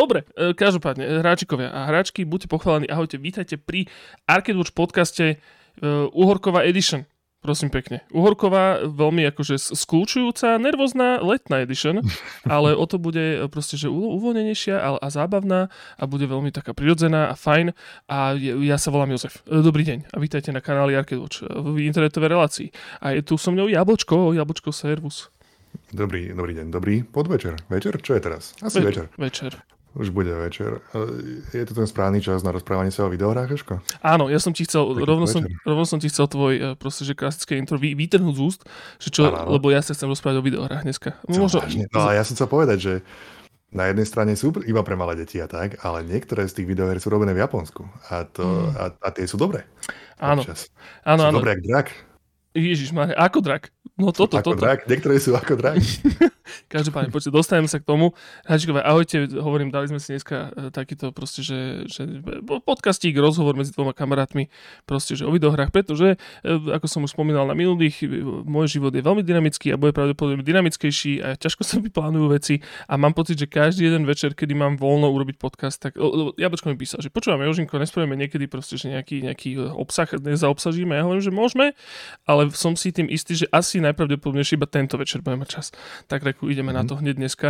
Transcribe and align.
dobre, 0.00 0.24
e, 0.32 0.56
každopádne, 0.56 1.20
hráčikovia 1.20 1.68
a 1.68 1.84
hráčky, 1.92 2.24
buďte 2.24 2.48
pochválení, 2.48 2.88
ahojte, 2.88 3.20
vítajte 3.20 3.60
pri 3.60 3.84
Arcade 4.24 4.56
Watch 4.56 4.72
podcaste 4.72 5.36
uh, 5.36 6.08
Uhorková 6.16 6.64
Edition. 6.64 7.04
Prosím 7.40 7.72
pekne. 7.72 8.04
Uhorková, 8.12 8.84
veľmi 8.84 9.24
akože 9.32 9.56
skľúčujúca, 9.72 10.60
nervózna 10.60 11.24
letná 11.24 11.64
edition, 11.64 12.04
ale 12.44 12.76
o 12.76 12.84
to 12.84 13.00
bude 13.00 13.48
proste, 13.48 13.80
že 13.80 13.88
uvoľnenejšia 13.88 14.76
a, 14.76 14.88
a 15.00 15.08
zábavná 15.08 15.72
a 15.72 16.02
bude 16.04 16.28
veľmi 16.28 16.52
taká 16.52 16.76
prirodzená 16.76 17.32
a 17.32 17.34
fajn. 17.36 17.72
A 18.12 18.36
ja 18.40 18.76
sa 18.76 18.92
volám 18.92 19.16
Jozef. 19.16 19.40
Dobrý 19.48 19.88
deň 19.88 20.12
a 20.12 20.16
vítajte 20.20 20.52
na 20.52 20.60
kanáli 20.60 20.92
Arcade 20.92 21.16
Watch 21.16 21.40
v 21.48 21.88
internetovej 21.88 22.28
relácii. 22.28 22.68
A 23.00 23.16
je 23.16 23.24
tu 23.24 23.40
so 23.40 23.48
mnou 23.48 23.72
Jablčko, 23.72 24.36
Jablčko 24.36 24.68
Servus. 24.68 25.32
Dobrý, 25.96 26.36
dobrý 26.36 26.60
deň, 26.60 26.66
dobrý 26.68 27.08
podvečer. 27.08 27.56
Večer? 27.72 27.96
Čo 28.04 28.14
je 28.14 28.20
teraz? 28.20 28.52
Asi 28.60 28.84
Ve- 28.84 28.92
večer. 28.92 29.08
Večer. 29.16 29.52
Už 29.90 30.14
bude 30.14 30.30
večer. 30.30 30.78
Je 31.50 31.66
to 31.66 31.74
ten 31.74 31.88
správny 31.90 32.22
čas 32.22 32.46
na 32.46 32.54
rozprávanie 32.54 32.94
sa 32.94 33.06
o 33.06 33.10
videohrách, 33.10 33.50
Eško? 33.50 33.82
Áno, 34.06 34.30
ja 34.30 34.38
som 34.38 34.54
ti 34.54 34.62
chcel, 34.62 34.86
rovno 34.86 35.26
som, 35.26 35.42
rovno 35.66 35.82
som 35.82 35.98
ti 35.98 36.06
chcel 36.06 36.30
tvoj 36.30 36.54
e, 36.54 36.62
proste, 36.78 37.02
že 37.02 37.18
klasické 37.18 37.58
intro 37.58 37.74
vy, 37.74 37.98
vytrhnúť 37.98 38.34
z 38.38 38.40
úst, 38.40 38.60
že 39.02 39.10
čo, 39.10 39.26
lebo 39.26 39.66
ja 39.74 39.82
sa 39.82 39.90
chcem 39.90 40.06
rozprávať 40.06 40.38
o 40.38 40.46
videohrách 40.46 40.86
dneska. 40.86 41.18
Možno... 41.26 41.58
No 41.90 42.06
a 42.06 42.14
ja 42.14 42.22
som 42.22 42.38
chcel 42.38 42.46
povedať, 42.46 42.78
že 42.78 42.92
na 43.74 43.90
jednej 43.90 44.06
strane 44.06 44.32
sú 44.38 44.54
iba 44.62 44.82
pre 44.86 44.94
malé 44.94 45.18
deti 45.18 45.42
a 45.42 45.50
tak, 45.50 45.82
ale 45.82 46.06
niektoré 46.06 46.46
z 46.46 46.62
tých 46.62 46.70
videoher 46.70 46.98
sú 47.02 47.10
robené 47.10 47.34
v 47.34 47.42
Japonsku 47.42 47.86
a, 48.10 48.26
to, 48.30 48.42
hmm. 48.46 48.74
a, 48.78 48.84
a 48.94 49.08
tie 49.14 49.26
sú 49.26 49.38
dobré. 49.38 49.66
Áno. 50.22 50.42
Áno, 51.02 51.22
áno. 51.30 51.38
Dobré 51.38 51.58
jak 51.58 51.62
drak. 51.66 51.86
Ježiš, 52.50 52.90
ako 52.94 53.38
drak. 53.46 53.70
No 54.00 54.16
toto, 54.16 54.40
ako 54.40 54.56
toto. 54.56 54.64
drak, 54.64 54.88
niektoré 54.88 55.20
sú 55.20 55.36
ako 55.36 55.60
drak. 55.60 55.76
Každopádne, 56.72 57.14
poďte, 57.14 57.30
dostaneme 57.30 57.68
sa 57.70 57.78
k 57.78 57.86
tomu. 57.86 58.16
Hačikové, 58.48 58.82
ahojte, 58.82 59.28
hovorím, 59.38 59.70
dali 59.70 59.86
sme 59.86 60.02
si 60.02 60.16
dneska 60.16 60.50
e, 60.50 60.72
takýto 60.74 61.14
proste, 61.14 61.44
že, 61.46 61.86
že 61.86 62.02
podcastík, 62.66 63.14
rozhovor 63.18 63.54
medzi 63.54 63.70
dvoma 63.70 63.94
kamarátmi, 63.94 64.50
proste, 64.88 65.14
že 65.14 65.26
o 65.26 65.30
videohrách, 65.30 65.70
pretože, 65.70 66.18
e, 66.42 66.50
ako 66.50 66.86
som 66.90 67.00
už 67.06 67.14
spomínal 67.14 67.46
na 67.46 67.54
minulých, 67.54 68.02
e, 68.02 68.22
môj 68.24 68.80
život 68.80 68.90
je 68.90 69.02
veľmi 69.04 69.22
dynamický 69.22 69.70
a 69.74 69.78
bude 69.78 69.94
pravdepodobne 69.94 70.42
dynamickejší 70.42 71.22
a 71.22 71.38
ťažko 71.38 71.62
sa 71.62 71.78
mi 71.78 71.92
plánujú 71.92 72.26
veci 72.34 72.58
a 72.90 72.98
mám 72.98 73.14
pocit, 73.14 73.38
že 73.38 73.46
každý 73.46 73.86
jeden 73.86 74.08
večer, 74.08 74.34
kedy 74.34 74.56
mám 74.56 74.74
voľno 74.74 75.12
urobiť 75.12 75.36
podcast, 75.38 75.78
tak 75.78 75.94
Jablčko 76.34 76.72
mi 76.72 76.78
písal, 76.78 77.02
že 77.04 77.12
počúvame, 77.12 77.46
Jožinko, 77.46 77.78
nespravíme 77.78 78.18
niekedy 78.18 78.50
proste, 78.50 78.74
že 78.74 78.90
nejaký, 78.90 79.22
nejaký 79.26 79.50
obsah 79.74 80.08
nezaobsažíme. 80.18 80.96
Ja 80.96 81.06
hovorím, 81.06 81.24
že 81.24 81.34
môžeme, 81.34 81.66
ale 82.26 82.50
som 82.54 82.74
si 82.74 82.90
tým 82.90 83.06
istý, 83.10 83.36
že 83.36 83.46
asi 83.50 83.82
najpravdepodobnejšie 83.90 84.56
iba 84.56 84.70
tento 84.70 84.96
večer 84.96 85.20
budeme 85.20 85.44
mať 85.44 85.50
čas. 85.50 85.66
Tak 86.06 86.22
reku, 86.22 86.48
ideme 86.48 86.70
mm-hmm. 86.70 86.78
na 86.78 86.82
mhm. 86.82 86.88
to 86.88 86.94
hneď 87.02 87.14
dneska. 87.18 87.48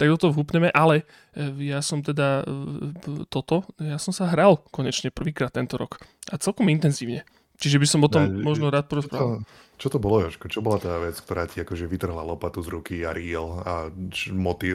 Tak 0.00 0.08
do 0.08 0.16
toho 0.16 0.32
vhupneme, 0.32 0.72
ale 0.72 1.04
e, 1.36 1.68
ja 1.68 1.84
som 1.84 2.00
teda 2.00 2.40
e, 2.40 3.26
toto, 3.28 3.68
ja 3.76 4.00
som 4.00 4.16
sa 4.16 4.32
hral 4.32 4.64
konečne 4.72 5.12
prvýkrát 5.12 5.52
tento 5.52 5.76
rok. 5.76 6.00
A 6.32 6.40
celkom 6.40 6.72
intenzívne. 6.72 7.28
Čiže 7.60 7.76
by 7.76 7.86
som 7.86 8.00
o 8.00 8.08
tom 8.08 8.24
ja, 8.24 8.32
možno 8.40 8.72
rád 8.72 8.88
porozprával. 8.88 9.44
Čo 9.76 9.92
to 9.92 9.98
bolo, 10.00 10.24
Jožko? 10.24 10.48
Čo 10.48 10.64
bola 10.64 10.80
tá 10.80 10.96
vec, 10.96 11.20
ktorá 11.20 11.44
ti 11.44 11.60
akože 11.60 11.84
vytrhla 11.84 12.24
lopatu 12.24 12.64
z 12.64 12.72
ruky 12.72 12.96
a 13.04 13.12
riel 13.12 13.60
a 13.60 13.92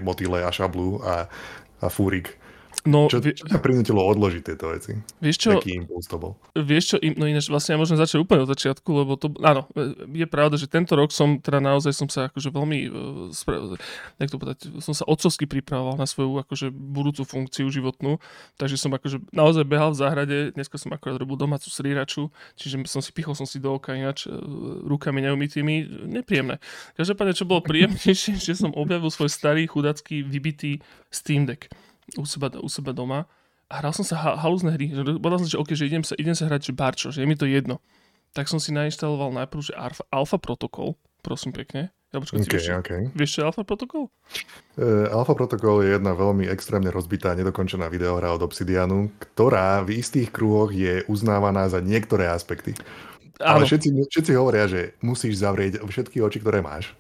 motyle 0.05 0.45
a 0.45 0.53
šablu 0.53 1.02
a, 1.02 1.25
a 1.81 1.88
fúrik? 1.89 2.38
No, 2.86 3.09
čo, 3.09 3.17
čo 3.17 3.50
ťa 3.50 3.58
prinútilo 3.66 3.97
odložiť 3.97 4.41
tieto 4.45 4.69
veci? 4.69 4.94
Vieš 5.17 5.38
čo? 5.41 5.50
Taký 5.58 5.81
impuls 5.81 6.05
to 6.05 6.22
bol. 6.22 6.38
Vieš 6.53 6.94
čo, 6.94 6.95
no 7.17 7.25
ináč 7.25 7.50
vlastne 7.50 7.73
ja 7.73 7.81
môžem 7.81 7.97
začať 7.97 8.22
úplne 8.22 8.45
od 8.45 8.53
začiatku, 8.53 8.89
lebo 8.94 9.17
to, 9.17 9.33
áno, 9.42 9.66
je 10.14 10.27
pravda, 10.30 10.61
že 10.61 10.70
tento 10.70 10.93
rok 10.93 11.09
som, 11.09 11.42
teda 11.42 11.58
naozaj 11.58 11.98
som 11.98 12.05
sa 12.05 12.30
akože 12.30 12.54
veľmi, 12.54 12.80
e, 12.86 13.73
jak 14.21 14.30
to 14.30 14.37
povedať, 14.37 14.70
som 14.86 14.93
sa 14.93 15.02
otcovsky 15.09 15.49
pripravoval 15.49 15.98
na 15.98 16.05
svoju 16.05 16.45
akože 16.45 16.70
budúcu 16.70 17.26
funkciu 17.26 17.65
životnú, 17.73 18.21
takže 18.61 18.77
som 18.77 18.93
akože 18.93 19.33
naozaj 19.33 19.65
behal 19.65 19.89
v 19.89 19.99
záhrade, 20.05 20.38
dneska 20.54 20.77
som 20.77 20.93
akorát 20.93 21.17
robil 21.17 21.42
domácu 21.42 21.73
sríraču, 21.73 22.30
čiže 22.54 22.86
som 22.86 23.02
si 23.02 23.09
pichol 23.09 23.33
som 23.33 23.49
si 23.49 23.58
do 23.58 23.73
oka 23.73 23.98
ináč 23.98 24.30
e, 24.30 24.32
rukami 24.86 25.26
neumytými, 25.26 26.05
nepríjemné. 26.05 26.61
Každopádne, 27.02 27.33
čo 27.33 27.49
bolo 27.49 27.65
príjemnejšie, 27.65 28.38
že 28.45 28.54
som 28.54 28.77
objavil 28.77 29.09
svoj 29.09 29.33
starý 29.33 29.65
chudacký 29.65 30.21
vybitý 30.21 30.86
Steam 31.09 31.49
Deck 31.49 31.65
u 32.14 32.26
seba, 32.26 32.54
u 32.61 32.70
seba 32.70 32.93
doma 32.93 33.26
a 33.66 33.82
hral 33.82 33.93
som 33.98 34.05
sa 34.05 34.16
ha- 34.21 34.38
halúzne 34.38 34.77
hry. 34.77 34.93
Povedal 35.17 35.42
som, 35.42 35.49
že 35.49 35.58
OK, 35.58 35.73
že 35.73 35.89
idem 35.89 36.05
sa, 36.05 36.14
idem 36.21 36.38
sa 36.38 36.45
hrať 36.45 36.70
že 36.70 36.73
barčo, 36.77 37.08
že 37.10 37.26
je 37.26 37.27
mi 37.27 37.33
to 37.33 37.49
jedno. 37.49 37.82
Tak 38.38 38.45
som 38.52 38.61
si 38.61 38.76
nainštaloval 38.76 39.33
najprv, 39.33 39.61
že 39.64 39.73
Alpha, 39.73 40.04
Alpha 40.11 40.38
Protocol, 40.38 40.99
prosím 41.26 41.55
pekne. 41.55 41.89
Ja 42.14 42.23
počkaj, 42.23 42.48
okay, 42.48 42.52
vieš, 42.52 42.67
okay. 42.80 43.02
vieš, 43.11 43.30
čo 43.36 43.39
je 43.44 43.45
Alpha 43.49 43.64
Protocol? 43.67 44.08
Uh, 44.80 45.10
Alpha 45.11 45.36
Protocol 45.36 45.83
je 45.83 45.98
jedna 45.98 46.15
veľmi 46.15 46.48
extrémne 46.48 46.88
rozbitá, 46.94 47.36
nedokončená 47.36 47.92
videohra 47.92 48.32
od 48.32 48.45
Obsidianu, 48.45 49.11
ktorá 49.20 49.83
v 49.83 49.99
istých 49.99 50.32
kruhoch 50.32 50.71
je 50.71 51.04
uznávaná 51.11 51.67
za 51.67 51.83
niektoré 51.83 52.32
aspekty. 52.32 52.71
Ale 53.44 53.67
všetci, 53.67 53.92
všetci 54.08 54.32
hovoria, 54.32 54.64
že 54.64 54.95
musíš 55.04 55.44
zavrieť 55.44 55.83
všetky 55.83 56.23
oči, 56.23 56.39
ktoré 56.39 56.64
máš 56.64 56.95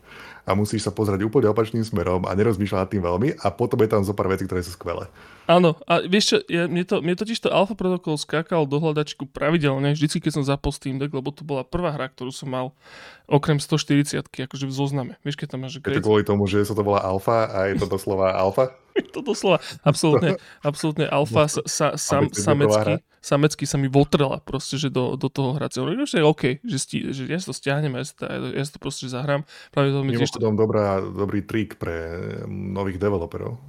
a 0.45 0.53
musíš 0.53 0.85
sa 0.85 0.93
pozrieť 0.93 1.25
úplne 1.25 1.49
opačným 1.49 1.81
smerom 1.81 2.29
a 2.29 2.31
nerozmýšľať 2.37 2.79
nad 2.79 2.89
tým 2.93 3.03
veľmi 3.03 3.29
a 3.41 3.47
potom 3.49 3.81
je 3.81 3.89
tam 3.89 4.05
zo 4.05 4.13
pár 4.13 4.29
vecí, 4.29 4.45
ktoré 4.45 4.61
sú 4.61 4.77
skvelé. 4.77 5.09
Áno, 5.45 5.77
a 5.85 6.01
vieš 6.01 6.25
čo, 6.33 6.37
ja, 6.49 6.65
mne, 6.65 6.81
to, 6.89 7.05
mne 7.05 7.13
totiž 7.13 7.37
to 7.37 7.53
Alpha 7.53 7.77
Protocol 7.77 8.17
skákal 8.17 8.65
do 8.65 8.81
hľadačku 8.81 9.29
pravidelne, 9.29 9.93
vždycky 9.93 10.17
keď 10.17 10.41
som 10.41 10.43
zapol 10.43 10.73
Steam 10.73 10.97
Deck, 10.97 11.13
lebo 11.13 11.29
to 11.29 11.45
bola 11.45 11.61
prvá 11.61 11.93
hra, 11.93 12.09
ktorú 12.09 12.33
som 12.33 12.49
mal 12.49 12.73
okrem 13.29 13.61
140 13.61 14.25
akože 14.25 14.65
v 14.65 14.73
zozname. 14.73 15.13
Vieš, 15.21 15.37
keď 15.37 15.47
tam 15.53 15.69
máš... 15.69 15.77
Je 15.77 16.01
to 16.01 16.05
kvôli 16.05 16.25
tomu, 16.25 16.49
že 16.49 16.65
sa 16.65 16.73
to 16.73 16.81
volá 16.81 17.05
Alpha 17.05 17.45
a 17.45 17.69
je 17.69 17.77
to 17.77 17.85
doslova 17.85 18.33
Alpha? 18.33 18.73
je 18.97 19.05
to 19.05 19.21
doslova 19.21 19.61
absolútne, 19.85 20.41
absolútne 20.69 21.05
Alpha 21.05 21.45
sa, 21.45 21.61
sa, 21.69 21.87
sam, 21.93 22.33
samecký, 22.33 23.05
samecký 23.21 23.65
sa 23.69 23.77
mi 23.77 23.85
votrela 23.85 24.41
proste, 24.41 24.81
že 24.81 24.89
do, 24.89 25.13
do 25.13 25.29
toho 25.29 25.53
hracieho. 25.61 25.85
Že 25.85 26.21
je 26.21 26.25
OK, 26.25 26.43
že, 26.65 26.77
sti, 26.81 26.97
že 27.13 27.21
ja 27.29 27.37
si 27.37 27.45
to 27.45 27.53
stiahnem, 27.53 27.93
ja 27.93 28.05
si 28.05 28.17
to, 28.17 28.25
ja 28.29 28.63
si 28.65 28.71
to 28.73 28.81
proste 28.81 29.05
zahrám. 29.13 29.45
Práve 29.69 29.93
to 29.93 30.01
mi 30.01 30.17
tiež 30.17 30.41
dobrá, 30.41 31.05
dobrý 31.05 31.45
trik 31.45 31.77
pre 31.77 32.17
nových 32.49 32.97
developerov 32.97 33.61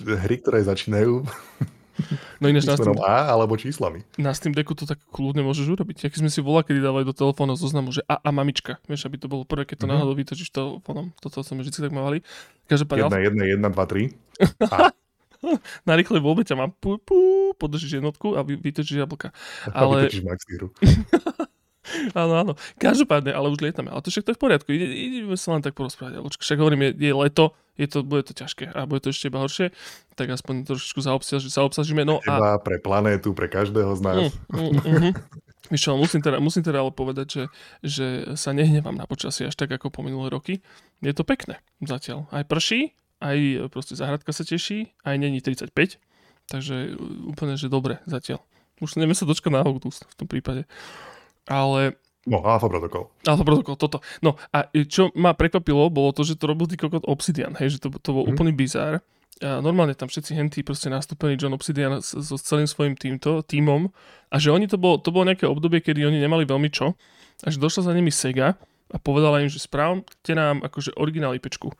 hry, 0.00 0.40
ktoré 0.40 0.64
začínajú 0.64 1.28
No 2.40 2.48
ináč 2.48 2.64
na 2.64 2.74
Steam, 2.74 2.98
A 3.04 3.28
alebo 3.30 3.54
číslami. 3.54 4.02
Na 4.16 4.32
Steam 4.32 4.56
Decku 4.56 4.72
to 4.72 4.88
tak 4.88 4.98
kľudne 5.12 5.44
môžeš 5.44 5.68
urobiť. 5.68 6.08
Aký 6.08 6.18
sme 6.18 6.32
si 6.32 6.40
volá, 6.40 6.64
kedy 6.64 6.80
dávali 6.80 7.04
do 7.04 7.14
telefónu 7.14 7.54
zoznamu, 7.54 7.92
že 7.92 8.02
a, 8.08 8.18
a 8.18 8.30
mamička. 8.32 8.80
Vieš, 8.88 9.06
aby 9.06 9.16
to 9.20 9.28
bolo 9.28 9.44
prvé, 9.44 9.68
keď 9.68 9.76
to 9.76 9.86
mm-hmm. 9.86 9.92
náhodou 10.00 10.14
vytočíš 10.16 10.50
telefónom. 10.50 11.12
Toto 11.20 11.44
sme 11.44 11.62
vždy 11.62 11.88
tak 11.88 11.92
mávali. 11.92 12.24
Každopádne... 12.66 13.12
Jedna, 13.12 13.18
jedna, 13.20 13.44
jedna, 13.44 13.68
dva, 13.68 13.84
tri. 13.84 14.16
na 15.88 15.94
rýchlej 15.94 16.20
voľbe 16.24 16.42
ťa 16.48 16.56
mám 16.56 16.72
pu, 16.72 16.96
pu, 17.02 17.52
podržíš 17.60 18.00
jednotku 18.00 18.34
a 18.34 18.42
vy, 18.42 18.56
vytočíš 18.56 19.04
jablka. 19.04 19.30
Ale... 19.70 20.08
vytočíš 20.08 20.24
maxíru. 20.24 20.72
áno, 22.14 22.34
áno. 22.38 22.52
Každopádne, 22.78 23.34
ale 23.34 23.50
už 23.50 23.60
lietame. 23.60 23.90
Ale 23.90 24.02
to 24.02 24.10
však 24.10 24.24
to 24.26 24.30
je 24.32 24.38
v 24.38 24.42
poriadku. 24.42 24.68
Ide, 24.70 24.86
ideme 24.86 25.36
sa 25.38 25.58
len 25.58 25.62
tak 25.62 25.74
porozprávať. 25.74 26.22
Však 26.38 26.58
hovorím, 26.58 26.90
je, 26.90 27.10
je 27.10 27.12
leto, 27.14 27.56
je 27.80 27.86
to, 27.88 28.04
bude 28.04 28.28
to 28.28 28.36
ťažké 28.36 28.68
a 28.68 28.84
bude 28.84 29.00
to 29.00 29.10
ešte 29.10 29.32
iba 29.32 29.40
horšie. 29.40 29.72
Tak 30.14 30.28
aspoň 30.28 30.68
trošičku 30.68 31.00
zaobsaž, 31.00 31.42
zaobsažíme. 31.48 32.04
No 32.04 32.20
a... 32.28 32.60
pre 32.60 32.76
planétu, 32.76 33.32
pre 33.32 33.48
každého 33.48 33.96
z 33.96 34.00
nás. 34.04 34.22
Mm, 34.52 34.60
mm, 34.60 34.72
mm, 34.78 35.12
mm. 35.72 35.98
musím 35.98 36.20
teda, 36.20 36.36
musím 36.36 36.62
teda 36.62 36.84
ale 36.84 36.92
povedať, 36.92 37.26
že, 37.32 37.44
že 37.80 38.06
sa 38.36 38.52
nehnevám 38.52 38.94
na 38.94 39.08
počasie 39.08 39.48
až 39.48 39.56
tak 39.56 39.72
ako 39.72 39.88
po 39.88 40.04
minulé 40.04 40.28
roky. 40.28 40.60
Je 41.00 41.16
to 41.16 41.24
pekné 41.24 41.64
zatiaľ. 41.80 42.28
Aj 42.28 42.44
prší, 42.44 42.92
aj 43.24 43.70
proste 43.72 43.96
záhradka 43.96 44.36
sa 44.36 44.44
teší, 44.44 44.92
aj 45.06 45.16
není 45.16 45.40
35. 45.40 45.72
Takže 46.50 46.98
úplne, 47.24 47.56
že 47.56 47.72
dobre 47.72 48.04
zatiaľ. 48.04 48.44
Už 48.82 48.98
neviem 48.98 49.14
sa 49.14 49.24
dočkať 49.24 49.54
na 49.54 49.62
august 49.62 50.04
v 50.10 50.14
tom 50.18 50.26
prípade. 50.26 50.66
Ale... 51.50 51.98
No, 52.22 52.38
Alpha 52.46 52.70
Protocol. 52.70 53.10
Alpha 53.26 53.42
Protocol, 53.42 53.74
toto. 53.74 53.98
No 54.22 54.38
a 54.54 54.70
čo 54.86 55.10
ma 55.18 55.34
prekvapilo, 55.34 55.90
bolo 55.90 56.14
to, 56.14 56.22
že 56.22 56.38
to 56.38 56.46
robil 56.46 56.70
tý 56.70 56.78
kokot 56.78 57.02
Obsidian, 57.10 57.58
hej, 57.58 57.78
že 57.78 57.78
to, 57.82 57.90
to 57.98 58.10
bol 58.14 58.24
mm. 58.26 58.30
úplný 58.30 58.52
bizár. 58.54 59.02
A 59.42 59.58
normálne 59.58 59.98
tam 59.98 60.06
všetci 60.06 60.38
henty 60.38 60.62
proste 60.62 60.86
nastúpili 60.86 61.34
John 61.34 61.50
Obsidian 61.50 61.98
so, 61.98 62.38
celým 62.38 62.70
svojím 62.70 62.94
týmto, 62.94 63.42
týmom 63.42 63.90
a 64.30 64.38
že 64.38 64.54
oni 64.54 64.70
to 64.70 64.78
bolo, 64.78 65.02
to 65.02 65.10
bolo 65.10 65.26
nejaké 65.26 65.50
obdobie, 65.50 65.82
kedy 65.82 66.06
oni 66.06 66.22
nemali 66.22 66.46
veľmi 66.46 66.70
čo 66.70 66.94
a 67.42 67.46
že 67.50 67.58
došla 67.58 67.90
za 67.90 67.92
nimi 67.96 68.14
Sega 68.14 68.54
a 68.94 68.96
povedala 69.02 69.42
im, 69.42 69.50
že 69.50 69.58
správte 69.58 70.38
nám 70.38 70.62
akože 70.62 70.94
originál 70.94 71.34
IPčku 71.34 71.74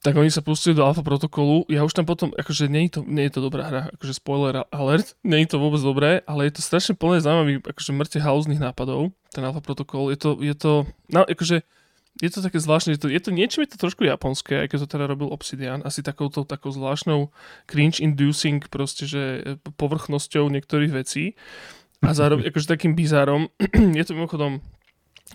tak 0.00 0.16
oni 0.16 0.32
sa 0.32 0.40
pustili 0.40 0.72
do 0.72 0.84
alfa 0.84 1.04
protokolu. 1.04 1.68
Ja 1.68 1.84
už 1.84 1.92
tam 1.92 2.08
potom, 2.08 2.32
akože 2.32 2.72
nie 2.72 2.88
je 2.88 2.98
to, 2.98 3.00
nie 3.04 3.28
je 3.28 3.32
to 3.36 3.40
dobrá 3.44 3.68
hra, 3.68 3.82
akože 4.00 4.16
spoiler 4.16 4.64
alert, 4.72 5.12
nie 5.28 5.44
je 5.44 5.52
to 5.52 5.60
vôbec 5.60 5.80
dobré, 5.84 6.24
ale 6.24 6.48
je 6.48 6.56
to 6.56 6.62
strašne 6.64 6.96
plné 6.96 7.20
zaujímavých, 7.20 7.60
akože 7.68 7.90
mŕte 7.92 8.18
halúznych 8.24 8.60
nápadov, 8.60 9.12
ten 9.28 9.44
alfa 9.44 9.60
protokol. 9.60 10.08
Je 10.08 10.18
to, 10.18 10.30
je 10.40 10.56
to, 10.56 10.72
no, 11.12 11.20
akože, 11.28 11.60
je 12.20 12.30
to 12.32 12.40
také 12.40 12.58
zvláštne, 12.58 12.96
je 12.96 13.00
to, 13.04 13.08
je 13.12 13.20
to 13.20 13.30
niečo, 13.30 13.60
je 13.60 13.70
to 13.70 13.76
trošku 13.76 14.08
japonské, 14.08 14.64
aj 14.64 14.72
keď 14.72 14.78
to 14.84 14.88
teda 14.88 15.04
robil 15.04 15.28
Obsidian, 15.28 15.84
asi 15.84 16.00
takouto 16.00 16.48
takou 16.48 16.72
zvláštnou 16.72 17.28
cringe-inducing 17.68 18.72
proste, 18.72 19.04
že 19.04 19.22
povrchnosťou 19.76 20.48
niektorých 20.48 20.96
vecí 20.96 21.36
a 22.00 22.16
zároveň 22.16 22.48
akože 22.48 22.72
takým 22.72 22.96
bizárom. 22.96 23.52
je 24.00 24.04
to 24.04 24.16
mimochodom 24.16 24.64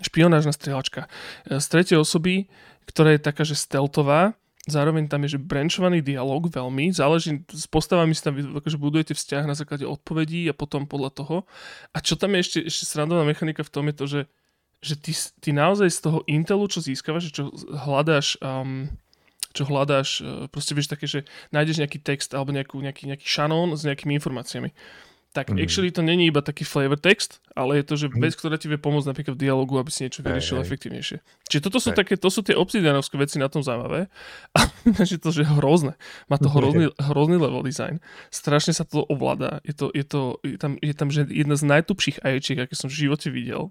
špionážna 0.02 0.50
strieľačka. 0.52 1.06
Z 1.46 1.66
tretej 1.70 2.02
osoby, 2.02 2.50
ktorá 2.90 3.14
je 3.14 3.20
taká, 3.22 3.42
že 3.46 3.56
stealthová, 3.56 4.34
zároveň 4.66 5.06
tam 5.06 5.22
je, 5.24 5.38
že 5.38 5.42
branchovaný 5.42 6.02
dialog 6.02 6.50
veľmi, 6.50 6.90
záleží, 6.90 7.46
s 7.48 7.70
postavami 7.70 8.12
si 8.12 8.22
tam 8.22 8.34
akože 8.34 8.76
budujete 8.76 9.14
vzťah 9.14 9.46
na 9.46 9.54
základe 9.54 9.86
odpovedí 9.86 10.50
a 10.50 10.54
potom 10.54 10.90
podľa 10.90 11.10
toho. 11.14 11.36
A 11.94 12.02
čo 12.02 12.18
tam 12.18 12.34
je 12.34 12.42
ešte, 12.42 12.58
ešte 12.66 12.84
srandovná 12.84 13.22
mechanika 13.22 13.62
v 13.62 13.72
tom 13.72 13.86
je 13.86 13.94
to, 13.94 14.04
že, 14.10 14.20
že 14.82 14.94
ty, 14.98 15.12
ty 15.38 15.50
naozaj 15.54 15.88
z 15.88 16.00
toho 16.02 16.18
Intelu, 16.26 16.66
čo 16.66 16.82
získavaš, 16.82 17.30
čo 17.30 17.54
hľadáš 17.86 18.36
um, 18.42 18.90
čo 19.56 19.64
hľadáš, 19.64 20.20
e, 20.20 20.52
proste 20.52 20.76
vieš 20.76 20.92
také, 20.92 21.08
že 21.08 21.24
nájdeš 21.48 21.80
nejaký 21.80 22.04
text 22.04 22.36
alebo 22.36 22.52
nejakú, 22.52 22.76
nejaký, 22.76 23.08
nejaký 23.08 23.24
šanón 23.24 23.72
s 23.72 23.88
nejakými 23.88 24.20
informáciami 24.20 24.68
tak 25.36 25.52
mm. 25.52 25.60
actually 25.60 25.92
to 25.92 26.00
není 26.00 26.32
iba 26.32 26.40
taký 26.40 26.64
flavor 26.64 26.96
text, 26.96 27.44
ale 27.52 27.80
je 27.80 27.84
to, 27.84 27.94
že 28.00 28.06
mm. 28.08 28.20
vec, 28.24 28.32
ktorá 28.32 28.56
ti 28.56 28.72
vie 28.72 28.80
pomôcť 28.80 29.12
napríklad 29.12 29.34
v 29.36 29.42
dialogu, 29.44 29.76
aby 29.76 29.92
si 29.92 30.08
niečo 30.08 30.24
vyriešil 30.24 30.64
efektívnejšie. 30.64 31.20
Čiže 31.52 31.60
toto 31.60 31.78
sú 31.78 31.92
také, 31.92 32.16
to 32.16 32.32
sú 32.32 32.40
tie 32.40 32.56
obsidianovské 32.56 33.20
veci 33.20 33.36
na 33.36 33.52
tom 33.52 33.60
zaujímavé. 33.60 34.08
A 34.56 35.02
že 35.04 35.20
to, 35.20 35.28
že 35.34 35.44
hrozné. 35.44 36.00
Má 36.32 36.40
to 36.40 36.48
hrozný, 36.56 36.88
hrozný 36.96 37.36
level 37.36 37.60
design. 37.60 38.00
Strašne 38.32 38.72
sa 38.72 38.88
to 38.88 39.04
ovláda. 39.06 39.60
Je, 39.60 39.76
to, 39.76 39.92
je, 39.92 40.04
to, 40.08 40.40
je, 40.40 40.56
tam, 40.56 40.80
je 40.80 40.94
tam 40.96 41.08
že 41.12 41.28
jedna 41.28 41.60
z 41.60 41.68
najtupších 41.68 42.24
aječiek, 42.24 42.64
aké 42.64 42.72
som 42.72 42.88
v 42.88 43.06
živote 43.06 43.28
videl. 43.28 43.68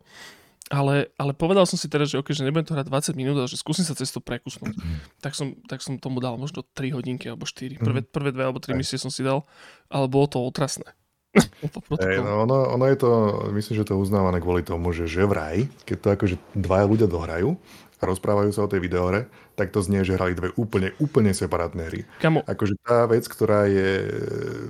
Ale, 0.74 1.14
ale 1.22 1.38
povedal 1.38 1.70
som 1.70 1.78
si 1.78 1.86
teraz, 1.86 2.10
že, 2.10 2.18
okay, 2.18 2.34
že 2.34 2.42
nebudem 2.42 2.66
to 2.66 2.74
hrať 2.74 2.90
20 2.90 3.14
minút, 3.14 3.38
ale 3.38 3.46
že 3.46 3.54
skúsim 3.54 3.86
sa 3.86 3.94
cez 3.94 4.10
to 4.10 4.18
prekusnúť. 4.18 4.74
Mm. 4.74 4.98
Tak, 5.22 5.38
som, 5.38 5.54
tak 5.70 5.86
som 5.86 6.02
tomu 6.02 6.18
dal 6.18 6.42
možno 6.42 6.66
3 6.66 6.90
hodinky 6.90 7.30
alebo 7.30 7.46
4. 7.46 7.78
Prvé, 7.78 8.02
mhm. 8.02 8.10
prvé 8.10 8.30
dve 8.34 8.44
alebo 8.50 8.58
3 8.58 8.74
misie 8.74 8.98
som 8.98 9.14
si 9.14 9.22
dal, 9.22 9.46
ale 9.94 10.10
bolo 10.10 10.26
to 10.26 10.42
otrasné. 10.42 10.90
Hey, 12.00 12.18
no, 12.22 12.48
ono, 12.48 12.78
ono 12.78 12.86
je 12.88 12.98
to, 12.98 13.12
myslím, 13.52 13.82
že 13.82 13.88
to 13.88 14.00
uznávané 14.00 14.40
kvôli 14.40 14.64
tomu, 14.64 14.96
že, 14.96 15.10
že 15.10 15.28
vraj, 15.28 15.68
keď 15.84 15.98
to 16.00 16.08
akože 16.16 16.36
dvaja 16.56 16.86
ľudia 16.88 17.08
dohrajú 17.10 17.60
rozprávajú 18.04 18.52
sa 18.52 18.68
o 18.68 18.72
tej 18.72 18.84
videore, 18.84 19.32
tak 19.56 19.72
to 19.72 19.80
znie, 19.80 20.04
že 20.04 20.20
hrali 20.20 20.36
dve 20.36 20.52
úplne, 20.60 20.92
úplne 21.00 21.32
separátne 21.32 21.88
hry. 21.88 22.04
Kamo? 22.20 22.44
Akože 22.44 22.76
tá 22.84 23.08
vec, 23.08 23.24
ktorá 23.24 23.72
je 23.72 24.04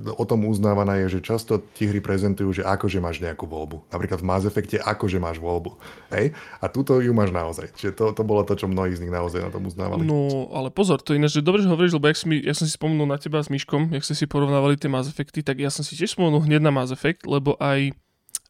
no, 0.06 0.14
o 0.14 0.24
tom 0.24 0.46
uznávaná, 0.46 1.02
je, 1.02 1.18
že 1.18 1.26
často 1.26 1.58
ti 1.74 1.90
hry 1.90 1.98
prezentujú, 1.98 2.54
že 2.54 2.62
akože 2.62 3.02
máš 3.02 3.18
nejakú 3.18 3.50
voľbu. 3.50 3.90
Napríklad 3.90 4.22
v 4.22 4.28
Mass 4.30 4.46
Effecte 4.46 4.78
akože 4.78 5.18
máš 5.18 5.42
voľbu. 5.42 5.74
Hej? 6.14 6.30
A 6.62 6.70
túto 6.70 7.02
ju 7.02 7.10
máš 7.10 7.34
naozaj. 7.34 7.74
Čiže 7.74 7.98
to, 7.98 8.04
to 8.14 8.22
bolo 8.22 8.46
to, 8.46 8.54
čo 8.54 8.70
mnohí 8.70 8.94
z 8.94 9.02
nich 9.02 9.10
naozaj 9.10 9.42
na 9.42 9.50
tom 9.50 9.66
uznávali. 9.66 10.06
No, 10.06 10.46
ale 10.54 10.70
pozor, 10.70 11.02
to 11.02 11.18
ináč, 11.18 11.42
že 11.42 11.42
dobre, 11.42 11.66
že 11.66 11.68
hovoríš, 11.70 11.98
lebo 11.98 12.06
jak, 12.06 12.18
si 12.22 12.26
ja 12.46 12.54
som 12.54 12.64
si 12.70 12.78
spomenul 12.78 13.10
na 13.10 13.18
teba 13.18 13.42
s 13.42 13.50
Myškom, 13.50 13.90
jak 13.90 14.06
ste 14.06 14.14
si 14.14 14.30
porovnávali 14.30 14.78
tie 14.78 14.86
Mass 14.86 15.10
Effecty, 15.10 15.42
tak 15.42 15.58
ja 15.58 15.68
som 15.74 15.82
si 15.82 15.98
tiež 15.98 16.14
spomenul 16.14 16.46
hneď 16.46 16.62
na 16.62 16.70
Mass 16.70 16.94
Effect, 16.94 17.26
lebo 17.26 17.58
aj 17.58 17.90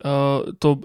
Uh, 0.04 0.52
to, 0.60 0.84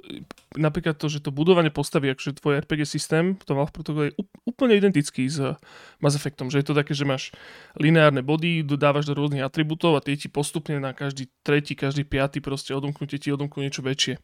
napríklad 0.55 0.95
to, 0.95 1.11
že 1.11 1.19
to 1.19 1.35
budovanie 1.35 1.67
postavy, 1.67 2.15
akože 2.15 2.39
tvoj 2.39 2.63
RPG 2.63 2.87
systém 2.87 3.35
v 3.35 3.43
tom 3.43 3.59
Alpha 3.59 3.75
protokole 3.75 4.11
je 4.11 4.23
úplne 4.47 4.71
identický 4.71 5.27
s 5.27 5.59
Mass 5.99 6.15
Effectom, 6.15 6.47
že 6.47 6.63
je 6.63 6.71
to 6.71 6.75
také, 6.75 6.95
že 6.95 7.03
máš 7.03 7.35
lineárne 7.75 8.23
body, 8.23 8.63
dodávaš 8.63 9.11
do 9.11 9.15
rôznych 9.19 9.43
atribútov 9.43 9.99
a 9.99 10.03
tie 10.03 10.15
ti 10.15 10.31
postupne 10.31 10.79
na 10.79 10.95
každý 10.95 11.27
tretí, 11.43 11.75
každý 11.75 12.07
piatý 12.07 12.39
proste 12.39 12.71
odomknutie 12.71 13.19
ti 13.19 13.35
odomknú 13.35 13.67
niečo 13.67 13.83
väčšie. 13.83 14.15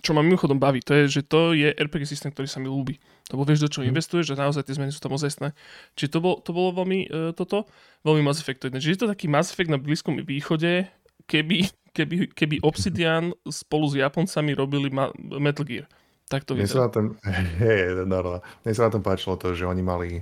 Čo 0.00 0.12
ma 0.12 0.20
mimochodom 0.20 0.60
baví, 0.60 0.84
to 0.84 0.92
je, 0.92 1.20
že 1.20 1.22
to 1.24 1.56
je 1.56 1.72
RPG 1.72 2.04
systém, 2.08 2.28
ktorý 2.28 2.48
sa 2.48 2.60
mi 2.60 2.68
ľúbi. 2.68 3.00
Lebo 3.32 3.48
vieš, 3.48 3.64
do 3.64 3.72
čo 3.72 3.80
mm. 3.80 3.88
investuješ 3.92 4.36
a 4.36 4.44
naozaj 4.44 4.68
tie 4.68 4.76
zmeny 4.76 4.92
sú 4.92 5.00
tam 5.00 5.16
ozajstné. 5.16 5.56
Čiže 5.96 6.10
to, 6.12 6.18
bol, 6.20 6.34
to 6.44 6.52
bolo 6.52 6.72
veľmi 6.76 6.98
uh, 7.08 7.32
toto, 7.32 7.64
veľmi 8.04 8.20
Mass 8.20 8.40
Effectoidné. 8.44 8.76
Čiže 8.76 8.92
je 8.92 9.00
to 9.04 9.12
taký 9.12 9.24
Mass 9.28 9.56
Effect 9.56 9.72
na 9.72 9.80
Blízkom 9.80 10.20
východe, 10.20 10.84
keby 11.24 11.72
keby, 11.96 12.36
keby 12.36 12.56
Obsidian 12.60 13.32
spolu 13.48 13.88
s 13.88 13.96
Japoncami 13.96 14.52
robili 14.52 14.92
ma- 14.92 15.12
Metal 15.40 15.64
Gear. 15.64 15.88
Tak 16.28 16.44
to 16.44 16.58
Mne 16.58 16.68
sa 16.68 16.84
na 16.84 16.90
tom, 16.92 17.16
hej. 17.64 18.04
Mne 18.04 18.72
sa 18.76 18.86
na 18.86 18.92
tom 18.92 19.00
páčilo 19.00 19.40
to, 19.40 19.56
že 19.56 19.64
oni 19.64 19.80
mali 19.80 20.20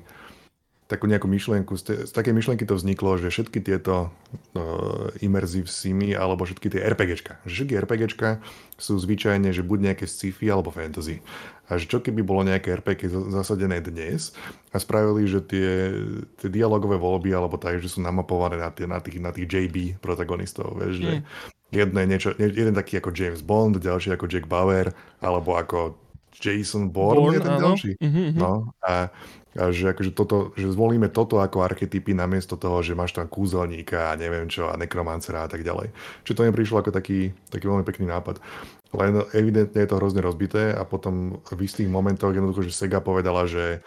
takú 0.85 1.09
nejakú 1.09 1.25
myšlienku, 1.25 1.73
z, 1.81 2.05
z 2.05 2.13
takej 2.13 2.37
myšlienky 2.37 2.69
to 2.69 2.77
vzniklo, 2.77 3.17
že 3.17 3.33
všetky 3.33 3.65
tieto 3.65 4.13
uh, 4.53 5.09
immersive 5.25 5.65
simy 5.65 6.13
alebo 6.13 6.45
všetky 6.45 6.69
tie 6.69 6.85
RPGčka, 6.85 7.41
že 7.49 7.53
všetky 7.65 7.75
RPGčka 7.89 8.45
sú 8.77 9.01
zvyčajne, 9.01 9.49
že 9.49 9.65
buď 9.65 9.93
nejaké 9.93 10.05
sci-fi 10.05 10.53
alebo 10.53 10.69
fantasy. 10.69 11.25
A 11.73 11.81
že 11.81 11.89
čo 11.89 12.05
keby 12.05 12.21
bolo 12.21 12.45
nejaké 12.45 12.77
RPG 12.77 13.09
zasadené 13.33 13.81
dnes 13.81 14.37
a 14.69 14.77
spravili, 14.77 15.25
že 15.25 15.41
tie, 15.41 15.97
tie 16.37 16.49
dialogové 16.53 17.01
voľby 17.01 17.33
alebo 17.33 17.57
tak, 17.57 17.81
že 17.81 17.89
sú 17.89 18.05
namapované 18.05 18.61
na, 18.61 18.69
tie, 18.69 18.85
na, 18.85 19.01
tých, 19.01 19.17
na 19.17 19.33
tých 19.33 19.49
JB 19.49 19.97
protagonistov, 20.05 20.77
vieš, 20.77 21.01
mm. 21.01 21.05
že 21.05 21.13
jedno 21.73 21.97
je 22.05 22.07
niečo, 22.13 22.29
jeden 22.37 22.77
taký 22.77 23.01
ako 23.01 23.17
James 23.17 23.41
Bond, 23.41 23.81
ďalší 23.81 24.13
ako 24.13 24.29
Jack 24.29 24.45
Bauer, 24.45 24.93
alebo 25.25 25.57
ako 25.57 25.97
Jason 26.37 26.91
Bourne, 26.91 27.33
Bourne 27.33 27.37
je 27.39 27.41
ten 27.41 27.55
áno. 27.57 27.63
ďalší. 27.63 27.91
Mm-hmm. 28.03 28.29
No, 28.37 28.53
a 28.83 29.09
a 29.55 29.71
že, 29.71 29.95
akože 29.95 30.11
toto, 30.11 30.51
že 30.59 30.67
zvolíme 30.67 31.07
toto 31.07 31.39
ako 31.39 31.63
archetypy 31.63 32.11
namiesto 32.11 32.59
toho, 32.59 32.83
že 32.83 32.99
máš 32.99 33.15
tam 33.15 33.31
kúzelníka 33.31 34.11
a 34.11 34.19
neviem 34.19 34.51
čo 34.51 34.67
a 34.67 34.75
nekromancera 34.75 35.47
a 35.47 35.49
tak 35.51 35.63
ďalej. 35.63 35.95
Čiže 36.27 36.35
to 36.35 36.45
mi 36.47 36.51
prišlo 36.51 36.83
ako 36.83 36.91
taký, 36.91 37.31
taký 37.55 37.71
veľmi 37.71 37.87
pekný 37.87 38.11
nápad. 38.11 38.43
Len 38.95 39.23
evidentne 39.31 39.79
je 39.79 39.89
to 39.91 39.99
hrozne 39.99 40.23
rozbité 40.23 40.75
a 40.75 40.83
potom 40.83 41.39
v 41.47 41.61
istých 41.67 41.87
momentoch 41.87 42.35
jednoducho, 42.35 42.67
že 42.67 42.75
Sega 42.75 42.99
povedala, 42.99 43.47
že, 43.47 43.83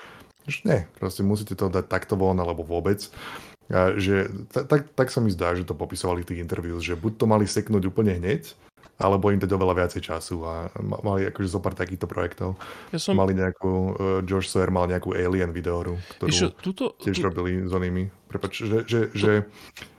že 0.47 0.63
ne, 0.63 0.79
proste 0.99 1.23
musíte 1.27 1.55
to 1.55 1.67
dať 1.67 1.87
takto 1.87 2.15
von 2.15 2.39
alebo 2.39 2.63
vôbec. 2.63 3.03
A 3.67 3.99
že, 3.99 4.31
tak, 4.47 4.95
tak 4.95 5.11
sa 5.11 5.19
mi 5.19 5.27
zdá, 5.35 5.51
že 5.51 5.67
to 5.67 5.75
popisovali 5.75 6.23
v 6.23 6.29
tých 6.31 6.43
interviews, 6.43 6.83
že 6.87 6.95
buď 6.95 7.19
to 7.19 7.25
mali 7.27 7.43
seknúť 7.43 7.91
úplne 7.91 8.15
hneď, 8.15 8.55
alebo 8.97 9.29
im 9.29 9.37
dať 9.37 9.53
oveľa 9.53 9.85
viacej 9.85 10.01
času 10.01 10.41
a 10.41 10.53
mali 10.81 11.29
akože 11.29 11.49
zo 11.49 11.61
pár 11.61 11.77
takýchto 11.77 12.09
projektov. 12.09 12.57
Ja 12.89 12.97
som... 12.97 13.13
Mali 13.13 13.37
nejakú, 13.37 13.73
uh, 13.93 14.19
George 14.25 14.49
Sawyer 14.49 14.73
mal 14.73 14.89
nejakú 14.89 15.13
Alien 15.13 15.53
videohru, 15.53 16.01
ktorú 16.17 16.29
Ešte, 16.33 16.45
tuto, 16.65 16.97
tiež 16.97 17.21
tu... 17.21 17.25
robili 17.29 17.61
s 17.61 17.71
onými. 17.71 18.09
Prepač, 18.25 18.65
že, 18.65 18.77
že, 18.89 18.99
že 19.13 19.31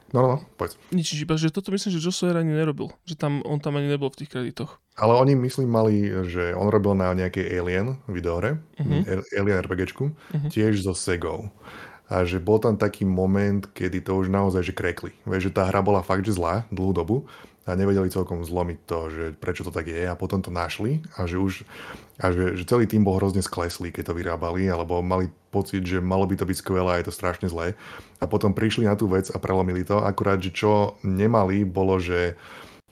No, 0.08 0.24
no, 0.24 0.28
no, 0.28 0.38
povedz. 0.56 0.80
Nič, 0.88 1.12
iba, 1.20 1.36
že 1.36 1.52
toto 1.52 1.68
myslím, 1.68 1.92
že 1.92 2.00
Joe 2.00 2.14
Sawyer 2.16 2.40
ani 2.40 2.56
nerobil. 2.56 2.88
Že 3.04 3.14
tam, 3.20 3.32
on 3.44 3.60
tam 3.60 3.76
ani 3.76 3.92
nebol 3.92 4.08
v 4.08 4.24
tých 4.24 4.32
kreditoch. 4.32 4.80
Ale 4.96 5.12
oni, 5.12 5.36
myslím, 5.36 5.68
mali, 5.68 6.08
že 6.24 6.56
on 6.56 6.72
robil 6.72 6.96
na 6.96 7.12
nejakej 7.12 7.44
Alien 7.44 8.00
videohre, 8.08 8.56
uh-huh. 8.80 9.20
Alien 9.36 9.60
RPGčku, 9.68 10.08
uh-huh. 10.08 10.48
tiež 10.48 10.80
so 10.80 10.96
Segou. 10.96 11.52
A 12.08 12.24
že 12.24 12.40
bol 12.40 12.56
tam 12.56 12.80
taký 12.80 13.04
moment, 13.04 13.68
kedy 13.76 14.00
to 14.00 14.16
už 14.16 14.32
naozaj 14.32 14.64
že 14.64 14.72
krekli. 14.72 15.12
Vieš, 15.28 15.52
že 15.52 15.60
tá 15.60 15.68
hra 15.68 15.84
bola 15.84 16.00
fakt, 16.00 16.24
že 16.24 16.40
zlá 16.40 16.64
dlhú 16.72 16.96
dobu 16.96 17.28
a 17.68 17.76
nevedeli 17.76 18.08
celkom 18.08 18.40
zlomiť 18.40 18.78
to, 18.88 18.98
že 19.12 19.24
prečo 19.36 19.60
to 19.60 19.68
tak 19.68 19.86
je 19.92 20.08
a 20.08 20.16
potom 20.16 20.40
to 20.40 20.48
našli 20.48 21.04
a 21.20 21.28
že 21.28 21.36
už 21.36 21.68
a 22.18 22.34
že, 22.34 22.58
že 22.58 22.66
celý 22.66 22.90
tým 22.90 23.06
bol 23.06 23.14
hrozne 23.14 23.44
skleslý, 23.44 23.94
keď 23.94 24.10
to 24.10 24.18
vyrábali, 24.18 24.66
alebo 24.66 24.98
mali 24.98 25.30
pocit, 25.54 25.86
že 25.86 26.02
malo 26.02 26.26
by 26.26 26.34
to 26.34 26.48
byť 26.50 26.56
skvelé 26.58 26.90
a 26.90 26.98
je 26.98 27.06
to 27.06 27.14
strašne 27.14 27.46
zlé. 27.46 27.78
A 28.18 28.26
potom 28.26 28.50
prišli 28.50 28.90
na 28.90 28.98
tú 28.98 29.06
vec 29.06 29.30
a 29.30 29.38
prelomili 29.38 29.86
to, 29.86 30.02
akurát, 30.02 30.42
že 30.42 30.50
čo 30.50 30.98
nemali, 31.06 31.62
bolo, 31.62 32.02
že 32.02 32.34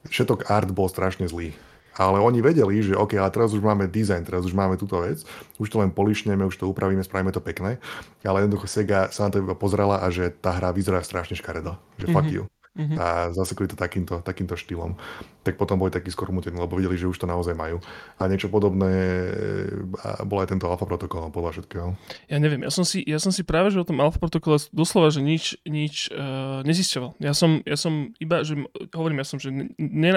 všetok 0.06 0.46
art 0.46 0.70
bol 0.70 0.86
strašne 0.86 1.26
zlý. 1.26 1.50
Ale 1.96 2.20
oni 2.20 2.44
vedeli, 2.44 2.84
že 2.84 2.94
OK, 2.94 3.16
ale 3.16 3.32
teraz 3.32 3.50
už 3.56 3.64
máme 3.64 3.88
design, 3.88 4.22
teraz 4.22 4.44
už 4.44 4.52
máme 4.52 4.76
túto 4.78 5.00
vec, 5.00 5.24
už 5.56 5.68
to 5.72 5.80
len 5.80 5.90
polišneme, 5.90 6.44
už 6.44 6.60
to 6.60 6.68
upravíme, 6.68 7.02
spravíme 7.02 7.32
to 7.32 7.42
pekné. 7.42 7.80
Ale 8.22 8.44
jednoducho 8.44 8.68
Sega 8.68 9.08
sa 9.10 9.26
na 9.26 9.32
to 9.32 9.40
iba 9.40 9.56
pozrela 9.56 10.04
a 10.04 10.06
že 10.12 10.28
tá 10.28 10.54
hra 10.54 10.76
vyzerá 10.76 11.00
strašne 11.00 11.34
škaredo. 11.34 11.80
Že 11.96 12.12
mm-hmm. 12.12 12.14
fuck 12.14 12.28
you 12.30 12.44
mm-hmm. 12.76 12.96
a 13.00 13.32
zasekli 13.32 13.66
to 13.66 13.74
takýmto, 13.74 14.20
takýmto 14.20 14.54
štýlom. 14.54 14.94
Tak 15.42 15.56
potom 15.56 15.78
boli 15.80 15.94
takí 15.94 16.10
skormutení, 16.10 16.58
lebo 16.58 16.76
videli, 16.76 16.98
že 16.98 17.08
už 17.08 17.22
to 17.22 17.30
naozaj 17.30 17.54
majú. 17.54 17.80
A 18.18 18.26
niečo 18.26 18.52
podobné 18.52 18.92
bol 20.26 20.42
aj 20.42 20.52
tento 20.52 20.66
alfa 20.66 20.84
protokol 20.84 21.30
podľa 21.30 21.56
všetkého. 21.56 21.88
Ja 22.26 22.36
neviem, 22.42 22.66
ja 22.66 22.72
som 22.74 22.82
si, 22.82 23.00
ja 23.06 23.22
som 23.22 23.30
si 23.30 23.46
práve, 23.46 23.70
že 23.70 23.80
o 23.80 23.86
tom 23.86 24.02
alfa 24.02 24.18
protokole 24.18 24.58
doslova, 24.74 25.14
že 25.14 25.22
nič, 25.22 25.62
nič 25.64 26.10
uh, 26.10 26.66
nezisťoval. 26.66 27.22
Ja 27.22 27.32
som, 27.32 27.62
ja 27.62 27.78
som 27.78 28.10
iba, 28.18 28.42
že 28.42 28.58
hovorím, 28.90 29.22
ja 29.22 29.26
som, 29.26 29.38
že 29.38 29.54
ne, 29.78 30.10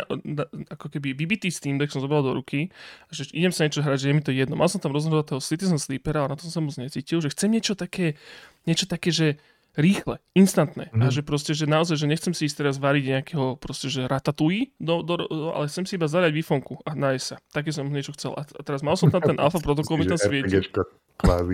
ako 0.73 0.89
keby 0.89 1.13
vybitý 1.13 1.53
s 1.53 1.61
tým, 1.61 1.77
tak 1.77 1.93
som 1.93 2.01
zobral 2.01 2.25
do 2.25 2.33
ruky, 2.33 2.73
že 3.13 3.29
idem 3.31 3.53
sa 3.53 3.69
niečo 3.69 3.85
hrať, 3.85 4.01
že 4.01 4.07
je 4.09 4.15
mi 4.17 4.23
to 4.25 4.33
jedno. 4.33 4.57
Mal 4.57 4.67
som 4.67 4.81
tam 4.81 4.97
rozhodovať 4.97 5.37
toho 5.37 5.41
Citizen 5.45 5.77
Sleepera, 5.77 6.25
ale 6.25 6.33
na 6.33 6.37
to 6.41 6.49
som 6.49 6.65
moc 6.65 6.75
necítil, 6.75 7.21
že 7.21 7.29
chcem 7.29 7.53
niečo 7.53 7.77
také, 7.77 8.17
niečo 8.65 8.89
také, 8.89 9.13
že 9.13 9.37
rýchle, 9.79 10.19
instantné. 10.35 10.91
Mm. 10.91 11.01
A 11.01 11.05
mhm. 11.07 11.13
že 11.15 11.21
proste, 11.23 11.51
že 11.55 11.65
naozaj, 11.65 11.95
že 11.95 12.07
nechcem 12.11 12.35
si 12.35 12.45
ísť 12.45 12.67
teraz 12.67 12.75
variť 12.75 13.17
nejakého 13.17 13.55
proste, 13.55 13.87
že 13.87 14.03
ratatouille, 14.05 14.75
do, 14.77 14.99
do, 15.01 15.15
ale 15.55 15.71
chcem 15.71 15.87
si 15.87 15.95
iba 15.95 16.11
zadať 16.11 16.35
výfonku 16.35 16.83
a 16.83 16.91
nájsť 16.93 17.25
sa. 17.25 17.35
Také 17.55 17.71
som 17.71 17.87
niečo 17.87 18.11
chcel. 18.13 18.35
A 18.35 18.43
teraz 18.61 18.83
mal 18.83 18.99
som 18.99 19.07
tam 19.07 19.23
ten 19.23 19.39
alfa 19.43 19.63
protokol, 19.63 19.95
mi 19.95 20.05
tam 20.05 20.19
svietil. 20.19 20.67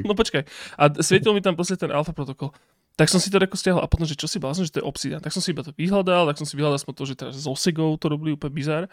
No 0.05 0.13
počkaj. 0.17 0.43
A 0.77 0.83
svietil 1.05 1.37
mi 1.37 1.41
tam 1.45 1.53
proste 1.53 1.77
ten 1.77 1.93
alfa 1.93 2.11
protokol. 2.11 2.53
Tak 2.95 3.11
som 3.11 3.19
si 3.19 3.27
to 3.27 3.35
reko 3.43 3.59
stiahol 3.59 3.83
a 3.83 3.91
potom, 3.91 4.07
že 4.07 4.15
čo 4.15 4.23
si 4.23 4.39
blázon, 4.39 4.63
že 4.63 4.71
to 4.71 4.79
je 4.79 4.87
Obsidian. 4.87 5.19
Tak 5.19 5.35
som 5.35 5.43
si 5.43 5.51
iba 5.51 5.67
to 5.67 5.75
vyhľadal, 5.75 6.31
tak 6.31 6.39
som 6.39 6.47
si 6.47 6.55
vyhľadal 6.55 6.79
to, 6.79 7.03
že 7.03 7.19
teraz 7.19 7.35
s 7.35 7.43
Osegou 7.43 7.91
to 7.99 8.07
robili 8.07 8.31
úplne 8.31 8.55
bizar. 8.55 8.83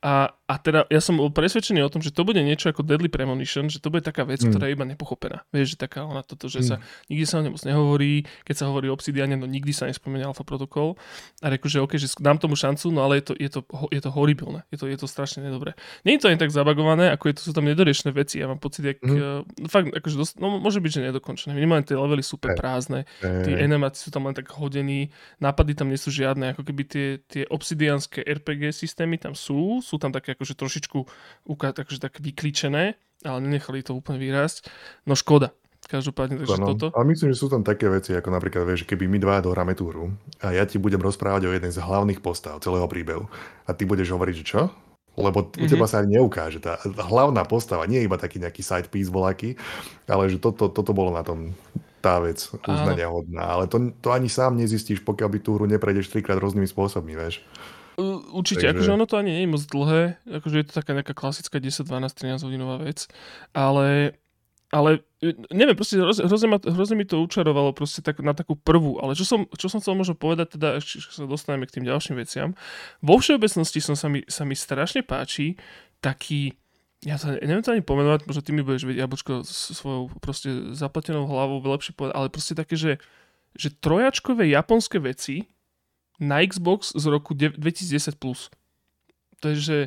A, 0.00 0.32
a 0.48 0.54
teda 0.56 0.88
ja 0.88 0.96
som 1.04 1.20
bol 1.20 1.28
presvedčený 1.28 1.84
o 1.84 1.92
tom, 1.92 2.00
že 2.00 2.08
to 2.08 2.24
bude 2.24 2.40
niečo 2.40 2.72
ako 2.72 2.80
Deadly 2.80 3.12
Premonition, 3.12 3.68
že 3.68 3.76
to 3.76 3.92
bude 3.92 4.00
taká 4.00 4.24
vec, 4.24 4.40
mm. 4.40 4.48
ktorá 4.48 4.64
je 4.64 4.72
iba 4.72 4.88
nepochopená. 4.88 5.44
Vieš, 5.52 5.76
že 5.76 5.84
taká 5.84 6.08
ona 6.08 6.24
toto, 6.24 6.48
že 6.48 6.64
mm. 6.64 6.66
sa 6.72 6.74
nikdy 7.12 7.24
sa 7.28 7.36
o 7.36 7.42
nemoc 7.44 7.60
nehovorí, 7.60 8.24
keď 8.48 8.54
sa 8.56 8.64
hovorí 8.72 8.88
o 8.88 8.96
Obsidiane, 8.96 9.36
no 9.36 9.44
nikdy 9.44 9.76
sa 9.76 9.84
nespomenie 9.84 10.24
Alpha 10.24 10.40
Protocol. 10.40 10.96
A 11.44 11.52
reku, 11.52 11.68
že 11.68 11.84
OK, 11.84 12.00
že 12.00 12.08
dám 12.16 12.40
tomu 12.40 12.56
šancu, 12.56 12.88
no 12.88 13.04
ale 13.04 13.20
je 13.20 13.24
to, 13.28 13.32
je 13.36 13.50
to, 13.52 13.60
je 13.92 14.00
to 14.00 14.08
horibilné. 14.08 14.64
Je 14.72 14.80
to, 14.80 14.88
je 14.88 14.96
to 14.96 15.04
strašne 15.04 15.44
nedobré. 15.44 15.76
Nie 16.08 16.16
je 16.16 16.24
to 16.24 16.32
ani 16.32 16.40
tak 16.40 16.48
zabagované, 16.48 17.12
ako 17.12 17.28
je 17.28 17.34
to, 17.36 17.40
sú 17.44 17.52
tam 17.52 17.68
nedoriešené 17.68 18.16
veci. 18.16 18.40
Ja 18.40 18.48
mám 18.48 18.56
pocit, 18.56 18.88
jak, 18.88 19.04
mm. 19.04 19.12
uh, 19.20 19.44
fakt, 19.68 19.92
akože 19.92 20.16
dosť, 20.16 20.32
no 20.40 20.56
môže 20.56 20.80
byť, 20.80 20.92
že 20.96 21.00
nedokončené. 21.12 21.52
Minimálne 21.52 21.84
tie 21.84 21.92
levely 21.92 22.24
sú 22.24 22.40
super 22.40 22.56
prázdne. 22.56 23.04
Hey 23.20 23.49
tí 23.50 23.62
animáci 23.66 23.98
sú 24.06 24.10
tam 24.14 24.30
len 24.30 24.36
tak 24.38 24.46
hodení, 24.54 25.10
nápady 25.42 25.74
tam 25.74 25.90
nie 25.90 25.98
sú 25.98 26.14
žiadne, 26.14 26.54
ako 26.54 26.62
keby 26.62 26.82
tie, 26.86 27.06
tie 27.26 27.42
obsidianské 27.50 28.22
RPG 28.22 28.70
systémy 28.70 29.18
tam 29.18 29.34
sú, 29.34 29.82
sú 29.82 29.98
tam 29.98 30.14
také 30.14 30.38
akože 30.38 30.54
trošičku 30.54 30.98
akože 31.50 32.00
tak 32.00 32.22
vykličené, 32.22 32.94
ale 33.26 33.38
nenechali 33.42 33.82
to 33.82 33.92
úplne 33.98 34.22
vyrásť. 34.22 34.70
No 35.04 35.18
škoda, 35.18 35.50
Každopádne, 35.90 36.46
takže 36.46 36.60
no, 36.60 36.70
toto. 36.70 36.86
A 36.94 37.02
myslím, 37.02 37.34
že 37.34 37.40
sú 37.40 37.50
tam 37.50 37.66
také 37.66 37.90
veci, 37.90 38.14
ako 38.14 38.30
napríklad, 38.30 38.62
vieš, 38.62 38.86
keby 38.86 39.10
my 39.10 39.18
dva 39.18 39.42
dohráme 39.42 39.74
tú 39.74 39.90
hru 39.90 40.14
a 40.38 40.54
ja 40.54 40.62
ti 40.62 40.78
budem 40.78 41.02
rozprávať 41.02 41.48
o 41.48 41.54
jednej 41.56 41.74
z 41.74 41.82
hlavných 41.82 42.22
postav 42.22 42.62
celého 42.62 42.86
príbehu 42.86 43.26
a 43.66 43.70
ty 43.74 43.88
budeš 43.88 44.14
hovoriť, 44.14 44.34
že 44.38 44.44
čo? 44.44 44.60
Lebo 45.18 45.50
mm-hmm. 45.50 45.58
u 45.58 45.64
mhm. 45.66 45.72
teba 45.74 45.86
sa 45.90 46.04
ani 46.04 46.20
neukáže. 46.20 46.62
Tá 46.62 46.78
hlavná 46.84 47.42
postava 47.42 47.88
nie 47.90 47.98
je 47.98 48.06
iba 48.06 48.20
taký 48.20 48.38
nejaký 48.38 48.62
side 48.62 48.86
piece 48.86 49.10
voláky, 49.10 49.58
ale 50.06 50.30
že 50.30 50.38
toto, 50.38 50.70
toto 50.70 50.94
bolo 50.94 51.10
na 51.10 51.26
tom 51.26 51.56
tá 52.00 52.18
vec 52.18 52.40
uznania 52.64 53.12
hodná. 53.12 53.56
Ale 53.56 53.64
to, 53.68 53.92
to 54.00 54.08
ani 54.10 54.32
sám 54.32 54.56
nezistíš, 54.56 55.04
pokiaľ 55.04 55.28
by 55.36 55.38
tú 55.44 55.56
hru 55.56 55.68
neprejdeš 55.68 56.08
trikrát 56.08 56.40
rôznymi 56.40 56.66
spôsobmi, 56.66 57.12
vieš. 57.12 57.44
Určite, 58.32 58.64
Takže... 58.64 58.80
akože 58.80 58.90
ono 58.96 59.04
to 59.04 59.20
ani 59.20 59.30
nie 59.36 59.44
je 59.44 59.52
moc 59.52 59.62
dlhé, 59.68 60.02
akože 60.40 60.56
je 60.56 60.66
to 60.66 60.72
taká 60.72 60.96
nejaká 60.96 61.12
klasická 61.12 61.60
10, 61.60 61.84
12, 61.84 62.40
13 62.40 62.46
hodinová 62.48 62.80
vec, 62.80 63.04
ale 63.52 64.16
ale 64.70 65.02
e, 65.18 65.34
neviem, 65.50 65.74
proste 65.74 65.98
hrozne, 65.98 66.46
ma, 66.46 66.62
hrozne 66.62 66.94
mi 66.94 67.02
to 67.02 67.18
učarovalo 67.18 67.74
proste 67.74 68.06
tak, 68.06 68.22
na 68.22 68.30
takú 68.30 68.54
prvú, 68.54 69.02
ale 69.02 69.18
čo 69.18 69.26
som, 69.26 69.50
čo 69.58 69.66
som 69.66 69.82
chcel 69.82 69.98
možno 69.98 70.14
povedať, 70.14 70.54
teda 70.56 70.78
ešte 70.78 71.10
sa 71.10 71.26
dostaneme 71.26 71.66
k 71.66 71.74
tým 71.74 71.84
ďalším 71.90 72.16
veciam, 72.22 72.54
vo 73.02 73.18
všeobecnosti 73.18 73.82
som 73.82 73.98
sa 73.98 74.06
mi, 74.06 74.22
sa 74.30 74.46
mi 74.46 74.54
strašne 74.54 75.02
páči 75.02 75.58
taký, 75.98 76.54
ja 77.00 77.16
sa 77.16 77.32
neviem 77.40 77.64
to 77.64 77.72
ani 77.72 77.80
pomenovať, 77.80 78.28
možno 78.28 78.42
ty 78.44 78.52
mi 78.52 78.60
budeš 78.60 78.84
vedieť, 78.84 79.08
Jablčko, 79.08 79.32
svojou 79.48 80.12
proste 80.20 80.76
zaplatenou 80.76 81.24
hlavou 81.24 81.64
lepšie 81.64 81.96
povedať, 81.96 82.12
ale 82.12 82.28
proste 82.28 82.52
také, 82.52 82.76
že, 82.76 83.00
že 83.56 83.72
trojačkové 83.72 84.44
japonské 84.52 85.00
veci 85.00 85.48
na 86.20 86.44
Xbox 86.44 86.92
z 86.92 87.04
roku 87.08 87.32
2010+. 87.32 88.20
Plus. 88.20 88.52
To 89.40 89.48
je, 89.48 89.56
že 89.56 89.78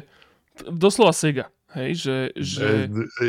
doslova 0.65 1.13
Sega. 1.13 1.53
Hej, 1.73 2.05
že... 2.05 2.15
že... 2.37 2.65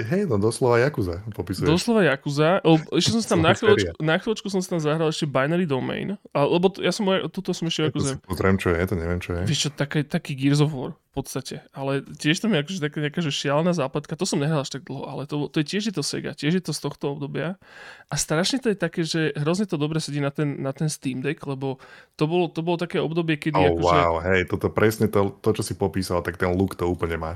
Hej, 0.04 0.28
no 0.28 0.36
doslova 0.36 0.76
Yakuza 0.80 1.24
popisuješ. 1.32 1.64
Doslova 1.64 2.04
Yakuza. 2.04 2.60
Ešte 2.92 3.16
som 3.16 3.20
si 3.24 3.28
tam 3.28 3.40
na 3.40 3.56
chvíľočku, 3.56 4.00
na 4.04 4.16
chvíľočku 4.20 4.48
som 4.52 4.60
si 4.60 4.68
tam 4.68 4.80
zahral 4.80 5.08
ešte 5.08 5.24
Binary 5.24 5.64
Domain. 5.64 6.20
A, 6.36 6.44
lebo 6.44 6.72
ja 6.80 6.92
som, 6.92 7.08
tuto 7.32 7.56
som 7.56 7.68
ešte 7.68 7.88
Yakuza. 7.88 8.20
Pozriem, 8.24 8.56
čo 8.60 8.72
je, 8.72 8.80
to 8.84 8.96
neviem, 8.96 9.20
čo 9.20 9.32
je. 9.36 9.48
Vieš 9.48 9.60
čo, 9.68 9.70
taký, 9.72 10.04
taký 10.04 10.36
Gears 10.36 10.60
of 10.60 10.72
War 10.72 10.96
podstate. 11.14 11.62
Ale 11.71 12.02
tiež 12.02 12.42
tam 12.42 12.50
je 12.52 12.61
akože 12.61 12.80
taká 12.83 12.99
nejaká 12.99 13.21
že 13.23 13.30
šialená 13.30 13.71
západka. 13.71 14.18
To 14.18 14.26
som 14.26 14.42
nehral 14.42 14.66
až 14.66 14.75
tak 14.75 14.83
dlho, 14.83 15.06
ale 15.06 15.30
to, 15.30 15.47
to 15.47 15.62
je 15.62 15.66
tiež 15.66 15.90
je 15.90 15.94
to 15.94 16.02
Sega, 16.02 16.35
tiež 16.35 16.59
je 16.59 16.64
to 16.64 16.75
z 16.75 16.80
tohto 16.83 17.14
obdobia. 17.14 17.54
A 18.11 18.14
strašne 18.18 18.59
to 18.59 18.75
je 18.75 18.78
také, 18.78 19.06
že 19.06 19.30
hrozne 19.38 19.71
to 19.71 19.78
dobre 19.78 20.02
sedí 20.02 20.18
na 20.18 20.35
ten, 20.35 20.59
na 20.59 20.75
ten 20.75 20.90
Steam 20.90 21.23
Deck, 21.23 21.38
lebo 21.47 21.78
to 22.18 22.26
bolo, 22.26 22.50
to 22.50 22.61
bolo 22.66 22.76
také 22.76 22.99
obdobie, 22.99 23.38
kedy... 23.38 23.54
Oh, 23.54 23.78
akože... 23.78 23.94
wow, 23.94 24.14
hej, 24.26 24.40
toto 24.50 24.68
presne 24.75 25.06
to, 25.06 25.38
to, 25.38 25.54
čo 25.54 25.62
si 25.62 25.78
popísal, 25.78 26.21
tak 26.26 26.35
ten 26.35 26.50
look 26.50 26.75
to 26.75 26.90
úplne 26.90 27.16
má. 27.16 27.33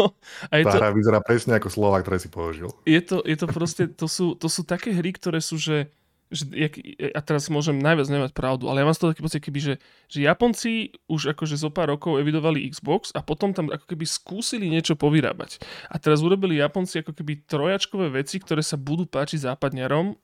a 0.50 0.52
je 0.56 0.64
Tá 0.64 0.72
to... 0.74 0.78
hra 0.80 0.88
vyzerá 0.96 1.20
presne 1.20 1.60
ako 1.60 1.68
slova, 1.68 2.00
ktoré 2.00 2.16
si 2.16 2.32
použil. 2.32 2.72
Je 2.88 3.00
to, 3.04 3.20
je 3.22 3.36
to 3.36 3.46
proste, 3.52 3.84
to 3.92 4.08
sú, 4.08 4.32
to 4.34 4.48
sú 4.48 4.64
také 4.64 4.96
hry, 4.96 5.12
ktoré 5.12 5.44
sú, 5.44 5.60
že 5.60 5.92
že, 6.28 6.44
jak, 6.52 6.76
a 7.16 7.20
teraz 7.24 7.48
môžem 7.48 7.80
najviac 7.80 8.08
nemať 8.08 8.30
pravdu, 8.36 8.68
ale 8.68 8.84
ja 8.84 8.86
mám 8.88 8.96
z 8.96 9.00
toho 9.00 9.10
taký 9.16 9.22
pocit, 9.24 9.40
keby, 9.40 9.60
že, 9.60 9.74
že 10.12 10.18
Japonci 10.24 10.92
už 11.08 11.32
akože 11.32 11.56
zo 11.56 11.72
pár 11.72 11.88
rokov 11.92 12.20
evidovali 12.20 12.68
Xbox 12.68 13.12
a 13.16 13.24
potom 13.24 13.56
tam 13.56 13.72
ako 13.72 13.88
keby 13.88 14.04
skúsili 14.04 14.68
niečo 14.68 14.92
povyrábať. 14.94 15.60
A 15.88 15.96
teraz 15.96 16.20
urobili 16.20 16.60
Japonci 16.60 17.00
ako 17.00 17.16
keby 17.16 17.48
trojačkové 17.48 18.12
veci, 18.12 18.36
ktoré 18.40 18.60
sa 18.60 18.76
budú 18.76 19.08
páčiť 19.08 19.48
západňarom, 19.48 20.16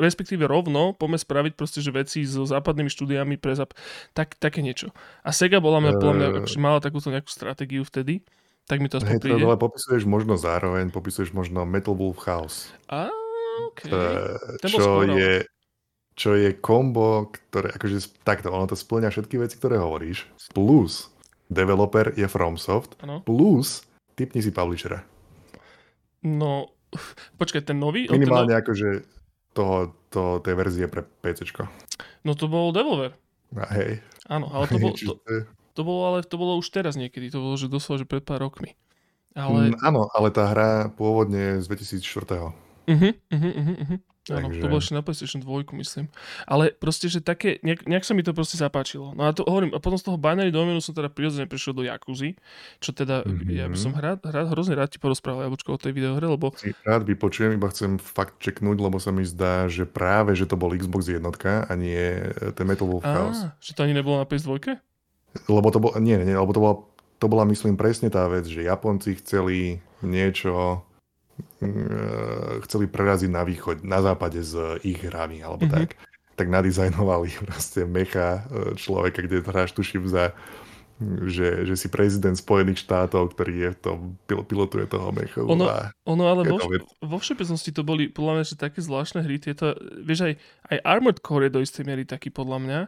respektíve 0.00 0.44
rovno 0.44 0.92
poďme 0.92 1.16
spraviť 1.16 1.52
proste, 1.56 1.80
že 1.80 1.92
veci 1.92 2.24
so 2.28 2.44
západnými 2.44 2.92
štúdiami 2.92 3.40
pre 3.40 3.56
zap... 3.56 3.72
tak, 4.12 4.36
také 4.36 4.60
niečo. 4.60 4.92
A 5.24 5.32
Sega 5.32 5.60
bola 5.60 5.80
mňa, 5.80 5.92
uh, 5.96 6.12
mňa 6.12 6.26
akože 6.44 6.58
mala 6.60 6.78
takúto 6.84 7.08
nejakú 7.08 7.32
stratégiu 7.32 7.82
vtedy, 7.84 8.24
tak 8.70 8.78
mi 8.78 8.86
to 8.86 9.02
aspoň 9.02 9.16
hey, 9.18 9.22
príde. 9.22 9.42
Ale 9.42 9.58
popisuješ 9.58 10.06
možno 10.06 10.38
zároveň, 10.38 10.94
popisuješ 10.94 11.34
možno 11.34 11.66
Metal 11.66 11.96
Wolf 11.96 12.22
House. 12.22 12.70
A 12.86 13.10
Okay. 13.70 13.92
čo, 14.64 15.04
je, 15.04 15.32
čo 16.16 16.30
je 16.36 16.50
kombo, 16.58 17.30
ktoré, 17.32 17.76
akože 17.76 18.24
takto, 18.24 18.52
ono 18.52 18.66
to 18.66 18.76
splňa 18.76 19.12
všetky 19.12 19.36
veci, 19.40 19.56
ktoré 19.60 19.76
hovoríš, 19.76 20.26
plus 20.56 21.12
developer 21.50 22.14
je 22.14 22.26
FromSoft, 22.30 22.96
ano. 23.02 23.20
plus 23.26 23.84
typni 24.14 24.40
si 24.40 24.54
publishera. 24.54 25.02
No, 26.20 26.70
počkaj, 27.40 27.64
ten 27.64 27.80
nový? 27.80 28.06
Minimálne 28.06 28.54
ten... 28.54 28.60
akože 28.60 28.88
toho, 29.56 29.96
to, 30.12 30.38
tej 30.44 30.54
verzie 30.54 30.86
pre 30.86 31.02
PC. 31.02 31.50
No 32.22 32.36
to 32.36 32.46
bol 32.46 32.70
Devolver. 32.70 33.16
A 33.56 33.66
hej. 33.74 33.98
Áno, 34.30 34.46
ale 34.54 34.70
to, 34.70 34.78
bol, 34.78 34.92
to, 34.98 35.14
to, 35.74 35.80
bolo, 35.82 36.00
ale 36.06 36.18
to 36.22 36.36
bolo 36.38 36.54
už 36.60 36.70
teraz 36.70 36.94
niekedy, 36.94 37.34
to 37.34 37.42
bolo, 37.42 37.58
že 37.58 37.66
doslova, 37.66 38.02
že 38.02 38.06
pred 38.06 38.22
pár 38.22 38.44
rokmi. 38.44 38.78
Ale... 39.34 39.74
Mm, 39.74 39.78
áno, 39.82 40.10
ale 40.10 40.34
tá 40.34 40.50
hra 40.50 40.90
pôvodne 40.94 41.62
z 41.62 41.66
2004. 41.70 42.50
Uh-huh, 42.88 43.12
uh-huh, 43.32 43.76
uh-huh. 43.84 43.98
Áno, 44.28 44.52
Takže... 44.52 44.60
to 44.60 44.66
bolo 44.68 44.80
ešte 44.84 44.94
na 44.94 45.02
PlayStation 45.02 45.40
2, 45.40 45.72
myslím. 45.80 46.06
Ale 46.44 46.76
proste, 46.76 47.08
že 47.08 47.24
také, 47.24 47.56
nejak, 47.64 47.88
nejak 47.88 48.04
sa 48.04 48.12
mi 48.12 48.20
to 48.20 48.36
proste 48.36 48.60
zapáčilo. 48.60 49.16
No 49.16 49.24
a 49.24 49.32
to 49.32 49.48
hovorím, 49.48 49.72
a 49.72 49.80
potom 49.80 49.96
z 49.96 50.06
toho 50.06 50.20
binary 50.20 50.52
domenu 50.52 50.78
som 50.84 50.92
teda 50.92 51.08
prirodzene 51.08 51.48
prišiel 51.48 51.72
do 51.72 51.82
Yakuzy, 51.88 52.36
čo 52.84 52.92
teda, 52.92 53.24
mm-hmm. 53.24 53.48
ja 53.48 53.66
by 53.66 53.78
som 53.80 53.96
rád, 53.96 54.20
rád, 54.28 54.52
hrozne 54.52 54.76
rád 54.76 54.92
ti 54.92 55.00
porozprával, 55.00 55.48
Jablčko, 55.48 55.72
o 55.72 55.80
tej 55.80 55.96
videohre, 55.96 56.28
lebo... 56.28 56.52
Rád 56.84 57.08
vypočujem, 57.08 57.56
iba 57.56 57.72
chcem 57.72 57.96
fakt 57.96 58.38
čeknúť, 58.44 58.76
lebo 58.76 59.00
sa 59.00 59.08
mi 59.08 59.24
zdá, 59.24 59.66
že 59.72 59.88
práve, 59.88 60.36
že 60.36 60.44
to 60.44 60.60
bol 60.60 60.76
Xbox 60.76 61.08
jednotka 61.08 61.64
a 61.64 61.72
nie 61.74 62.20
e, 62.20 62.52
ten 62.52 62.68
Metal 62.68 62.86
Wolf 62.86 63.02
Chaos. 63.02 63.48
Že 63.64 63.72
to 63.72 63.80
ani 63.88 63.96
nebolo 63.96 64.20
na 64.20 64.28
PS2? 64.28 64.78
Lebo 65.48 65.68
to 65.72 65.80
bolo, 65.80 65.96
nie, 65.96 66.20
nie, 66.20 66.36
lebo 66.36 66.52
to 66.52 66.60
bola, 66.60 66.76
to 67.16 67.26
bola 67.26 67.44
myslím 67.48 67.80
presne 67.80 68.12
tá 68.12 68.28
vec, 68.28 68.44
že 68.44 68.68
Japonci 68.68 69.16
chceli 69.16 69.80
niečo 70.04 70.84
chceli 72.66 72.86
preraziť 72.86 73.30
na 73.30 73.42
východ, 73.44 73.82
na 73.86 74.00
západe 74.00 74.40
z 74.40 74.80
ich 74.86 75.00
hrami, 75.00 75.40
alebo 75.44 75.66
mm-hmm. 75.66 75.76
tak, 75.76 75.98
tak 76.36 76.46
nadizajnovali 76.48 77.28
proste 77.48 77.84
mecha 77.84 78.44
e, 78.48 78.76
človeka, 78.76 79.24
kde 79.24 79.44
hráš 79.44 79.76
tuším 79.76 80.08
za 80.08 80.32
že, 81.00 81.64
že 81.64 81.74
si 81.80 81.88
prezident 81.88 82.36
Spojených 82.36 82.84
štátov, 82.84 83.32
ktorý 83.32 83.54
je 83.56 83.70
v 83.72 83.78
tom, 83.80 83.98
pilotuje 84.28 84.84
toho 84.84 85.08
mecha. 85.16 85.40
Ono, 85.40 85.64
ono 86.04 86.24
ale 86.28 86.44
vo, 86.44 86.60
vo 87.00 87.16
všeobecnosti 87.16 87.72
to 87.72 87.80
boli 87.80 88.12
podľa 88.12 88.32
mňa, 88.36 88.44
že 88.44 88.60
také 88.60 88.84
zvláštne 88.84 89.24
hry, 89.24 89.40
tieto, 89.40 89.72
vieš 90.04 90.28
aj, 90.28 90.34
aj 90.68 90.76
Armored 90.84 91.24
Core 91.24 91.48
je 91.48 91.56
do 91.56 91.64
istej 91.64 91.88
miery 91.88 92.04
taký 92.04 92.28
podľa 92.28 92.58
mňa, 92.60 92.80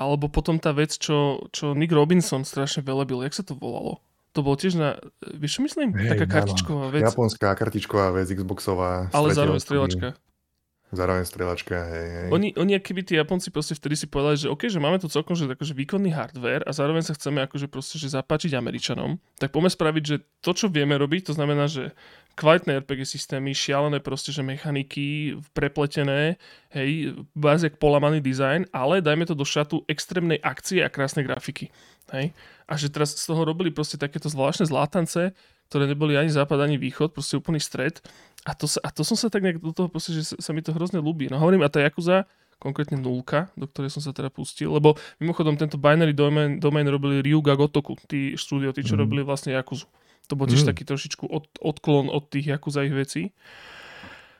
alebo 0.00 0.32
potom 0.32 0.56
tá 0.56 0.72
vec, 0.72 0.96
čo, 0.96 1.50
čo 1.52 1.76
Nick 1.76 1.92
Robinson 1.92 2.46
strašne 2.46 2.80
velebil, 2.80 3.20
jak 3.28 3.36
sa 3.36 3.44
to 3.44 3.52
volalo? 3.52 4.00
To 4.38 4.46
bolo 4.46 4.54
tiež 4.54 4.78
na, 4.78 4.94
vieš 5.34 5.58
čo 5.58 5.60
myslím? 5.66 5.98
Hey, 5.98 6.14
Taká 6.14 6.30
kartičková 6.30 6.94
vec. 6.94 7.02
Japonská 7.10 7.58
kartičková 7.58 8.14
vec, 8.14 8.30
Xboxová. 8.30 9.10
Ale 9.10 9.34
zároveň 9.34 9.58
strieľačka. 9.58 10.14
Zároveň 10.94 11.26
strieľačka, 11.26 11.74
hej, 11.74 12.06
hej. 12.06 12.28
Oni, 12.30 12.54
oni 12.54 12.78
keby 12.78 13.02
tí 13.02 13.18
Japonci 13.18 13.50
proste 13.50 13.74
vtedy 13.74 13.98
si 13.98 14.06
povedali, 14.06 14.38
že 14.38 14.48
OK, 14.48 14.70
že 14.70 14.78
máme 14.78 15.02
tu 15.02 15.10
celkom 15.10 15.34
že, 15.34 15.50
akože 15.50 15.74
výkonný 15.74 16.14
hardware 16.14 16.62
a 16.64 16.70
zároveň 16.70 17.02
sa 17.02 17.18
chceme 17.18 17.42
akože 17.50 17.66
proste, 17.66 17.98
že 17.98 18.14
zapáčiť 18.14 18.54
Američanom, 18.54 19.18
tak 19.42 19.50
poďme 19.50 19.74
spraviť, 19.74 20.02
že 20.06 20.16
to, 20.38 20.54
čo 20.54 20.70
vieme 20.70 20.94
robiť, 20.94 21.28
to 21.28 21.32
znamená, 21.34 21.66
že 21.66 21.98
kvalitné 22.38 22.86
RPG 22.86 23.18
systémy, 23.18 23.50
šialené 23.50 23.98
proste, 23.98 24.30
že 24.30 24.46
mechaniky, 24.46 25.34
prepletené, 25.50 26.38
hej, 26.70 27.18
báze 27.34 27.66
polamaný 27.74 28.22
dizajn, 28.22 28.70
ale 28.70 29.02
dajme 29.02 29.26
to 29.26 29.34
do 29.34 29.42
šatu 29.42 29.82
extrémnej 29.90 30.38
akcie 30.38 30.86
a 30.86 30.92
krásnej 30.92 31.26
grafiky. 31.26 31.74
Hej? 32.14 32.30
A 32.70 32.78
že 32.78 32.94
teraz 32.94 33.18
z 33.18 33.26
toho 33.26 33.42
robili 33.42 33.74
proste 33.74 33.98
takéto 33.98 34.30
zvláštne 34.30 34.70
zlátance, 34.70 35.34
ktoré 35.66 35.90
neboli 35.90 36.14
ani 36.14 36.30
západ, 36.30 36.62
ani 36.62 36.78
východ, 36.78 37.10
proste 37.10 37.34
úplný 37.34 37.58
stred. 37.58 37.98
A 38.46 38.54
to, 38.54 38.70
sa, 38.70 38.78
a 38.86 38.94
to 38.94 39.02
som 39.02 39.18
sa 39.18 39.26
tak 39.28 39.42
nejak 39.42 39.58
do 39.58 39.74
toho 39.74 39.90
proste, 39.90 40.14
že 40.14 40.32
sa, 40.32 40.34
sa 40.38 40.50
mi 40.54 40.62
to 40.62 40.70
hrozne 40.70 41.02
ľúbi. 41.02 41.26
No 41.28 41.42
hovorím, 41.42 41.66
a 41.66 41.68
tá 41.68 41.82
Yakuza, 41.82 42.24
konkrétne 42.62 42.98
nulka, 42.98 43.50
do 43.54 43.66
ktorej 43.66 43.90
som 43.90 44.02
sa 44.02 44.14
teda 44.14 44.30
pustil, 44.30 44.70
lebo 44.70 44.94
mimochodom 45.18 45.54
tento 45.58 45.78
binary 45.78 46.14
domain, 46.14 46.58
domain 46.58 46.86
robili 46.86 47.22
Ryuga 47.22 47.54
Gotoku, 47.54 47.98
tí 48.06 48.34
štúdio, 48.34 48.74
tí, 48.74 48.86
čo 48.86 48.94
mm. 48.94 49.00
robili 49.02 49.22
vlastne 49.26 49.54
Yakuzu. 49.54 49.86
To 50.28 50.36
bol 50.36 50.44
tiež 50.44 50.64
mm. 50.64 50.68
taký 50.70 50.84
trošičku 50.84 51.24
od, 51.24 51.48
odklon 51.60 52.12
od 52.12 52.28
tých 52.28 52.52
Yakuza 52.52 52.84
ich 52.84 52.92
vecí. 52.92 53.32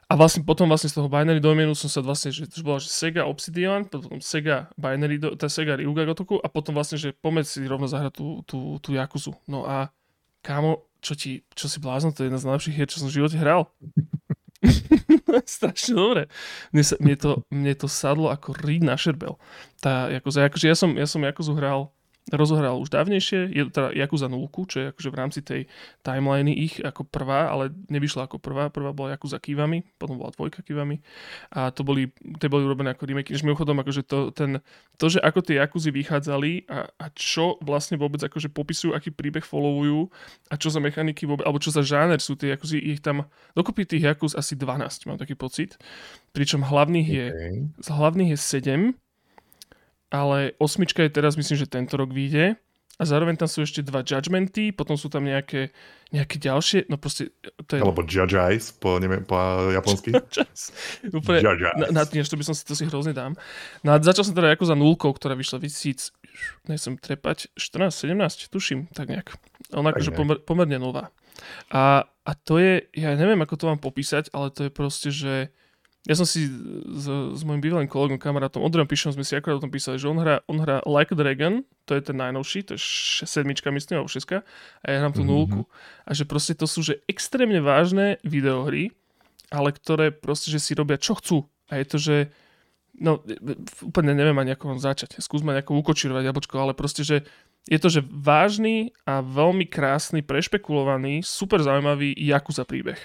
A 0.09 0.17
vlastne 0.17 0.41
potom 0.41 0.73
vlastne 0.73 0.89
z 0.89 0.97
toho 0.97 1.13
binary 1.13 1.37
doménu 1.37 1.77
som 1.77 1.93
sa 1.93 2.01
vlastne, 2.01 2.33
že 2.33 2.49
to 2.49 2.65
bola 2.65 2.81
že 2.81 2.89
Sega 2.89 3.29
Obsidian, 3.29 3.85
potom 3.85 4.25
Sega 4.25 4.73
binary, 4.81 5.21
do, 5.21 5.37
tá 5.37 5.53
Sega 5.53 5.77
Ryuga 5.77 6.09
Gotoku 6.09 6.41
a 6.41 6.49
potom 6.49 6.73
vlastne, 6.73 6.97
že 6.97 7.13
pomed 7.13 7.45
si 7.45 7.61
rovno 7.69 7.85
zahrať 7.85 8.17
tú, 8.17 8.41
tú, 8.49 8.81
tú 8.81 8.97
Yakuzu. 8.97 9.37
No 9.45 9.69
a 9.69 9.93
kámo, 10.41 10.89
čo 11.05 11.13
ti, 11.13 11.45
čo 11.53 11.69
si 11.69 11.77
blázno, 11.77 12.17
to 12.17 12.25
je 12.25 12.33
jedna 12.33 12.41
z 12.41 12.49
najlepších 12.49 12.77
hier, 12.81 12.89
čo 12.89 13.05
som 13.05 13.13
v 13.13 13.17
živote 13.21 13.37
hral. 13.37 13.69
Strašne 15.45 15.93
dobre. 15.93 16.23
Mne, 16.73 16.85
sa, 16.89 16.97
mne, 17.05 17.17
to, 17.21 17.31
mne 17.53 17.75
to 17.77 17.85
sadlo 17.85 18.33
ako 18.33 18.57
ríd 18.57 18.81
na 18.81 18.97
šerbel. 18.97 19.37
Tá, 19.85 20.09
akože, 20.09 20.41
akože 20.49 20.67
ja 20.73 20.77
som, 20.77 20.97
ja 20.97 21.05
som 21.05 21.21
Yakuzu 21.21 21.53
hral 21.53 21.93
rozohral 22.33 22.77
už 22.77 22.93
dávnejšie, 22.93 23.49
je 23.49 23.63
teda 23.73 23.93
Yakuza 23.97 24.29
0, 24.29 24.49
čo 24.69 24.77
je 24.81 24.87
akože 24.93 25.09
v 25.09 25.17
rámci 25.17 25.41
tej 25.41 25.61
timeliny 26.05 26.53
ich 26.53 26.75
ako 26.81 27.09
prvá, 27.09 27.49
ale 27.49 27.73
nevyšla 27.89 28.29
ako 28.29 28.37
prvá, 28.37 28.69
prvá 28.69 28.93
bola 28.93 29.17
Yakuza 29.17 29.41
Kivami, 29.41 29.85
potom 29.97 30.21
bola 30.21 30.35
dvojka 30.37 30.61
Kivami 30.61 31.01
a 31.57 31.73
to 31.73 31.85
boli, 31.85 32.13
tie 32.37 32.49
boli 32.53 32.69
urobené 32.69 32.93
ako 32.93 33.09
remake, 33.09 33.33
než 33.33 33.45
mimochodom 33.45 33.81
akože 33.81 34.03
to, 34.05 34.29
ten, 34.37 34.61
to, 35.01 35.07
že 35.09 35.25
ako 35.25 35.41
tie 35.41 35.57
Yakuzy 35.57 35.89
vychádzali 35.89 36.69
a, 36.69 36.93
a 36.93 37.07
čo 37.17 37.57
vlastne 37.65 37.97
vôbec 37.97 38.21
akože 38.21 38.53
popisujú, 38.53 38.93
aký 38.93 39.09
príbeh 39.09 39.45
followujú 39.45 40.13
a 40.53 40.55
čo 40.61 40.69
za 40.69 40.85
mechaniky 40.85 41.25
vôbec, 41.25 41.49
alebo 41.49 41.63
čo 41.63 41.73
za 41.73 41.81
žáner 41.81 42.21
sú 42.21 42.37
tie 42.37 42.53
Yakuzy, 42.53 42.77
ich 42.77 43.01
tam 43.01 43.25
dokopy 43.57 43.89
tých 43.89 44.05
Yakuz 44.05 44.37
asi 44.37 44.53
12, 44.53 45.09
mám 45.09 45.17
taký 45.17 45.33
pocit, 45.33 45.81
pričom 46.37 46.61
hlavných 46.61 47.09
je, 47.09 47.27
z 47.81 47.89
hlavných 47.89 48.37
je 48.37 48.39
7 48.39 49.08
ale 50.09 50.57
osmička 50.57 51.05
je 51.05 51.13
teraz, 51.13 51.37
myslím, 51.37 51.57
že 51.61 51.69
tento 51.69 51.97
rok 51.97 52.13
vyjde 52.13 52.57
a 52.99 53.03
zároveň 53.07 53.39
tam 53.39 53.47
sú 53.47 53.63
ešte 53.63 53.79
dva 53.87 54.03
judgmenty, 54.03 54.75
potom 54.75 54.99
sú 54.99 55.07
tam 55.07 55.23
nejaké, 55.23 55.71
nejaké 56.11 56.43
ďalšie, 56.43 56.91
no 56.91 56.99
proste 56.99 57.31
to 57.71 57.79
je... 57.79 57.81
Alebo 57.81 58.03
judge 58.03 58.35
eyes 58.35 58.75
po, 58.75 58.99
neviem, 58.99 59.23
po 59.23 59.39
japonsky. 59.71 60.11
Úplne, 61.07 61.39
judge 61.39 61.63
eyes. 61.63 61.95
Na, 61.95 62.03
na, 62.03 62.03
to 62.03 62.35
by 62.35 62.43
som 62.43 62.59
si, 62.59 62.67
to 62.67 62.75
si 62.75 62.85
hrozne 62.91 63.15
dám. 63.15 63.39
No 63.87 63.95
a 63.95 64.03
začal 64.03 64.27
som 64.27 64.35
teda 64.35 64.51
ako 64.51 64.67
za 64.67 64.75
nulkou, 64.75 65.15
ktorá 65.15 65.39
vyšla 65.39 65.63
2000, 65.63 66.11
nechcem 66.67 66.99
trepať, 66.99 67.55
14, 67.55 67.95
17, 67.95 68.51
tuším, 68.51 68.91
tak 68.91 69.15
nejak. 69.15 69.39
Ona 69.79 69.95
akože 69.95 70.11
pomer, 70.19 70.43
pomerne 70.43 70.83
nová. 70.83 71.15
A, 71.71 72.03
a 72.03 72.31
to 72.35 72.59
je, 72.59 72.83
ja 72.99 73.15
neviem, 73.15 73.39
ako 73.39 73.55
to 73.55 73.65
vám 73.71 73.79
popísať, 73.79 74.35
ale 74.35 74.51
to 74.51 74.67
je 74.67 74.71
proste, 74.75 75.15
že 75.15 75.55
ja 76.07 76.15
som 76.15 76.23
si 76.23 76.47
s, 76.95 77.07
s 77.11 77.43
môjim 77.43 77.59
bývalým 77.59 77.91
kolegom, 77.91 78.23
kamarátom 78.23 78.63
Ondrejom 78.63 78.87
Pišom 78.87 79.19
sme 79.19 79.27
si 79.27 79.35
akorát 79.35 79.59
o 79.59 79.65
tom 79.67 79.75
písali, 79.75 79.99
že 79.99 80.07
on 80.07 80.17
hrá, 80.23 80.47
on 80.47 80.63
hrá 80.63 80.79
Like 80.87 81.13
Dragon, 81.19 81.67
to 81.91 81.99
je 81.99 82.03
ten 82.07 82.15
najnovší, 82.15 82.71
to 82.71 82.79
je 82.79 82.81
sedmička 83.27 83.75
myslím, 83.75 84.01
alebo 84.01 84.11
šeska, 84.11 84.47
a 84.81 84.87
ja 84.87 85.03
hrám 85.03 85.13
tú 85.13 85.27
mm-hmm. 85.27 85.35
nulku. 85.35 85.61
A 86.07 86.15
že 86.15 86.23
proste 86.23 86.55
to 86.55 86.71
sú 86.71 86.87
že 86.87 87.03
extrémne 87.11 87.59
vážne 87.59 88.23
videohry, 88.23 88.95
ale 89.51 89.75
ktoré 89.75 90.15
proste, 90.15 90.55
že 90.55 90.63
si 90.63 90.79
robia 90.79 91.01
čo 91.01 91.19
chcú. 91.19 91.51
A 91.69 91.83
je 91.83 91.87
to, 91.89 91.97
že 91.99 92.17
no 92.97 93.21
úplne 93.83 94.15
neviem 94.15 94.39
ani 94.39 94.55
ako 94.55 94.79
začať. 94.79 95.19
Skúsme 95.19 95.53
nejako 95.53 95.77
ukočirovať 95.83 96.25
jablčko, 96.25 96.57
ale 96.57 96.73
proste, 96.79 97.03
že 97.03 97.27
je 97.69 97.77
to, 97.77 97.93
že 97.93 98.07
vážny 98.07 98.97
a 99.05 99.21
veľmi 99.21 99.69
krásny, 99.69 100.25
prešpekulovaný, 100.25 101.21
super 101.21 101.61
zaujímavý 101.61 102.17
Jakuza 102.17 102.65
príbeh 102.65 102.97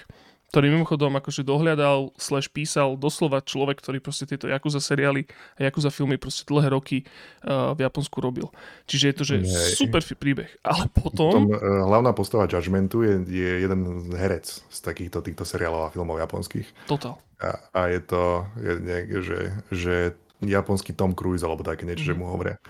ktorý 0.54 0.70
mimochodom 0.70 1.10
akože 1.18 1.42
dohľadal, 1.42 2.14
slash 2.14 2.46
písal 2.46 2.94
doslova 2.94 3.42
človek, 3.42 3.82
ktorý 3.82 3.98
proste 3.98 4.22
tieto 4.22 4.46
Yakuza 4.46 4.78
seriály 4.78 5.26
a 5.58 5.66
Yakuza 5.66 5.90
filmy 5.90 6.14
proste 6.14 6.46
dlhé 6.46 6.70
roky 6.70 7.02
uh, 7.42 7.74
v 7.74 7.82
Japonsku 7.82 8.22
robil. 8.22 8.46
Čiže 8.86 9.04
je 9.10 9.14
to, 9.18 9.24
že 9.26 9.36
Nej. 9.42 9.74
super 9.74 9.98
príbeh. 9.98 10.46
Ale 10.62 10.86
potom... 10.94 11.50
potom 11.50 11.50
uh, 11.50 11.90
hlavná 11.90 12.14
postava 12.14 12.46
Judgmentu 12.46 13.02
je, 13.02 13.26
je 13.26 13.66
jeden 13.66 14.14
herec 14.14 14.46
z 14.46 14.78
takýchto 14.78 15.26
týchto 15.26 15.42
seriálov 15.42 15.90
a 15.90 15.92
filmov 15.92 16.22
japonských. 16.22 16.70
Total. 16.86 17.18
A, 17.42 17.58
a 17.74 17.80
je 17.90 18.00
to, 18.06 18.46
je, 18.62 18.72
nie, 18.78 18.98
že, 19.26 19.38
že 19.74 19.94
japonský 20.38 20.94
Tom 20.94 21.18
Cruise 21.18 21.42
alebo 21.42 21.66
také 21.66 21.82
niečo, 21.82 22.06
mm. 22.06 22.08
že 22.08 22.14
mhm. 22.14 22.20
mu 22.22 22.30
hovoria. 22.30 22.62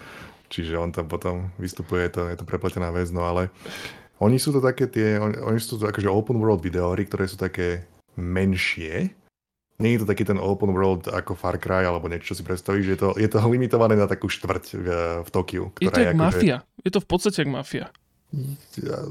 Čiže 0.48 0.80
on 0.80 0.88
tam 0.88 1.04
potom 1.04 1.52
vystupuje, 1.60 2.08
je 2.08 2.12
to, 2.16 2.22
je 2.32 2.36
to 2.40 2.48
prepletená 2.48 2.88
vec, 2.96 3.12
no 3.12 3.28
ale 3.28 3.52
oni 4.24 4.40
sú 4.40 4.56
to 4.56 4.60
také 4.64 4.88
tie, 4.88 5.20
oni, 5.20 5.36
oni 5.36 5.58
sú 5.60 5.76
to 5.76 5.84
akože 5.84 6.08
open 6.08 6.40
world 6.40 6.64
videohry, 6.64 7.04
ktoré 7.04 7.28
sú 7.28 7.36
také 7.36 7.84
menšie. 8.16 9.12
Nie 9.76 9.98
je 9.98 10.06
to 10.06 10.08
taký 10.08 10.24
ten 10.24 10.38
open 10.38 10.70
world 10.70 11.10
ako 11.10 11.34
Far 11.34 11.58
Cry 11.60 11.84
alebo 11.84 12.06
niečo, 12.08 12.32
čo 12.32 12.38
si 12.40 12.46
predstavíš. 12.46 12.86
Je 12.94 12.98
to, 12.98 13.08
je 13.18 13.28
to 13.28 13.38
limitované 13.52 13.98
na 13.98 14.08
takú 14.08 14.32
štvrť 14.32 14.64
v, 14.80 14.88
v 15.22 15.28
Tokiu. 15.28 15.64
Je 15.82 15.90
to 15.92 16.00
jak 16.00 16.16
akože... 16.16 16.24
mafia. 16.24 16.56
Je 16.80 16.90
to 16.90 17.00
v 17.04 17.08
podstate 17.08 17.38
jak 17.44 17.50
mafia. 17.50 17.92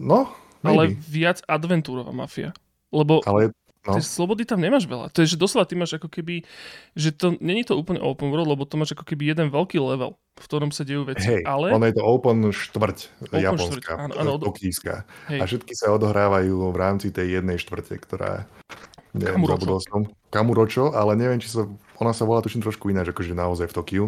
No, 0.01 0.33
maybe. 0.65 0.67
Ale 0.67 0.83
viac 0.99 1.39
adventúrová 1.47 2.11
mafia. 2.11 2.51
Lebo 2.93 3.23
Ale 3.25 3.55
No. 3.83 3.99
Tej 3.99 4.07
slobody 4.07 4.47
tam 4.47 4.63
nemáš 4.63 4.87
veľa. 4.87 5.11
To 5.11 5.19
je, 5.19 5.35
že 5.35 5.35
doslova 5.35 5.67
ty 5.67 5.75
máš 5.75 5.99
ako 5.99 6.07
keby, 6.07 6.47
že 6.95 7.11
to 7.11 7.35
není 7.43 7.67
to 7.67 7.75
úplne 7.75 7.99
open 7.99 8.31
world, 8.31 8.47
lebo 8.47 8.63
to 8.63 8.79
máš 8.79 8.95
ako 8.95 9.03
keby 9.03 9.35
jeden 9.35 9.51
veľký 9.51 9.75
level, 9.75 10.15
v 10.39 10.45
ktorom 10.47 10.71
sa 10.71 10.87
dejú 10.87 11.03
veci. 11.03 11.27
Hej, 11.27 11.43
ale... 11.43 11.75
ono 11.75 11.91
je 11.91 11.95
to 11.99 12.03
open 12.07 12.47
štvrť 12.47 13.27
open 13.27 13.43
japonská, 13.43 13.91
štvrť, 13.91 13.99
áno, 13.99 14.13
áno, 14.15 14.31
tokijská. 14.39 15.03
A 15.35 15.43
všetky 15.43 15.75
sa 15.75 15.91
odohrávajú 15.91 16.71
v 16.71 16.77
rámci 16.79 17.11
tej 17.11 17.43
jednej 17.43 17.59
štvrte, 17.59 17.99
ktorá... 17.99 18.47
Neviem, 19.13 19.45
Kamuročo. 19.45 19.77
Som. 19.83 20.01
Kamuročo, 20.31 20.85
ale 20.95 21.13
neviem, 21.19 21.37
či 21.43 21.51
sa... 21.51 21.67
Ona 22.01 22.15
sa 22.15 22.25
volá 22.25 22.41
tuším 22.41 22.65
trošku 22.65 22.89
ináč, 22.89 23.13
akože 23.13 23.37
naozaj 23.37 23.69
v 23.69 23.75
Tokiu 23.77 24.05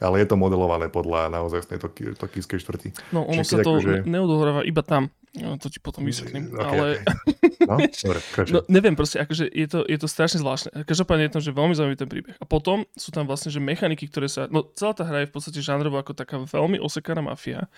ale 0.00 0.24
je 0.24 0.26
to 0.26 0.36
modelované 0.40 0.88
podľa 0.88 1.28
naozaj 1.28 1.68
tej 1.68 1.78
tokijskej 2.16 2.58
štvrti. 2.58 2.88
No 3.12 3.28
ono 3.28 3.44
Čiže 3.44 3.50
sa 3.52 3.56
to 3.60 3.72
že... 3.78 4.02
neodohráva 4.08 4.64
iba 4.64 4.80
tam. 4.80 5.12
Ja 5.30 5.54
to 5.62 5.70
ti 5.70 5.78
potom 5.78 6.02
vysvetlím. 6.02 6.50
Okay, 6.50 6.66
ale... 6.66 6.86
Okay. 7.06 7.50
No, 7.70 7.78
dobre, 8.10 8.18
no, 8.50 8.66
neviem, 8.66 8.98
proste, 8.98 9.22
akože 9.22 9.46
je 9.46 9.66
to, 9.70 9.86
je 9.86 9.94
to 9.94 10.10
strašne 10.10 10.42
zvláštne. 10.42 10.82
Každopádne 10.82 11.30
je 11.30 11.34
to, 11.38 11.40
že 11.44 11.50
veľmi 11.54 11.74
zaujímavý 11.78 11.98
ten 12.02 12.10
príbeh. 12.10 12.34
A 12.42 12.44
potom 12.48 12.82
sú 12.98 13.14
tam 13.14 13.30
vlastne, 13.30 13.54
že 13.54 13.62
mechaniky, 13.62 14.10
ktoré 14.10 14.26
sa... 14.26 14.50
No 14.50 14.66
celá 14.74 14.90
tá 14.90 15.06
hra 15.06 15.22
je 15.22 15.30
v 15.30 15.34
podstate 15.38 15.62
žánrovo 15.62 16.02
ako 16.02 16.18
taká 16.18 16.42
veľmi 16.42 16.82
osekaná 16.82 17.22
mafia. 17.22 17.70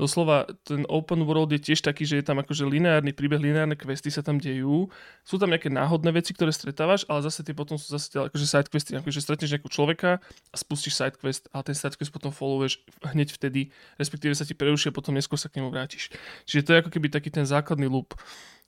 Doslova 0.00 0.48
ten 0.64 0.88
open 0.88 1.28
world 1.28 1.52
je 1.52 1.60
tiež 1.60 1.84
taký, 1.84 2.08
že 2.08 2.22
je 2.22 2.24
tam 2.24 2.40
akože 2.40 2.64
lineárny 2.64 3.12
príbeh, 3.12 3.36
lineárne 3.36 3.76
questy 3.76 4.08
sa 4.08 4.24
tam 4.24 4.40
dejú. 4.40 4.88
Sú 5.28 5.36
tam 5.36 5.52
nejaké 5.52 5.68
náhodné 5.68 6.08
veci, 6.08 6.32
ktoré 6.32 6.56
stretávaš, 6.56 7.04
ale 7.12 7.20
zase 7.20 7.44
tie 7.44 7.52
potom 7.52 7.76
sú 7.76 7.92
zase 7.92 8.16
akože 8.16 8.46
side 8.48 8.68
questy, 8.72 8.96
akože 8.96 9.20
stretneš 9.20 9.60
nejakú 9.60 9.68
človeka 9.68 10.24
a 10.24 10.56
spustíš 10.56 10.96
side 10.96 11.20
quest 11.20 11.52
a 11.52 11.60
ten 11.64 11.72
quest 11.72 12.12
potom 12.12 12.28
followuješ 12.28 12.84
hneď 13.16 13.32
vtedy, 13.32 13.72
respektíve 13.96 14.36
sa 14.36 14.44
ti 14.44 14.52
preruší 14.52 14.92
a 14.92 14.96
potom 14.96 15.16
neskôr 15.16 15.40
sa 15.40 15.48
k 15.48 15.58
nemu 15.58 15.72
vrátiš. 15.72 16.12
Čiže 16.44 16.62
to 16.62 16.70
je 16.76 16.80
ako 16.84 16.90
keby 16.92 17.08
taký 17.08 17.32
ten 17.32 17.48
základný 17.48 17.88
loop. 17.88 18.12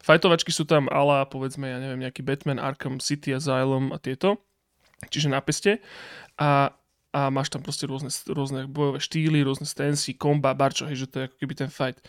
Fajtovačky 0.01 0.51
sú 0.51 0.65
tam 0.65 0.89
ala, 0.89 1.29
povedzme, 1.29 1.69
ja 1.69 1.79
neviem, 1.81 2.01
nejaký 2.01 2.25
Batman, 2.25 2.57
Arkham 2.57 2.97
City, 2.99 3.37
Asylum 3.37 3.93
a 3.93 4.01
tieto. 4.01 4.41
Čiže 5.13 5.29
na 5.29 5.45
peste. 5.45 5.85
A, 6.41 6.73
a 7.13 7.21
máš 7.29 7.53
tam 7.53 7.61
proste 7.61 7.85
rôzne, 7.85 8.09
rôzne 8.33 8.65
bojové 8.65 9.01
štýly, 9.01 9.45
rôzne 9.45 9.69
stancy, 9.69 10.17
komba, 10.17 10.57
barčo, 10.57 10.89
hej, 10.89 11.05
že 11.05 11.11
to 11.13 11.17
je 11.21 11.27
ako 11.29 11.37
keby 11.43 11.55
ten 11.57 11.71
fight. 11.73 12.01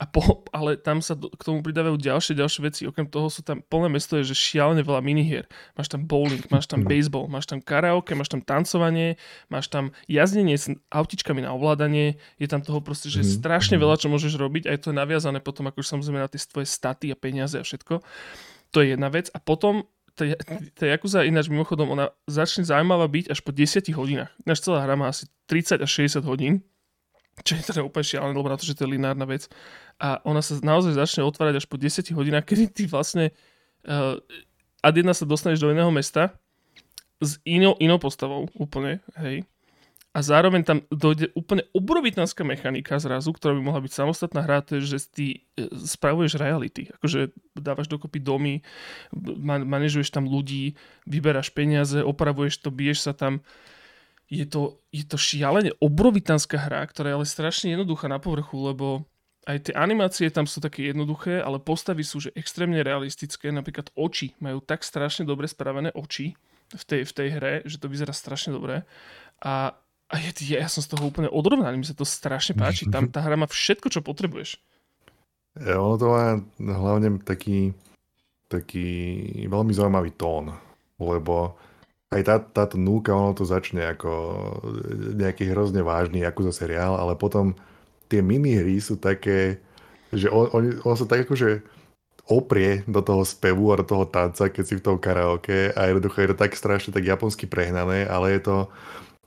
A 0.00 0.08
po, 0.08 0.48
ale 0.56 0.80
tam 0.80 1.04
sa 1.04 1.12
do, 1.12 1.28
k 1.28 1.44
tomu 1.44 1.60
pridávajú 1.60 2.00
ďalšie, 2.00 2.32
ďalšie 2.32 2.60
veci. 2.64 2.82
Okrem 2.88 3.04
toho 3.04 3.28
sú 3.28 3.44
tam 3.44 3.60
plné 3.60 3.92
mesto 3.92 4.16
je, 4.16 4.32
že 4.32 4.32
šialene 4.32 4.80
veľa 4.80 5.04
minihier. 5.04 5.44
Máš 5.76 5.92
tam 5.92 6.08
bowling, 6.08 6.40
máš 6.48 6.72
tam 6.72 6.88
baseball, 6.88 7.28
máš 7.28 7.44
tam 7.44 7.60
karaoke, 7.60 8.16
máš 8.16 8.32
tam 8.32 8.40
tancovanie, 8.40 9.20
máš 9.52 9.68
tam 9.68 9.92
jazdenie 10.08 10.56
s 10.56 10.72
autičkami 10.88 11.44
na 11.44 11.52
ovládanie. 11.52 12.16
Je 12.40 12.48
tam 12.48 12.64
toho 12.64 12.80
proste, 12.80 13.12
že 13.12 13.20
mm. 13.20 13.44
strašne 13.44 13.76
veľa, 13.76 14.00
čo 14.00 14.08
môžeš 14.08 14.40
robiť. 14.40 14.72
A 14.72 14.74
je 14.74 14.80
to 14.88 14.96
naviazané 14.96 15.44
potom 15.44 15.68
ako 15.68 15.84
už 15.84 15.92
samozrejme 15.92 16.16
na 16.16 16.32
tie 16.32 16.40
tvoje 16.48 16.64
staty 16.64 17.12
a 17.12 17.16
peniaze 17.20 17.60
a 17.60 17.64
všetko. 17.66 18.00
To 18.72 18.78
je 18.80 18.96
jedna 18.96 19.12
vec. 19.12 19.28
A 19.36 19.38
potom 19.38 19.84
tá 20.16 20.84
Yakuza 20.84 21.24
ináč 21.24 21.48
mimochodom, 21.48 21.92
ona 21.92 22.12
začne 22.28 22.64
zaujímavá 22.64 23.08
byť 23.08 23.32
až 23.32 23.40
po 23.40 23.52
10 23.52 23.84
hodinách. 23.96 24.32
Ináč 24.44 24.64
celá 24.64 24.84
hra 24.84 24.96
má 24.96 25.12
asi 25.12 25.28
30 25.48 25.84
až 25.84 25.90
60 25.92 26.24
hodín 26.24 26.64
čo 27.40 27.56
je 27.56 27.62
teda 27.64 27.80
úplne 27.86 28.04
šialené, 28.04 28.34
lebo 28.36 28.52
na 28.52 28.58
to, 28.60 28.68
že 28.68 28.76
to 28.76 28.84
je 28.84 28.92
lineárna 28.96 29.24
vec. 29.24 29.48
A 30.00 30.20
ona 30.24 30.44
sa 30.44 30.56
naozaj 30.60 30.96
začne 30.96 31.24
otvárať 31.24 31.64
až 31.64 31.66
po 31.66 31.80
10 31.80 32.04
hodinách, 32.12 32.46
kedy 32.50 32.64
ty 32.72 32.82
vlastne 32.88 33.32
uh, 33.88 34.16
ad 34.80 34.94
jedna 34.96 35.12
sa 35.12 35.28
dostaneš 35.28 35.60
do 35.60 35.72
iného 35.72 35.92
mesta 35.92 36.36
s 37.20 37.36
inou, 37.44 37.76
inou 37.76 38.00
postavou 38.00 38.48
úplne, 38.56 39.04
hej. 39.20 39.44
A 40.10 40.26
zároveň 40.26 40.66
tam 40.66 40.82
dojde 40.90 41.30
úplne 41.38 41.62
obrovitánska 41.70 42.42
mechanika 42.42 42.98
zrazu, 42.98 43.30
ktorá 43.30 43.54
by 43.54 43.62
mohla 43.62 43.78
byť 43.78 43.94
samostatná 43.94 44.42
hra, 44.42 44.58
to 44.66 44.82
je, 44.82 44.98
že 44.98 44.98
ty 45.06 45.26
e, 45.54 45.70
spravuješ 45.70 46.34
reality. 46.34 46.90
Akože 46.98 47.30
dávaš 47.54 47.86
dokopy 47.86 48.18
domy, 48.18 48.66
manažuješ 49.46 50.10
tam 50.10 50.26
ľudí, 50.26 50.74
vyberáš 51.06 51.54
peniaze, 51.54 52.02
opravuješ 52.02 52.58
to, 52.58 52.74
biješ 52.74 53.06
sa 53.06 53.14
tam 53.14 53.46
je 54.30 54.46
to, 54.46 54.78
je 54.94 55.02
to 55.02 55.18
šialene 55.18 55.74
obrovitánska 55.82 56.54
hra, 56.54 56.86
ktorá 56.86 57.12
je 57.12 57.16
ale 57.18 57.26
strašne 57.26 57.74
jednoduchá 57.74 58.06
na 58.06 58.22
povrchu, 58.22 58.54
lebo 58.62 59.02
aj 59.50 59.68
tie 59.68 59.74
animácie 59.74 60.30
tam 60.30 60.46
sú 60.46 60.62
také 60.62 60.94
jednoduché, 60.94 61.42
ale 61.42 61.58
postavy 61.58 62.06
sú 62.06 62.22
že 62.22 62.30
extrémne 62.38 62.78
realistické. 62.86 63.50
Napríklad 63.50 63.90
oči 63.98 64.38
majú 64.38 64.62
tak 64.62 64.86
strašne 64.86 65.26
dobre 65.26 65.50
spravené 65.50 65.90
oči 65.98 66.38
v 66.70 66.84
tej, 66.86 67.02
v 67.02 67.12
tej 67.12 67.28
hre, 67.34 67.54
že 67.66 67.82
to 67.82 67.90
vyzerá 67.90 68.14
strašne 68.14 68.54
dobre. 68.54 68.86
A, 69.42 69.74
a 70.06 70.14
je, 70.14 70.30
ja 70.54 70.70
som 70.70 70.84
z 70.84 70.94
toho 70.94 71.10
úplne 71.10 71.26
odrovnaný, 71.26 71.82
mi 71.82 71.88
sa 71.88 71.98
to 71.98 72.06
strašne 72.06 72.54
páči. 72.54 72.86
Tam 72.86 73.10
tá 73.10 73.26
hra 73.26 73.34
má 73.34 73.50
všetko, 73.50 73.90
čo 73.90 74.06
potrebuješ. 74.06 74.62
Ja, 75.58 75.82
ono 75.82 75.98
to 75.98 76.06
má 76.06 76.38
hlavne 76.62 77.18
taký, 77.26 77.74
taký 78.46 78.86
veľmi 79.50 79.74
zaujímavý 79.74 80.14
tón, 80.14 80.54
lebo 81.02 81.58
aj 82.10 82.22
tá, 82.26 82.36
táto 82.42 82.74
núka, 82.74 83.14
ono 83.14 83.38
to 83.38 83.46
začne 83.46 83.86
ako 83.86 84.10
nejaký 85.14 85.46
hrozne 85.54 85.86
vážny 85.86 86.26
ako 86.26 86.50
za 86.50 86.66
seriál, 86.66 86.98
ale 86.98 87.14
potom 87.14 87.54
tie 88.10 88.18
minihry 88.18 88.82
sú 88.82 88.98
také, 88.98 89.62
že 90.10 90.26
on, 90.26 90.50
on, 90.50 90.62
on 90.82 90.96
sa 90.98 91.06
tak 91.06 91.30
akože 91.30 91.62
oprie 92.26 92.82
do 92.90 92.98
toho 92.98 93.22
spevu 93.22 93.70
a 93.70 93.78
do 93.78 93.86
toho 93.86 94.06
tanca, 94.10 94.50
keď 94.50 94.64
si 94.66 94.74
v 94.78 94.84
tom 94.86 94.98
karaoke 94.98 95.70
a 95.70 95.80
jednoducho 95.86 96.18
je 96.22 96.30
to 96.34 96.36
tak 96.38 96.58
strašne 96.58 96.90
tak 96.90 97.06
japonsky 97.06 97.46
prehnané, 97.46 98.06
ale 98.10 98.38
je 98.38 98.40
to, 98.42 98.56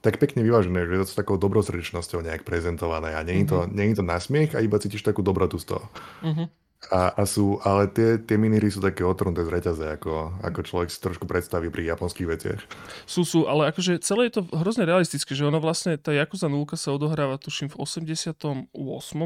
tak 0.04 0.20
pekne 0.20 0.44
vyvážené, 0.44 0.84
že 0.84 0.92
je 0.92 1.02
to 1.04 1.08
s 1.08 1.20
takou 1.20 1.40
dobrosrdečnosťou 1.40 2.20
nejak 2.20 2.44
prezentované 2.44 3.16
a 3.16 3.24
nie 3.24 3.44
je 3.44 3.56
to, 3.56 3.58
mm-hmm. 3.64 3.76
nie 3.80 3.86
je 3.92 3.98
to 4.00 4.04
nasmiech 4.04 4.52
a 4.56 4.60
iba 4.60 4.76
cítiš 4.76 5.08
takú 5.08 5.24
dobrotu 5.24 5.56
z 5.56 5.72
toho. 5.72 5.88
Mm-hmm. 6.20 6.48
A, 6.92 7.16
a 7.16 7.24
sú, 7.24 7.64
ale 7.64 7.88
tie, 7.88 8.20
tie 8.20 8.36
minihry 8.36 8.68
sú 8.68 8.84
také 8.84 9.08
otrhnuté 9.08 9.48
z 9.48 9.54
reťaze, 9.56 9.86
ako, 9.96 10.36
ako 10.44 10.60
človek 10.68 10.90
si 10.92 11.00
trošku 11.00 11.24
predstaví 11.24 11.72
pri 11.72 11.96
japonských 11.96 12.28
veciach. 12.28 12.60
Sú, 13.08 13.24
sú, 13.24 13.48
ale 13.48 13.72
akože 13.72 14.04
celé 14.04 14.28
je 14.28 14.40
to 14.40 14.52
hrozne 14.52 14.84
realistické, 14.84 15.32
že 15.32 15.48
ono 15.48 15.64
vlastne, 15.64 15.96
tá 15.96 16.12
Yakuza 16.12 16.52
0 16.52 16.68
sa 16.76 16.92
odohráva, 16.92 17.40
tuším, 17.40 17.72
v 17.72 17.80
88. 17.80 18.68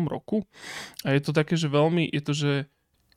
roku 0.06 0.46
a 1.02 1.18
je 1.18 1.22
to 1.22 1.32
také, 1.34 1.58
že 1.58 1.66
veľmi, 1.66 2.06
je 2.14 2.22
to, 2.22 2.34
že 2.38 2.52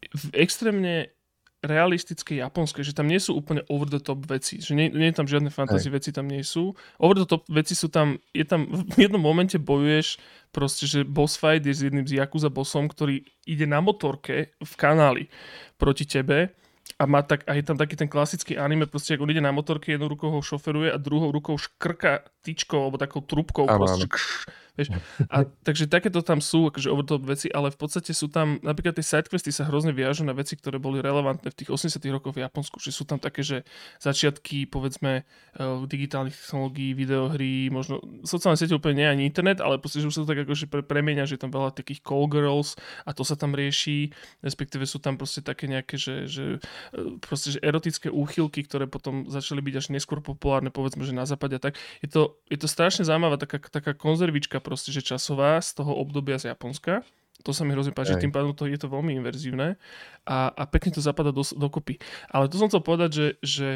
v 0.00 0.24
extrémne 0.32 1.12
realistické 1.60 2.40
japonské, 2.40 2.80
že 2.80 2.96
tam 2.96 3.04
nie 3.04 3.20
sú 3.20 3.36
úplne 3.36 3.60
over 3.68 3.84
the 3.84 4.00
top 4.00 4.24
veci, 4.24 4.64
že 4.64 4.72
nie, 4.72 4.88
nie 4.88 5.12
je 5.12 5.16
tam 5.20 5.28
žiadne 5.28 5.52
fantasy 5.52 5.92
veci 5.92 6.10
tam 6.10 6.24
nie 6.24 6.40
sú. 6.40 6.72
Over 6.96 7.24
the 7.24 7.28
top 7.28 7.44
veci 7.52 7.76
sú 7.76 7.92
tam, 7.92 8.16
je 8.32 8.44
tam, 8.48 8.64
v 8.68 8.96
jednom 8.96 9.20
momente 9.20 9.60
bojuješ 9.60 10.16
proste, 10.56 10.88
že 10.88 11.04
boss 11.04 11.36
fight 11.36 11.60
je 11.64 11.76
s 11.76 11.84
jedným 11.84 12.08
z 12.08 12.16
Yakuza 12.16 12.48
bossom, 12.48 12.88
ktorý 12.88 13.28
ide 13.44 13.68
na 13.68 13.84
motorke 13.84 14.56
v 14.56 14.72
kanáli 14.80 15.28
proti 15.76 16.08
tebe 16.08 16.56
a 16.96 17.04
má 17.04 17.20
tak, 17.24 17.44
a 17.44 17.56
je 17.56 17.64
tam 17.64 17.76
taký 17.76 17.96
ten 17.96 18.08
klasický 18.08 18.56
anime, 18.56 18.88
proste 18.88 19.16
ako 19.16 19.28
on 19.28 19.32
ide 19.32 19.44
na 19.44 19.52
motorke, 19.52 19.92
jednou 19.92 20.08
rukou 20.08 20.32
ho 20.32 20.40
šoferuje 20.40 20.92
a 20.92 21.00
druhou 21.00 21.28
rukou 21.28 21.56
škrka 21.60 22.24
tyčkou 22.44 22.76
alebo 22.76 22.96
takou 23.00 23.20
trubkou. 23.20 23.68
Áno, 23.68 23.84
proste, 23.84 24.04
áno. 24.04 24.59
Vieš? 24.78 24.94
A, 25.32 25.46
takže 25.66 25.90
takéto 25.90 26.22
tam 26.22 26.38
sú, 26.38 26.70
akože 26.70 26.88
over 26.90 27.06
top 27.06 27.26
veci, 27.26 27.50
ale 27.50 27.74
v 27.74 27.78
podstate 27.78 28.14
sú 28.14 28.30
tam, 28.30 28.62
napríklad 28.62 28.94
tie 28.96 29.06
sidequesty 29.06 29.50
sa 29.50 29.66
hrozne 29.66 29.90
viažu 29.90 30.22
na 30.22 30.36
veci, 30.36 30.54
ktoré 30.54 30.78
boli 30.78 31.02
relevantné 31.02 31.50
v 31.50 31.58
tých 31.58 31.70
80 31.72 31.98
rokoch 32.14 32.36
v 32.36 32.46
Japonsku, 32.46 32.78
že 32.78 32.94
sú 32.94 33.02
tam 33.02 33.18
také, 33.18 33.42
že 33.42 33.66
začiatky, 33.98 34.70
povedzme, 34.70 35.26
uh, 35.58 35.82
digitálnych 35.84 36.36
technológií, 36.36 36.94
videohry, 36.94 37.68
možno 37.72 37.98
sociálne 38.22 38.56
siete 38.56 38.76
úplne 38.76 39.02
nie 39.02 39.08
ani 39.08 39.22
internet, 39.26 39.58
ale 39.58 39.82
proste, 39.82 39.98
že 39.98 40.08
už 40.08 40.14
sa 40.14 40.22
to 40.22 40.30
tak 40.30 40.46
akože 40.46 40.70
pre, 40.70 40.82
premenia, 40.86 41.26
že 41.26 41.34
je 41.34 41.42
tam 41.42 41.52
veľa 41.52 41.74
takých 41.74 42.04
call 42.06 42.30
girls 42.30 42.78
a 43.04 43.10
to 43.10 43.26
sa 43.26 43.34
tam 43.34 43.56
rieši, 43.56 44.14
respektíve 44.44 44.86
sú 44.86 45.02
tam 45.02 45.18
proste 45.18 45.42
také 45.42 45.66
nejaké, 45.66 45.98
že, 45.98 46.30
že 46.30 46.44
uh, 46.94 47.18
proste, 47.18 47.56
že 47.56 47.58
erotické 47.64 48.12
úchylky, 48.12 48.62
ktoré 48.62 48.86
potom 48.86 49.26
začali 49.26 49.58
byť 49.64 49.74
až 49.74 49.86
neskôr 49.90 50.22
populárne, 50.22 50.70
povedzme, 50.70 51.02
že 51.02 51.16
na 51.16 51.26
západe 51.26 51.58
a 51.58 51.62
tak. 51.62 51.74
Je 52.04 52.08
to, 52.08 52.38
je 52.46 52.56
to 52.60 52.70
strašne 52.70 53.02
zaujímavá 53.02 53.40
taká, 53.40 53.58
taká 53.58 53.92
konzervička 53.96 54.59
proste, 54.60 54.94
že 54.94 55.02
časová 55.02 55.58
z 55.58 55.80
toho 55.80 55.96
obdobia 55.96 56.38
z 56.38 56.52
Japonska. 56.52 57.02
To 57.40 57.56
sa 57.56 57.64
mi 57.64 57.72
hrozne 57.72 57.96
páči, 57.96 58.20
tým 58.20 58.32
pádom 58.32 58.52
to, 58.52 58.68
je 58.68 58.76
to 58.76 58.92
veľmi 58.92 59.16
inverzívne 59.16 59.80
a, 60.28 60.38
a 60.52 60.62
pekne 60.68 60.92
to 60.92 61.00
zapadá 61.00 61.32
do, 61.32 61.40
dokopy. 61.40 61.96
Ale 62.28 62.52
to 62.52 62.60
som 62.60 62.68
chcel 62.68 62.84
povedať, 62.84 63.10
že, 63.16 63.26
že, 63.40 63.70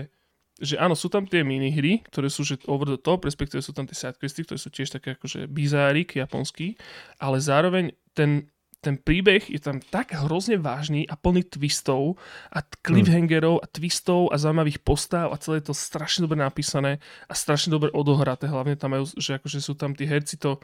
že 0.60 0.76
áno, 0.76 0.92
sú 0.92 1.08
tam 1.08 1.24
tie 1.24 1.40
minihry, 1.40 2.04
ktoré 2.12 2.28
sú 2.28 2.44
že 2.44 2.60
over 2.68 2.92
the 2.92 3.00
top, 3.00 3.24
respektíve 3.24 3.64
sú 3.64 3.72
tam 3.72 3.88
tie 3.88 3.96
sidequesty, 3.96 4.44
ktoré 4.44 4.60
sú 4.60 4.68
tiež 4.68 4.92
také 5.00 5.16
akože 5.16 5.48
bizárik 5.48 6.12
japonský, 6.12 6.76
ale 7.16 7.40
zároveň 7.40 7.96
ten, 8.12 8.52
ten 8.84 9.00
príbeh 9.00 9.48
je 9.48 9.56
tam 9.56 9.80
tak 9.80 10.12
hrozne 10.12 10.60
vážny 10.60 11.08
a 11.08 11.16
plný 11.16 11.48
twistov 11.48 12.20
a 12.52 12.60
cliffhangerov 12.60 13.64
a 13.64 13.66
twistov 13.66 14.28
a 14.28 14.36
zaujímavých 14.36 14.84
postav 14.84 15.32
a 15.32 15.40
celé 15.40 15.64
je 15.64 15.72
to 15.72 15.74
strašne 15.74 16.28
dobre 16.28 16.36
napísané 16.36 17.00
a 17.24 17.32
strašne 17.32 17.72
dobre 17.72 17.88
odohraté. 17.96 18.44
Hlavne 18.44 18.76
tam 18.76 18.92
majú, 18.92 19.08
že 19.16 19.40
akože 19.40 19.64
sú 19.64 19.72
tam 19.72 19.96
tí 19.96 20.04
herci 20.04 20.36
to... 20.36 20.60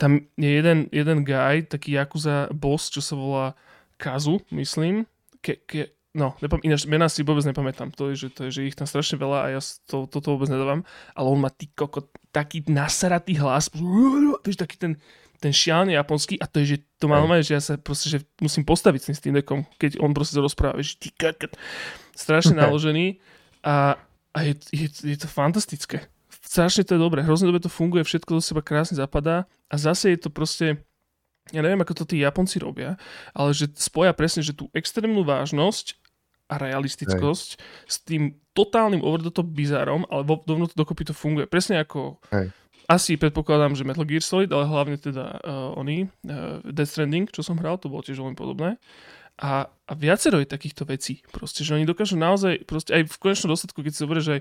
Tam 0.00 0.22
je 0.38 0.50
jeden, 0.50 0.86
jeden 0.94 1.26
guy, 1.26 1.66
taký 1.66 1.98
Yakuza 1.98 2.46
boss, 2.54 2.88
čo 2.88 3.02
sa 3.02 3.18
volá 3.18 3.46
Kazu, 3.98 4.38
myslím. 4.54 5.02
Ke, 5.42 5.58
ke, 5.66 5.98
no, 6.14 6.38
nepam, 6.38 6.62
ináč 6.62 6.86
mená 6.86 7.10
si 7.10 7.26
vôbec 7.26 7.42
nepamätám. 7.42 7.90
To 7.98 8.14
je, 8.14 8.26
že, 8.26 8.28
to 8.30 8.40
je, 8.46 8.50
že 8.54 8.66
ich 8.70 8.78
tam 8.78 8.86
strašne 8.86 9.18
veľa 9.18 9.38
a 9.42 9.46
ja 9.58 9.60
to, 9.90 10.06
toto 10.06 10.38
vôbec 10.38 10.46
nedávam. 10.46 10.86
Ale 11.12 11.26
on 11.26 11.42
má 11.42 11.50
tý 11.50 11.66
koko, 11.74 12.06
taký 12.30 12.62
nasaratý 12.70 13.34
hlas. 13.42 13.66
Vieš, 14.46 14.62
taký 14.62 14.78
ten 14.78 14.92
ten 15.40 15.56
šialený 15.56 15.96
japonský 15.96 16.36
a 16.36 16.44
to 16.44 16.60
je, 16.60 16.76
že 16.76 16.78
to 17.00 17.08
má 17.08 17.16
normálne, 17.16 17.40
že 17.40 17.56
ja 17.56 17.62
sa 17.64 17.80
proste, 17.80 18.12
že 18.12 18.18
musím 18.44 18.68
postaviť 18.68 19.00
s 19.00 19.06
tým 19.08 19.16
Steam 19.16 19.34
Deckom, 19.40 19.60
keď 19.80 19.96
on 20.04 20.12
proste 20.12 20.36
to 20.36 20.44
rozpráva, 20.44 20.84
že 20.84 21.00
ty 21.00 21.08
kakat, 21.08 21.56
strašne 22.12 22.60
naložený 22.60 23.16
a, 23.64 23.96
a 24.36 24.38
je, 24.44 24.54
je, 24.68 24.88
je, 24.92 25.16
to 25.16 25.24
fantastické. 25.24 26.12
Strašne 26.44 26.84
to 26.84 26.94
je 26.94 27.00
dobré, 27.00 27.24
hrozne 27.24 27.48
dobre 27.48 27.64
to 27.64 27.72
funguje, 27.72 28.04
všetko 28.04 28.36
do 28.36 28.42
seba 28.44 28.60
krásne 28.60 29.00
zapadá 29.00 29.48
a 29.72 29.74
zase 29.80 30.12
je 30.12 30.20
to 30.20 30.28
proste, 30.28 30.76
ja 31.56 31.60
neviem, 31.64 31.80
ako 31.80 32.04
to 32.04 32.12
tí 32.12 32.20
Japonci 32.20 32.60
robia, 32.60 33.00
ale 33.32 33.56
že 33.56 33.72
spoja 33.80 34.12
presne, 34.12 34.44
že 34.44 34.52
tú 34.52 34.68
extrémnu 34.76 35.24
vážnosť 35.24 35.96
a 36.52 36.60
realistickosť 36.60 37.48
Hej. 37.56 37.60
s 37.88 37.96
tým 38.04 38.22
totálnym 38.52 39.00
over 39.00 39.24
the 39.24 39.32
top 39.32 39.48
bizárom, 39.48 40.04
ale 40.12 40.26
dovnútro 40.26 40.76
dokopy 40.76 41.08
to 41.08 41.14
funguje. 41.16 41.48
Presne 41.48 41.80
ako 41.80 42.20
Hej 42.28 42.52
asi 42.90 43.14
predpokladám, 43.14 43.78
že 43.78 43.86
Metal 43.86 44.02
Gear 44.02 44.18
Solid, 44.18 44.50
ale 44.50 44.66
hlavne 44.66 44.98
teda 44.98 45.38
uh, 45.46 45.78
oni, 45.78 46.10
uh, 46.26 46.58
Death 46.66 46.90
Stranding, 46.90 47.30
čo 47.30 47.46
som 47.46 47.54
hral, 47.62 47.78
to 47.78 47.86
bolo 47.86 48.02
tiež 48.02 48.18
veľmi 48.18 48.34
podobné. 48.34 48.82
A, 49.40 49.64
a 49.64 49.92
viacero 49.96 50.36
je 50.36 50.50
takýchto 50.50 50.84
vecí. 50.84 51.24
Proste, 51.32 51.64
že 51.64 51.72
oni 51.72 51.88
dokážu 51.88 52.18
naozaj, 52.18 52.66
proste 52.68 52.92
aj 52.92 53.08
v 53.08 53.16
konečnom 53.16 53.54
dôsledku, 53.54 53.80
keď 53.80 53.92
si 53.94 54.02
zoberieš 54.04 54.26
aj, 54.36 54.40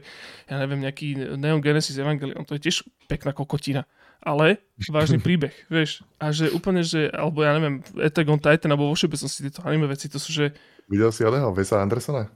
ja 0.52 0.56
neviem, 0.60 0.82
nejaký 0.84 1.40
Neon 1.40 1.64
Genesis 1.64 1.96
Evangelion, 1.96 2.44
to 2.44 2.60
je 2.60 2.68
tiež 2.68 2.84
pekná 3.08 3.32
kokotina. 3.32 3.88
Ale 4.20 4.60
vážny 4.92 5.22
príbeh, 5.30 5.56
vieš. 5.72 6.04
A 6.20 6.36
že 6.36 6.52
úplne, 6.52 6.84
že, 6.84 7.08
alebo 7.16 7.46
ja 7.46 7.56
neviem, 7.56 7.80
Attack 7.96 8.28
on 8.28 8.42
Titan, 8.44 8.76
alebo 8.76 8.92
vo 8.92 8.98
všeobecnosti 8.98 9.48
tieto 9.48 9.64
anime 9.64 9.88
veci, 9.88 10.12
to 10.12 10.20
sú, 10.20 10.36
že... 10.36 10.52
Videl 10.92 11.16
si 11.16 11.24
oného 11.24 11.54
Vesa 11.56 11.80
Andersona? 11.80 12.28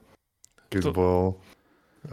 Keď 0.71 0.83
to... 0.87 0.91
bol, 0.95 1.43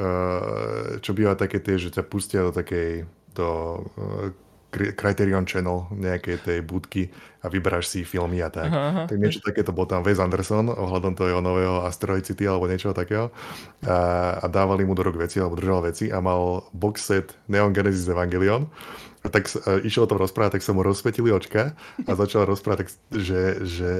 uh, 0.02 0.98
čo 0.98 1.14
býva 1.14 1.38
také 1.38 1.62
tie, 1.62 1.78
že 1.78 1.94
ťa 1.94 2.02
pustia 2.10 2.42
do 2.42 2.50
takej 2.50 3.06
do 3.40 3.48
eh, 3.96 4.50
Criterion 4.70 5.42
Channel 5.42 5.90
nejakej 5.90 6.36
tej 6.46 6.58
budky 6.62 7.10
a 7.42 7.50
vyberáš 7.50 7.90
si 7.90 8.06
filmy 8.06 8.38
a 8.38 8.54
tak. 8.54 8.70
Aha, 8.70 8.82
aha. 8.86 9.02
Tak 9.10 9.18
niečo 9.18 9.42
takéto 9.42 9.74
bol 9.74 9.88
tam 9.90 10.06
Wes 10.06 10.22
Anderson 10.22 10.70
ohľadom 10.70 11.18
toho 11.18 11.42
nového 11.42 11.82
Asteroid 11.82 12.22
City 12.22 12.46
alebo 12.46 12.70
niečo 12.70 12.94
takého 12.94 13.34
a, 13.82 14.38
a 14.38 14.46
dávali 14.46 14.86
mu 14.86 14.94
do 14.94 15.02
rok 15.02 15.18
veci 15.18 15.42
alebo 15.42 15.58
držal 15.58 15.90
veci 15.90 16.06
a 16.14 16.22
mal 16.22 16.70
box 16.70 17.10
set 17.10 17.34
Neon 17.50 17.74
Genesis 17.74 18.06
Evangelion 18.06 18.70
a 19.20 19.28
tak 19.28 19.50
a 19.66 19.82
išiel 19.84 20.06
o 20.06 20.10
tom 20.10 20.22
rozprávať, 20.22 20.60
tak 20.60 20.64
sa 20.64 20.72
mu 20.72 20.80
rozsvetili 20.80 21.28
očka 21.28 21.76
a 22.06 22.10
začal 22.16 22.48
rozprávať, 22.48 22.86
tak, 22.86 22.88
že, 23.12 23.42
že 23.66 23.90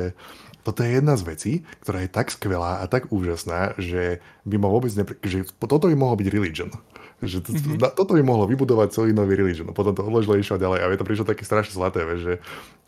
toto 0.64 0.84
je 0.84 0.96
jedna 0.96 1.16
z 1.16 1.22
vecí, 1.24 1.52
ktorá 1.84 2.04
je 2.04 2.10
tak 2.12 2.32
skvelá 2.32 2.80
a 2.80 2.88
tak 2.88 3.08
úžasná, 3.12 3.76
že 3.80 4.20
by 4.44 4.56
ma 4.60 4.68
vôbec 4.68 4.92
nepre... 4.96 5.16
že 5.24 5.48
toto 5.60 5.88
by 5.88 5.96
mohlo 5.96 6.20
byť 6.20 6.28
religion. 6.32 6.70
Že 7.20 7.38
to, 7.44 7.48
mm-hmm. 7.52 7.76
na, 7.76 7.88
toto 7.92 8.16
by 8.16 8.22
mohlo 8.24 8.48
vybudovať 8.48 8.96
celý 8.96 9.12
nový 9.12 9.36
religion. 9.36 9.68
No 9.68 9.76
potom 9.76 9.92
to 9.92 10.00
odložilo 10.00 10.40
išlo 10.40 10.56
ďalej 10.56 10.80
a 10.80 10.88
je 10.88 11.00
to 11.00 11.08
prišlo 11.08 11.26
také 11.28 11.44
strašne 11.44 11.76
zlaté, 11.76 12.00
vieš, 12.08 12.20
že 12.24 12.34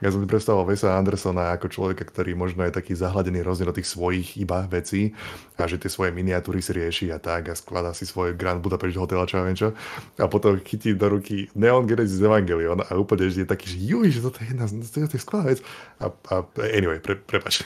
ja 0.03 0.09
som 0.11 0.19
si 0.19 0.27
predstavoval 0.27 0.67
Vesa 0.67 0.99
Andersona 0.99 1.55
ako 1.55 1.71
človeka, 1.71 2.03
ktorý 2.03 2.35
možno 2.35 2.67
je 2.67 2.75
taký 2.75 2.97
zahladený 2.97 3.45
rozdiel 3.45 3.71
do 3.71 3.77
tých 3.77 3.87
svojich 3.87 4.41
iba 4.41 4.67
vecí 4.67 5.15
a 5.61 5.69
že 5.69 5.79
tie 5.79 5.87
svoje 5.87 6.11
miniatúry 6.11 6.59
si 6.59 6.75
rieši 6.75 7.07
a 7.15 7.23
tak 7.23 7.53
a 7.53 7.55
skladá 7.55 7.95
si 7.95 8.03
svoj 8.09 8.35
Grand 8.35 8.59
Budapest 8.59 8.99
hotel 8.99 9.23
a 9.23 9.29
čo 9.29 9.39
ja 9.39 9.47
viem 9.47 9.55
čo. 9.55 9.77
A 10.19 10.27
potom 10.27 10.59
chytí 10.59 10.99
do 10.99 11.07
ruky 11.07 11.47
Neon 11.55 11.87
Genesis 11.87 12.19
Evangelion 12.19 12.83
a 12.83 12.91
úplne 12.99 13.31
že 13.31 13.45
je 13.45 13.49
taký, 13.49 13.69
že 13.69 13.79
juj, 13.79 14.09
že 14.11 14.21
toto 14.25 14.43
je 14.43 14.51
jedna 14.51 14.67
z 14.67 14.81
je 14.91 15.21
skvelá 15.23 15.45
vec. 15.47 15.63
A, 16.03 16.11
a 16.11 16.35
anyway, 16.73 16.99
pre, 16.99 17.21
prepač. 17.21 17.63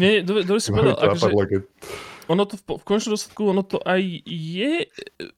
Nie, 0.00 0.26
dobre, 0.26 0.42
dobre 0.42 0.58
si 0.58 0.72
povedal, 0.74 0.96
akože, 0.96 1.62
ono 2.26 2.42
to 2.46 2.58
v, 2.58 2.78
v 2.78 2.84
končnom 2.86 3.14
dôsledku, 3.14 3.42
ono 3.50 3.62
to 3.62 3.78
aj 3.82 4.02
je, 4.26 4.90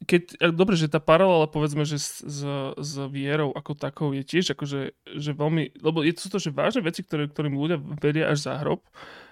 keď, 0.08 0.52
dobre, 0.52 0.74
že 0.74 0.88
tá 0.88 1.00
paralela, 1.00 1.48
povedzme, 1.48 1.84
že 1.84 2.00
s, 2.00 2.24
s, 2.24 2.40
s 2.76 2.92
vierou 3.12 3.52
ako 3.52 3.76
takou 3.76 4.10
je 4.16 4.24
tiež 4.24 4.56
akože, 4.56 4.80
že 5.16 5.30
veľmi, 5.36 5.80
lebo 5.84 6.00
je 6.00 6.16
sú 6.16 6.32
to, 6.32 6.40
že 6.40 6.54
vážne 6.54 6.82
veci, 6.82 7.04
ktoré, 7.04 7.28
ktorým 7.28 7.54
ľudia 7.54 7.78
vedia 7.78 8.32
až 8.32 8.48
za 8.48 8.58
hrob, 8.60 8.82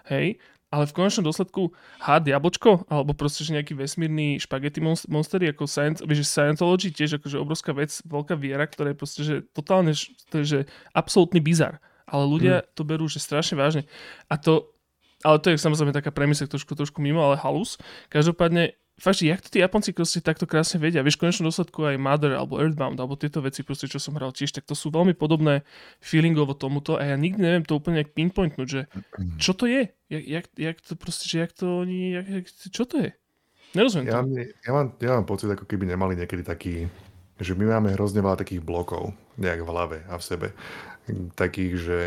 hej, 0.08 0.36
ale 0.66 0.84
v 0.84 0.96
konečnom 0.98 1.24
dôsledku 1.24 1.70
had 2.02 2.26
jablčko, 2.26 2.90
alebo 2.90 3.14
proste, 3.14 3.46
že 3.46 3.54
nejaký 3.54 3.78
vesmírny 3.78 4.42
špagety 4.42 4.82
monster, 4.82 5.38
ako 5.46 5.64
science, 5.70 6.02
vieš, 6.02 6.26
Scientology 6.26 6.90
tiež 6.90 7.22
akože 7.22 7.38
obrovská 7.38 7.70
vec, 7.70 7.94
veľká 8.02 8.34
viera, 8.34 8.66
ktorá 8.66 8.90
je 8.90 8.98
proste, 8.98 9.22
že 9.22 9.34
totálne, 9.54 9.94
to 10.28 10.42
je, 10.42 10.44
že 10.44 10.60
absolútny 10.90 11.38
bizar. 11.38 11.78
Ale 12.06 12.26
ľudia 12.26 12.62
hmm. 12.62 12.66
to 12.74 12.82
berú, 12.82 13.06
že 13.06 13.22
strašne 13.22 13.58
vážne. 13.58 13.82
A 14.26 14.38
to, 14.38 14.75
ale 15.26 15.42
to 15.42 15.50
je 15.50 15.58
samozrejme 15.58 15.90
taká 15.90 16.14
premisa 16.14 16.46
trošku, 16.46 16.78
trošku 16.78 17.02
mimo, 17.02 17.18
ale 17.18 17.34
halus. 17.34 17.74
Každopádne, 18.06 18.78
fakt, 18.94 19.26
jak 19.26 19.42
to 19.42 19.50
tí 19.50 19.58
Japonci 19.58 19.90
proste 19.90 20.22
takto 20.22 20.46
krásne 20.46 20.78
vedia. 20.78 21.02
Vieš, 21.02 21.18
v 21.18 21.26
konečnom 21.26 21.50
dôsledku 21.50 21.82
aj 21.82 21.98
Mother 21.98 22.38
alebo 22.38 22.62
Earthbound 22.62 22.94
alebo 23.02 23.18
tieto 23.18 23.42
veci, 23.42 23.66
proste, 23.66 23.90
čo 23.90 23.98
som 23.98 24.14
hral 24.14 24.30
tiež, 24.30 24.54
tak 24.54 24.70
to 24.70 24.78
sú 24.78 24.94
veľmi 24.94 25.18
podobné 25.18 25.66
feelingovo 25.98 26.54
tomuto 26.54 26.94
a 26.94 27.02
ja 27.02 27.18
nikdy 27.18 27.42
neviem 27.42 27.66
to 27.66 27.74
úplne 27.74 28.06
pinpointnúť, 28.06 28.68
že 28.70 28.86
čo 29.42 29.58
to 29.58 29.66
je? 29.66 29.90
Jak, 30.06 30.22
jak, 30.22 30.46
jak 30.54 30.76
to 30.78 30.94
proste, 30.94 31.26
že 31.26 31.42
jak 31.42 31.52
to 31.52 31.82
oni, 31.82 32.22
jak, 32.22 32.26
jak, 32.30 32.46
čo 32.70 32.84
to 32.86 32.96
je? 33.02 33.10
Nerozumiem 33.74 34.06
ja, 34.06 34.22
to. 34.22 34.30
Ja 34.62 34.70
mám, 34.72 34.86
ja 35.02 35.10
mám 35.18 35.26
pocit, 35.26 35.50
ako 35.50 35.66
keby 35.66 35.90
nemali 35.90 36.14
niekedy 36.14 36.46
taký, 36.46 36.86
že 37.42 37.52
my 37.58 37.66
máme 37.66 37.98
hrozne 37.98 38.22
veľa 38.22 38.38
takých 38.38 38.62
blokov 38.62 39.10
nejak 39.36 39.66
v 39.66 39.70
hlave 39.74 39.98
a 40.06 40.14
v 40.16 40.22
sebe. 40.22 40.48
Takých, 41.34 41.72
že 41.76 41.98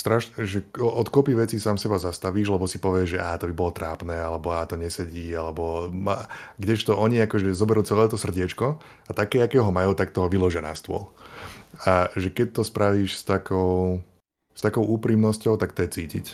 strašne, 0.00 0.32
že 0.48 0.64
od 0.80 1.04
kopy 1.12 1.36
vecí 1.36 1.60
sám 1.60 1.76
seba 1.76 2.00
zastavíš, 2.00 2.48
lebo 2.48 2.64
si 2.64 2.80
povieš, 2.80 3.08
že 3.16 3.18
á, 3.20 3.36
to 3.36 3.52
by 3.52 3.54
bolo 3.54 3.76
trápne, 3.76 4.16
alebo 4.16 4.56
á, 4.56 4.64
to 4.64 4.80
nesedí, 4.80 5.28
alebo 5.36 5.92
ma... 5.92 6.24
kdežto 6.56 6.96
oni 6.96 7.20
akože 7.28 7.52
zoberú 7.52 7.84
celé 7.84 8.08
to 8.08 8.16
srdiečko 8.16 8.80
a 8.80 9.10
také, 9.12 9.44
akého 9.44 9.68
majú, 9.68 9.92
tak 9.92 10.16
toho 10.16 10.32
vyložia 10.32 10.64
na 10.64 10.72
stôl. 10.72 11.12
A 11.84 12.08
že 12.16 12.32
keď 12.32 12.56
to 12.56 12.62
spravíš 12.64 13.20
s 13.20 13.24
takou, 13.28 14.00
s 14.56 14.60
takou 14.64 14.88
úprimnosťou, 14.88 15.60
tak 15.60 15.76
to 15.76 15.84
je 15.84 15.92
cítiť, 15.92 16.26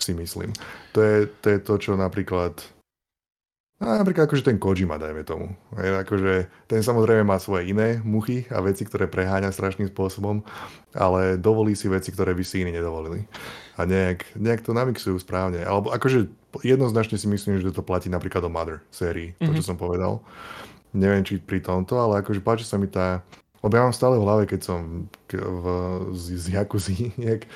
si 0.00 0.12
myslím. 0.16 0.56
To 0.96 1.04
je 1.04 1.28
to, 1.28 1.46
je 1.52 1.58
to 1.60 1.74
čo 1.76 1.92
napríklad 2.00 2.56
No, 3.80 3.96
napríklad 3.96 4.28
akože 4.28 4.44
ten 4.44 4.60
Kojima, 4.60 5.00
dajme 5.00 5.24
tomu. 5.24 5.56
Je, 5.72 5.88
akože, 5.88 6.52
ten 6.68 6.84
samozrejme 6.84 7.24
má 7.24 7.40
svoje 7.40 7.72
iné 7.72 7.96
muchy 8.04 8.44
a 8.52 8.60
veci, 8.60 8.84
ktoré 8.84 9.08
preháňa 9.08 9.48
strašným 9.48 9.88
spôsobom, 9.88 10.44
ale 10.92 11.40
dovolí 11.40 11.72
si 11.72 11.88
veci, 11.88 12.12
ktoré 12.12 12.36
by 12.36 12.44
si 12.44 12.60
iní 12.60 12.76
nedovolili. 12.76 13.24
A 13.80 13.88
nejak, 13.88 14.36
nejak 14.36 14.60
to 14.60 14.76
namixujú 14.76 15.16
správne. 15.16 15.64
Alebo 15.64 15.88
akože 15.96 16.28
jednoznačne 16.60 17.16
si 17.16 17.24
myslím, 17.24 17.56
že 17.56 17.72
to 17.72 17.80
platí 17.80 18.12
napríklad 18.12 18.44
o 18.44 18.52
Mother 18.52 18.84
sérii, 18.92 19.32
to, 19.40 19.48
čo 19.48 19.64
mm-hmm. 19.64 19.68
som 19.72 19.80
povedal. 19.80 20.20
Neviem, 20.92 21.24
či 21.24 21.40
pri 21.40 21.64
tomto, 21.64 21.96
ale 21.96 22.20
akože 22.20 22.44
páči 22.44 22.68
sa 22.68 22.76
mi 22.76 22.84
tá... 22.84 23.24
Lebo 23.64 23.80
ja 23.80 23.84
mám 23.88 23.96
stále 23.96 24.20
v 24.20 24.24
hlave, 24.28 24.44
keď 24.44 24.60
som 24.60 25.08
v, 25.32 25.64
z, 26.12 26.24
z 26.36 26.44
Yakuzy 26.52 27.12
nejak 27.22 27.48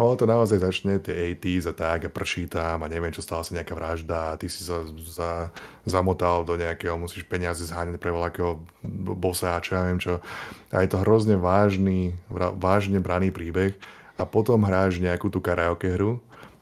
No 0.00 0.16
to 0.16 0.24
naozaj 0.24 0.64
začne, 0.64 0.96
tie 0.96 1.36
80s 1.36 1.68
a 1.68 1.74
tak, 1.76 2.08
a 2.08 2.10
prší 2.10 2.48
tam 2.48 2.80
a 2.80 2.88
neviem, 2.88 3.12
čo 3.12 3.20
stala 3.20 3.44
sa 3.44 3.52
nejaká 3.52 3.76
vražda 3.76 4.32
a 4.32 4.38
ty 4.40 4.48
si 4.48 4.64
sa 4.64 4.80
za, 4.96 5.52
zamotal 5.84 6.48
do 6.48 6.56
nejakého, 6.56 6.96
musíš 6.96 7.28
peniaze 7.28 7.60
zháňať 7.68 8.00
pre 8.00 8.08
voľakého 8.08 8.64
bosa 9.12 9.60
a 9.60 9.60
čo 9.60 9.76
ja 9.76 9.84
viem 9.84 10.00
čo. 10.00 10.24
A 10.72 10.80
je 10.80 10.88
to 10.88 11.04
hrozne 11.04 11.36
vážny, 11.36 12.16
vážne 12.32 12.96
braný 12.96 13.28
príbeh 13.28 13.76
a 14.16 14.24
potom 14.24 14.64
hráš 14.64 15.04
nejakú 15.04 15.28
tú 15.28 15.44
karaoke 15.44 15.92
hru 15.92 16.16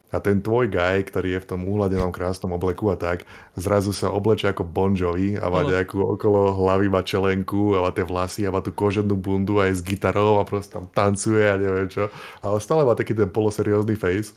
a 0.09 0.17
ten 0.17 0.41
tvoj 0.41 0.73
guy, 0.73 1.05
ktorý 1.05 1.37
je 1.37 1.43
v 1.45 1.49
tom 1.49 1.61
úhladenom 1.69 2.09
krásnom 2.09 2.57
obleku 2.57 2.89
a 2.89 2.97
tak, 2.97 3.29
zrazu 3.53 3.93
sa 3.93 4.09
obleče 4.09 4.49
ako 4.49 4.65
Bon 4.65 4.97
Jovi 4.97 5.37
a 5.37 5.53
má 5.53 5.61
nejakú 5.61 6.01
okolo 6.01 6.57
hlavy 6.57 6.89
má 6.89 7.05
čelenku 7.05 7.77
a 7.77 7.85
má 7.85 7.91
tie 7.93 8.01
vlasy 8.01 8.41
a 8.45 8.53
má 8.53 8.65
tú 8.65 8.73
koženú 8.73 9.13
bundu 9.13 9.61
aj 9.61 9.77
s 9.77 9.81
gitarou 9.85 10.41
a 10.41 10.47
proste 10.49 10.73
tam 10.73 10.89
tancuje 10.89 11.45
a 11.45 11.61
neviem 11.61 11.85
čo. 11.85 12.09
Ale 12.41 12.57
stále 12.57 12.81
má 12.89 12.97
taký 12.97 13.13
ten 13.13 13.29
poloseriózny 13.29 13.93
face 13.93 14.33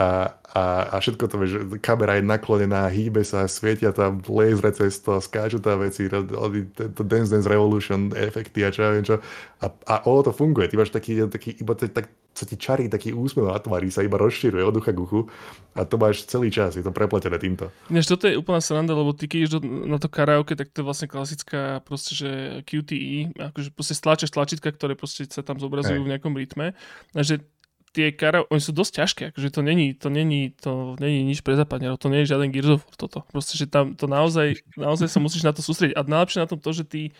a, 0.00 0.32
a, 0.56 0.64
a 0.92 0.96
všetko 0.96 1.24
to, 1.28 1.36
že 1.44 1.58
kamera 1.84 2.16
je 2.16 2.24
naklonená, 2.24 2.88
hýbe 2.88 3.20
sa, 3.20 3.44
svietia 3.44 3.92
tam 3.92 4.24
laser 4.24 4.72
cez 4.72 4.96
to, 5.04 5.20
skáču 5.20 5.60
tam 5.60 5.84
veci, 5.84 6.08
to 6.08 7.02
Dance 7.04 7.28
Dance 7.28 7.48
Revolution 7.48 8.16
efekty 8.16 8.64
a 8.64 8.72
čo 8.72 8.80
ja 8.80 8.90
viem 8.96 9.04
čo. 9.04 9.20
A, 9.60 9.66
a 9.68 9.94
ono 10.08 10.24
to 10.24 10.32
funguje, 10.32 10.72
ty 10.72 10.80
máš 10.80 10.88
taký, 10.88 11.20
taký 11.28 11.52
iba 11.60 11.76
tak, 11.76 12.08
sa 12.32 12.48
ti 12.48 12.56
čarí 12.56 12.88
taký 12.88 13.12
úsmev 13.12 13.52
na 13.52 13.60
tvári, 13.60 13.92
sa 13.92 14.00
iba 14.00 14.16
rozširuje 14.16 14.64
od 14.64 14.72
ducha 14.72 14.96
k 14.96 15.04
uchu 15.04 15.28
a 15.76 15.84
to 15.84 16.00
máš 16.00 16.24
celý 16.24 16.48
čas, 16.48 16.76
je 16.76 16.84
to 16.84 16.92
prepletené 16.92 17.36
týmto. 17.36 17.68
Než 17.92 18.08
toto 18.08 18.24
je 18.24 18.40
úplná 18.40 18.64
sranda, 18.64 18.96
lebo 18.96 19.12
ty 19.12 19.28
keď 19.28 19.38
ideš 19.44 19.52
na 19.64 20.00
to 20.00 20.08
karaoke, 20.08 20.56
tak 20.56 20.72
to 20.72 20.80
je 20.80 20.88
vlastne 20.88 21.08
klasická 21.12 21.84
proste, 21.84 22.16
že 22.16 22.30
QTE, 22.64 23.36
akože 23.36 23.68
proste 23.76 23.94
stlačaš 23.96 24.32
tlačítka, 24.32 24.72
ktoré 24.72 24.96
proste 24.96 25.28
sa 25.28 25.44
tam 25.44 25.60
zobrazujú 25.60 26.00
hey. 26.00 26.04
v 26.08 26.10
nejakom 26.16 26.32
rytme. 26.32 26.72
Že 27.12 27.44
tie 27.92 28.08
karaoke, 28.16 28.48
oni 28.48 28.62
sú 28.64 28.72
dosť 28.72 28.92
ťažké, 28.96 29.22
akože 29.36 29.48
to 29.52 29.60
není, 29.60 29.92
to 29.92 30.08
není, 30.08 30.56
to 30.56 30.96
není 30.96 31.28
nič 31.28 31.44
pre 31.44 31.52
zapadnerov, 31.60 32.00
to 32.00 32.08
nie 32.08 32.24
je 32.24 32.32
žiaden 32.32 32.48
Gears 32.48 32.80
of 32.80 32.84
War 32.88 32.96
toto. 32.96 33.28
Proste, 33.28 33.60
že 33.60 33.68
tam 33.68 33.92
to 33.92 34.08
naozaj, 34.08 34.64
naozaj 34.80 35.12
sa 35.12 35.20
musíš 35.20 35.44
na 35.44 35.52
to 35.52 35.60
sústrediť. 35.60 35.92
A 35.92 36.08
najlepšie 36.08 36.40
na 36.40 36.48
tom 36.48 36.56
to, 36.56 36.72
že 36.72 36.88
ty 36.88 37.12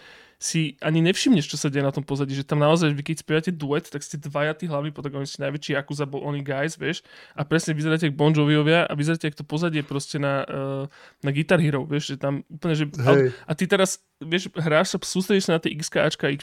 si 0.42 0.74
ani 0.82 0.98
nevšimneš, 1.06 1.46
čo 1.46 1.54
sa 1.54 1.70
deje 1.70 1.86
na 1.86 1.94
tom 1.94 2.02
pozadí, 2.02 2.34
že 2.34 2.42
tam 2.42 2.58
naozaj, 2.58 2.90
vy 2.98 3.02
keď 3.06 3.16
spievate 3.22 3.50
duet, 3.54 3.86
tak 3.86 4.02
ste 4.02 4.18
dvaja 4.18 4.58
tí 4.58 4.66
hlavní 4.66 4.90
protagonisti, 4.90 5.38
najväčší 5.38 5.78
Akuza 5.78 6.02
bol 6.02 6.26
oni 6.26 6.42
guys, 6.42 6.74
vieš, 6.74 7.06
a 7.38 7.46
presne 7.46 7.78
vyzeráte 7.78 8.10
ako 8.10 8.18
Bon 8.18 8.34
Joviovia 8.34 8.82
a 8.82 8.92
vyzeráte 8.98 9.30
ako 9.30 9.38
to 9.38 9.46
pozadie 9.46 9.86
proste 9.86 10.18
na, 10.18 10.42
uh, 10.42 10.84
na 11.22 11.30
Guitar 11.30 11.62
Hero, 11.62 11.86
vieš, 11.86 12.14
že 12.14 12.16
tam 12.18 12.42
úplne, 12.50 12.74
že... 12.74 12.90
Hey. 12.98 13.30
A, 13.46 13.54
a 13.54 13.58
ty 13.58 13.70
teraz, 13.70 14.02
vieš, 14.18 14.50
hráš 14.58 14.92
sa, 14.92 14.98
sústredíš 14.98 15.46
sa 15.46 15.54
na 15.54 15.62
tie 15.62 15.70
X, 15.78 15.94
Ačka, 15.94 16.26
Y 16.26 16.42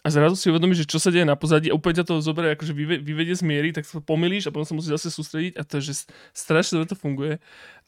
a 0.00 0.08
zrazu 0.08 0.32
si 0.32 0.48
uvedomíš, 0.48 0.88
že 0.88 0.96
čo 0.96 0.98
sa 1.02 1.12
deje 1.12 1.28
na 1.28 1.36
pozadí 1.36 1.68
a 1.68 1.76
úplne 1.76 2.00
ťa 2.00 2.08
to 2.08 2.24
zoberie, 2.24 2.56
akože 2.56 2.72
vyvedie 3.04 3.36
z 3.36 3.44
miery, 3.44 3.68
tak 3.68 3.84
sa 3.84 4.00
pomýliš 4.00 4.48
a 4.48 4.52
potom 4.54 4.64
sa 4.64 4.72
musíš 4.72 4.96
zase 4.96 5.12
sústrediť 5.12 5.60
a 5.60 5.62
to 5.66 5.76
je, 5.76 5.92
že 5.92 6.08
strašne 6.32 6.80
dobre 6.80 6.88
to 6.88 6.96
funguje. 6.96 7.36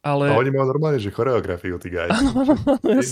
Ale... 0.02 0.34
A 0.34 0.38
oni 0.38 0.50
majú 0.50 0.66
normálne, 0.66 0.98
že 0.98 1.14
choreografiu, 1.14 1.78
tí 1.78 1.94
guys. 1.94 2.10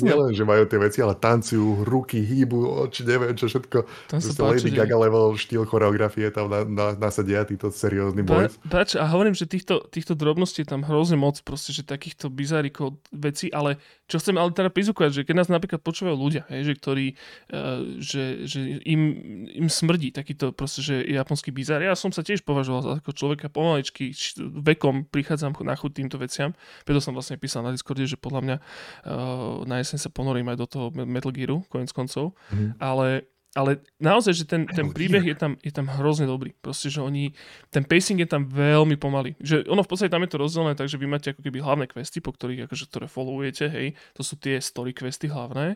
Nielen, 0.02 0.34
že 0.34 0.42
majú 0.42 0.66
tie 0.66 0.74
veci, 0.74 0.98
ale 0.98 1.14
tancujú, 1.14 1.86
ruky, 1.86 2.18
hýbu, 2.18 2.82
oči, 2.82 3.06
neviem 3.06 3.38
čo 3.38 3.46
všetko. 3.46 4.10
Tam 4.10 4.18
sa 4.18 4.34
páči, 4.34 4.66
Lady 4.66 4.74
Gaga 4.74 4.98
level 4.98 5.38
štýl 5.38 5.70
choreografie 5.70 6.34
tam 6.34 6.50
na, 6.50 6.66
na, 6.66 6.86
nasadia 6.98 7.46
títo 7.46 7.70
seriózny 7.70 8.26
boys. 8.26 8.58
Páč, 8.66 8.98
a 8.98 9.06
hovorím, 9.06 9.38
že 9.38 9.46
týchto, 9.46 9.86
týchto 9.86 10.18
drobností 10.18 10.66
je 10.66 10.74
tam 10.74 10.82
hrozne 10.82 11.14
moc, 11.14 11.38
proste, 11.46 11.70
že 11.70 11.86
takýchto 11.86 12.26
bizárikov 12.26 12.98
veci, 13.14 13.54
ale 13.54 13.78
čo 14.10 14.18
chcem 14.18 14.34
ale 14.34 14.50
teda 14.50 14.74
prizúkovať, 14.74 15.22
že 15.22 15.22
keď 15.22 15.34
nás 15.38 15.46
napríklad 15.46 15.86
počúvajú 15.86 16.18
ľudia, 16.18 16.42
hej, 16.50 16.66
že 16.66 16.74
ktorí, 16.74 17.06
uh, 17.54 18.02
že, 18.02 18.50
že 18.50 18.82
im, 18.82 19.00
im 19.46 19.70
smrdí 19.70 20.10
takýto 20.10 20.50
proste, 20.50 20.82
že 20.82 21.06
japonský 21.06 21.54
bizár. 21.54 21.78
Ja 21.78 21.94
som 21.94 22.10
sa 22.10 22.26
tiež 22.26 22.42
považoval 22.42 22.82
za 22.82 22.92
ako 22.98 23.14
človeka 23.14 23.46
pomaličky, 23.46 24.10
vekom 24.42 25.06
prichádzam 25.06 25.54
na 25.62 25.78
chuť 25.78 25.92
týmto 25.94 26.18
veciam 26.18 26.50
preto 26.84 27.00
som 27.02 27.12
vlastne 27.16 27.40
písal 27.40 27.64
na 27.64 27.74
Discorde, 27.74 28.06
že 28.06 28.20
podľa 28.20 28.40
mňa 28.42 28.56
uh, 28.56 29.64
na 29.66 29.80
jeseň 29.80 29.98
sa 29.98 30.10
ponorím 30.10 30.52
aj 30.52 30.58
do 30.58 30.66
toho 30.66 30.86
Metal 30.92 31.32
Gearu, 31.32 31.64
konec 31.68 31.90
koncov, 31.92 32.36
mm. 32.52 32.80
ale 32.80 33.30
ale 33.50 33.82
naozaj, 33.98 34.30
že 34.30 34.44
ten, 34.46 34.62
ten 34.70 34.94
príbeh 34.94 35.26
je 35.26 35.34
tam, 35.34 35.58
je 35.58 35.74
tam 35.74 35.90
hrozne 35.90 36.22
dobrý. 36.22 36.54
Proste, 36.62 36.86
že 36.86 37.02
oni, 37.02 37.34
ten 37.66 37.82
pacing 37.82 38.22
je 38.22 38.30
tam 38.30 38.46
veľmi 38.46 38.94
pomalý. 38.94 39.34
Že 39.42 39.66
ono 39.66 39.82
v 39.82 39.90
podstate 39.90 40.06
tam 40.06 40.22
je 40.22 40.30
to 40.30 40.38
rozdelené, 40.38 40.78
takže 40.78 40.94
vy 40.94 41.06
máte 41.10 41.34
ako 41.34 41.42
keby 41.42 41.58
hlavné 41.58 41.90
questy, 41.90 42.22
po 42.22 42.30
ktorých 42.30 42.70
akože, 42.70 42.84
ktoré 42.86 43.06
followujete, 43.10 43.66
hej, 43.66 43.98
to 44.14 44.22
sú 44.22 44.38
tie 44.38 44.62
story 44.62 44.94
questy 44.94 45.26
hlavné. 45.26 45.74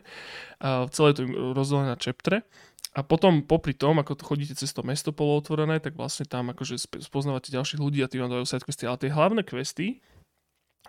A 0.63 0.87
celé 0.87 1.11
to 1.11 1.27
je 1.27 1.35
rozdelené 1.51 1.91
na 1.91 1.99
chaptre. 1.99 2.47
A 2.95 3.03
potom 3.03 3.43
popri 3.43 3.75
tom, 3.75 3.99
ako 3.99 4.15
to 4.15 4.23
chodíte 4.23 4.55
cez 4.55 4.71
to 4.71 4.79
mesto 4.79 5.11
polootvorené, 5.11 5.83
tak 5.83 5.99
vlastne 5.99 6.23
tam 6.23 6.55
akože 6.55 6.79
spoznávate 6.79 7.51
ďalších 7.51 7.83
ľudí 7.83 7.99
a 7.99 8.07
tí 8.07 8.23
vám 8.23 8.31
dajú 8.31 8.47
side 8.47 8.63
questy. 8.63 8.87
Ale 8.87 8.95
tie 9.03 9.11
hlavné 9.11 9.43
questy, 9.43 9.99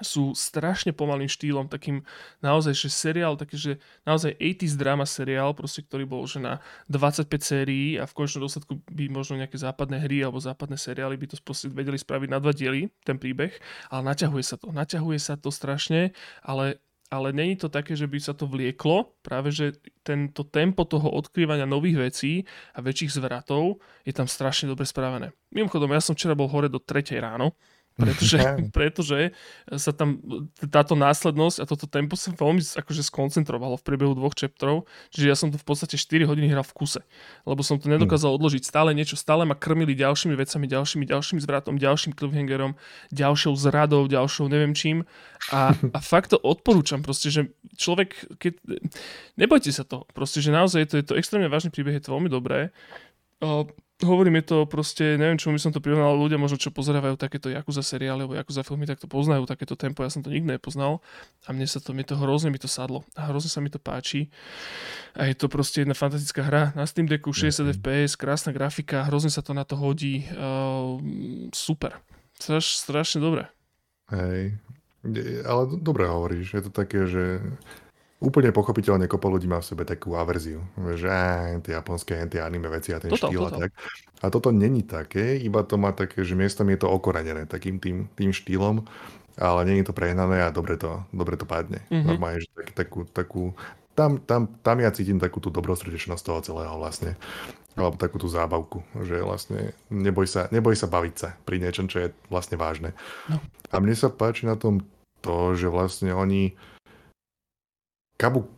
sú 0.04 0.36
strašne 0.36 0.92
pomalým 0.92 1.28
štýlom, 1.28 1.72
takým 1.72 2.04
naozaj, 2.44 2.76
že 2.76 2.88
seriál, 2.92 3.36
taký, 3.40 3.56
že 3.56 3.72
naozaj 4.04 4.36
80s 4.36 4.76
drama 4.76 5.08
seriál, 5.08 5.56
proste, 5.56 5.80
ktorý 5.80 6.04
bol 6.04 6.28
že 6.28 6.42
na 6.42 6.60
25 6.92 7.28
sérií 7.40 7.96
a 7.96 8.04
v 8.04 8.12
konečnom 8.12 8.44
dôsledku 8.44 8.82
by 8.92 9.04
možno 9.08 9.40
nejaké 9.40 9.56
západné 9.56 10.04
hry 10.04 10.20
alebo 10.20 10.36
západné 10.36 10.76
seriály 10.76 11.16
by 11.16 11.26
to 11.32 11.36
proste 11.40 11.72
vedeli 11.72 11.96
spraviť 11.96 12.28
na 12.28 12.38
dva 12.42 12.52
diely, 12.52 12.92
ten 13.08 13.16
príbeh, 13.16 13.56
ale 13.88 14.02
naťahuje 14.04 14.44
sa 14.44 14.56
to, 14.60 14.68
naťahuje 14.68 15.18
sa 15.20 15.34
to 15.40 15.48
strašne, 15.48 16.12
ale 16.44 16.80
ale 17.06 17.30
není 17.30 17.54
to 17.54 17.70
také, 17.70 17.94
že 17.94 18.10
by 18.10 18.18
sa 18.18 18.34
to 18.34 18.50
vlieklo, 18.50 19.14
práve 19.22 19.54
že 19.54 19.78
tento 20.02 20.42
tempo 20.42 20.82
toho 20.82 21.06
odkrývania 21.14 21.62
nových 21.62 22.10
vecí 22.10 22.32
a 22.74 22.82
väčších 22.82 23.22
zvratov 23.22 23.78
je 24.02 24.10
tam 24.10 24.26
strašne 24.26 24.66
dobre 24.66 24.82
spravené. 24.82 25.30
Mimochodom, 25.54 25.94
ja 25.94 26.02
som 26.02 26.18
včera 26.18 26.34
bol 26.34 26.50
hore 26.50 26.66
do 26.66 26.82
3 26.82 27.06
ráno, 27.22 27.54
pretože, 28.00 28.38
pretože 28.76 29.32
sa 29.72 29.88
tam 29.88 30.20
táto 30.68 30.92
následnosť 30.92 31.64
a 31.64 31.64
toto 31.64 31.88
tempo 31.88 32.12
sa 32.12 32.28
veľmi 32.28 32.60
akože 32.60 33.00
skoncentrovalo 33.00 33.80
v 33.80 33.86
priebehu 33.88 34.12
dvoch 34.12 34.36
chapterov, 34.36 34.84
čiže 35.16 35.26
ja 35.26 35.32
som 35.32 35.48
to 35.48 35.56
v 35.56 35.64
podstate 35.64 35.96
4 35.96 36.28
hodiny 36.28 36.52
hral 36.52 36.60
v 36.60 36.76
kuse, 36.76 37.00
lebo 37.48 37.64
som 37.64 37.80
to 37.80 37.88
nedokázal 37.88 38.36
odložiť. 38.36 38.68
Stále 38.68 38.92
niečo, 38.92 39.16
stále 39.16 39.48
ma 39.48 39.56
krmili 39.56 39.96
ďalšími 39.96 40.36
vecami, 40.36 40.68
ďalšími, 40.68 41.04
ďalším 41.08 41.38
zvratom, 41.40 41.80
ďalším 41.80 42.12
cliffhangerom, 42.12 42.76
ďalšou 43.16 43.56
zradou, 43.56 44.04
ďalšou 44.04 44.52
neviem 44.52 44.76
čím 44.76 45.08
a, 45.48 45.72
a 45.72 45.98
fakt 46.04 46.36
to 46.36 46.38
odporúčam 46.40 47.00
proste, 47.00 47.32
že 47.32 47.48
človek, 47.80 48.12
keď, 48.36 48.60
nebojte 49.40 49.72
sa 49.72 49.88
to, 49.88 50.04
proste, 50.12 50.44
že 50.44 50.52
naozaj 50.52 50.92
to, 50.92 51.00
je 51.00 51.04
to 51.06 51.16
extrémne 51.16 51.48
vážny 51.48 51.72
príbeh, 51.72 51.96
je 51.96 52.04
to 52.04 52.12
veľmi 52.12 52.28
dobré. 52.28 52.76
Hovorím, 54.04 54.44
je 54.44 54.52
to 54.52 54.58
proste, 54.68 55.16
neviem, 55.16 55.40
čo 55.40 55.48
by 55.48 55.56
som 55.56 55.72
to 55.72 55.80
prirovnal, 55.80 56.12
ľudia 56.20 56.36
možno, 56.36 56.60
čo 56.60 56.68
pozerávajú 56.68 57.16
takéto 57.16 57.48
Yakuza 57.48 57.80
seriály 57.80 58.28
alebo 58.28 58.36
Yakuza 58.36 58.60
filmy, 58.60 58.84
tak 58.84 59.00
to 59.00 59.08
poznajú 59.08 59.48
takéto 59.48 59.72
tempo, 59.72 60.04
ja 60.04 60.12
som 60.12 60.20
to 60.20 60.28
nikdy 60.28 60.52
nepoznal. 60.52 61.00
A 61.48 61.56
mne 61.56 61.64
sa 61.64 61.80
to, 61.80 61.96
mne 61.96 62.04
to 62.04 62.12
hrozne 62.12 62.52
mi 62.52 62.60
to 62.60 62.68
sadlo 62.68 63.08
a 63.16 63.32
hrozne 63.32 63.48
sa 63.48 63.64
mi 63.64 63.72
to 63.72 63.80
páči. 63.80 64.28
A 65.16 65.32
je 65.32 65.34
to 65.40 65.48
proste 65.48 65.80
jedna 65.80 65.96
fantastická 65.96 66.44
hra 66.44 66.76
na 66.76 66.84
Steam 66.84 67.08
Decku, 67.08 67.32
60 67.32 67.72
fps, 67.80 68.20
krásna 68.20 68.52
grafika, 68.52 69.08
hrozne 69.08 69.32
sa 69.32 69.40
to 69.40 69.56
na 69.56 69.64
to 69.64 69.80
hodí, 69.80 70.28
uh, 70.28 71.00
super, 71.56 71.96
Straš, 72.36 72.76
strašne 72.84 73.24
dobré. 73.24 73.48
Hej, 74.12 74.60
ale 75.48 75.62
dobre 75.80 76.04
hovoríš, 76.04 76.52
je 76.52 76.62
to 76.68 76.72
také, 76.72 77.08
že 77.08 77.40
úplne 78.16 78.48
pochopiteľne 78.48 79.04
kopa 79.06 79.28
ľudí 79.28 79.44
má 79.44 79.60
v 79.60 79.68
sebe 79.68 79.84
takú 79.84 80.16
averziu, 80.16 80.64
že 80.96 81.12
tie 81.60 81.76
japonské, 81.76 82.24
tie 82.32 82.40
anime 82.40 82.72
veci 82.72 82.96
a 82.96 83.00
ten 83.00 83.12
toto, 83.12 83.28
štýl 83.28 83.42
toto. 83.44 83.56
a 83.56 83.60
tak. 83.68 83.70
A 84.24 84.26
toto 84.32 84.48
není 84.48 84.80
také, 84.80 85.36
iba 85.36 85.60
to 85.60 85.76
má 85.76 85.92
také, 85.92 86.24
že 86.24 86.32
miestom 86.32 86.72
je 86.72 86.80
to 86.80 86.88
okorenené 86.88 87.44
takým 87.44 87.76
tým, 87.76 88.08
tým 88.16 88.32
štýlom, 88.32 88.88
ale 89.36 89.60
není 89.68 89.84
to 89.84 89.92
prehnané 89.92 90.40
a 90.40 90.48
dobre 90.48 90.80
to, 90.80 91.04
dobre 91.12 91.36
to 91.36 91.44
padne. 91.44 91.84
Mm-hmm. 91.92 92.06
Normálne, 92.08 92.40
že 92.40 92.48
tak, 92.56 92.68
takú, 92.72 93.04
takú 93.04 93.44
tam, 93.96 94.20
tam, 94.24 94.48
tam 94.60 94.76
ja 94.80 94.92
cítim 94.92 95.16
takú 95.16 95.40
tú 95.40 95.48
dobrosrdečnosť 95.48 96.22
toho 96.24 96.40
celého 96.44 96.76
vlastne. 96.76 97.16
alebo 97.76 97.96
takú 98.00 98.16
tú 98.16 98.28
zábavku, 98.28 98.84
že 99.04 99.20
vlastne 99.20 99.76
neboj 99.92 100.24
sa, 100.24 100.48
neboj 100.48 100.72
sa 100.72 100.88
baviť 100.88 101.14
sa 101.16 101.28
pri 101.44 101.60
niečom, 101.60 101.88
čo 101.88 102.04
je 102.04 102.08
vlastne 102.32 102.56
vážne. 102.56 102.96
No. 103.28 103.36
A 103.72 103.76
mne 103.80 103.92
sa 103.92 104.08
páči 104.08 104.48
na 104.48 104.56
tom 104.56 104.80
to, 105.20 105.52
že 105.52 105.68
vlastne 105.68 106.12
oni 106.16 106.56
Kabu, 108.16 108.48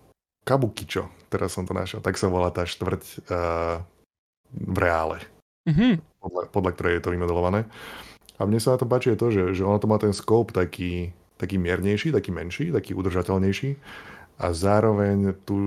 Kabukičo, 0.46 1.10
teraz 1.28 1.52
som 1.54 1.66
to 1.66 1.74
našiel, 1.74 2.00
tak 2.00 2.16
sa 2.16 2.30
volá 2.30 2.48
tá 2.54 2.64
štvrť 2.64 3.02
uh, 3.28 3.82
v 4.54 4.76
reále, 4.78 5.18
mm-hmm. 5.68 5.92
podľa, 6.22 6.42
podľa 6.48 6.70
ktorej 6.78 6.92
je 6.98 7.02
to 7.04 7.12
vymodelované. 7.12 7.68
A 8.38 8.46
mne 8.46 8.62
sa 8.62 8.74
na 8.74 8.78
to 8.78 8.86
páči 8.86 9.12
je 9.12 9.18
to, 9.18 9.28
že, 9.34 9.42
že 9.58 9.62
ono 9.66 9.82
to 9.82 9.90
má 9.90 9.98
ten 9.98 10.14
scope 10.14 10.54
taký, 10.54 11.10
taký 11.36 11.58
miernejší, 11.58 12.14
taký 12.14 12.30
menší, 12.30 12.70
taký 12.70 12.94
udržateľnejší 12.94 13.74
a 14.38 14.46
zároveň 14.54 15.34
tu 15.42 15.58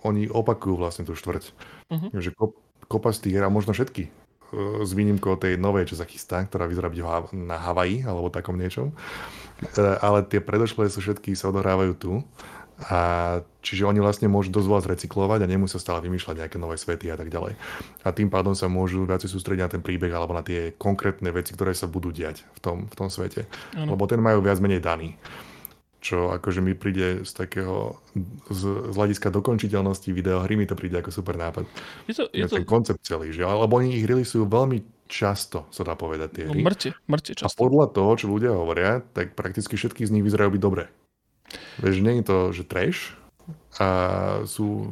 oni 0.00 0.32
opakujú 0.32 0.80
vlastne 0.80 1.04
tú 1.04 1.12
štvrť. 1.12 1.44
Uh-huh. 1.92 2.08
Že 2.16 2.32
kop, 2.32 2.52
kopa 2.88 3.12
z 3.12 3.28
tých 3.28 3.44
a 3.44 3.52
možno 3.52 3.76
všetky, 3.76 4.08
e, 4.08 4.10
s 4.80 4.90
výnimkou 4.96 5.36
tej 5.36 5.60
novej, 5.60 5.92
čo 5.92 6.00
sa 6.00 6.08
chystá, 6.08 6.40
ktorá 6.40 6.64
vyzerá 6.64 6.88
byť 6.88 7.00
na 7.36 7.60
Havaji 7.60 8.08
alebo 8.08 8.32
takom 8.32 8.56
niečom. 8.56 8.96
E, 9.60 9.80
ale 10.00 10.24
tie 10.24 10.40
predošlé 10.40 10.88
sú 10.88 11.04
všetky 11.04 11.36
sa 11.36 11.52
odohrávajú 11.52 11.92
tu. 12.00 12.24
A 12.76 13.40
čiže 13.64 13.88
oni 13.88 14.04
vlastne 14.04 14.28
môžu 14.28 14.52
dosť 14.52 14.68
veľa 14.68 14.82
zrecyklovať 14.84 15.40
a 15.42 15.50
nemusia 15.50 15.80
stále 15.80 16.04
vymýšľať 16.04 16.44
nejaké 16.44 16.56
nové 16.60 16.76
svety 16.76 17.08
a 17.08 17.16
tak 17.16 17.32
ďalej. 17.32 17.56
A 18.04 18.08
tým 18.12 18.28
pádom 18.28 18.52
sa 18.52 18.68
môžu 18.68 19.08
viacej 19.08 19.32
sústrediť 19.32 19.62
na 19.64 19.72
ten 19.72 19.80
príbeh 19.80 20.12
alebo 20.12 20.36
na 20.36 20.44
tie 20.44 20.76
konkrétne 20.76 21.32
veci, 21.32 21.56
ktoré 21.56 21.72
sa 21.72 21.88
budú 21.88 22.12
diať 22.12 22.44
v 22.52 22.58
tom, 22.60 22.76
v 22.84 22.94
tom 22.94 23.08
svete. 23.08 23.48
Ano. 23.72 23.96
Lebo 23.96 24.04
ten 24.04 24.20
majú 24.20 24.44
viac 24.44 24.60
menej 24.60 24.84
daný 24.84 25.16
čo 26.06 26.30
akože 26.30 26.62
mi 26.62 26.78
príde 26.78 27.26
z 27.26 27.32
takého, 27.34 27.98
z, 28.46 28.62
z 28.62 28.94
hľadiska 28.94 29.26
dokončiteľnosti 29.34 30.06
videohry 30.14 30.54
mi 30.54 30.62
to 30.62 30.78
príde 30.78 30.94
ako 31.02 31.10
super 31.10 31.34
nápad. 31.34 31.66
Je 32.06 32.14
to, 32.14 32.30
je 32.30 32.46
to... 32.46 32.62
Ten 32.62 32.68
koncept 32.68 33.02
celý, 33.02 33.34
že? 33.34 33.42
Lebo 33.42 33.74
oni 33.74 33.98
ich 33.98 34.06
releasujú 34.06 34.46
veľmi 34.46 34.86
často, 35.10 35.66
sa 35.74 35.82
dá 35.82 35.98
povedať 35.98 36.28
tie 36.30 36.44
no, 36.46 36.54
hry. 36.54 36.62
Mŕte, 36.62 36.94
mŕte 37.10 37.34
často. 37.34 37.50
A 37.50 37.58
podľa 37.58 37.90
toho, 37.90 38.10
čo 38.14 38.26
ľudia 38.30 38.54
hovoria, 38.54 39.02
tak 39.14 39.34
prakticky 39.34 39.74
všetky 39.74 40.06
z 40.06 40.14
nich 40.14 40.22
vyzerajú 40.22 40.54
byť 40.54 40.62
dobré. 40.62 40.86
Vieš, 41.80 41.96
nie 42.00 42.20
je 42.20 42.24
to, 42.24 42.38
že 42.52 42.62
trash, 42.64 43.16
a 43.76 43.88
sú 44.48 44.88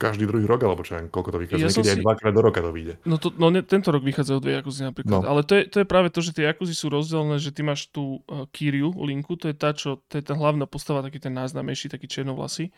každý 0.00 0.24
druhý 0.24 0.48
rok, 0.48 0.64
alebo 0.64 0.80
čo 0.80 0.96
koľko 1.12 1.36
to 1.36 1.38
vychádza. 1.38 1.60
Ja 1.60 1.68
Niekedy 1.68 1.84
si... 1.86 1.94
aj 1.94 2.00
dvakrát 2.00 2.32
do 2.32 2.42
roka 2.42 2.64
to 2.64 2.72
vyjde. 2.72 2.96
No, 3.04 3.20
to, 3.20 3.28
no 3.36 3.52
ne, 3.52 3.60
tento 3.60 3.92
rok 3.92 4.00
vychádzajú 4.00 4.38
dve 4.40 4.52
Jakuzy 4.56 4.88
napríklad. 4.88 5.20
No. 5.20 5.28
Ale 5.28 5.44
to 5.44 5.60
je, 5.60 5.68
to 5.68 5.84
je 5.84 5.86
práve 5.86 6.08
to, 6.08 6.24
že 6.24 6.32
tie 6.32 6.48
Jakuzy 6.48 6.72
sú 6.72 6.88
rozdelené, 6.88 7.36
že 7.36 7.52
ty 7.52 7.60
máš 7.60 7.92
tú 7.92 8.24
uh, 8.24 8.48
Kiryu 8.48 8.96
linku, 9.04 9.36
to 9.36 9.52
je 9.52 9.56
tá, 9.56 9.76
čo, 9.76 10.00
to 10.08 10.16
je 10.16 10.24
tá 10.24 10.32
hlavná 10.32 10.64
postava, 10.64 11.04
taký 11.04 11.20
ten 11.20 11.36
najznámejší, 11.36 11.92
taký 11.92 12.08
černovlasý. 12.08 12.72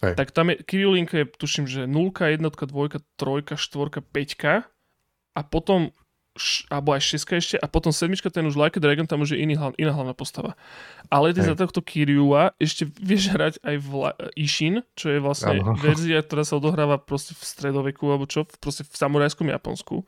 Hej. 0.00 0.16
Tak 0.16 0.32
tam 0.32 0.48
je, 0.50 0.64
Kiryu 0.64 0.96
linka 0.96 1.20
je, 1.20 1.28
tuším, 1.28 1.68
že 1.68 1.84
0, 1.84 2.16
1, 2.16 2.40
2, 2.40 2.48
3, 3.20 3.52
4, 3.52 4.00
5 4.00 5.36
a 5.36 5.40
potom 5.44 5.92
alebo 6.68 6.92
aj 6.94 7.02
6 7.16 7.38
ešte 7.40 7.56
a 7.56 7.66
potom 7.66 7.90
sedmička 7.90 8.28
ten 8.28 8.44
už 8.44 8.54
Like 8.54 8.76
a 8.76 8.80
Dragon, 8.80 9.08
tam 9.08 9.24
už 9.24 9.34
je 9.34 9.42
iný, 9.42 9.56
iná 9.80 9.92
hlavná 9.92 10.12
postava. 10.12 10.54
Ale 11.08 11.32
ty 11.32 11.40
za 11.40 11.54
tohto 11.54 11.80
Kiryua 11.80 12.52
ešte 12.58 12.86
vieš 12.98 13.32
hrať 13.32 13.62
aj 13.62 13.76
v 13.78 13.88
La- 13.96 14.16
Ishin, 14.36 14.82
čo 14.98 15.10
je 15.12 15.18
vlastne 15.22 15.60
ano. 15.60 15.74
verzia, 15.84 16.20
ktorá 16.20 16.44
sa 16.44 16.58
odohráva 16.60 17.00
proste 17.00 17.32
v 17.32 17.42
stredoveku 17.42 18.04
alebo 18.10 18.28
čo, 18.28 18.44
proste 18.60 18.84
v 18.84 18.94
samurajskom 18.94 19.48
Japonsku. 19.48 20.04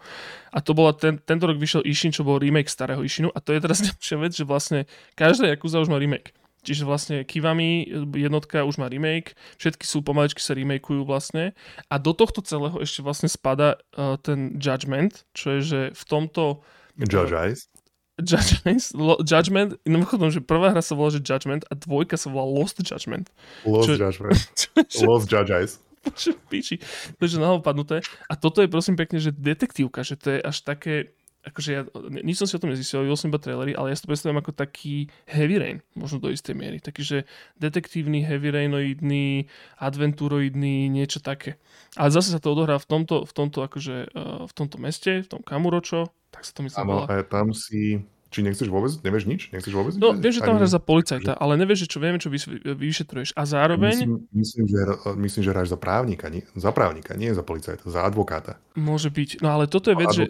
A 0.52 0.58
to 0.60 0.76
bola 0.76 0.92
ten, 0.92 1.16
tento 1.18 1.48
rok 1.48 1.56
vyšiel 1.56 1.86
Ishin, 1.86 2.12
čo 2.12 2.26
bol 2.26 2.38
remake 2.38 2.68
starého 2.68 3.00
Ishinu 3.00 3.32
a 3.32 3.38
to 3.40 3.56
je 3.56 3.60
teraz 3.62 3.78
ďalšia 3.88 4.16
vec, 4.20 4.32
že 4.36 4.44
vlastne 4.44 4.78
každá 5.16 5.48
Yakuza 5.50 5.80
už 5.80 5.88
má 5.88 5.96
remake. 5.96 6.34
Čiže 6.68 6.84
vlastne 6.84 7.16
Kivami 7.24 7.88
jednotka 8.12 8.60
už 8.68 8.76
má 8.76 8.92
remake, 8.92 9.32
všetky 9.56 9.88
sú 9.88 10.04
pomaličky 10.04 10.44
sa 10.44 10.52
remakeujú 10.52 11.08
vlastne 11.08 11.56
a 11.88 11.96
do 11.96 12.12
tohto 12.12 12.44
celého 12.44 12.76
ešte 12.84 13.00
vlastne 13.00 13.32
spada 13.32 13.80
uh, 13.96 14.20
ten 14.20 14.60
Judgment, 14.60 15.24
čo 15.32 15.56
je, 15.56 15.60
že 15.64 15.80
v 15.96 16.02
tomto... 16.04 16.60
Judge 17.00 17.32
Eyes. 17.32 17.72
Judge 18.20 18.60
Eyes, 18.68 18.92
lo, 18.92 19.16
Judgment, 19.24 19.80
mimochodom, 19.88 20.28
že 20.28 20.44
prvá 20.44 20.76
hra 20.76 20.84
sa 20.84 20.92
volá, 20.92 21.08
že 21.08 21.24
Judgment 21.24 21.64
a 21.70 21.78
dvojka 21.78 22.20
sa 22.20 22.28
volá 22.28 22.44
Lost 22.44 22.76
Judgment. 22.84 23.32
Lost 23.64 23.88
čo, 23.88 23.96
Judgment. 23.96 24.40
Čo, 24.92 25.08
Lost 25.08 25.24
Judge 25.32 25.48
Eyes. 25.48 25.72
Čo 26.20 26.36
píči. 26.52 26.76
To 27.16 27.24
je 27.24 27.40
nahopadnuté. 27.40 28.04
A 28.28 28.36
toto 28.36 28.60
je 28.60 28.68
prosím 28.68 29.00
pekne, 29.00 29.22
že 29.22 29.32
detektívka, 29.32 30.04
že 30.04 30.20
to 30.20 30.36
je 30.36 30.38
až 30.44 30.56
také 30.66 31.16
akože 31.48 31.70
ja, 31.72 31.82
nič 32.22 32.36
som 32.38 32.46
si 32.46 32.54
o 32.54 32.62
tom 32.62 32.70
nezistil, 32.70 33.04
videl 33.04 33.18
som 33.18 33.32
iba 33.32 33.40
trailery, 33.40 33.72
ale 33.72 33.90
ja 33.90 33.96
si 33.96 34.04
to 34.04 34.10
predstavím 34.12 34.40
ako 34.40 34.52
taký 34.52 35.08
heavy 35.26 35.56
rain, 35.56 35.78
možno 35.96 36.20
do 36.20 36.28
istej 36.28 36.54
miery. 36.54 36.78
Taký, 36.78 37.02
že 37.02 37.18
detektívny, 37.56 38.22
heavy 38.22 38.52
rainoidný, 38.52 39.48
adventúroidný, 39.80 40.92
niečo 40.92 41.18
také. 41.24 41.56
Ale 41.96 42.12
zase 42.12 42.30
sa 42.32 42.40
to 42.40 42.52
odohrá 42.52 42.76
v 42.76 42.86
tomto, 42.86 43.24
v 43.24 43.32
tomto, 43.32 43.58
akože, 43.64 43.96
uh, 44.12 44.44
v 44.44 44.52
tomto 44.52 44.76
meste, 44.78 45.24
v 45.24 45.28
tom 45.28 45.40
Kamuročo, 45.40 46.12
tak 46.28 46.44
sa 46.44 46.52
to 46.52 46.60
myslím. 46.66 46.84
Áno, 46.84 47.08
tam 47.26 47.56
si 47.56 48.04
či 48.28 48.44
nechceš 48.44 48.68
vôbec, 48.68 48.92
nevieš 49.00 49.24
nič? 49.24 49.40
Nechceš 49.56 49.72
vôbec? 49.72 49.96
No, 49.96 50.12
viem, 50.12 50.32
že 50.32 50.44
tam 50.44 50.60
hráš 50.60 50.76
za 50.76 50.82
policajta, 50.82 51.32
ale 51.32 51.56
nevieš, 51.56 51.88
že 51.88 51.96
čo 51.96 51.98
vieme, 51.98 52.20
čo 52.20 52.28
vyšetruješ. 52.28 53.32
A 53.32 53.42
zároveň... 53.48 54.04
Myslím, 54.04 54.28
myslím, 54.36 54.64
že, 54.68 54.78
myslím, 55.16 55.42
že 55.48 55.50
hráš 55.56 55.68
za 55.72 55.78
právnika, 55.80 56.28
nie, 56.28 56.44
za 56.52 56.70
právnika, 56.76 57.16
nie 57.16 57.32
za 57.32 57.40
policajta, 57.40 57.88
za 57.88 58.04
advokáta. 58.04 58.60
Môže 58.76 59.08
byť. 59.08 59.40
No 59.40 59.56
ale 59.56 59.64
toto 59.64 59.88
je 59.88 59.96
vec, 59.96 60.12
že, 60.12 60.28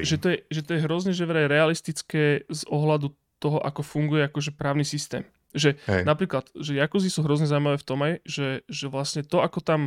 že, 0.00 0.16
to 0.16 0.28
je, 0.32 0.38
že 0.48 0.60
to 0.64 0.70
je 0.76 0.80
hrozne, 0.80 1.12
že 1.12 1.28
vraj 1.28 1.44
realistické 1.44 2.48
z 2.48 2.62
ohľadu 2.72 3.12
toho, 3.40 3.60
ako 3.60 3.80
funguje 3.84 4.24
akože 4.24 4.56
právny 4.56 4.84
systém. 4.88 5.24
Že 5.50 5.76
Hej. 5.90 6.02
napríklad, 6.06 6.46
že 6.54 6.78
Jakuzy 6.78 7.10
sú 7.10 7.26
hrozne 7.26 7.48
zaujímavé 7.48 7.76
v 7.80 7.86
tom 7.88 7.98
aj, 8.06 8.22
že, 8.22 8.62
že 8.70 8.86
vlastne 8.86 9.26
to, 9.26 9.42
ako 9.42 9.58
tam 9.58 9.80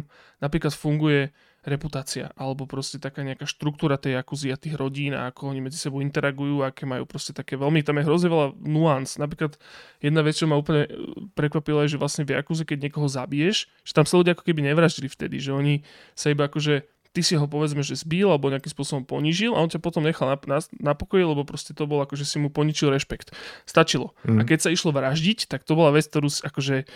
napríklad 0.44 0.76
funguje 0.76 1.32
reputácia, 1.64 2.36
alebo 2.36 2.68
proste 2.68 3.00
taká 3.00 3.24
nejaká 3.24 3.48
štruktúra 3.48 3.96
tej 3.96 4.20
akuzy 4.20 4.52
a 4.52 4.60
tých 4.60 4.76
rodín 4.76 5.16
a 5.16 5.32
ako 5.32 5.56
oni 5.56 5.64
medzi 5.64 5.80
sebou 5.80 6.04
interagujú, 6.04 6.60
aké 6.60 6.84
majú 6.84 7.08
proste 7.08 7.32
také 7.32 7.56
veľmi, 7.56 7.80
tam 7.88 8.00
je 8.00 8.08
hrozne 8.08 8.28
veľa 8.28 8.48
nuans. 8.60 9.16
Napríklad 9.16 9.56
jedna 10.04 10.22
vec, 10.28 10.36
čo 10.36 10.44
ma 10.44 10.60
úplne 10.60 10.86
e, 10.86 10.92
prekvapila, 11.32 11.88
je, 11.88 11.96
že 11.96 12.02
vlastne 12.02 12.28
v 12.28 12.36
akuze, 12.36 12.68
keď 12.68 12.92
niekoho 12.92 13.08
zabiješ, 13.08 13.72
že 13.88 13.92
tam 13.96 14.04
sa 14.04 14.20
ľudia 14.20 14.36
ako 14.36 14.44
keby 14.44 14.60
nevraždili 14.60 15.08
vtedy, 15.08 15.40
že 15.40 15.56
oni 15.56 15.88
sa 16.20 16.36
iba 16.36 16.52
akože 16.52 16.84
ty 17.14 17.22
si 17.22 17.38
ho 17.38 17.46
povedzme, 17.46 17.86
že 17.86 17.96
zbil 17.96 18.28
alebo 18.28 18.50
nejakým 18.50 18.74
spôsobom 18.74 19.06
ponížil 19.06 19.54
a 19.54 19.62
on 19.62 19.70
ťa 19.70 19.80
potom 19.80 20.02
nechal 20.02 20.34
na, 20.34 20.38
na, 20.50 20.60
na 20.82 20.94
pokoji, 20.98 21.24
lebo 21.24 21.46
proste 21.46 21.72
to 21.78 21.86
bolo 21.86 22.04
ako, 22.04 22.18
že 22.18 22.26
si 22.26 22.42
mu 22.42 22.50
poničil 22.50 22.90
rešpekt. 22.90 23.32
Stačilo. 23.70 24.18
Mm. 24.26 24.42
A 24.42 24.50
keď 24.50 24.60
sa 24.66 24.70
išlo 24.74 24.90
vraždiť, 24.90 25.46
tak 25.46 25.62
to 25.62 25.78
bola 25.78 25.94
vec, 25.94 26.10
ktorú 26.10 26.28
akože 26.28 26.90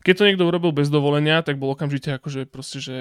keď 0.00 0.14
to 0.16 0.26
niekto 0.26 0.44
urobil 0.48 0.72
bez 0.72 0.88
dovolenia, 0.88 1.44
tak 1.44 1.60
bol 1.60 1.76
okamžite 1.76 2.16
akože 2.16 2.48
proste, 2.48 2.80
že 2.80 2.96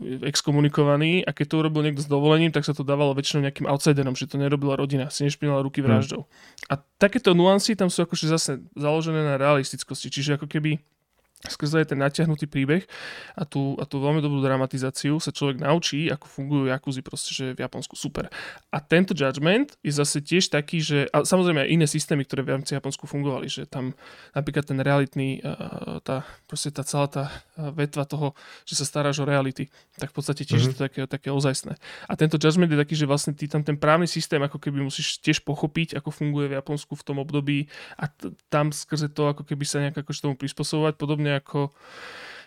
exkomunikovaný 0.00 1.24
a 1.24 1.32
keď 1.32 1.46
to 1.48 1.54
urobil 1.64 1.80
niekto 1.80 2.04
s 2.04 2.08
dovolením, 2.08 2.52
tak 2.52 2.68
sa 2.68 2.76
to 2.76 2.84
dávalo 2.84 3.16
väčšinou 3.16 3.48
nejakým 3.48 3.64
outsiderom, 3.64 4.12
že 4.12 4.28
to 4.28 4.36
nerobila 4.36 4.76
rodina, 4.76 5.08
si 5.08 5.24
nešpinala 5.24 5.64
ruky 5.64 5.80
vraždou. 5.80 6.28
Hmm. 6.28 6.32
A 6.68 6.74
takéto 7.00 7.32
nuancy 7.32 7.72
tam 7.72 7.88
sú 7.88 8.04
akože 8.04 8.28
zase 8.28 8.60
založené 8.76 9.24
na 9.24 9.40
realistickosti, 9.40 10.12
čiže 10.12 10.36
ako 10.36 10.46
keby 10.46 10.84
skrze 11.44 11.84
ten 11.84 12.00
natiahnutý 12.00 12.48
príbeh 12.48 12.88
a 13.36 13.44
tú, 13.44 13.76
a 13.76 13.84
tú 13.84 14.00
veľmi 14.00 14.24
dobrú 14.24 14.40
dramatizáciu 14.40 15.20
sa 15.20 15.28
človek 15.28 15.60
naučí, 15.60 16.08
ako 16.08 16.24
fungujú 16.24 16.64
Jakuzy 16.72 17.04
proste, 17.04 17.30
že 17.36 17.44
v 17.52 17.60
Japonsku 17.60 17.94
super. 17.94 18.32
A 18.72 18.78
tento 18.80 19.12
Judgment 19.12 19.76
je 19.84 19.92
zase 19.92 20.24
tiež 20.24 20.48
taký, 20.48 20.80
že 20.80 21.04
a 21.12 21.22
samozrejme 21.22 21.64
aj 21.64 21.68
iné 21.68 21.86
systémy, 21.86 22.24
ktoré 22.24 22.42
v 22.48 22.64
Japonsku 22.64 23.04
fungovali, 23.04 23.46
že 23.52 23.68
tam 23.68 23.92
napríklad 24.32 24.64
ten 24.64 24.80
realitný, 24.80 25.44
tá, 26.00 26.24
proste 26.48 26.72
tá 26.72 26.80
celá 26.80 27.06
tá 27.06 27.28
vetva 27.56 28.08
toho, 28.08 28.32
že 28.64 28.80
sa 28.80 28.88
staráš 28.88 29.20
o 29.20 29.28
reality, 29.28 29.68
tak 30.00 30.10
v 30.10 30.14
podstate 30.16 30.48
tiež 30.48 30.64
mm-hmm. 30.64 30.72
je 30.72 30.76
to 30.76 30.84
také, 30.88 31.00
také 31.04 31.28
ozajstné. 31.28 31.76
A 32.08 32.12
tento 32.16 32.40
Judgment 32.40 32.72
je 32.72 32.80
taký, 32.80 32.94
že 32.96 33.04
vlastne 33.04 33.36
ty 33.36 33.44
tam 33.44 33.60
ten 33.60 33.76
právny 33.76 34.08
systém 34.08 34.40
ako 34.40 34.56
keby 34.56 34.80
musíš 34.80 35.20
tiež 35.20 35.44
pochopiť, 35.44 36.00
ako 36.00 36.08
funguje 36.08 36.48
v 36.48 36.56
Japonsku 36.56 36.96
v 36.96 37.04
tom 37.04 37.16
období 37.20 37.68
a 38.00 38.08
t- 38.08 38.32
tam 38.48 38.72
skrze 38.72 39.12
to 39.12 39.28
ako 39.28 39.44
keby 39.44 39.64
sa 39.68 39.84
nejak 39.84 40.00
akože 40.00 40.24
tomu 40.24 40.34
prispôsobovať, 40.40 40.96
podobne 40.96 41.33
ako 41.38 41.74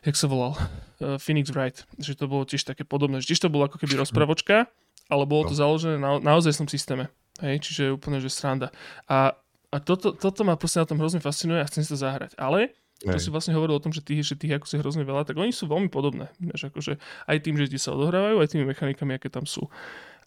jak 0.08 0.16
sa 0.16 0.28
volal, 0.30 0.56
uh, 0.56 1.20
Phoenix 1.20 1.52
Wright, 1.52 1.84
že 2.00 2.16
to 2.16 2.32
bolo 2.32 2.48
tiež 2.48 2.64
také 2.64 2.88
podobné, 2.88 3.20
že 3.20 3.36
tiež 3.36 3.48
to 3.48 3.52
bolo 3.52 3.68
ako 3.68 3.82
keby 3.82 4.00
rozpravočka, 4.00 4.72
ale 5.12 5.24
bolo 5.28 5.52
to 5.52 5.56
no. 5.56 5.60
založené 5.60 5.98
na, 6.00 6.24
naozaj 6.24 6.56
som 6.56 6.68
systéme, 6.70 7.12
hej, 7.44 7.60
čiže 7.60 7.96
úplne, 7.96 8.24
že 8.24 8.32
sranda. 8.32 8.72
A, 9.12 9.36
a 9.74 9.78
toto, 9.84 10.16
toto 10.16 10.48
ma 10.48 10.56
proste 10.56 10.80
na 10.80 10.88
tom 10.88 11.02
hrozne 11.02 11.20
fascinuje 11.20 11.60
a 11.60 11.68
chcem 11.68 11.84
si 11.84 11.92
to 11.92 12.00
zahrať, 12.00 12.40
ale 12.40 12.72
to 12.98 13.14
Hej. 13.14 13.30
si 13.30 13.30
vlastne 13.30 13.54
hovoril 13.54 13.78
o 13.78 13.84
tom, 13.84 13.94
že 13.94 14.02
tých, 14.02 14.26
že 14.26 14.34
tých 14.34 14.58
ako 14.58 14.66
si 14.66 14.82
hrozne 14.82 15.06
veľa, 15.06 15.22
tak 15.22 15.38
oni 15.38 15.54
sú 15.54 15.70
veľmi 15.70 15.86
podobné. 15.86 16.34
Než 16.42 16.74
akože 16.74 16.98
aj 17.30 17.38
tým, 17.46 17.54
že 17.62 17.70
sa 17.78 17.94
odohrávajú, 17.94 18.42
aj 18.42 18.58
tými 18.58 18.66
mechanikami, 18.66 19.22
aké 19.22 19.30
tam 19.30 19.46
sú. 19.46 19.70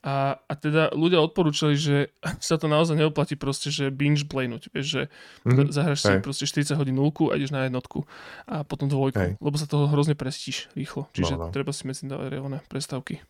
A, 0.01 0.41
a 0.49 0.53
teda 0.57 0.97
ľudia 0.97 1.21
odporúčali, 1.21 1.77
že 1.77 2.09
sa 2.41 2.57
to 2.57 2.67
naozaj 2.67 2.97
neoplatí 2.97 3.37
proste, 3.37 3.69
že 3.69 3.93
binge 3.93 4.25
playnúť, 4.25 4.73
vieš, 4.73 4.87
že 4.89 5.03
mm-hmm. 5.45 5.69
zahraš 5.73 6.01
si 6.09 6.13
proste 6.25 6.45
40 6.49 6.81
hodín 6.81 6.97
nulku 6.97 7.29
a 7.29 7.37
ideš 7.37 7.53
na 7.53 7.69
jednotku 7.69 8.09
a 8.49 8.65
potom 8.65 8.89
dvojku, 8.89 9.21
Hej. 9.21 9.33
lebo 9.37 9.57
sa 9.61 9.69
toho 9.69 9.93
hrozne 9.93 10.17
prestíš 10.17 10.73
rýchlo. 10.73 11.05
Čiže 11.13 11.37
no, 11.37 11.49
no. 11.49 11.53
treba 11.53 11.77
si 11.77 11.85
medzi 11.85 12.09
dávať 12.09 12.33
reálne 12.33 12.59
prestávky. 12.73 13.21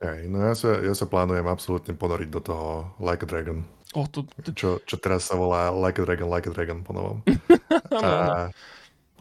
Hej, 0.00 0.32
no 0.32 0.40
ja 0.40 0.56
sa, 0.56 0.80
ja 0.80 0.96
sa 0.96 1.04
plánujem 1.04 1.44
absolútne 1.44 1.92
ponoriť 1.92 2.28
do 2.32 2.40
toho 2.40 2.68
Like 2.98 3.22
a 3.22 3.28
Dragon. 3.28 3.60
Oh, 3.92 4.08
to, 4.08 4.24
to... 4.42 4.50
Čo, 4.56 4.68
čo 4.88 4.96
teraz 4.96 5.28
sa 5.28 5.36
volá 5.36 5.68
Like 5.68 6.00
a 6.00 6.04
Dragon, 6.08 6.26
Like 6.32 6.48
a 6.48 6.52
Dragon 6.56 6.80
po 6.80 6.96
novom. 6.96 7.18
a, 8.00 8.48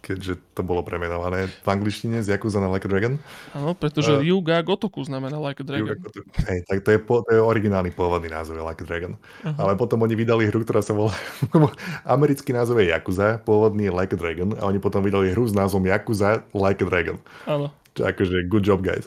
keďže 0.10 0.42
to 0.58 0.66
bolo 0.66 0.82
premenované 0.82 1.46
v 1.46 1.68
angličtine 1.70 2.26
z 2.26 2.34
Yakuza 2.34 2.58
na 2.58 2.66
Like 2.66 2.90
a 2.90 2.90
Dragon. 2.90 3.22
Áno, 3.54 3.78
pretože 3.78 4.10
uh, 4.10 4.18
Ryuga 4.18 4.58
Gotoku 4.66 5.06
znamená 5.06 5.38
Like 5.38 5.62
a 5.62 5.66
Dragon. 5.70 6.02
hej, 6.50 6.66
tak 6.66 6.82
to 6.82 6.90
je, 6.90 6.98
po, 6.98 7.22
to 7.22 7.38
je 7.38 7.38
originálny 7.38 7.94
pôvodný 7.94 8.34
názov, 8.34 8.58
Like 8.58 8.82
a 8.82 8.86
Dragon. 8.90 9.14
Uh-huh. 9.14 9.54
Ale 9.62 9.78
potom 9.78 10.02
oni 10.02 10.18
vydali 10.18 10.50
hru, 10.50 10.66
ktorá 10.66 10.82
sa 10.82 10.98
volá... 10.98 11.14
americký 12.18 12.58
názov 12.58 12.82
je 12.82 12.90
Yakuza, 12.90 13.38
pôvodný 13.46 13.86
je 13.86 13.94
Like 13.94 14.18
a 14.18 14.20
Dragon 14.20 14.50
a 14.58 14.66
oni 14.66 14.82
potom 14.82 15.06
vydali 15.06 15.30
hru 15.30 15.46
s 15.46 15.54
názvom 15.54 15.86
Yakuza 15.86 16.42
Like 16.58 16.82
a 16.82 16.88
Dragon. 16.90 17.22
Áno. 17.46 17.70
Čo 17.94 18.10
akože 18.10 18.50
good 18.50 18.66
job, 18.66 18.82
guys. 18.82 19.06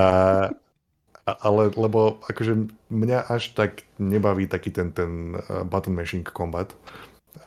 A, 0.00 0.48
ale 1.28 1.68
lebo 1.76 2.24
akože 2.24 2.72
mňa 2.88 3.28
až 3.28 3.52
tak 3.52 3.84
nebaví 4.00 4.48
taký 4.48 4.72
ten, 4.72 4.96
ten 4.96 5.36
uh, 5.36 5.60
button 5.68 5.92
mashing 5.92 6.24
combat 6.24 6.72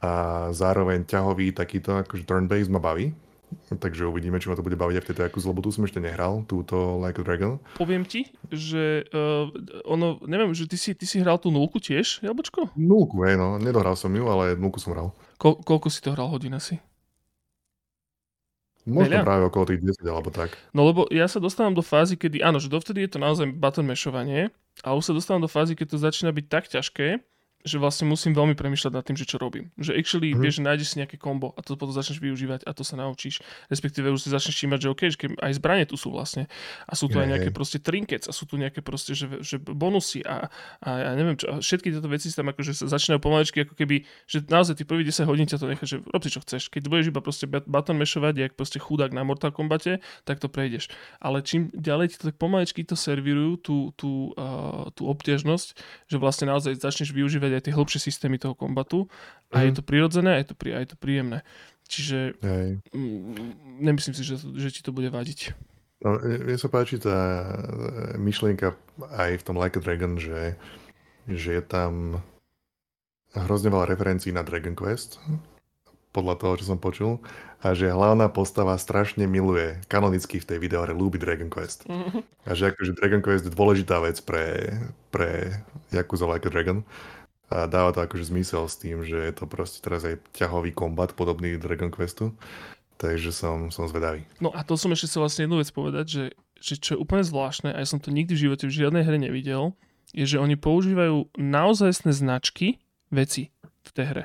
a 0.05 0.11
zároveň 0.53 1.01
ťahový 1.09 1.49
takýto 1.57 1.97
akože 2.05 2.29
turn-based 2.29 2.69
ma 2.69 2.77
baví. 2.77 3.17
Takže 3.65 4.05
uvidíme, 4.05 4.37
či 4.37 4.51
ma 4.51 4.57
to 4.57 4.65
bude 4.65 4.77
baviť 4.77 4.95
aj 4.99 5.03
v 5.05 5.09
tejto 5.09 5.21
Yakuza, 5.25 5.49
lebo 5.49 5.65
tu 5.65 5.73
som 5.73 5.85
ešte 5.85 5.97
nehral, 5.97 6.45
túto 6.45 7.01
Like 7.01 7.17
a 7.17 7.23
Dragon. 7.25 7.53
Poviem 7.77 8.05
ti, 8.05 8.29
že 8.53 9.09
uh, 9.09 9.49
ono, 9.89 10.21
neviem, 10.29 10.53
že 10.53 10.69
ty 10.69 10.77
si, 10.77 10.93
ty 10.93 11.05
si 11.09 11.17
hral 11.21 11.41
tú 11.41 11.49
nulku 11.49 11.81
tiež, 11.81 12.21
Jablčko? 12.21 12.73
Nulku, 12.77 13.25
hej, 13.25 13.39
no. 13.39 13.57
Nedohral 13.57 13.97
som 13.97 14.13
ju, 14.13 14.27
ale 14.29 14.53
nulku 14.53 14.77
som 14.77 14.93
hral. 14.93 15.09
Ko- 15.41 15.57
koľko 15.57 15.87
si 15.89 16.03
to 16.03 16.13
hral 16.13 16.29
hodín 16.29 16.53
asi? 16.53 16.77
Možno 18.85 19.17
Veľa? 19.17 19.25
práve 19.25 19.43
okolo 19.49 19.65
tých 19.73 19.81
10 19.81 20.05
alebo 20.05 20.29
tak. 20.29 20.53
No 20.69 20.85
lebo 20.85 21.09
ja 21.09 21.25
sa 21.25 21.41
dostávam 21.41 21.73
do 21.73 21.81
fázy, 21.81 22.21
kedy, 22.21 22.45
áno, 22.45 22.61
že 22.61 22.69
dovtedy 22.69 23.01
je 23.09 23.17
to 23.17 23.19
naozaj 23.23 23.49
button 23.49 23.89
mešovanie, 23.89 24.53
a 24.85 24.93
už 24.93 25.09
sa 25.09 25.13
dostávam 25.17 25.41
do 25.41 25.49
fázy, 25.49 25.73
keď 25.73 25.95
to 25.95 25.97
začína 25.97 26.29
byť 26.35 26.45
tak 26.45 26.69
ťažké, 26.69 27.23
že 27.65 27.81
vlastne 27.81 28.05
musím 28.05 28.37
veľmi 28.37 28.53
premyšľať 28.53 28.93
nad 28.93 29.01
tým, 29.01 29.17
že 29.17 29.25
čo 29.25 29.41
robím. 29.41 29.73
Že 29.81 29.97
actually 29.97 30.31
mm. 30.31 30.39
vieš, 30.39 30.61
nájdeš 30.61 30.93
si 30.93 31.01
nejaké 31.01 31.17
kombo 31.17 31.51
a 31.57 31.65
to 31.65 31.73
potom 31.73 31.91
začneš 31.91 32.21
využívať 32.21 32.61
a 32.63 32.71
to 32.77 32.85
sa 32.85 32.93
naučíš. 32.95 33.41
Respektíve 33.73 34.13
už 34.13 34.21
si 34.21 34.29
začneš 34.29 34.53
všímať, 34.53 34.79
že 34.85 34.87
OK, 34.93 35.01
že 35.09 35.17
aj 35.41 35.51
zbranie 35.57 35.89
tu 35.89 35.97
sú 35.97 36.13
vlastne. 36.13 36.45
A 36.85 36.93
sú 36.93 37.09
tu 37.09 37.17
aj 37.17 37.25
nejaké 37.25 37.49
proste 37.49 37.81
trinkets 37.81 38.29
a 38.29 38.33
sú 38.37 38.45
tu 38.45 38.61
nejaké 38.61 38.85
proste, 38.85 39.17
že, 39.17 39.41
že 39.41 39.57
bonusy 39.57 40.21
a, 40.21 40.53
a 40.85 40.89
ja 41.01 41.11
neviem 41.17 41.33
čo. 41.41 41.49
A 41.49 41.57
všetky 41.57 41.89
tieto 41.89 42.05
veci 42.05 42.29
tam 42.29 42.53
akože 42.53 42.77
sa 42.77 42.85
začínajú 42.85 43.19
pomaličky 43.19 43.65
ako 43.65 43.73
keby, 43.73 44.05
že 44.29 44.45
naozaj 44.45 44.77
tí 44.77 44.85
prvý 44.85 45.01
10 45.01 45.25
hodín 45.25 45.49
ťa 45.49 45.57
to 45.57 45.65
nechá, 45.65 45.85
že 45.89 46.05
rob 46.05 46.21
si 46.21 46.29
čo 46.29 46.45
chceš. 46.45 46.69
Keď 46.69 46.85
budeš 46.85 47.09
iba 47.09 47.25
proste 47.25 47.49
button 47.49 47.97
mešovať, 47.97 48.33
jak 48.37 48.53
proste 48.53 48.77
chudák 48.77 49.09
na 49.09 49.25
Mortal 49.25 49.49
Kombate, 49.49 50.05
tak 50.21 50.37
to 50.37 50.45
prejdeš. 50.45 50.93
Ale 51.17 51.41
čím 51.41 51.73
ďalej 51.73 52.13
ti 52.13 52.15
to 52.21 52.23
tak 52.29 52.37
pomaličky 52.37 52.85
to 52.85 52.93
servírujú, 52.93 53.57
tú, 53.57 53.77
tú, 53.97 54.35
uh, 54.37 54.93
tú 54.93 55.09
obťažnosť, 55.09 55.67
že 56.05 56.17
vlastne 56.21 56.53
naozaj 56.53 56.77
začneš 56.77 57.09
využívať 57.09 57.54
aj 57.57 57.63
tie 57.67 57.75
hĺbšie 57.75 57.99
systémy 58.11 58.37
toho 58.37 58.53
kombatu 58.53 59.07
a 59.51 59.59
mm. 59.59 59.63
je 59.63 59.71
mhm. 59.71 59.77
to 59.79 59.83
prirodzené 59.83 60.29
a 60.35 60.39
je 60.43 60.47
to, 60.51 60.55
a 60.73 60.79
je 60.83 60.89
to 60.91 60.97
príjemné. 60.99 61.39
Čiže 61.85 62.41
Hej. 62.41 62.81
M- 62.97 63.55
nemyslím 63.79 64.17
si, 64.17 64.23
že, 64.25 64.41
že 64.41 64.69
ti 64.73 64.81
to 64.81 64.89
bude 64.89 65.09
vadiť. 65.13 65.53
No, 66.03 66.19
mne 66.21 66.57
sa 66.59 66.69
páči 66.69 66.99
tá 66.99 67.45
myšlienka 68.19 68.75
aj 69.15 69.41
v 69.41 69.45
tom 69.45 69.55
Like 69.55 69.79
a 69.79 69.81
Dragon, 69.81 70.19
že, 70.19 70.59
že 71.29 71.61
je 71.61 71.63
tam 71.63 72.21
hrozne 73.33 73.71
veľa 73.71 73.89
referencií 73.89 74.31
na 74.31 74.43
Dragon 74.45 74.75
Quest, 74.75 75.17
podľa 76.15 76.35
toho, 76.39 76.53
čo 76.55 76.65
som 76.71 76.79
počul, 76.79 77.19
a 77.59 77.75
že 77.75 77.91
hlavná 77.91 78.31
postava 78.31 78.77
strašne 78.79 79.27
miluje, 79.27 79.81
kanonicky 79.91 80.39
v 80.39 80.47
tej 80.47 80.57
videohre 80.61 80.95
ľúbi 80.95 81.19
Dragon 81.19 81.51
Quest. 81.51 81.83
Mm-hmm. 81.89 82.21
A 82.47 82.51
že 82.55 82.71
akože 82.71 82.95
Dragon 82.95 83.19
Quest 83.25 83.49
je 83.49 83.51
dôležitá 83.51 83.99
vec 83.99 84.21
pre, 84.23 84.77
pre 85.11 85.59
Yakuza 85.91 86.29
Like 86.29 86.47
a 86.47 86.53
Dragon. 86.53 86.85
A 87.53 87.69
dáva 87.69 87.93
to 87.93 88.01
akože 88.01 88.33
zmysel 88.33 88.65
s 88.65 88.81
tým, 88.81 89.05
že 89.05 89.21
je 89.21 89.33
to 89.33 89.45
proste 89.45 89.85
teraz 89.85 90.01
aj 90.01 90.17
ťahový 90.33 90.73
kombat 90.73 91.13
podobný 91.13 91.61
Dragon 91.61 91.93
Questu. 91.93 92.33
Takže 92.95 93.35
som, 93.35 93.69
som 93.75 93.91
zvedavý. 93.91 94.23
No 94.39 94.55
a 94.55 94.63
to 94.63 94.79
som 94.79 94.89
ešte 94.95 95.11
chcel 95.11 95.21
vlastne 95.27 95.43
jednu 95.45 95.59
vec 95.59 95.69
povedať, 95.69 96.05
že, 96.07 96.23
že 96.57 96.79
čo 96.79 96.95
je 96.95 97.01
úplne 97.03 97.27
zvláštne, 97.27 97.75
a 97.75 97.83
ja 97.83 97.87
som 97.87 97.99
to 97.99 98.07
nikdy 98.07 98.33
v 98.33 98.47
živote 98.47 98.71
v 98.71 98.75
žiadnej 98.75 99.03
hre 99.03 99.19
nevidel, 99.19 99.75
je, 100.15 100.23
že 100.23 100.39
oni 100.39 100.55
používajú 100.55 101.27
naozajstné 101.35 102.15
značky 102.15 102.79
veci 103.11 103.51
v 103.83 103.89
tej 103.91 104.05
hre. 104.07 104.23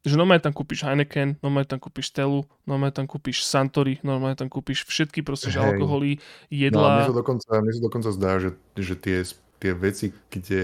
Že 0.00 0.16
normálne 0.16 0.40
tam 0.40 0.56
kúpiš 0.56 0.80
Heineken, 0.88 1.36
normálne 1.44 1.68
tam 1.68 1.76
kúpiš 1.76 2.08
Stelu, 2.08 2.48
normálne 2.64 2.96
tam 2.96 3.04
kúpiš 3.04 3.44
Santori, 3.44 4.00
normálne 4.00 4.32
tam 4.32 4.48
kúpiš 4.48 4.88
všetky 4.88 5.20
proste, 5.20 5.52
že 5.52 5.60
alkoholy, 5.60 6.16
jedla. 6.48 6.80
No, 6.80 6.96
mne 7.04 7.10
sa 7.12 7.18
dokonca, 7.20 7.48
mne 7.60 7.72
sa 7.76 7.82
dokonca 7.84 8.08
zdá, 8.16 8.32
že, 8.40 8.50
že 8.80 8.96
tie 8.96 9.28
tie 9.60 9.76
veci, 9.76 10.16
kde 10.32 10.62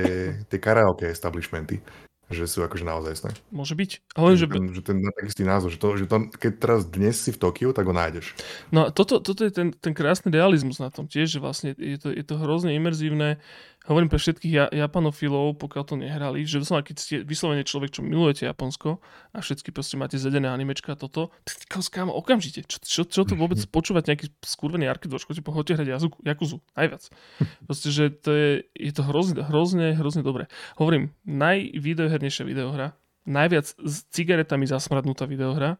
tie 0.48 0.58
karaoke 0.58 1.06
establishmenty, 1.06 1.84
že 2.26 2.50
sú 2.50 2.66
akože 2.66 2.82
naozaj 2.82 3.30
Môže 3.54 3.78
byť. 3.78 3.90
Ale 4.18 4.34
že, 4.34 4.50
ten, 4.50 4.64
že 4.74 4.82
ten 4.82 4.98
istý 5.22 5.46
názov, 5.46 5.70
že, 5.70 5.78
to, 5.78 5.94
že 5.94 6.10
to, 6.10 6.26
keď 6.34 6.52
teraz 6.58 6.80
dnes 6.82 7.14
si 7.14 7.30
v 7.30 7.38
Tokiu, 7.38 7.70
tak 7.70 7.86
ho 7.86 7.94
nájdeš. 7.94 8.34
No 8.74 8.90
toto, 8.90 9.22
toto 9.22 9.46
je 9.46 9.52
ten, 9.54 9.70
ten 9.70 9.94
krásny 9.94 10.34
realizmus 10.34 10.82
na 10.82 10.90
tom 10.90 11.06
tiež, 11.06 11.38
že 11.38 11.38
vlastne 11.38 11.78
je 11.78 11.98
to, 12.00 12.10
je 12.10 12.24
to 12.26 12.34
hrozne 12.34 12.74
imerzívne 12.74 13.38
hovorím 13.86 14.10
pre 14.10 14.18
všetkých 14.18 14.52
ja, 14.52 14.66
Japanofilov, 14.68 15.58
pokiaľ 15.62 15.82
to 15.86 15.94
nehrali, 15.94 16.42
že 16.42 16.62
doslova, 16.62 16.82
keď 16.82 16.96
ste 16.98 17.14
vyslovene 17.22 17.62
človek, 17.62 17.94
čo 17.94 18.02
milujete 18.02 18.46
Japonsko 18.46 18.98
a 19.30 19.38
všetky 19.38 19.70
proste 19.70 19.94
máte 19.94 20.18
zedené 20.18 20.50
animečka 20.50 20.94
a 20.94 20.98
toto, 20.98 21.30
tak 21.46 21.70
kámo, 21.70 22.10
okamžite, 22.10 22.66
čo, 22.66 22.82
čo, 22.82 23.02
čo 23.06 23.22
to 23.22 23.38
vôbec 23.38 23.58
počúvať 23.74 24.12
nejaký 24.12 24.26
skurvený 24.42 24.90
arkidoč, 24.90 25.24
chodite, 25.24 25.46
pohodte 25.46 25.78
hrať 25.78 25.86
jazuku, 25.86 26.18
Jakuzu, 26.26 26.58
najviac. 26.74 27.02
Proste, 27.70 27.88
že 27.94 28.10
to 28.10 28.30
je, 28.34 28.50
je 28.74 28.92
to 28.92 29.02
hrozne, 29.06 29.40
hrozne, 29.46 29.94
hrozne 29.94 30.26
dobré. 30.26 30.50
Hovorím, 30.76 31.14
najvideohernejšia 31.24 32.42
videohra, 32.42 32.98
najviac 33.26 33.70
s 33.70 33.94
cigaretami 34.10 34.66
zasmradnutá 34.66 35.30
videohra 35.30 35.78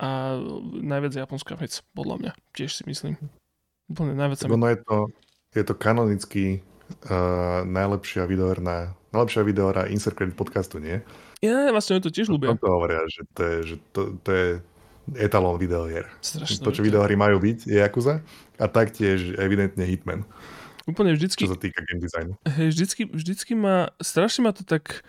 a 0.00 0.36
najviac 0.80 1.12
japonská 1.16 1.56
vec, 1.56 1.80
podľa 1.92 2.16
mňa, 2.20 2.32
tiež 2.56 2.72
si 2.72 2.84
myslím. 2.88 3.16
Úplne 3.92 4.16
najviac 4.16 4.38
sa 4.40 4.48
mi... 4.48 4.56
je 4.56 4.80
to, 4.84 4.96
je 5.56 5.64
to 5.66 5.74
kanonický 5.76 6.46
uh, 7.06 7.62
najlepšia 7.66 8.26
videoherná, 8.26 8.94
najlepšia 9.14 9.42
videohra 9.46 9.88
Insert 9.90 10.18
Credit 10.18 10.36
podcastu, 10.36 10.82
nie? 10.82 11.00
Ja, 11.40 11.72
vlastne 11.72 12.02
to 12.04 12.12
tiež 12.12 12.28
ľúbia. 12.28 12.52
To 12.60 12.68
hovoria, 12.68 13.00
že 13.08 13.24
to 13.32 13.40
je, 13.40 13.56
že 13.64 13.76
to, 13.96 14.00
to 14.20 14.30
je 14.30 14.46
etalón 15.16 15.56
videohier. 15.56 16.04
Strašne 16.20 16.60
to, 16.60 16.70
čo 16.70 16.84
videohry 16.84 17.16
majú 17.16 17.40
byť, 17.40 17.58
je 17.64 17.78
Yakuza 17.80 18.20
a 18.60 18.64
taktiež 18.68 19.34
evidentne 19.40 19.82
Hitman. 19.88 20.28
Úplne 20.84 21.16
vždycky. 21.16 21.48
Čo 21.48 21.56
sa 21.56 21.60
týka 21.60 21.80
game 21.86 22.02
designu. 22.02 22.32
Hej, 22.44 22.76
vždycky, 22.76 23.02
vždycky 23.08 23.52
ma, 23.56 23.94
strašne 24.02 24.44
ma 24.44 24.52
to 24.52 24.66
tak 24.68 25.00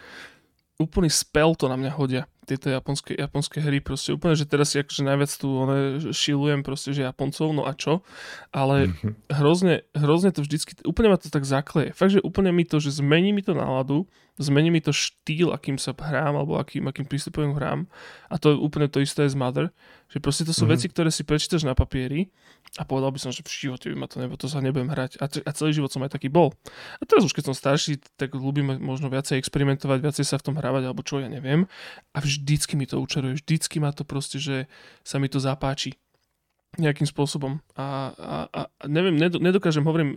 úplný 0.79 1.11
spell 1.11 1.53
to 1.53 1.67
na 1.67 1.75
mňa 1.75 1.91
hodia 1.93 2.23
tieto 2.51 2.67
japonské, 2.67 3.15
japonské 3.15 3.63
hry, 3.63 3.79
proste 3.79 4.11
úplne, 4.11 4.35
že 4.35 4.43
teraz 4.43 4.75
si 4.75 4.83
akože 4.83 5.07
najviac 5.07 5.31
tu 5.31 5.47
one, 5.47 5.79
šilujem 6.11 6.67
proste, 6.67 6.91
že 6.91 7.07
Japoncov, 7.07 7.55
no 7.55 7.63
a 7.63 7.71
čo, 7.71 8.03
ale 8.51 8.91
mm-hmm. 8.91 9.31
hrozne, 9.39 9.87
hrozne 9.95 10.35
to 10.35 10.43
vždycky, 10.43 10.75
úplne 10.83 11.15
ma 11.15 11.17
to 11.17 11.31
tak 11.31 11.47
zakleje. 11.47 11.95
Fakt, 11.95 12.19
že 12.19 12.19
úplne 12.19 12.51
mi 12.51 12.67
to, 12.67 12.83
že 12.83 12.99
zmení 12.99 13.31
mi 13.31 13.39
to 13.39 13.55
náladu, 13.55 14.03
zmení 14.35 14.67
mi 14.67 14.83
to 14.83 14.91
štýl, 14.91 15.55
akým 15.55 15.79
sa 15.79 15.95
hrám, 15.95 16.35
alebo 16.35 16.59
akým, 16.59 16.87
akým 16.91 17.07
prístupujem 17.07 17.55
hrám 17.55 17.87
a 18.27 18.35
to 18.35 18.51
je 18.51 18.57
úplne 18.59 18.91
to 18.91 18.99
isté 18.99 19.27
z 19.27 19.35
Mother, 19.35 19.71
že 20.11 20.19
proste 20.19 20.43
to 20.43 20.51
sú 20.51 20.67
mm-hmm. 20.67 20.73
veci, 20.75 20.87
ktoré 20.91 21.09
si 21.13 21.23
prečítaš 21.23 21.63
na 21.63 21.71
papieri 21.71 22.27
a 22.79 22.87
povedal 22.87 23.11
by 23.11 23.19
som, 23.19 23.35
že 23.35 23.43
v 23.43 23.51
živote 23.51 23.91
by 23.91 23.95
ma 23.99 24.07
to 24.07 24.23
nebo, 24.23 24.39
to 24.39 24.47
sa 24.47 24.63
nebudem 24.63 24.87
hrať 24.87 25.19
a, 25.19 25.27
a 25.27 25.51
celý 25.51 25.75
život 25.75 25.91
som 25.91 25.99
aj 26.07 26.15
taký 26.15 26.31
bol. 26.31 26.55
A 26.99 27.03
teraz 27.03 27.27
už 27.27 27.35
keď 27.35 27.51
som 27.51 27.55
starší, 27.55 27.99
tak 28.15 28.31
ľúbim 28.31 28.79
možno 28.79 29.11
viacej 29.11 29.35
experimentovať, 29.43 29.99
viacej 29.99 30.23
sa 30.23 30.39
v 30.39 30.45
tom 30.47 30.55
hrávať, 30.55 30.87
alebo 30.87 31.03
čo, 31.03 31.19
ja 31.19 31.27
neviem. 31.27 31.67
A 32.15 32.23
vždycky 32.23 32.79
mi 32.79 32.87
to 32.87 33.03
učaruje, 33.03 33.43
vždycky 33.43 33.83
ma 33.83 33.91
to 33.91 34.07
proste, 34.07 34.39
že 34.39 34.71
sa 35.03 35.19
mi 35.19 35.27
to 35.27 35.43
zapáči 35.43 35.99
nejakým 36.79 37.03
spôsobom. 37.03 37.59
A, 37.75 38.15
a, 38.15 38.35
a 38.47 38.61
neviem, 38.87 39.19
nedokážem, 39.19 39.83
hovorím, 39.83 40.15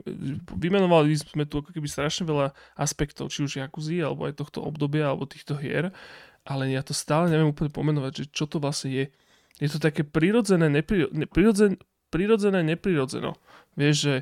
vymenovali 0.55 1.19
sme 1.19 1.51
tu 1.51 1.59
ako 1.59 1.75
keby 1.75 1.91
strašne 1.91 2.23
veľa 2.23 2.55
aspektov, 2.79 3.35
či 3.35 3.43
už 3.43 3.59
Jakuzy, 3.59 3.99
alebo 3.99 4.31
aj 4.31 4.39
tohto 4.39 4.63
obdobia, 4.63 5.11
alebo 5.11 5.27
týchto 5.27 5.59
hier, 5.59 5.91
ale 6.47 6.71
ja 6.71 6.87
to 6.87 6.95
stále 6.95 7.27
neviem 7.27 7.51
úplne 7.51 7.75
pomenovať, 7.75 8.13
že 8.15 8.25
čo 8.31 8.47
to 8.47 8.63
vlastne 8.63 8.95
je 8.95 9.07
je 9.63 9.71
to 9.71 9.79
také 9.79 10.03
prirodzené, 10.03 10.67
nepri, 10.67 11.07
prirodzen, 11.31 11.79
prirodzené, 12.15 12.63
neprirodzeno. 12.63 13.35
Vieš, 13.75 13.97
že 13.99 14.15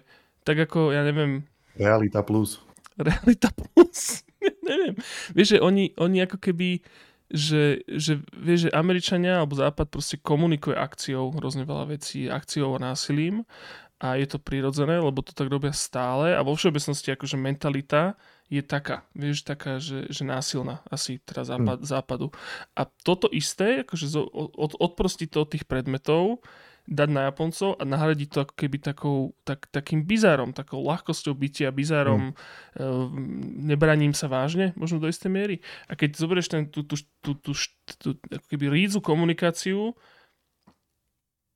tak 0.48 0.64
ako, 0.64 0.96
ja 0.96 1.04
neviem... 1.04 1.44
Realita 1.76 2.24
plus. 2.24 2.64
Realita 2.96 3.52
plus. 3.52 4.24
neviem. 4.68 4.96
Vieš, 5.36 5.56
že 5.56 5.58
oni, 5.60 5.92
oni 6.00 6.24
ako 6.24 6.40
keby 6.40 6.80
že, 7.32 7.80
že 7.88 8.20
vieš, 8.36 8.68
že 8.68 8.76
Američania 8.76 9.40
alebo 9.40 9.56
Západ 9.56 9.88
proste 9.88 10.20
komunikuje 10.20 10.76
akciou 10.76 11.32
hrozne 11.32 11.64
veľa 11.64 11.96
vecí, 11.96 12.28
akciou 12.28 12.76
a 12.76 12.92
násilím 12.92 13.48
a 14.02 14.20
je 14.20 14.28
to 14.28 14.36
prirodzené, 14.36 15.00
lebo 15.00 15.24
to 15.24 15.32
tak 15.32 15.48
robia 15.48 15.72
stále 15.72 16.36
a 16.36 16.44
vo 16.44 16.52
všeobecnosti 16.52 17.16
akože 17.16 17.40
mentalita 17.40 18.20
je 18.52 18.60
taká, 18.60 19.08
vieš, 19.16 19.48
taká, 19.48 19.80
že, 19.80 20.12
že 20.12 20.28
násilná 20.28 20.84
asi 20.92 21.16
teda 21.24 21.48
západ, 21.48 21.78
hmm. 21.80 21.88
západu. 21.88 22.28
A 22.76 22.84
toto 22.84 23.32
isté, 23.32 23.80
akože 23.80 24.12
od, 24.28 24.76
odprostiť 24.76 25.28
to 25.32 25.38
od 25.40 25.48
tých 25.56 25.64
predmetov, 25.64 26.44
dať 26.82 27.08
na 27.14 27.30
Japoncov 27.30 27.78
a 27.78 27.82
nahradiť 27.86 28.28
to 28.28 28.38
ako 28.42 28.54
keby 28.58 28.82
takou, 28.82 29.16
tak, 29.46 29.70
takým 29.70 30.02
bizárom, 30.02 30.50
takou 30.50 30.82
ľahkosťou 30.82 31.34
bytia, 31.38 31.70
bizárom, 31.70 32.34
hmm. 32.34 32.34
e, 32.34 32.84
nebraním 33.70 34.10
sa 34.12 34.26
vážne, 34.26 34.74
možno 34.74 34.98
do 34.98 35.06
istej 35.06 35.30
miery. 35.30 35.56
A 35.86 35.94
keď 35.94 36.18
zoberieš 36.18 36.50
ten, 36.50 36.66
tú, 36.66 36.82
tú, 36.82 36.98
tú, 37.22 37.38
tú, 37.38 37.52
tú, 37.98 38.08
ako 38.18 38.46
keby 38.50 38.66
rídzu 38.66 38.98
komunikáciu, 38.98 39.94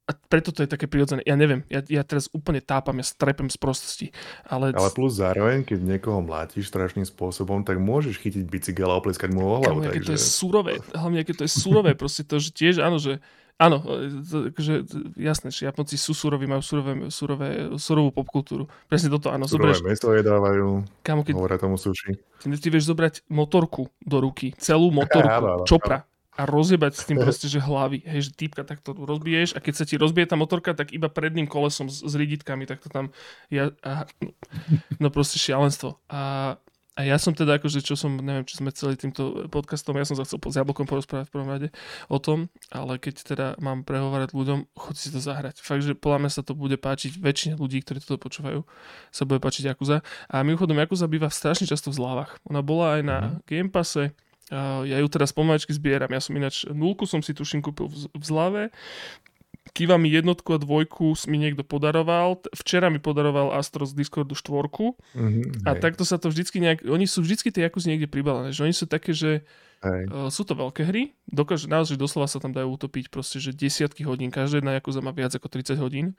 a 0.06 0.14
preto 0.14 0.54
to 0.54 0.62
je 0.62 0.70
také 0.70 0.86
prirodzené. 0.86 1.26
Ja 1.26 1.34
neviem, 1.34 1.66
ja, 1.66 1.82
ja 1.82 2.06
teraz 2.06 2.30
úplne 2.30 2.62
tápam, 2.62 2.94
ja 3.02 3.06
strepem 3.06 3.50
z 3.50 3.58
prostosti. 3.58 4.06
Ale... 4.46 4.70
ale 4.70 4.90
plus 4.94 5.18
zároveň, 5.18 5.66
keď 5.66 5.82
niekoho 5.82 6.22
mlátiš 6.22 6.70
strašným 6.70 7.02
spôsobom, 7.02 7.66
tak 7.66 7.82
môžeš 7.82 8.22
chytiť 8.22 8.46
bicykel 8.46 8.86
a 8.86 9.02
opleskať 9.02 9.34
mu 9.34 9.42
o 9.42 9.58
hlavu. 9.58 9.82
Kamu, 9.82 9.90
takže... 9.90 10.06
to 10.06 10.14
je 10.14 10.22
surové, 10.22 10.78
hlavne 10.94 11.26
aké 11.26 11.34
to 11.34 11.42
je 11.42 11.50
surové, 11.50 11.90
proste 11.98 12.22
to, 12.22 12.38
že 12.38 12.54
tiež, 12.54 12.78
áno, 12.78 13.02
že 13.02 13.18
Áno, 13.56 13.80
to, 14.28 14.52
akože, 14.52 14.84
jasné, 15.16 15.48
že 15.48 15.64
Japonci 15.64 15.96
sú 15.96 16.12
suroví, 16.12 16.44
majú 16.44 16.60
surové, 16.60 17.08
surové, 17.08 17.48
surovú 17.80 18.12
popkultúru. 18.12 18.68
Presne 18.84 19.08
toto, 19.08 19.32
áno. 19.32 19.48
Surové 19.48 19.72
zoberieš, 19.72 19.80
meso 19.80 20.12
jedávajú, 20.12 20.84
kamo, 21.00 21.24
keď, 21.24 21.32
hovoria 21.32 21.56
tomu 21.56 21.80
suši. 21.80 22.20
Ty, 22.44 22.52
ty 22.52 22.68
vieš 22.68 22.92
zobrať 22.92 23.24
motorku 23.32 23.88
do 24.04 24.20
ruky, 24.20 24.52
celú 24.60 24.92
motorku, 25.00 25.64
čopra, 25.64 26.04
a 26.36 26.42
rozjebať 26.44 26.92
s 26.92 27.02
tým 27.08 27.16
proste, 27.24 27.48
že 27.48 27.64
hlavy. 27.64 28.04
Hej, 28.04 28.28
že 28.28 28.30
týpka 28.36 28.62
takto 28.62 28.92
rozbiješ 28.92 29.56
a 29.56 29.64
keď 29.64 29.74
sa 29.74 29.84
ti 29.88 29.96
rozbije 29.96 30.28
tá 30.28 30.36
motorka, 30.36 30.76
tak 30.76 30.92
iba 30.92 31.08
predným 31.08 31.48
kolesom 31.48 31.88
s, 31.88 32.04
s 32.04 32.12
riditkami, 32.12 32.68
tak 32.68 32.84
to 32.84 32.92
tam 32.92 33.10
ja, 33.48 33.72
a, 33.80 34.04
no 35.00 35.08
proste 35.08 35.40
šialenstvo. 35.40 35.96
A, 36.12 36.60
a 36.96 37.04
ja 37.04 37.20
som 37.20 37.36
teda 37.36 37.60
akože, 37.60 37.84
čo 37.84 37.92
som, 37.92 38.16
neviem, 38.16 38.48
či 38.48 38.56
sme 38.56 38.72
celý 38.72 38.96
týmto 38.96 39.52
podcastom, 39.52 40.00
ja 40.00 40.08
som 40.08 40.16
sa 40.16 40.24
chcel 40.24 40.40
s 40.40 40.56
Jablkom 40.56 40.88
porozprávať 40.88 41.28
v 41.28 41.32
prvom 41.36 41.50
rade 41.52 41.68
o 42.08 42.16
tom, 42.16 42.48
ale 42.72 42.96
keď 42.96 43.14
teda 43.36 43.46
mám 43.60 43.84
prehovárať 43.84 44.32
ľuďom, 44.32 44.64
choď 44.72 44.94
si 44.96 45.08
to 45.12 45.20
zahrať. 45.20 45.60
Fakt, 45.60 45.84
že 45.84 45.92
podľa 45.92 46.24
mňa 46.24 46.30
sa 46.32 46.40
to 46.40 46.56
bude 46.56 46.80
páčiť 46.80 47.20
väčšine 47.20 47.54
ľudí, 47.60 47.84
ktorí 47.84 48.00
toto 48.00 48.16
počúvajú, 48.16 48.64
sa 49.12 49.22
bude 49.28 49.44
páčiť 49.44 49.76
Jakuza. 49.76 50.00
A 50.32 50.40
mimochodom, 50.40 50.80
Jakuza 50.80 51.04
býva 51.04 51.28
strašne 51.28 51.68
často 51.68 51.92
v 51.92 52.00
zlávach. 52.00 52.40
Ona 52.48 52.64
bola 52.64 52.96
aj 52.96 53.02
na 53.04 53.18
mm-hmm. 53.20 53.44
Game 53.44 53.68
Passe, 53.68 54.16
ja 54.86 54.96
ju 55.02 55.08
teraz 55.10 55.34
pomaličky 55.34 55.74
zbieram. 55.74 56.06
Ja 56.14 56.22
som 56.22 56.38
ináč 56.38 56.70
nulku 56.70 57.02
som 57.02 57.18
si 57.18 57.34
tuším 57.34 57.66
kúpil 57.66 57.90
v 57.90 58.22
zlave. 58.22 58.70
Kiva 59.76 60.00
mi 60.00 60.08
jednotku 60.08 60.56
a 60.56 60.58
dvojku 60.58 61.12
mi 61.28 61.36
niekto 61.36 61.60
podaroval. 61.60 62.40
Včera 62.56 62.88
mi 62.88 62.96
podaroval 62.96 63.52
Astro 63.52 63.84
z 63.84 63.92
Discordu 63.92 64.32
štvorku. 64.32 64.96
Mm-hmm, 65.12 65.68
a 65.68 65.76
hej. 65.76 65.80
takto 65.84 66.08
sa 66.08 66.16
to 66.16 66.32
vždycky 66.32 66.64
nejak... 66.64 66.88
Oni 66.88 67.04
sú 67.04 67.20
vždycky 67.20 67.52
tie 67.52 67.68
Jakuzy 67.68 67.92
niekde 67.92 68.08
pribalené. 68.08 68.56
Že 68.56 68.72
oni 68.72 68.74
sú 68.74 68.88
také, 68.88 69.12
že 69.12 69.44
Uh, 69.86 70.32
sú 70.32 70.42
to 70.42 70.56
veľké 70.56 70.88
hry. 70.88 71.14
Dokáže, 71.28 71.68
naozaj 71.68 72.00
doslova 72.00 72.26
sa 72.26 72.40
tam 72.40 72.50
dajú 72.50 72.74
utopiť 72.74 73.06
proste, 73.12 73.38
že 73.38 73.54
desiatky 73.54 74.02
hodín. 74.02 74.32
Každá 74.32 74.58
jedna 74.58 74.74
Jakuza 74.74 75.04
má 75.04 75.12
viac 75.12 75.36
ako 75.36 75.46
30 75.52 75.78
hodín. 75.78 76.16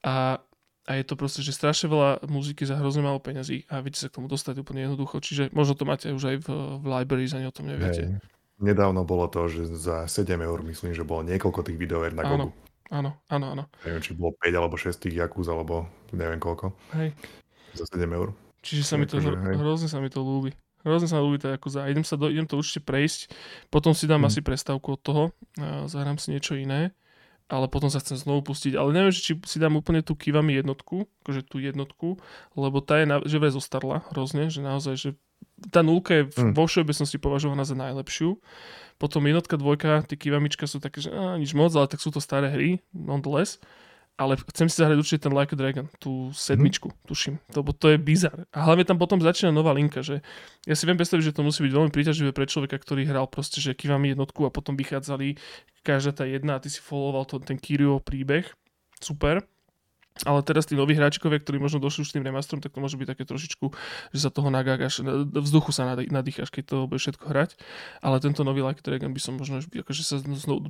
A 0.00 0.40
a 0.88 0.96
je 0.96 1.04
to 1.04 1.14
proste, 1.14 1.44
že 1.44 1.54
strašne 1.54 1.86
veľa 1.92 2.24
muziky 2.26 2.64
za 2.66 2.74
hrozne 2.74 3.04
málo 3.04 3.20
peňazí 3.20 3.68
a 3.70 3.78
viete 3.78 4.00
sa 4.00 4.08
k 4.08 4.16
tomu 4.16 4.26
dostať 4.26 4.58
úplne 4.58 4.88
jednoducho. 4.88 5.22
Čiže 5.22 5.52
možno 5.54 5.76
to 5.76 5.84
máte 5.84 6.08
už 6.10 6.24
aj 6.34 6.36
v, 6.42 6.48
v 6.80 6.84
library, 6.88 7.30
ani 7.30 7.46
o 7.46 7.54
tom 7.54 7.68
neviete. 7.70 8.16
Hej. 8.16 8.24
Nedávno 8.58 9.06
bolo 9.06 9.30
to, 9.30 9.46
že 9.46 9.70
za 9.70 10.10
7 10.10 10.34
eur 10.40 10.58
myslím, 10.66 10.90
že 10.90 11.06
bolo 11.06 11.22
niekoľko 11.30 11.62
tých 11.62 11.78
videoer 11.78 12.10
na 12.10 12.26
Gogu. 12.26 12.50
Áno, 12.90 13.14
áno, 13.30 13.46
áno. 13.54 13.64
Neviem, 13.86 14.02
či 14.02 14.12
bolo 14.18 14.34
5 14.34 14.50
alebo 14.50 14.74
6 14.74 14.90
tých 14.98 15.14
Jakuz, 15.22 15.46
alebo 15.46 15.86
neviem 16.10 16.42
koľko. 16.42 16.74
Hej. 16.98 17.14
Za 17.78 17.86
7 17.86 18.02
eur. 18.10 18.34
Čiže 18.60 18.82
sa 18.82 18.94
mi 18.98 19.06
to, 19.06 19.22
hej. 19.22 19.56
hrozne 19.56 19.86
sa 19.86 20.02
mi 20.02 20.10
to 20.10 20.20
ľúbi. 20.20 20.50
Hrozne 20.82 21.08
sa 21.08 21.22
ľúbi 21.22 21.38
to 21.38 21.48
Jakuza. 21.48 21.86
Idem, 21.86 22.02
sa 22.02 22.18
do, 22.18 22.26
idem 22.28 22.48
to 22.50 22.58
určite 22.58 22.82
prejsť, 22.82 23.30
potom 23.70 23.94
si 23.94 24.10
dám 24.10 24.26
hmm. 24.26 24.28
asi 24.32 24.40
prestávku 24.42 24.96
od 24.96 25.00
toho 25.00 25.22
zahrám 25.86 26.16
si 26.16 26.32
niečo 26.32 26.56
iné 26.56 26.92
ale 27.50 27.66
potom 27.66 27.90
sa 27.90 27.98
chcem 27.98 28.14
znovu 28.14 28.46
pustiť. 28.46 28.78
Ale 28.78 28.94
neviem, 28.94 29.10
či 29.10 29.34
si 29.42 29.58
dám 29.58 29.74
úplne 29.74 30.06
tú 30.06 30.14
Kivami 30.14 30.54
jednotku, 30.54 31.10
akože 31.26 31.42
tú 31.42 31.58
jednotku, 31.58 32.22
lebo 32.54 32.78
tá 32.78 33.02
je, 33.02 33.06
na, 33.10 33.18
že 33.26 33.42
vraj 33.42 33.50
zostarla 33.50 34.06
hrozne, 34.14 34.48
že 34.48 34.62
naozaj, 34.62 34.94
že 34.94 35.10
tá 35.68 35.84
nulka 35.84 36.16
je 36.16 36.22
mm. 36.32 36.56
vo 36.56 36.64
všeobecnosti 36.64 37.20
považovaná 37.20 37.68
za 37.68 37.76
najlepšiu. 37.76 38.40
Potom 38.96 39.24
jednotka, 39.24 39.60
dvojka, 39.60 40.04
tie 40.08 40.16
Kivamička 40.16 40.64
sú 40.64 40.80
také, 40.80 41.04
že 41.04 41.12
á, 41.12 41.36
nič 41.36 41.52
moc, 41.52 41.72
ale 41.76 41.88
tak 41.88 42.00
sú 42.00 42.08
to 42.12 42.20
staré 42.20 42.48
hry, 42.52 42.80
nonetheless 42.92 43.60
ale 44.20 44.36
chcem 44.52 44.68
si 44.68 44.84
zahrať 44.84 45.00
určite 45.00 45.24
ten 45.24 45.32
Like 45.32 45.56
a 45.56 45.58
Dragon, 45.58 45.88
tú 45.96 46.28
sedmičku, 46.36 46.92
mm. 46.92 46.96
tuším, 47.08 47.34
lebo 47.56 47.72
to 47.72 47.88
je 47.88 47.96
bizar. 47.96 48.44
A 48.52 48.68
hlavne 48.68 48.84
tam 48.84 49.00
potom 49.00 49.16
začína 49.16 49.48
nová 49.48 49.72
linka, 49.72 50.04
že 50.04 50.20
ja 50.68 50.76
si 50.76 50.84
viem 50.84 51.00
predstaviť, 51.00 51.32
že 51.32 51.36
to 51.40 51.40
musí 51.40 51.64
byť 51.64 51.72
veľmi 51.72 51.88
príťažlivé 51.88 52.36
pre 52.36 52.44
človeka, 52.44 52.76
ktorý 52.76 53.08
hral 53.08 53.24
proste, 53.32 53.64
že 53.64 53.72
kývami 53.72 54.12
jednotku 54.12 54.44
a 54.44 54.52
potom 54.52 54.76
vychádzali 54.76 55.40
každá 55.80 56.12
tá 56.12 56.24
jedna 56.28 56.60
a 56.60 56.62
ty 56.62 56.68
si 56.68 56.84
followoval 56.84 57.24
to, 57.24 57.40
ten 57.40 57.56
Kirio 57.56 57.96
príbeh. 58.04 58.44
Super. 59.00 59.40
Ale 60.28 60.44
teraz 60.44 60.68
tí 60.68 60.76
noví 60.76 60.92
hráčkovia, 60.92 61.40
ktorí 61.40 61.56
možno 61.56 61.80
došli 61.80 62.04
už 62.04 62.12
tým 62.12 62.24
remasterom, 62.26 62.60
tak 62.60 62.76
to 62.76 62.82
môže 62.82 63.00
byť 63.00 63.08
také 63.16 63.24
trošičku, 63.24 63.66
že 64.12 64.20
sa 64.20 64.28
toho 64.28 64.52
nagágaš, 64.52 65.00
vzduchu 65.32 65.72
sa 65.72 65.88
nadýcháš, 65.96 66.52
keď 66.52 66.64
to 66.68 66.76
bude 66.84 67.00
všetko 67.00 67.24
hrať. 67.24 67.56
Ale 68.04 68.20
tento 68.20 68.44
nový 68.44 68.60
Like 68.60 68.84
Dragon 68.84 69.16
by 69.16 69.20
som 69.20 69.40
možno 69.40 69.64
akože 69.64 70.02
sa 70.04 70.20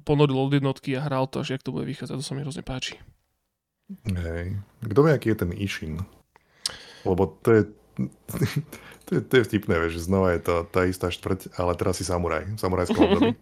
ponoril 0.07 0.38
od 0.38 0.55
jednotky 0.55 0.94
a 0.94 1.03
hral 1.03 1.26
to, 1.26 1.42
až 1.42 1.59
jak 1.59 1.62
to 1.66 1.74
bude 1.74 1.86
vychádzať. 1.90 2.14
To 2.14 2.24
sa 2.24 2.34
mi 2.38 2.46
hrozne 2.46 2.62
páči. 2.62 2.94
Hej. 4.07 4.55
Kto 4.86 5.01
vie, 5.03 5.12
aký 5.18 5.34
je 5.34 5.38
ten 5.42 5.51
Ishin? 5.51 5.98
Lebo 7.03 7.26
to 7.42 7.51
je, 7.51 7.62
to 9.11 9.11
je, 9.18 9.20
to 9.26 9.32
je 9.40 9.46
vtipné, 9.51 9.74
vieš, 9.82 9.98
že 9.98 10.07
znova 10.07 10.30
je 10.38 10.42
to 10.46 10.55
tá 10.70 10.86
istá 10.86 11.11
štvrť, 11.11 11.59
ale 11.59 11.74
teraz 11.74 11.98
si 11.98 12.07
samuraj, 12.07 12.46
samurajská 12.55 12.98
období. 13.03 13.34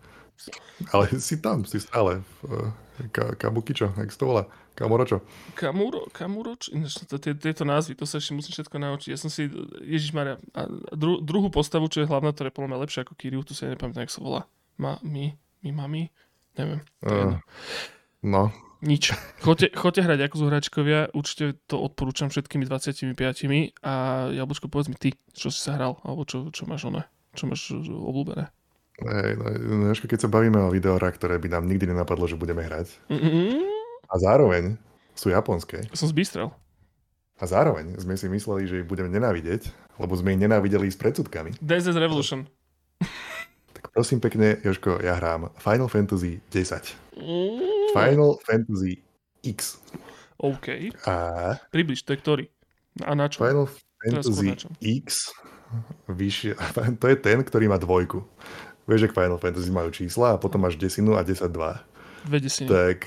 ale 0.94 1.04
si 1.20 1.36
tam, 1.36 1.68
si 1.68 1.82
stále 1.82 2.24
v 2.40 2.72
ka, 3.12 3.38
Kabukičo, 3.38 3.94
jak 3.96 4.10
to 4.16 4.26
volá? 4.26 4.44
Kamoročo. 4.78 5.26
Kamuro, 5.58 6.06
Kamuroč, 6.14 6.70
tieto 7.18 7.66
názvy, 7.66 7.98
to 7.98 8.06
sa 8.06 8.22
ešte 8.22 8.30
musím 8.30 8.54
všetko 8.54 8.76
naučiť. 8.78 9.08
Ja 9.10 9.18
som 9.18 9.26
si, 9.26 9.50
Ježiš 9.82 10.14
Maria, 10.14 10.38
dru, 10.94 11.18
druhú 11.18 11.50
postavu, 11.50 11.90
čo 11.90 12.06
je 12.06 12.10
hlavná, 12.10 12.30
ktorá 12.30 12.50
je 12.50 12.56
podľa 12.58 12.70
mňa 12.70 12.82
lepšia 12.86 13.02
ako 13.02 13.18
Kiryu, 13.18 13.42
tu 13.42 13.58
sa 13.58 13.66
ja 13.66 13.74
nepamätám, 13.74 14.06
jak 14.06 14.14
sa 14.14 14.22
volá. 14.22 14.40
Ma, 14.78 15.02
mi, 15.02 15.34
mi, 15.66 15.70
mami, 15.74 16.06
neviem. 16.54 16.78
Uh, 17.02 17.42
no, 18.22 18.54
nič. 18.78 19.10
Choďte, 19.42 19.74
choďte 19.74 20.06
hrať 20.06 20.20
ako 20.30 20.46
hráčkovia, 20.46 21.00
určite 21.10 21.58
to 21.66 21.82
odporúčam 21.82 22.30
všetkými 22.30 22.62
25 22.62 23.18
a 23.82 23.94
Jablčko, 24.30 24.70
povedz 24.70 24.94
mi 24.94 24.94
ty, 24.94 25.18
čo 25.34 25.50
si 25.50 25.58
sa 25.58 25.74
hral, 25.74 25.98
alebo 26.06 26.22
čo, 26.22 26.54
čo 26.54 26.70
máš 26.70 26.86
ono, 26.86 27.02
čo 27.34 27.50
máš 27.50 27.74
obľúbené. 27.74 28.46
Hej, 28.98 29.38
no, 29.38 29.46
no, 29.86 29.94
keď 29.94 30.26
sa 30.26 30.30
bavíme 30.30 30.58
o 30.58 30.74
videorách, 30.74 31.22
ktoré 31.22 31.38
by 31.38 31.54
nám 31.54 31.70
nikdy 31.70 31.86
nenapadlo, 31.86 32.26
že 32.26 32.34
budeme 32.34 32.66
hrať. 32.66 32.90
Mm-hmm. 33.06 33.50
A 34.10 34.14
zároveň 34.18 34.74
sú 35.14 35.30
japonské. 35.30 35.86
Som 35.94 36.10
zbystrel. 36.10 36.50
A 37.38 37.44
zároveň 37.46 37.94
sme 38.02 38.18
si 38.18 38.26
mysleli, 38.26 38.66
že 38.66 38.82
ich 38.82 38.90
budeme 38.90 39.06
nenávidieť, 39.06 39.70
lebo 40.02 40.18
sme 40.18 40.34
ich 40.34 40.42
nenávideli 40.42 40.90
s 40.90 40.98
predsudkami. 40.98 41.54
This 41.62 41.86
is 41.86 41.94
Revolution. 41.94 42.50
Tak 43.78 43.94
prosím 43.94 44.18
pekne, 44.18 44.58
Joško, 44.66 44.98
ja 44.98 45.14
hrám 45.14 45.54
Final 45.62 45.86
Fantasy 45.86 46.42
10. 46.50 47.22
Mm. 47.22 47.94
Final 47.94 48.42
Fantasy 48.42 48.98
X. 49.46 49.78
OK. 50.42 50.90
A... 51.06 51.14
Približ, 51.70 52.02
to 52.02 52.10
je 52.14 52.18
ktorý? 52.18 52.44
A 53.06 53.14
na 53.14 53.30
čo? 53.30 53.46
Final 53.46 53.70
Fantasy 54.02 54.58
X 54.82 55.30
vyšiel, 56.08 56.56
to 57.00 57.06
je 57.06 57.16
ten, 57.20 57.38
ktorý 57.44 57.68
má 57.68 57.76
dvojku. 57.76 58.24
Vieš, 58.88 59.04
že 59.04 59.12
Final 59.12 59.36
Fantasy 59.36 59.68
majú 59.68 59.92
čísla 59.92 60.34
a 60.34 60.40
potom 60.40 60.64
máš 60.64 60.80
desinu 60.80 61.14
a 61.14 61.22
10 61.22 61.44
2. 61.44 62.24
Dve 62.32 62.38
desiny. 62.40 62.68
Tak 62.72 62.98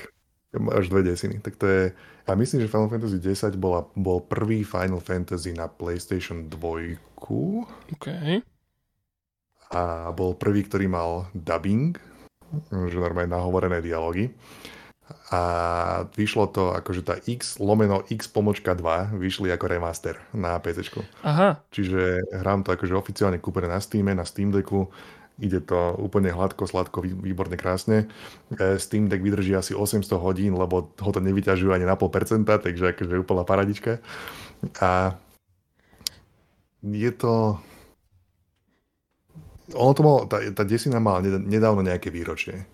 máš 0.62 0.86
dve 0.88 1.02
desiny. 1.02 1.42
Tak 1.42 1.58
to 1.58 1.66
je, 1.66 1.82
a 2.28 2.30
myslím, 2.38 2.62
že 2.62 2.70
Final 2.70 2.88
Fantasy 2.88 3.18
10 3.18 3.58
bola, 3.58 3.82
bol 3.98 4.22
prvý 4.22 4.62
Final 4.62 5.02
Fantasy 5.02 5.52
na 5.52 5.66
PlayStation 5.66 6.46
2. 6.46 7.18
OK. 7.98 8.06
A 9.72 10.12
bol 10.14 10.38
prvý, 10.38 10.62
ktorý 10.68 10.86
mal 10.86 11.32
dubbing, 11.32 11.98
že 12.70 12.96
normálne 13.00 13.32
nahovorené 13.32 13.80
dialógy. 13.80 14.30
A 15.32 15.42
vyšlo 16.16 16.48
to 16.52 16.72
akože 16.72 17.02
tá 17.04 17.16
X 17.24 17.60
lomeno 17.60 18.00
X 18.08 18.28
pomočka 18.32 18.72
2 18.72 19.16
vyšli 19.16 19.48
ako 19.52 19.64
remaster 19.68 20.16
na 20.32 20.56
PC. 20.60 20.88
Aha. 21.24 21.60
Čiže 21.68 22.22
hrám 22.32 22.64
to 22.64 22.72
akože 22.72 22.94
oficiálne 22.96 23.36
kúpené 23.40 23.68
na 23.68 23.80
Steam, 23.80 24.08
na 24.08 24.24
Steam 24.24 24.52
Decku. 24.52 24.88
Ide 25.40 25.64
to 25.64 25.96
úplne 25.96 26.28
hladko, 26.28 26.68
sladko, 26.68 27.00
výborne, 27.00 27.56
krásne. 27.56 28.10
E, 28.52 28.76
Steam 28.76 29.08
Deck 29.08 29.24
vydrží 29.24 29.56
asi 29.56 29.72
800 29.72 30.04
hodín, 30.20 30.52
lebo 30.56 30.92
ho 30.92 31.10
to 31.12 31.20
nevyťažujú 31.24 31.72
ani 31.72 31.88
na 31.88 31.96
pol 31.96 32.12
percenta, 32.12 32.60
takže 32.60 32.92
akože 32.92 33.22
úplná 33.22 33.42
paradička. 33.46 33.98
A 34.84 35.16
je 36.82 37.10
to 37.14 37.62
ono 39.72 39.92
to 39.96 40.02
malo, 40.04 40.18
tá, 40.28 40.42
tá 40.52 40.62
desina 40.68 41.00
mala 41.00 41.24
nedávno 41.24 41.80
nejaké 41.80 42.12
výročie. 42.12 42.68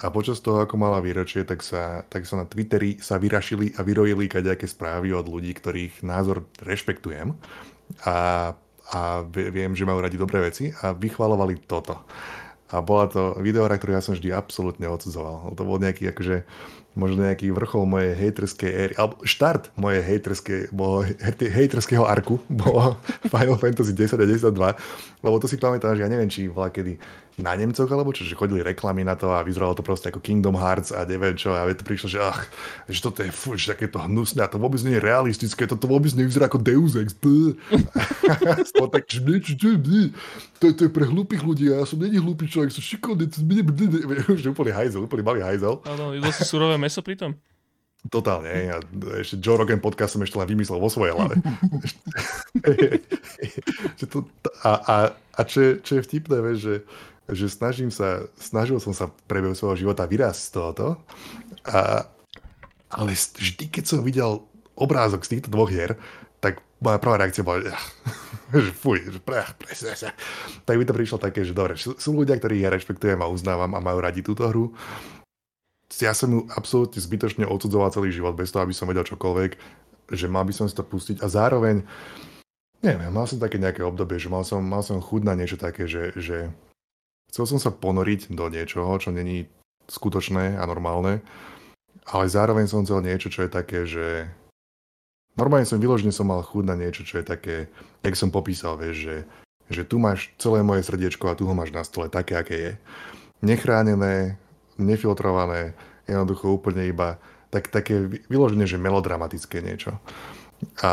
A 0.00 0.08
počas 0.08 0.40
toho, 0.40 0.64
ako 0.64 0.80
mala 0.80 1.04
výročie, 1.04 1.44
tak 1.44 1.60
sa, 1.60 2.02
tak 2.08 2.24
sa 2.24 2.40
na 2.40 2.44
Twitteri 2.48 2.96
sa 2.98 3.20
vyrašili 3.20 3.76
a 3.76 3.84
vyrojili 3.84 4.24
kadejaké 4.24 4.64
správy 4.64 5.12
od 5.12 5.28
ľudí, 5.28 5.52
ktorých 5.52 6.00
názor 6.00 6.48
rešpektujem. 6.64 7.36
A, 8.08 8.16
a 8.92 9.24
viem, 9.32 9.72
že 9.72 9.88
majú 9.88 10.04
radi 10.04 10.20
dobré 10.20 10.44
veci 10.44 10.68
a 10.84 10.92
vychvalovali 10.92 11.64
toto. 11.64 12.04
A 12.72 12.80
bola 12.80 13.08
to 13.08 13.36
videohra, 13.40 13.76
ktorú 13.76 13.96
ja 13.96 14.04
som 14.04 14.16
vždy 14.16 14.32
absolútne 14.32 14.88
odsudzoval. 14.88 15.52
To 15.56 15.62
bol 15.64 15.80
nejaký 15.80 16.12
akože 16.12 16.44
možno 16.92 17.24
nejaký 17.24 17.48
vrchol 17.56 17.88
mojej 17.88 18.12
hejterskej 18.12 18.70
éry, 18.70 18.92
alebo 19.00 19.16
štart 19.24 19.72
mojej 19.80 20.04
hejterskej, 20.04 20.68
hejterského 21.48 22.04
arku 22.04 22.36
bolo 22.62 23.00
Final 23.32 23.56
Fantasy 23.56 23.96
10 23.96 24.20
a 24.20 24.26
10 24.28 24.52
2, 24.52 25.24
lebo 25.24 25.36
to 25.40 25.48
si 25.48 25.56
pamätám, 25.56 25.96
že 25.96 26.04
ja 26.04 26.12
neviem, 26.12 26.28
či 26.28 26.52
bola 26.52 26.68
kedy 26.68 27.00
na 27.40 27.56
Nemcoch, 27.56 27.88
alebo 27.88 28.12
čo, 28.12 28.28
že 28.28 28.36
chodili 28.36 28.60
reklamy 28.60 29.02
na 29.02 29.16
to 29.16 29.32
a 29.32 29.40
vyzeralo 29.40 29.72
to 29.72 29.80
proste 29.80 30.12
ako 30.12 30.20
Kingdom 30.20 30.52
Hearts 30.52 30.92
a 30.92 31.08
neviem 31.08 31.32
čo 31.32 31.56
a 31.56 31.64
to 31.72 31.80
prišlo, 31.80 32.08
že 32.12 32.18
ach, 32.20 32.44
že 32.84 33.00
toto 33.00 33.24
je 33.24 33.32
že 33.32 33.72
takéto 33.72 33.96
hnusné 34.04 34.44
a 34.44 34.52
to 34.52 34.60
vôbec 34.60 34.78
nie 34.84 35.00
je 35.00 35.02
realistické, 35.02 35.64
toto 35.64 35.88
vôbec 35.88 36.12
nevyzerá 36.12 36.52
ako 36.52 36.60
Deus 36.60 36.92
Ex. 36.94 37.16
tak, 38.92 39.04
to, 40.60 40.64
to 40.76 40.80
je 40.86 40.90
pre 40.92 41.04
hlúpych 41.08 41.40
ľudí 41.40 41.72
ja 41.72 41.88
som 41.88 41.96
není 41.96 42.20
hlúpy 42.20 42.46
človek, 42.46 42.68
som 42.74 42.84
šikovný, 42.84 43.26
že 44.42 44.52
úplne 44.52 44.72
hajzel, 44.76 45.08
úplne 45.08 45.24
malý 45.24 45.40
hajzel. 45.40 45.80
Áno, 45.88 46.12
jedlo 46.12 46.30
si 46.30 46.44
surové 46.44 46.76
meso 46.76 47.00
pritom. 47.00 47.32
Totálne. 48.10 48.50
A 48.74 48.82
ešte 49.22 49.38
Joe 49.38 49.54
Rogan 49.54 49.78
podcast 49.78 50.18
som 50.18 50.22
ešte 50.26 50.34
len 50.34 50.50
vymyslel 50.50 50.82
vo 50.82 50.90
svojej 50.90 51.14
hlave. 51.14 51.38
a, 54.66 54.72
a, 54.74 54.94
a 55.14 55.40
čo, 55.46 55.78
čo 55.78 55.92
je 55.94 56.02
vtipné, 56.02 56.42
vieš, 56.42 56.58
že 56.66 56.74
že 57.30 57.46
snažím 57.46 57.90
sa, 57.94 58.26
snažil 58.34 58.82
som 58.82 58.90
sa 58.90 59.10
prebehu 59.30 59.54
svojho 59.54 59.86
života 59.86 60.08
vyrásť 60.08 60.40
z 60.42 60.50
tohoto, 60.50 60.86
a, 61.66 62.06
ale 62.90 63.10
vždy, 63.14 63.70
keď 63.70 63.84
som 63.86 64.00
videl 64.02 64.42
obrázok 64.74 65.22
z 65.22 65.38
týchto 65.38 65.48
dvoch 65.52 65.70
hier, 65.70 65.94
tak 66.42 66.58
moja 66.82 66.98
prvá 66.98 67.22
reakcia 67.22 67.46
bola, 67.46 67.70
že 68.54 68.72
fuj, 68.74 69.06
že 69.14 69.20
tak 70.66 70.74
by 70.74 70.84
to 70.84 70.96
prišlo 70.96 71.18
také, 71.22 71.46
že 71.46 71.54
dobre, 71.54 71.78
sú 71.78 72.10
ľudia, 72.10 72.36
ktorých 72.38 72.66
ja 72.66 72.70
rešpektujem 72.74 73.22
a 73.22 73.30
uznávam 73.30 73.70
a 73.78 73.84
majú 73.84 73.98
radi 74.02 74.26
túto 74.26 74.42
hru. 74.50 74.74
Ja 76.00 76.16
som 76.16 76.32
ju 76.32 76.40
absolútne 76.56 76.98
zbytočne 76.98 77.44
odsudzoval 77.44 77.92
celý 77.92 78.10
život 78.10 78.32
bez 78.32 78.48
toho, 78.48 78.64
aby 78.64 78.72
som 78.72 78.88
vedel 78.88 79.04
čokoľvek, 79.04 79.50
že 80.10 80.26
mal 80.26 80.42
by 80.42 80.52
som 80.56 80.66
si 80.66 80.74
to 80.74 80.82
pustiť. 80.82 81.20
A 81.20 81.28
zároveň 81.28 81.84
neviem, 82.82 83.12
mal 83.14 83.24
som 83.30 83.38
také 83.38 83.56
nejaké 83.56 83.80
obdobie, 83.86 84.18
že 84.18 84.28
mal 84.28 84.42
som, 84.42 84.60
mal 84.60 84.82
som 84.82 84.98
chud 84.98 85.22
na 85.22 85.38
niečo 85.38 85.54
také, 85.54 85.86
že, 85.86 86.10
že 86.18 86.50
Chcel 87.32 87.48
som 87.48 87.56
sa 87.56 87.72
ponoriť 87.72 88.28
do 88.36 88.52
niečoho, 88.52 88.92
čo 89.00 89.08
není 89.08 89.48
skutočné 89.88 90.60
a 90.60 90.68
normálne, 90.68 91.24
ale 92.04 92.28
zároveň 92.28 92.68
som 92.68 92.84
chcel 92.84 93.00
niečo, 93.00 93.32
čo 93.32 93.48
je 93.48 93.50
také, 93.50 93.88
že 93.88 94.28
normálne 95.32 95.64
som 95.64 95.80
vyložne 95.80 96.12
som 96.12 96.28
mal 96.28 96.44
chud 96.44 96.68
na 96.68 96.76
niečo, 96.76 97.08
čo 97.08 97.24
je 97.24 97.24
také, 97.24 97.72
jak 98.04 98.20
som 98.20 98.28
popísal, 98.28 98.76
vieš, 98.76 98.96
že, 99.08 99.16
že 99.72 99.82
tu 99.88 99.96
máš 99.96 100.28
celé 100.36 100.60
moje 100.60 100.84
srdiečko 100.84 101.32
a 101.32 101.38
tu 101.38 101.48
ho 101.48 101.56
máš 101.56 101.72
na 101.72 101.80
stole 101.88 102.12
také, 102.12 102.36
aké 102.36 102.56
je. 102.60 102.72
Nechránené, 103.40 104.36
nefiltrované, 104.76 105.72
jednoducho 106.04 106.52
úplne 106.52 106.84
iba 106.84 107.16
tak, 107.48 107.72
také 107.72 108.12
vyložené, 108.28 108.68
že 108.68 108.76
melodramatické 108.76 109.64
niečo. 109.64 109.96
A, 110.84 110.92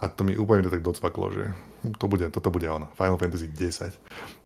a 0.00 0.04
to 0.08 0.24
mi 0.24 0.32
úplne 0.32 0.64
tak 0.64 0.80
docvaklo, 0.80 1.28
že 1.28 1.44
to 2.00 2.08
bude, 2.08 2.24
toto 2.32 2.48
bude 2.48 2.66
ono. 2.66 2.88
Final 2.96 3.20
Fantasy 3.20 3.52
10. 3.52 3.92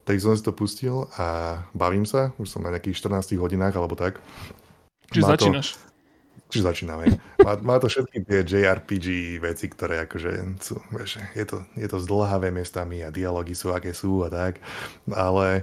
Tak 0.04 0.16
som 0.18 0.32
si 0.32 0.42
to 0.42 0.56
pustil 0.56 1.06
a 1.20 1.60
bavím 1.76 2.08
sa. 2.08 2.32
Už 2.40 2.48
som 2.48 2.64
na 2.64 2.72
nejakých 2.72 2.98
14 3.04 3.36
hodinách 3.36 3.76
alebo 3.76 3.94
tak. 3.94 4.18
Čiže 5.12 5.24
má 5.26 5.30
začínaš. 5.36 5.68
To, 5.76 5.90
čiže 6.50 6.64
začíname. 6.66 7.04
Má, 7.40 7.52
má 7.62 7.76
to 7.78 7.86
všetky 7.86 8.26
tie 8.26 8.40
JRPG 8.42 9.38
veci, 9.38 9.66
ktoré 9.70 10.04
akože 10.04 10.60
sú, 10.60 10.82
vieš, 10.90 11.22
je 11.32 11.44
to, 11.46 11.62
je 11.78 11.86
to 11.86 11.98
zdlhavé 12.02 12.50
miestami 12.50 13.06
a 13.06 13.14
dialógy 13.14 13.54
sú 13.54 13.70
aké 13.70 13.94
sú 13.94 14.26
a 14.26 14.28
tak. 14.28 14.58
Ale, 15.10 15.62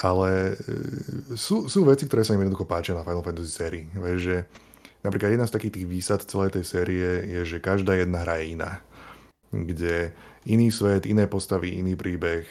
ale 0.00 0.56
e, 0.56 1.36
sú, 1.36 1.68
sú 1.68 1.84
veci, 1.84 2.08
ktoré 2.08 2.24
sa 2.24 2.32
im 2.32 2.42
jednoducho 2.44 2.68
páčia 2.68 2.96
na 2.96 3.04
Final 3.04 3.24
Fantasy 3.24 3.52
sérii. 3.52 3.84
Vieš, 3.92 4.20
že 4.20 4.36
napríklad 5.04 5.36
jedna 5.36 5.46
z 5.46 5.54
takých 5.54 5.74
tých 5.80 5.86
výsad 5.88 6.20
celej 6.24 6.56
tej 6.56 6.64
série 6.64 7.08
je, 7.28 7.40
že 7.44 7.58
každá 7.60 7.98
jedna 8.00 8.24
hra 8.24 8.40
je 8.40 8.46
iná. 8.56 8.72
Kde 9.54 10.10
iný 10.48 10.72
svet, 10.72 11.04
iné 11.06 11.28
postavy, 11.28 11.78
iný 11.78 11.96
príbeh, 11.96 12.48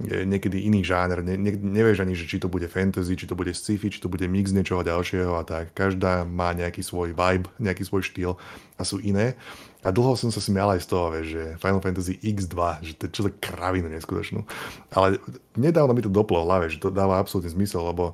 niekedy 0.00 0.64
iný 0.64 0.80
žáner, 0.80 1.20
ne, 1.20 1.36
ne, 1.36 1.52
nevieš 1.52 2.00
ani, 2.00 2.16
že 2.16 2.24
či 2.24 2.40
to 2.40 2.48
bude 2.48 2.64
fantasy, 2.72 3.12
či 3.14 3.28
to 3.28 3.36
bude 3.36 3.52
sci-fi, 3.52 3.92
či 3.92 4.00
to 4.00 4.08
bude 4.08 4.24
mix 4.26 4.50
niečoho 4.50 4.80
ďalšieho 4.80 5.36
a 5.36 5.44
tak. 5.44 5.76
Každá 5.76 6.24
má 6.24 6.56
nejaký 6.56 6.80
svoj 6.80 7.12
vibe, 7.12 7.48
nejaký 7.60 7.84
svoj 7.84 8.02
štýl 8.04 8.32
a 8.76 8.82
sú 8.82 8.98
iné. 9.04 9.36
A 9.80 9.92
dlho 9.92 10.12
som 10.16 10.28
sa 10.28 10.40
smial 10.44 10.76
aj 10.76 10.84
z 10.84 10.88
toho, 10.92 11.06
vieš, 11.12 11.26
že 11.32 11.44
Final 11.60 11.80
Fantasy 11.80 12.20
X2, 12.20 12.56
že 12.84 12.92
to 12.96 13.02
je 13.08 13.14
čo 13.16 13.22
za 13.28 13.32
kravinu 13.32 13.88
neskutočnú. 13.88 14.44
Ale 14.92 15.20
nedávno 15.56 15.96
mi 15.96 16.04
to 16.04 16.12
doplo 16.12 16.44
v 16.44 16.46
hlave, 16.48 16.66
že 16.68 16.80
to 16.80 16.92
dáva 16.92 17.16
absolútne 17.16 17.52
zmysel, 17.52 17.84
lebo 17.84 18.12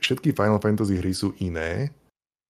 všetky 0.00 0.32
Final 0.32 0.60
Fantasy 0.60 0.96
hry 0.96 1.12
sú 1.12 1.36
iné, 1.40 1.92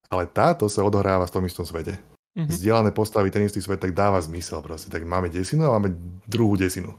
ale 0.07 0.31
táto 0.31 0.71
sa 0.71 0.87
odohráva 0.87 1.27
v 1.27 1.35
tom 1.35 1.43
istom 1.47 1.67
svete 1.67 1.99
mm-hmm. 2.37 2.53
zdieľané 2.53 2.91
postavy, 2.93 3.29
ten 3.29 3.45
istý 3.45 3.61
svet, 3.61 3.81
tak 3.81 3.93
dáva 3.93 4.21
zmysel 4.21 4.65
proste. 4.65 4.89
Tak 4.89 5.05
máme 5.05 5.29
desinu 5.29 5.69
a 5.69 5.77
máme 5.77 5.93
druhú 6.25 6.57
desinu. 6.57 6.97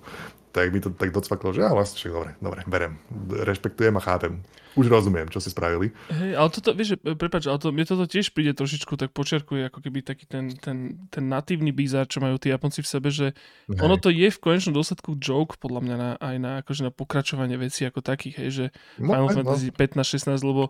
Tak 0.53 0.69
mi 0.69 0.77
to 0.77 0.93
tak 0.93 1.09
docvaklo, 1.09 1.49
že 1.49 1.65
ja 1.65 1.73
vlastne 1.73 1.97
však 1.97 2.13
dobre, 2.13 2.31
dobre, 2.37 2.61
berem. 2.69 3.01
Rešpektujem 3.33 3.97
a 3.97 4.01
chápem. 4.05 4.45
Už 4.77 4.85
rozumiem, 4.85 5.25
čo 5.29 5.41
ste 5.41 5.53
spravili. 5.53 5.93
Hej, 6.13 6.33
ale 6.33 6.49
toto, 6.49 6.77
vieš, 6.77 6.97
prepáč, 7.01 7.49
ale 7.49 7.57
to, 7.57 7.73
mne 7.73 7.85
toto 7.89 8.05
tiež 8.05 8.33
príde 8.33 8.53
trošičku 8.57 8.93
tak 8.97 9.13
počerkuje, 9.13 9.69
ako 9.69 9.79
keby 9.81 10.05
taký 10.05 10.29
ten, 10.29 10.53
ten, 10.57 11.09
ten 11.09 11.25
natívny 11.25 11.73
bizár, 11.73 12.05
čo 12.05 12.21
majú 12.21 12.37
tí 12.37 12.53
Japonci 12.53 12.85
v 12.85 12.89
sebe, 12.89 13.09
že 13.09 13.33
hej. 13.69 13.81
ono 13.81 13.97
to 13.97 14.13
je 14.13 14.29
v 14.29 14.41
konečnom 14.41 14.77
dôsledku 14.77 15.17
joke, 15.17 15.57
podľa 15.57 15.81
mňa, 15.85 15.95
na, 15.97 16.09
aj 16.17 16.35
na, 16.37 16.51
akože 16.65 16.81
na 16.85 16.91
pokračovanie 16.93 17.57
vecí 17.57 17.85
ako 17.85 18.01
takých, 18.01 18.35
hej, 18.37 18.49
že 18.49 18.65
no, 19.01 19.13
Final 19.13 19.29
no. 19.29 19.35
Fantasy 19.41 19.69
15-16, 19.73 20.41
lebo, 20.41 20.63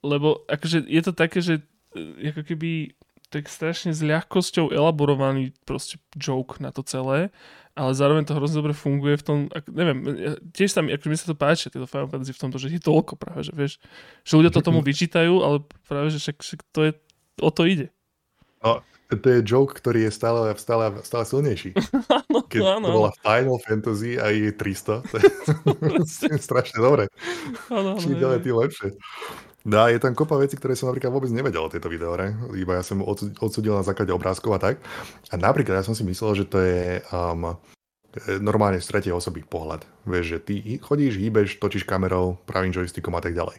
lebo 0.00 0.28
akože 0.48 0.84
je 0.88 1.02
to 1.04 1.12
také, 1.12 1.44
že 1.44 1.64
e, 1.96 2.32
ako 2.32 2.48
keby 2.48 2.96
tak 3.28 3.50
strašne 3.50 3.90
s 3.90 3.98
ľahkosťou 3.98 4.70
elaborovaný 4.70 5.50
proste 5.66 5.98
joke 6.14 6.62
na 6.62 6.70
to 6.70 6.86
celé, 6.86 7.34
ale 7.74 7.90
zároveň 7.90 8.22
to 8.22 8.38
hrozne 8.38 8.62
dobre 8.62 8.70
funguje 8.70 9.18
v 9.18 9.24
tom, 9.26 9.38
ak, 9.50 9.66
neviem, 9.66 9.98
tiež 10.54 10.70
sa 10.70 10.80
mi, 10.80 10.94
akože 10.94 11.10
mi 11.10 11.18
sa 11.18 11.26
to 11.26 11.34
páči, 11.34 11.74
tieto 11.74 11.90
Final 11.90 12.06
Fantasy 12.06 12.30
v 12.30 12.42
tomto, 12.46 12.56
že 12.62 12.70
je 12.70 12.78
toľko 12.78 13.18
práve, 13.18 13.42
že 13.42 13.50
vieš, 13.50 13.82
že 14.22 14.32
ľudia 14.38 14.54
to 14.54 14.62
tomu 14.62 14.78
vyčítajú, 14.86 15.42
ale 15.42 15.66
práve, 15.90 16.14
že 16.14 16.22
však, 16.22 16.36
však 16.38 16.60
to 16.70 16.80
je, 16.86 16.90
o 17.42 17.50
to 17.50 17.62
ide. 17.66 17.88
No, 18.62 18.80
to 19.10 19.28
je 19.28 19.40
joke, 19.42 19.74
ktorý 19.74 20.06
je 20.08 20.12
stále, 20.14 20.54
stále, 20.54 20.94
stále 21.02 21.24
silnejší. 21.26 21.74
áno, 22.22 22.38
Keď 22.46 22.62
áno. 22.62 22.86
to 22.86 22.92
bola 22.94 23.12
Final 23.20 23.58
Fantasy 23.60 24.16
a 24.22 24.30
je 24.30 24.54
300, 24.54 25.02
to 25.10 25.14
je 25.18 26.38
strašne 26.46 26.78
dobre. 26.78 27.10
Áno, 27.74 27.98
áno, 27.98 28.00
Čím 28.00 28.22
ďalej, 28.22 28.38
tým 28.46 28.54
lepšie. 28.54 28.88
No 29.64 29.88
je 29.88 29.96
tam 29.96 30.12
kopa 30.12 30.36
vecí, 30.36 30.60
ktoré 30.60 30.76
som 30.76 30.92
napríklad 30.92 31.08
vôbec 31.08 31.32
nevedel 31.32 31.64
o 31.64 31.72
tejto 31.72 31.88
videore, 31.88 32.36
iba 32.52 32.76
ja 32.76 32.84
som 32.84 33.00
odsudil 33.40 33.72
na 33.72 33.80
základe 33.80 34.12
obrázkov 34.12 34.60
a 34.60 34.60
tak. 34.60 34.76
A 35.32 35.40
napríklad 35.40 35.80
ja 35.80 35.84
som 35.86 35.96
si 35.96 36.04
myslel, 36.04 36.36
že 36.36 36.44
to 36.44 36.60
je 36.60 37.00
um, 37.08 37.56
normálne 38.44 38.76
z 38.78 38.92
tretej 38.92 39.16
osoby 39.16 39.40
pohľad. 39.40 39.88
Vieš, 40.04 40.26
že 40.36 40.38
ty 40.44 40.54
chodíš, 40.78 41.16
hýbeš, 41.16 41.56
točíš 41.56 41.88
kamerou, 41.88 42.36
pravým 42.44 42.76
joystickom 42.76 43.16
a 43.16 43.24
tak 43.24 43.32
ďalej. 43.32 43.56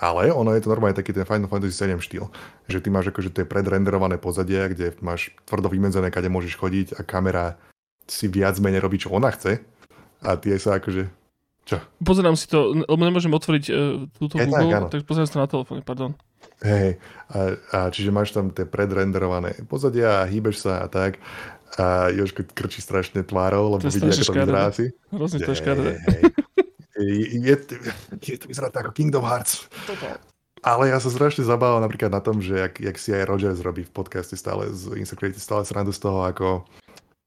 Ale 0.00 0.32
ono 0.32 0.56
je 0.56 0.64
to 0.64 0.72
normálne 0.72 0.96
taký 0.96 1.12
ten 1.12 1.28
Final 1.28 1.46
Fantasy 1.46 1.76
7 1.76 2.00
štýl, 2.00 2.26
že 2.66 2.80
ty 2.80 2.88
máš 2.90 3.12
akože 3.12 3.30
tie 3.30 3.44
predrenderované 3.44 4.16
pozadie, 4.16 4.58
kde 4.72 4.98
máš 5.04 5.36
tvrdo 5.46 5.68
vymedzené, 5.68 6.08
kade 6.10 6.32
môžeš 6.32 6.58
chodiť 6.58 6.98
a 6.98 7.06
kamera 7.06 7.60
si 8.08 8.26
viac 8.26 8.58
menej 8.58 8.82
robí, 8.82 8.98
čo 8.98 9.14
ona 9.14 9.30
chce 9.30 9.62
a 10.24 10.34
ty 10.34 10.56
sa 10.58 10.82
akože 10.82 11.21
čo? 11.62 11.76
Pozerám 12.02 12.34
si 12.34 12.50
to, 12.50 12.74
lebo 12.74 13.02
nemôžem 13.02 13.30
otvoriť 13.30 13.64
uh, 13.70 14.06
túto 14.18 14.34
je 14.38 14.50
Google, 14.50 14.90
tak, 14.90 14.98
tak 14.98 15.00
pozerám 15.06 15.26
si 15.30 15.34
to 15.34 15.42
na 15.42 15.50
telefóne, 15.50 15.80
pardon. 15.86 16.12
Hej, 16.62 16.98
a, 17.30 17.38
a 17.74 17.78
čiže 17.90 18.14
máš 18.14 18.34
tam 18.34 18.50
tie 18.54 18.66
predrenderované 18.66 19.54
pozadia 19.66 20.22
a 20.22 20.28
hýbeš 20.28 20.66
sa 20.66 20.82
a 20.82 20.86
tak. 20.90 21.18
A 21.80 22.12
Jožko 22.12 22.44
krčí 22.44 22.84
strašne 22.84 23.24
tvárou, 23.24 23.72
lebo 23.72 23.88
vidí, 23.88 24.04
ako 24.04 24.28
to 24.28 24.34
vyzerá 24.36 24.62
asi. 24.68 24.84
Hrozne 25.08 25.38
to 25.40 25.50
je 25.50 25.58
škaredé. 25.58 25.92
Je, 27.00 27.56
je, 28.20 28.36
to 28.36 28.46
vyzerá 28.46 28.68
ako 28.68 28.92
Kingdom 28.92 29.24
Hearts. 29.24 29.66
Toto. 29.88 30.06
Ale 30.62 30.94
ja 30.94 31.02
sa 31.02 31.10
strašne 31.10 31.42
zabávam 31.42 31.82
napríklad 31.82 32.14
na 32.14 32.22
tom, 32.22 32.38
že 32.38 32.54
jak, 32.54 32.78
jak 32.78 32.96
si 33.00 33.10
aj 33.10 33.26
Rogers 33.26 33.58
robí 33.58 33.82
v 33.82 33.90
podcaste 33.90 34.38
stále 34.38 34.70
z 34.70 34.94
Insecurity, 34.94 35.42
stále 35.42 35.66
srandu 35.66 35.90
z 35.90 35.98
toho, 35.98 36.22
ako 36.22 36.62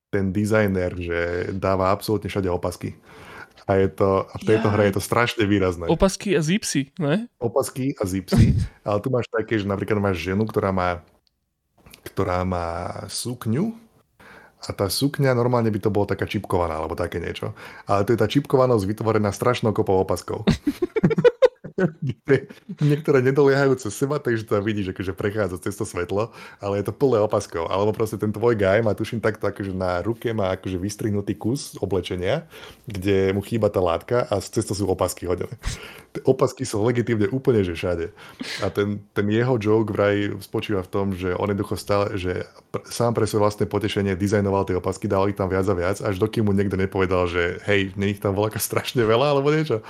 ten 0.08 0.32
dizajner, 0.32 0.96
že 0.96 1.20
dáva 1.52 1.92
absolútne 1.92 2.32
všade 2.32 2.48
opasky. 2.48 2.96
A, 3.66 3.82
je 3.82 3.89
to, 3.89 4.30
a 4.30 4.36
v 4.38 4.43
tejto 4.45 4.68
ja. 4.70 4.74
hre 4.78 4.84
je 4.89 4.93
to 4.95 5.01
strašne 5.01 5.41
výrazné. 5.49 5.89
Opasky 5.89 6.38
a 6.38 6.41
zipsy, 6.45 6.93
ne? 7.01 7.26
Opasky 7.41 7.97
a 7.97 8.05
zipsy. 8.05 8.53
ale 8.88 8.97
tu 9.01 9.09
máš 9.09 9.26
také, 9.34 9.57
že 9.57 9.66
napríklad 9.66 9.97
máš 9.97 10.22
ženu, 10.22 10.45
ktorá 10.45 10.70
má, 10.70 11.01
ktorá 12.13 12.45
má 12.45 12.93
sukňu 13.09 13.74
a 14.66 14.70
tá 14.74 14.89
sukňa 14.89 15.38
normálne 15.38 15.70
by 15.70 15.80
to 15.82 15.93
bolo 15.93 16.09
taká 16.09 16.26
čipkovaná 16.26 16.78
alebo 16.82 16.97
také 16.97 17.22
niečo. 17.22 17.53
Ale 17.86 18.05
to 18.05 18.13
je 18.13 18.22
tá 18.22 18.30
čipkovanosť 18.30 18.86
vytvorená 18.86 19.30
strašnou 19.34 19.74
kopou 19.74 20.01
opaskov. 20.01 20.45
niektoré 22.90 23.20
nedoliehajú 23.20 23.76
cez 23.76 23.92
seba, 23.92 24.16
takže 24.16 24.48
to 24.48 24.56
vidíš, 24.64 24.96
akože 24.96 25.12
prechádza 25.12 25.60
cez 25.60 25.76
to 25.76 25.84
svetlo, 25.84 26.32
ale 26.64 26.80
je 26.80 26.88
to 26.88 26.96
plné 26.96 27.20
opaskov. 27.20 27.68
Alebo 27.68 27.92
proste 27.92 28.16
ten 28.16 28.32
tvoj 28.32 28.56
guy 28.56 28.80
má 28.80 28.96
tuším 28.96 29.20
takto, 29.20 29.52
akože 29.52 29.76
na 29.76 30.00
ruke 30.00 30.32
má 30.32 30.56
akože 30.56 30.80
vystrihnutý 30.80 31.36
kus 31.36 31.76
oblečenia, 31.84 32.48
kde 32.88 33.36
mu 33.36 33.44
chýba 33.44 33.68
tá 33.68 33.84
látka 33.84 34.24
a 34.24 34.40
cez 34.40 34.64
to 34.64 34.72
sú 34.72 34.88
opasky 34.88 35.28
hodené. 35.28 35.52
Tie 36.16 36.24
opasky 36.24 36.64
sú 36.64 36.80
legitímne 36.80 37.28
úplne, 37.28 37.60
že 37.60 37.76
všade. 37.76 38.16
A 38.64 38.72
ten, 38.72 39.04
ten 39.12 39.28
jeho 39.28 39.60
joke 39.60 39.92
vraj 39.92 40.32
spočíva 40.40 40.80
v 40.80 40.92
tom, 40.92 41.06
že 41.12 41.36
on 41.36 41.52
jednoducho 41.52 41.76
stále, 41.76 42.16
že 42.16 42.48
sám 42.88 43.12
pre 43.12 43.28
svoje 43.28 43.44
vlastné 43.44 43.66
potešenie 43.68 44.16
dizajnoval 44.16 44.64
tie 44.64 44.80
opasky, 44.80 45.12
dal 45.12 45.28
ich 45.28 45.36
tam 45.36 45.52
viac 45.52 45.68
a 45.68 45.76
viac, 45.76 46.00
až 46.00 46.16
dokým 46.24 46.48
mu 46.48 46.56
niekto 46.56 46.80
nepovedal, 46.80 47.28
že 47.28 47.60
hej, 47.68 47.92
nie 48.00 48.16
ich 48.16 48.24
tam 48.24 48.32
voľaka 48.32 48.64
strašne 48.64 49.04
veľa, 49.04 49.36
alebo 49.36 49.52
niečo. 49.52 49.84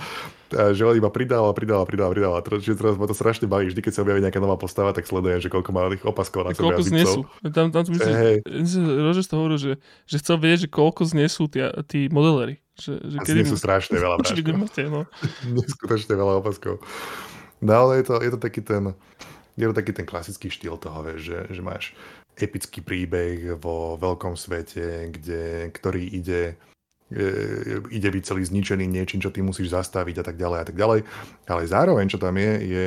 A 0.56 0.72
že 0.72 0.88
on 0.88 0.96
iba 0.96 1.12
pridával, 1.12 1.52
pridával, 1.52 1.84
pridával, 1.84 2.12
pridával. 2.16 2.40
Čiže 2.42 2.80
teraz 2.80 2.96
ma 2.96 3.06
to 3.06 3.16
strašne 3.16 3.46
baví. 3.46 3.68
Vždy, 3.68 3.82
keď 3.84 3.92
sa 3.92 4.02
objaví 4.08 4.24
nejaká 4.24 4.40
nová 4.40 4.56
postava, 4.56 4.96
tak 4.96 5.04
sledujem, 5.04 5.44
že 5.44 5.52
koľko 5.52 5.70
má 5.76 5.92
tých 5.92 6.08
opaskov 6.08 6.48
na 6.48 6.56
sebe. 6.56 6.72
Koľko 6.72 6.84
znesú. 6.88 7.20
Tam, 7.52 7.76
tam 7.76 7.84
myslím, 7.84 8.16
hey. 8.16 8.38
To 9.26 9.36
hovoril, 9.36 9.60
že, 9.60 9.72
že 10.08 10.16
chcel 10.24 10.40
vedieť, 10.40 10.60
že 10.66 10.70
koľko 10.72 11.04
znesú 11.12 11.52
tí, 11.52 11.60
tí 11.92 12.08
modeleri. 12.08 12.64
Že, 12.80 12.92
že 13.08 13.18
kedy 13.24 13.44
sú 13.48 13.58
strašne 13.60 14.00
veľa. 14.00 14.16
Máte, 14.64 14.88
no. 14.88 15.04
Neskutočne 15.56 16.16
veľa 16.16 16.40
opaskov. 16.40 16.80
No 17.60 17.72
ale 17.88 18.04
je 18.04 18.06
to, 18.08 18.16
je 18.20 18.32
to 18.36 18.40
taký 18.40 18.62
ten, 18.64 18.96
je 19.56 19.66
to 19.68 19.74
taký 19.76 19.92
ten 19.96 20.08
klasický 20.08 20.52
štýl 20.52 20.76
toho, 20.80 21.04
vieš, 21.04 21.32
že, 21.32 21.40
že 21.56 21.62
máš 21.64 21.96
epický 22.36 22.84
príbeh 22.84 23.56
vo 23.56 23.96
veľkom 23.96 24.36
svete, 24.36 25.16
kde, 25.16 25.72
ktorý 25.72 26.04
ide 26.04 26.60
ide 27.94 28.10
byť 28.10 28.24
celý 28.26 28.42
zničený 28.42 28.90
niečím, 28.90 29.22
čo 29.22 29.30
ty 29.30 29.46
musíš 29.46 29.74
zastaviť 29.78 30.22
a 30.22 30.24
tak 30.26 30.36
ďalej 30.42 30.60
a 30.62 30.66
tak 30.66 30.76
ďalej. 30.76 31.00
Ale 31.46 31.62
zároveň, 31.70 32.10
čo 32.10 32.18
tam 32.18 32.34
je, 32.34 32.52
je, 32.66 32.86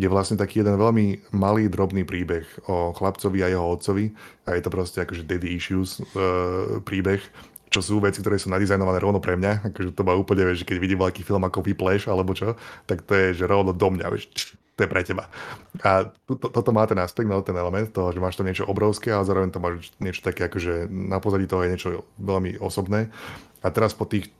je 0.00 0.08
vlastne 0.08 0.40
taký 0.40 0.64
jeden 0.64 0.80
veľmi 0.80 1.36
malý, 1.36 1.68
drobný 1.68 2.08
príbeh 2.08 2.48
o 2.64 2.96
chlapcovi 2.96 3.44
a 3.44 3.52
jeho 3.52 3.66
otcovi. 3.76 4.08
A 4.48 4.56
je 4.56 4.62
to 4.64 4.70
proste 4.72 5.04
akože 5.04 5.28
daddy 5.28 5.60
issues 5.60 6.00
e, 6.00 6.80
príbeh, 6.80 7.20
čo 7.72 7.80
sú 7.80 8.00
veci, 8.00 8.20
ktoré 8.20 8.36
sú 8.36 8.52
nadizajnované 8.52 9.00
rovno 9.00 9.20
pre 9.20 9.36
mňa, 9.36 9.72
akože 9.72 9.96
to 9.96 10.02
má 10.04 10.12
úplne, 10.12 10.44
vieš, 10.44 10.64
keď 10.68 10.76
vidím 10.76 11.00
veľký 11.00 11.24
film 11.24 11.44
ako 11.44 11.64
Whiplash 11.64 12.04
alebo 12.04 12.36
čo, 12.36 12.56
tak 12.84 13.04
to 13.08 13.16
je, 13.16 13.32
že 13.32 13.48
rovno 13.48 13.72
do 13.72 13.88
mňa, 13.88 14.06
vieš, 14.12 14.28
to 14.72 14.84
je 14.84 14.88
pre 14.88 15.04
teba. 15.04 15.28
A 15.84 16.08
to, 16.24 16.36
to, 16.40 16.48
toto 16.48 16.70
má 16.72 16.88
ten 16.88 16.96
aspekt, 16.96 17.28
no, 17.28 17.44
ten 17.44 17.56
element 17.56 17.92
toho, 17.92 18.08
že 18.08 18.22
máš 18.24 18.40
to 18.40 18.46
niečo 18.46 18.64
obrovské, 18.64 19.12
ale 19.12 19.28
zároveň 19.28 19.52
to 19.52 19.60
máš 19.60 19.92
niečo 20.00 20.24
také, 20.24 20.48
akože 20.48 20.88
na 20.88 21.20
pozadí 21.20 21.44
toho 21.44 21.64
je 21.68 21.72
niečo 21.72 21.90
veľmi 22.16 22.56
osobné. 22.56 23.12
A 23.62 23.68
teraz 23.70 23.92
po 23.94 24.08
tých 24.08 24.32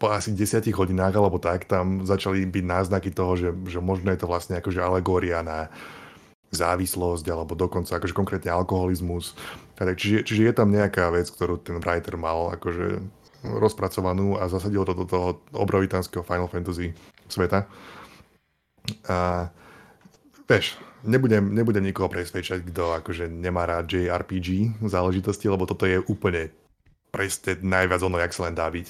po 0.00 0.10
asi 0.10 0.34
desiatich 0.34 0.74
hodinách 0.74 1.14
alebo 1.14 1.38
tak, 1.38 1.68
tam 1.68 2.02
začali 2.02 2.42
byť 2.48 2.64
náznaky 2.64 3.10
toho, 3.14 3.38
že, 3.38 3.50
že 3.70 3.78
možno 3.78 4.10
je 4.10 4.18
to 4.18 4.30
vlastne 4.30 4.58
akože 4.58 4.80
alegória 4.82 5.44
na 5.46 5.70
závislosť 6.48 7.28
alebo 7.28 7.52
dokonca 7.52 8.00
akože 8.00 8.16
konkrétne 8.16 8.48
alkoholizmus. 8.48 9.36
Čiže, 9.78 10.24
čiže 10.24 10.42
je 10.48 10.54
tam 10.56 10.72
nejaká 10.72 11.12
vec, 11.12 11.28
ktorú 11.28 11.60
ten 11.60 11.78
writer 11.78 12.16
mal 12.16 12.56
akože 12.56 12.98
rozpracovanú 13.46 14.40
a 14.40 14.50
zasadil 14.50 14.82
to 14.82 14.96
do 14.96 15.06
toho 15.06 15.28
obrovitánskeho 15.54 16.26
Final 16.26 16.50
Fantasy 16.50 16.96
sveta. 17.30 17.68
A 19.08 19.48
vieš, 20.48 20.76
nebudem, 21.04 21.54
nebudem 21.54 21.84
nikoho 21.84 22.08
presvedčať, 22.08 22.64
kto 22.68 22.98
akože 23.02 23.28
nemá 23.28 23.68
rád 23.68 23.90
JRPG 23.90 24.80
záležitosti, 24.86 25.46
lebo 25.50 25.68
toto 25.68 25.84
je 25.84 26.00
úplne 26.08 26.50
presne 27.08 27.56
najviac 27.60 28.00
ono, 28.04 28.20
jak 28.20 28.34
sa 28.36 28.48
len 28.48 28.54
dá 28.56 28.68
byť. 28.68 28.86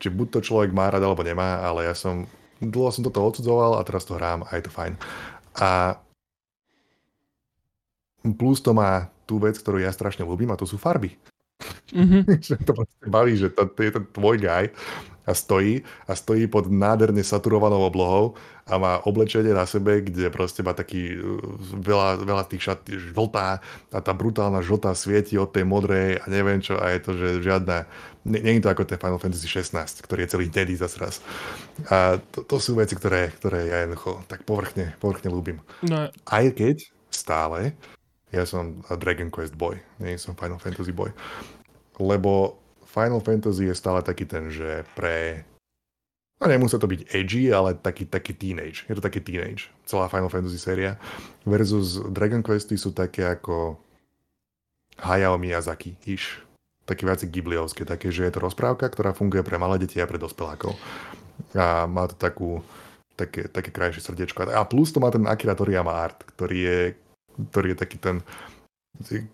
Čiže 0.00 0.16
buď 0.16 0.26
to 0.32 0.40
človek 0.40 0.70
má 0.72 0.88
rád, 0.88 1.04
alebo 1.04 1.20
nemá, 1.20 1.60
ale 1.60 1.88
ja 1.88 1.94
som 1.96 2.24
dlho 2.60 2.92
som 2.92 3.04
toto 3.04 3.24
odsudzoval 3.24 3.80
a 3.80 3.86
teraz 3.88 4.04
to 4.04 4.16
hrám 4.20 4.44
a 4.44 4.56
je 4.56 4.62
to 4.68 4.72
fajn. 4.72 4.92
A 5.60 5.96
Plus 8.20 8.60
to 8.60 8.76
má 8.76 9.08
tú 9.24 9.40
vec, 9.40 9.56
ktorú 9.56 9.80
ja 9.80 9.88
strašne 9.88 10.28
ľúbim 10.28 10.52
a 10.52 10.60
to 10.60 10.68
sú 10.68 10.76
farby. 10.76 11.16
Mm-hmm. 11.92 12.22
že 12.46 12.56
to 12.60 12.72
baví, 13.08 13.36
že 13.36 13.48
to, 13.52 13.64
to 13.72 13.80
je 13.80 13.90
ten 13.96 14.04
tvoj 14.12 14.36
guy 14.40 14.68
a 15.30 15.34
stojí 15.34 15.86
a 16.10 16.18
stojí 16.18 16.50
pod 16.50 16.66
nádherne 16.66 17.22
saturovanou 17.22 17.86
oblohou 17.86 18.34
a 18.66 18.74
má 18.78 18.98
oblečenie 19.06 19.54
na 19.54 19.66
sebe, 19.66 20.02
kde 20.02 20.30
proste 20.34 20.66
má 20.66 20.74
taký 20.74 21.14
uh, 21.14 21.38
veľa, 21.78 22.26
veľa 22.26 22.44
tých 22.50 22.66
šat, 22.66 22.80
žltá 23.14 23.62
a 23.94 23.98
tá 24.02 24.12
brutálna 24.12 24.58
žltá 24.58 24.90
svieti 24.98 25.38
od 25.38 25.54
tej 25.54 25.62
modrej 25.62 26.18
a 26.18 26.24
neviem 26.26 26.58
čo 26.58 26.74
a 26.74 26.90
je 26.90 27.00
to, 27.00 27.10
že 27.14 27.28
žiadna 27.46 27.86
je 28.26 28.60
to 28.60 28.68
ako 28.68 28.84
ten 28.84 29.00
Final 29.00 29.16
Fantasy 29.16 29.48
16, 29.48 30.04
ktorý 30.04 30.28
je 30.28 30.32
celý 30.36 30.44
hnedý 30.52 30.76
zase 30.76 30.96
raz. 31.00 31.14
A 31.88 32.20
to, 32.20 32.44
to 32.44 32.60
sú 32.60 32.76
veci, 32.76 32.92
ktoré, 32.92 33.32
ktoré 33.32 33.72
ja 33.72 33.88
jednoducho 33.88 34.20
tak 34.28 34.44
povrchne, 34.44 34.92
povrchne 35.00 35.32
ľúbim. 35.32 35.56
No. 35.80 36.12
Aj 36.28 36.44
keď 36.52 36.84
stále 37.08 37.72
ja 38.30 38.46
som 38.46 38.78
Dragon 38.86 39.30
Quest 39.30 39.58
boy, 39.58 39.78
nie 39.98 40.14
som 40.14 40.38
Final 40.38 40.62
Fantasy 40.62 40.94
boy. 40.94 41.10
Lebo 41.98 42.62
Final 42.90 43.22
Fantasy 43.22 43.70
je 43.70 43.74
stále 43.78 44.02
taký 44.02 44.26
ten, 44.26 44.50
že 44.50 44.82
pre... 44.98 45.46
No 46.42 46.48
nemusí 46.48 46.74
to 46.74 46.88
byť 46.88 47.14
edgy, 47.14 47.52
ale 47.52 47.76
taký, 47.78 48.08
taký 48.08 48.32
teenage. 48.34 48.82
Je 48.88 48.96
to 48.96 49.04
taký 49.04 49.20
teenage. 49.22 49.70
Celá 49.86 50.10
Final 50.10 50.32
Fantasy 50.32 50.58
séria. 50.58 50.98
Versus 51.46 52.00
Dragon 52.10 52.42
Questy 52.42 52.74
sú 52.74 52.90
také 52.96 53.28
ako 53.28 53.76
Hayao 54.98 55.36
Miyazaki 55.38 55.94
iš. 56.08 56.42
Také 56.88 57.06
viac 57.06 57.22
gibliovské. 57.22 57.84
Také, 57.84 58.10
že 58.10 58.26
je 58.26 58.32
to 58.32 58.40
rozprávka, 58.42 58.88
ktorá 58.88 59.14
funguje 59.14 59.44
pre 59.44 59.60
malé 59.60 59.78
deti 59.78 60.00
a 60.00 60.08
pre 60.08 60.18
dospelákov. 60.18 60.74
A 61.54 61.84
má 61.84 62.08
to 62.08 62.16
takú 62.16 62.64
také, 63.20 63.46
také 63.52 63.68
krajšie 63.68 64.00
srdiečko. 64.00 64.48
A 64.48 64.64
plus 64.64 64.90
to 64.90 64.98
má 64.98 65.12
ten 65.12 65.28
Akira 65.28 65.52
Toriyama 65.52 65.92
art, 65.92 66.24
ktorý 66.24 66.58
je 66.58 66.80
ktorý 67.48 67.72
je 67.72 67.78
taký 67.78 67.96
ten, 67.96 68.16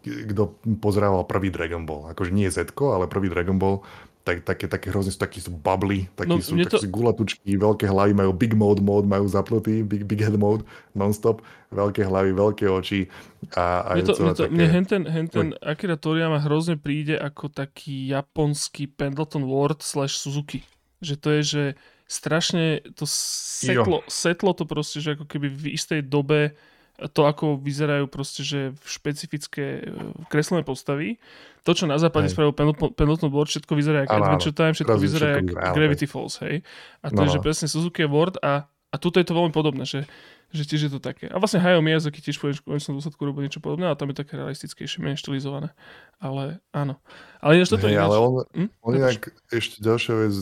kto 0.04 0.42
pozerával 0.78 1.26
prvý 1.26 1.50
Dragon 1.50 1.82
Ball. 1.88 2.12
Akože 2.12 2.30
nie 2.30 2.52
z 2.52 2.62
ale 2.78 3.10
prvý 3.10 3.32
Dragon 3.32 3.58
Ball, 3.58 3.82
tak, 4.26 4.42
také, 4.42 4.66
také 4.66 4.90
hrozne 4.90 5.14
sú 5.14 5.22
takí 5.22 5.38
sú 5.38 5.54
bubbly, 5.54 6.10
takí 6.18 6.34
no, 6.34 6.42
sú, 6.42 6.58
to... 6.66 6.82
gulatučky, 6.90 7.54
veľké 7.54 7.86
hlavy, 7.86 8.10
majú 8.10 8.34
big 8.34 8.58
mode 8.58 8.82
mode, 8.82 9.06
majú 9.06 9.30
zapnutý, 9.30 9.86
big, 9.86 10.02
big 10.02 10.18
head 10.18 10.34
mode, 10.34 10.66
non-stop, 10.98 11.46
veľké 11.70 12.02
hlavy, 12.02 12.34
veľké 12.34 12.66
oči. 12.66 13.06
A, 13.54 13.86
a 13.86 13.90
mne, 13.94 14.02
to, 14.02 14.18
mne, 14.18 14.34
to, 14.34 14.42
také... 14.42 14.50
mne 14.50 14.66
henten, 14.66 15.02
henten 15.06 15.46
Akira 15.62 15.94
Toriyama 15.94 16.42
hrozne 16.42 16.74
príde 16.74 17.14
ako 17.14 17.54
taký 17.54 18.10
japonský 18.10 18.90
Pendleton 18.90 19.46
Ward 19.46 19.86
slash 19.86 20.18
Suzuki. 20.18 20.66
Že 20.98 21.14
to 21.22 21.28
je, 21.30 21.40
že 21.46 21.64
strašne 22.10 22.82
to 22.98 23.06
setlo, 23.06 24.02
setlo 24.10 24.58
to 24.58 24.66
proste, 24.66 24.98
že 24.98 25.14
ako 25.14 25.30
keby 25.30 25.54
v 25.54 25.78
istej 25.78 26.02
dobe 26.02 26.58
to, 26.96 27.28
ako 27.28 27.60
vyzerajú 27.60 28.08
proste, 28.08 28.40
že 28.40 28.72
špecifické 28.88 29.84
e, 29.84 29.88
kreslené 30.32 30.64
postavy. 30.64 31.20
To, 31.68 31.76
čo 31.76 31.84
na 31.84 32.00
západe 32.00 32.30
spravil 32.32 32.56
Pendleton 32.94 33.28
Board, 33.28 33.50
všetko 33.52 33.72
vyzerá 33.74 34.06
ako 34.06 34.14
Adventure 34.16 34.54
Time, 34.54 34.72
všetko 34.72 34.96
vyzerá 34.96 35.28
ako 35.42 35.74
Gravity 35.76 36.06
Falls, 36.06 36.38
hej. 36.40 36.62
A 37.02 37.10
to 37.10 37.20
no, 37.20 37.22
je, 37.26 37.36
že 37.36 37.40
no. 37.42 37.44
presne 37.44 37.66
Suzuki 37.66 38.06
Ward 38.06 38.38
a, 38.40 38.70
a 38.70 38.96
tuto 38.96 39.18
je 39.18 39.26
to 39.26 39.34
veľmi 39.34 39.50
podobné, 39.50 39.82
že, 39.82 40.06
že 40.54 40.62
tiež 40.62 40.88
je 40.88 40.90
to 40.94 41.00
také. 41.02 41.26
A 41.26 41.42
vlastne 41.42 41.58
Hayao 41.58 41.82
Miyazaki 41.82 42.22
tiež 42.22 42.38
v 42.38 42.62
konečnom 42.62 42.96
dôsledku 42.96 43.18
robí 43.18 43.42
niečo 43.42 43.58
podobné, 43.58 43.90
ale 43.90 43.98
tam 43.98 44.14
je 44.14 44.16
také 44.22 44.38
realistickejšie, 44.38 45.02
menej 45.02 45.18
štilizované. 45.18 45.74
Ale 46.22 46.62
áno. 46.70 47.02
Ale 47.42 47.58
ináč 47.58 47.74
toto 47.74 47.90
hey, 47.90 47.98
ale 47.98 48.14
on, 48.14 48.46
hm? 48.54 48.70
on 48.86 48.92
inak 48.94 49.34
ešte 49.50 49.82
ďalšia 49.82 50.12
vec, 50.22 50.34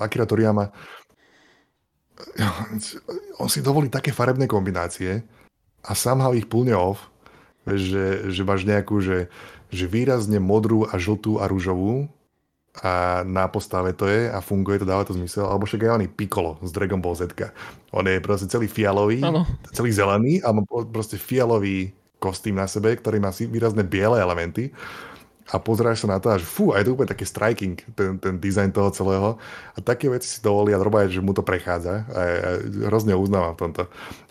Akira 0.00 0.24
Toriyama 0.24 0.72
on 3.42 3.48
si 3.48 3.60
dovolí 3.60 3.92
také 3.92 4.12
farebné 4.12 4.48
kombinácie 4.48 5.20
a 5.84 5.92
somehow 5.92 6.32
ich 6.32 6.48
plne 6.48 6.72
off, 6.72 7.12
že, 7.66 8.30
že 8.30 8.42
máš 8.46 8.64
nejakú, 8.64 9.02
že, 9.02 9.28
že 9.68 9.84
výrazne 9.90 10.38
modrú 10.38 10.86
a 10.86 10.96
žltú 10.96 11.42
a 11.42 11.50
rúžovú 11.50 12.08
a 12.84 13.24
na 13.24 13.48
postave 13.48 13.96
to 13.96 14.04
je 14.04 14.28
a 14.28 14.38
funguje 14.44 14.84
to, 14.84 14.86
dáva 14.88 15.08
to 15.08 15.16
zmysel. 15.16 15.48
Alebo 15.48 15.64
však 15.64 15.88
aj 15.88 15.94
oný 15.96 16.06
Piccolo 16.12 16.60
z 16.60 16.70
Dragon 16.76 17.00
Ball 17.00 17.16
Z. 17.16 17.32
On 17.92 18.04
je 18.04 18.20
proste 18.20 18.52
celý 18.52 18.68
fialový, 18.68 19.24
ano. 19.24 19.48
celý 19.72 19.96
zelený 19.96 20.44
a 20.44 20.52
má 20.52 20.60
proste 20.92 21.16
fialový 21.16 21.96
kostým 22.20 22.56
na 22.56 22.68
sebe, 22.68 22.92
ktorý 22.96 23.20
má 23.20 23.32
si 23.32 23.48
výrazné 23.48 23.84
biele 23.84 24.20
elementy 24.20 24.72
a 25.46 25.62
pozráš 25.62 26.02
sa 26.02 26.10
na 26.10 26.18
to 26.18 26.26
a 26.26 26.42
že 26.42 26.46
fú, 26.46 26.74
a 26.74 26.82
je 26.82 26.90
to 26.90 26.98
úplne 26.98 27.06
také 27.06 27.22
striking, 27.22 27.78
ten, 27.94 28.18
ten 28.18 28.34
dizajn 28.42 28.74
toho 28.74 28.90
celého. 28.90 29.30
A 29.74 29.78
také 29.78 30.10
veci 30.10 30.26
si 30.26 30.42
dovolí 30.42 30.74
a 30.74 30.82
robia, 30.82 31.06
že 31.06 31.22
mu 31.22 31.30
to 31.30 31.46
prechádza. 31.46 32.02
A, 32.10 32.20
a 32.20 32.50
hrozne 32.90 33.14
uznávam 33.14 33.54
v 33.54 33.60
tomto. 33.70 33.82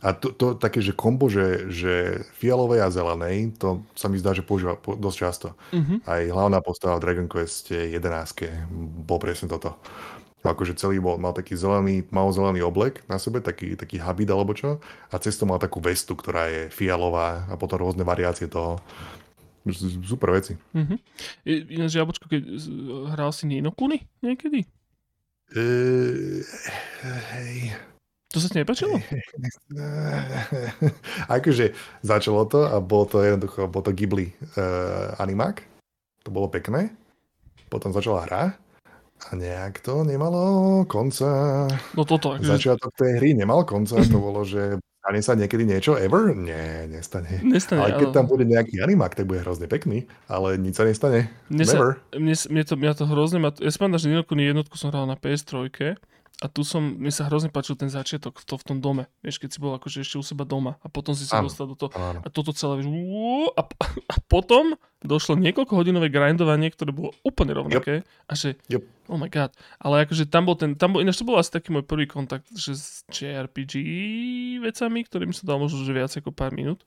A 0.04 0.12
to, 0.12 0.36
to 0.36 0.60
také, 0.60 0.84
že 0.84 0.92
kombo, 0.92 1.32
že, 1.32 1.72
že 1.72 2.20
fialovej 2.36 2.84
a 2.84 2.92
zelenej, 2.92 3.56
to 3.56 3.88
sa 3.96 4.12
mi 4.12 4.20
zdá, 4.20 4.36
že 4.36 4.44
používa 4.44 4.76
po, 4.76 5.00
dosť 5.00 5.18
často. 5.18 5.48
Mm-hmm. 5.72 5.98
Aj 6.04 6.22
hlavná 6.28 6.60
postava 6.60 7.00
v 7.00 7.04
Dragon 7.08 7.28
Quest 7.32 7.72
11 7.72 7.96
bol 9.08 9.20
presne 9.24 9.48
toto. 9.48 9.80
Akože 10.46 10.78
celý 10.78 11.02
bol, 11.02 11.18
mal 11.18 11.34
taký 11.34 11.58
zelený, 11.58 12.06
mal 12.14 12.30
zelený 12.30 12.62
oblek 12.62 13.02
na 13.10 13.18
sebe, 13.18 13.42
taký, 13.42 13.74
taký 13.74 13.98
habit 13.98 14.30
alebo 14.30 14.54
čo. 14.54 14.78
A 15.10 15.18
cez 15.18 15.34
to 15.42 15.50
mal 15.50 15.58
takú 15.58 15.82
vestu, 15.82 16.14
ktorá 16.14 16.46
je 16.54 16.62
fialová 16.70 17.50
a 17.50 17.58
potom 17.58 17.82
rôzne 17.82 18.06
variácie 18.06 18.46
toho 18.46 18.78
super 20.06 20.30
veci. 20.36 20.54
Mm-hmm. 20.78 20.98
Ináč, 21.74 21.98
Jabočko, 21.98 22.30
keď 22.30 22.42
hral 23.16 23.32
si 23.34 23.50
Nino 23.50 23.74
Kuni 23.74 24.06
niekedy? 24.22 24.66
Uh, 25.54 26.42
hej. 27.34 27.74
To 28.34 28.44
sa 28.44 28.52
ti 28.52 28.60
nepačilo? 28.60 29.00
akože 31.40 31.72
začalo 32.04 32.44
to 32.52 32.68
a 32.68 32.84
bolo 32.84 33.06
to 33.08 33.24
jednoducho, 33.24 33.72
bol 33.72 33.80
to 33.80 33.96
Ghibli 33.96 34.36
uh, 34.60 35.16
animák. 35.24 35.64
To 36.28 36.30
bolo 36.34 36.52
pekné. 36.52 36.92
Potom 37.72 37.96
začala 37.96 38.28
hra 38.28 38.44
a 39.16 39.30
nejak 39.34 39.80
to 39.80 40.04
nemalo 40.04 40.84
konca. 40.84 41.66
No 41.96 42.04
toto. 42.04 42.36
Akože... 42.36 42.60
Začiatok 42.60 42.92
tej 43.00 43.24
hry 43.24 43.32
nemal 43.32 43.64
konca. 43.64 44.04
to 44.04 44.20
bolo, 44.20 44.44
že 44.44 44.84
stane 45.06 45.22
sa 45.22 45.38
niekedy 45.38 45.70
niečo 45.70 45.94
ever? 46.02 46.34
Nie, 46.34 46.90
nestane. 46.90 47.38
nestane 47.46 47.78
ale 47.78 48.02
keď 48.02 48.10
ale... 48.10 48.16
tam 48.18 48.26
bude 48.26 48.42
nejaký 48.42 48.82
animák, 48.82 49.14
tak 49.14 49.30
bude 49.30 49.46
hrozne 49.46 49.70
pekný, 49.70 50.10
ale 50.26 50.58
nič 50.58 50.82
sa 50.82 50.84
nestane. 50.90 51.30
Mne, 51.46 51.62
Never. 51.62 51.90
Sa, 52.02 52.18
mne, 52.18 52.34
mne, 52.34 52.64
to, 52.66 52.74
mňa 52.74 52.94
to 52.98 53.06
hrozne... 53.06 53.38
Ja 53.62 53.70
si 53.70 53.78
pamätám, 53.78 54.02
že 54.02 54.18
jednotku 54.18 54.74
som 54.82 54.90
hral 54.90 55.06
na 55.06 55.14
PS3 55.14 55.70
a 56.44 56.52
tu 56.52 56.68
som, 56.68 56.84
mi 56.84 57.12
sa 57.16 57.32
hrozne 57.32 57.48
páčil 57.48 57.80
ten 57.80 57.88
začiatok 57.88 58.44
v, 58.44 58.46
to, 58.48 58.56
v 58.60 58.66
tom 58.68 58.78
dome, 58.84 59.08
vieš, 59.24 59.40
keď 59.40 59.50
si 59.56 59.60
bol 59.64 59.72
akože 59.80 60.04
ešte 60.04 60.20
u 60.20 60.24
seba 60.26 60.44
doma 60.44 60.76
a 60.84 60.88
potom 60.92 61.16
si 61.16 61.24
sa 61.24 61.40
dostal 61.40 61.72
do 61.72 61.80
toho 61.80 61.96
a 61.96 62.28
toto 62.28 62.52
celé, 62.52 62.84
vieš, 62.84 62.92
a, 63.56 63.62
a 64.14 64.16
potom 64.28 64.76
došlo 65.00 65.40
niekoľko 65.40 65.74
hodinové 65.78 66.12
grindovanie, 66.12 66.68
ktoré 66.74 66.92
bolo 66.92 67.16
úplne 67.24 67.56
rovnaké 67.56 68.04
yep. 68.04 68.28
a 68.28 68.34
že, 68.36 68.60
yep. 68.68 68.84
oh 69.08 69.16
my 69.16 69.32
god, 69.32 69.56
ale 69.80 70.04
akože 70.04 70.28
tam 70.28 70.44
bol 70.50 70.60
ten, 70.60 70.76
tam 70.76 70.98
bol, 70.98 71.00
ináč 71.00 71.22
to 71.22 71.28
bol 71.28 71.40
asi 71.40 71.54
taký 71.54 71.72
môj 71.72 71.88
prvý 71.88 72.10
kontakt, 72.10 72.52
že 72.52 72.76
s 72.76 73.08
JRPG 73.08 73.80
vecami, 74.60 75.08
ktorým 75.08 75.32
sa 75.32 75.48
dal 75.48 75.62
možno, 75.62 75.88
že 75.88 75.96
viac 75.96 76.12
ako 76.12 76.36
pár 76.36 76.52
minút 76.52 76.84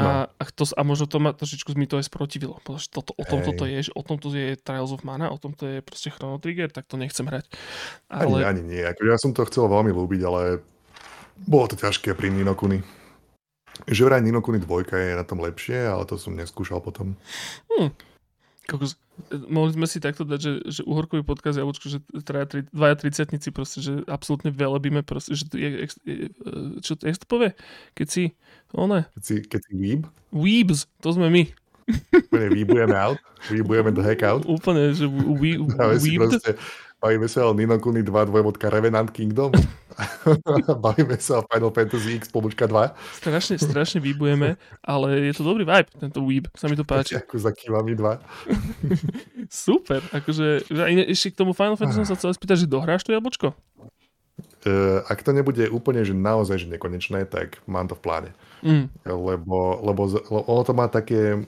no. 0.00 0.24
a, 0.24 0.42
to, 0.54 0.64
a 0.64 0.82
možno 0.86 1.04
to 1.04 1.20
ma 1.20 1.36
trošičku 1.36 1.76
mi 1.76 1.84
to 1.84 2.00
aj 2.00 2.08
sprotivilo. 2.08 2.56
Toto, 2.64 3.12
o 3.12 3.24
tom 3.28 3.44
toto 3.44 3.68
je, 3.68 3.88
že 3.88 3.92
o 3.92 4.00
tom 4.00 4.16
to 4.16 4.32
je 4.32 4.56
Trials 4.56 4.92
of 4.94 5.04
Mana, 5.04 5.28
o 5.28 5.36
tom 5.36 5.52
to 5.52 5.68
je 5.68 5.84
proste 5.84 6.08
Chrono 6.08 6.40
Trigger, 6.40 6.72
tak 6.72 6.88
to 6.88 6.96
nechcem 6.96 7.28
hrať. 7.28 7.52
Ale... 8.08 8.40
Ani, 8.40 8.60
ani 8.60 8.62
nie. 8.64 8.82
Ako 8.82 9.02
ja 9.04 9.16
som 9.20 9.36
to 9.36 9.44
chcel 9.48 9.68
veľmi 9.68 9.92
ľúbiť, 9.92 10.20
ale 10.24 10.64
bolo 11.44 11.66
to 11.68 11.76
ťažké 11.76 12.16
pri 12.16 12.32
Ninokuni. 12.32 12.80
Že 13.88 14.08
vraj 14.08 14.22
Ninokuni 14.22 14.60
2 14.60 14.68
je 14.88 15.16
na 15.16 15.24
tom 15.24 15.40
lepšie, 15.40 15.88
ale 15.88 16.04
to 16.04 16.20
som 16.20 16.36
neskúšal 16.36 16.80
potom. 16.84 17.16
Hm. 17.72 18.11
Kokos, 18.72 18.96
mohli 19.52 19.76
sme 19.76 19.84
si 19.84 20.00
takto 20.00 20.24
dať, 20.24 20.40
že, 20.40 20.52
že 20.64 20.80
uhorkový 20.88 21.20
podkaz 21.20 21.60
Jablčko, 21.60 21.92
že 21.92 21.98
traja, 22.24 22.48
tri, 22.48 22.60
dvaja 22.72 22.96
tricetníci 22.96 23.52
proste, 23.52 23.84
že 23.84 24.00
absolútne 24.08 24.48
velebíme 24.48 25.04
proste, 25.04 25.36
že 25.36 25.44
je, 25.52 25.84
je, 26.08 26.32
čo, 26.80 26.96
jak 26.96 27.20
to 27.20 27.26
povie? 27.28 27.52
Keď 27.92 28.06
si, 28.08 28.24
one? 28.72 29.04
Keď 29.20 29.22
si, 29.22 29.34
keď 29.44 29.60
si 29.68 29.72
weeb? 29.76 30.02
Weebs, 30.32 30.88
to 31.04 31.12
sme 31.12 31.28
my. 31.28 31.42
Úplne 32.12 32.46
weebujeme 32.56 32.96
out, 32.96 33.18
weebujeme 33.52 33.92
the 33.92 34.00
heck 34.00 34.24
out. 34.24 34.48
Úplne, 34.48 34.96
že 34.96 35.04
we, 35.04 35.60
we, 35.60 36.16
Bavíme 37.02 37.26
sa 37.26 37.50
o 37.50 37.52
Nino 37.52 37.74
Kuni 37.82 38.06
2, 38.06 38.30
dvojbodka 38.30 38.70
Revenant 38.70 39.10
Kingdom. 39.10 39.50
Bavíme 40.86 41.18
sa 41.18 41.42
o 41.42 41.46
Final 41.50 41.74
Fantasy 41.74 42.14
X 42.22 42.30
pomočka 42.30 42.70
2. 42.70 42.94
Strašne, 43.18 43.58
strašne 43.58 43.98
výbujeme, 43.98 44.54
ale 44.86 45.26
je 45.26 45.34
to 45.34 45.42
dobrý 45.42 45.66
vibe, 45.66 45.90
tento 45.98 46.22
weeb. 46.22 46.46
Sa 46.54 46.70
mi 46.70 46.78
to 46.78 46.86
páči. 46.86 47.18
Ako 47.18 47.42
za 47.42 47.50
Kiwami 47.50 47.98
2. 47.98 48.06
Super. 49.50 49.98
Akože, 50.14 50.62
ešte 51.10 51.34
k 51.34 51.42
tomu 51.42 51.58
Final 51.58 51.74
Fantasy 51.74 52.06
som 52.06 52.14
sa 52.14 52.14
chcel 52.14 52.38
spýtať, 52.38 52.56
že 52.62 52.66
dohráš 52.70 53.02
to 53.02 53.10
jablčko? 53.10 53.50
Uh, 54.62 55.02
ak 55.10 55.26
to 55.26 55.34
nebude 55.34 55.74
úplne, 55.74 56.06
že 56.06 56.14
naozaj 56.14 56.62
že 56.62 56.70
nekonečné, 56.70 57.26
tak 57.26 57.58
mám 57.66 57.90
to 57.90 57.98
v 57.98 58.02
pláne. 58.06 58.30
Mm. 58.62 58.86
Lebo, 59.02 59.82
lebo, 59.82 60.06
lebo 60.06 60.38
ono 60.46 60.62
to 60.62 60.70
má 60.70 60.86
také 60.86 61.42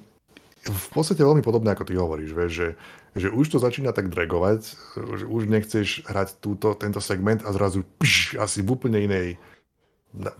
v 0.64 0.88
podstate 0.96 1.20
veľmi 1.20 1.44
podobné, 1.44 1.76
ako 1.76 1.84
ty 1.84 1.94
hovoríš, 1.96 2.32
vieš, 2.32 2.52
že 2.52 2.68
že 3.14 3.30
už 3.30 3.46
to 3.46 3.58
začína 3.62 3.94
tak 3.94 4.10
dragovať, 4.10 4.74
že 5.22 5.24
už 5.30 5.46
nechceš 5.46 6.02
hrať 6.02 6.42
túto, 6.42 6.74
tento 6.74 6.98
segment 6.98 7.46
a 7.46 7.54
zrazu 7.54 7.86
pš, 8.02 8.42
asi 8.42 8.58
v 8.58 8.74
úplne 8.74 8.98
inej 9.06 9.38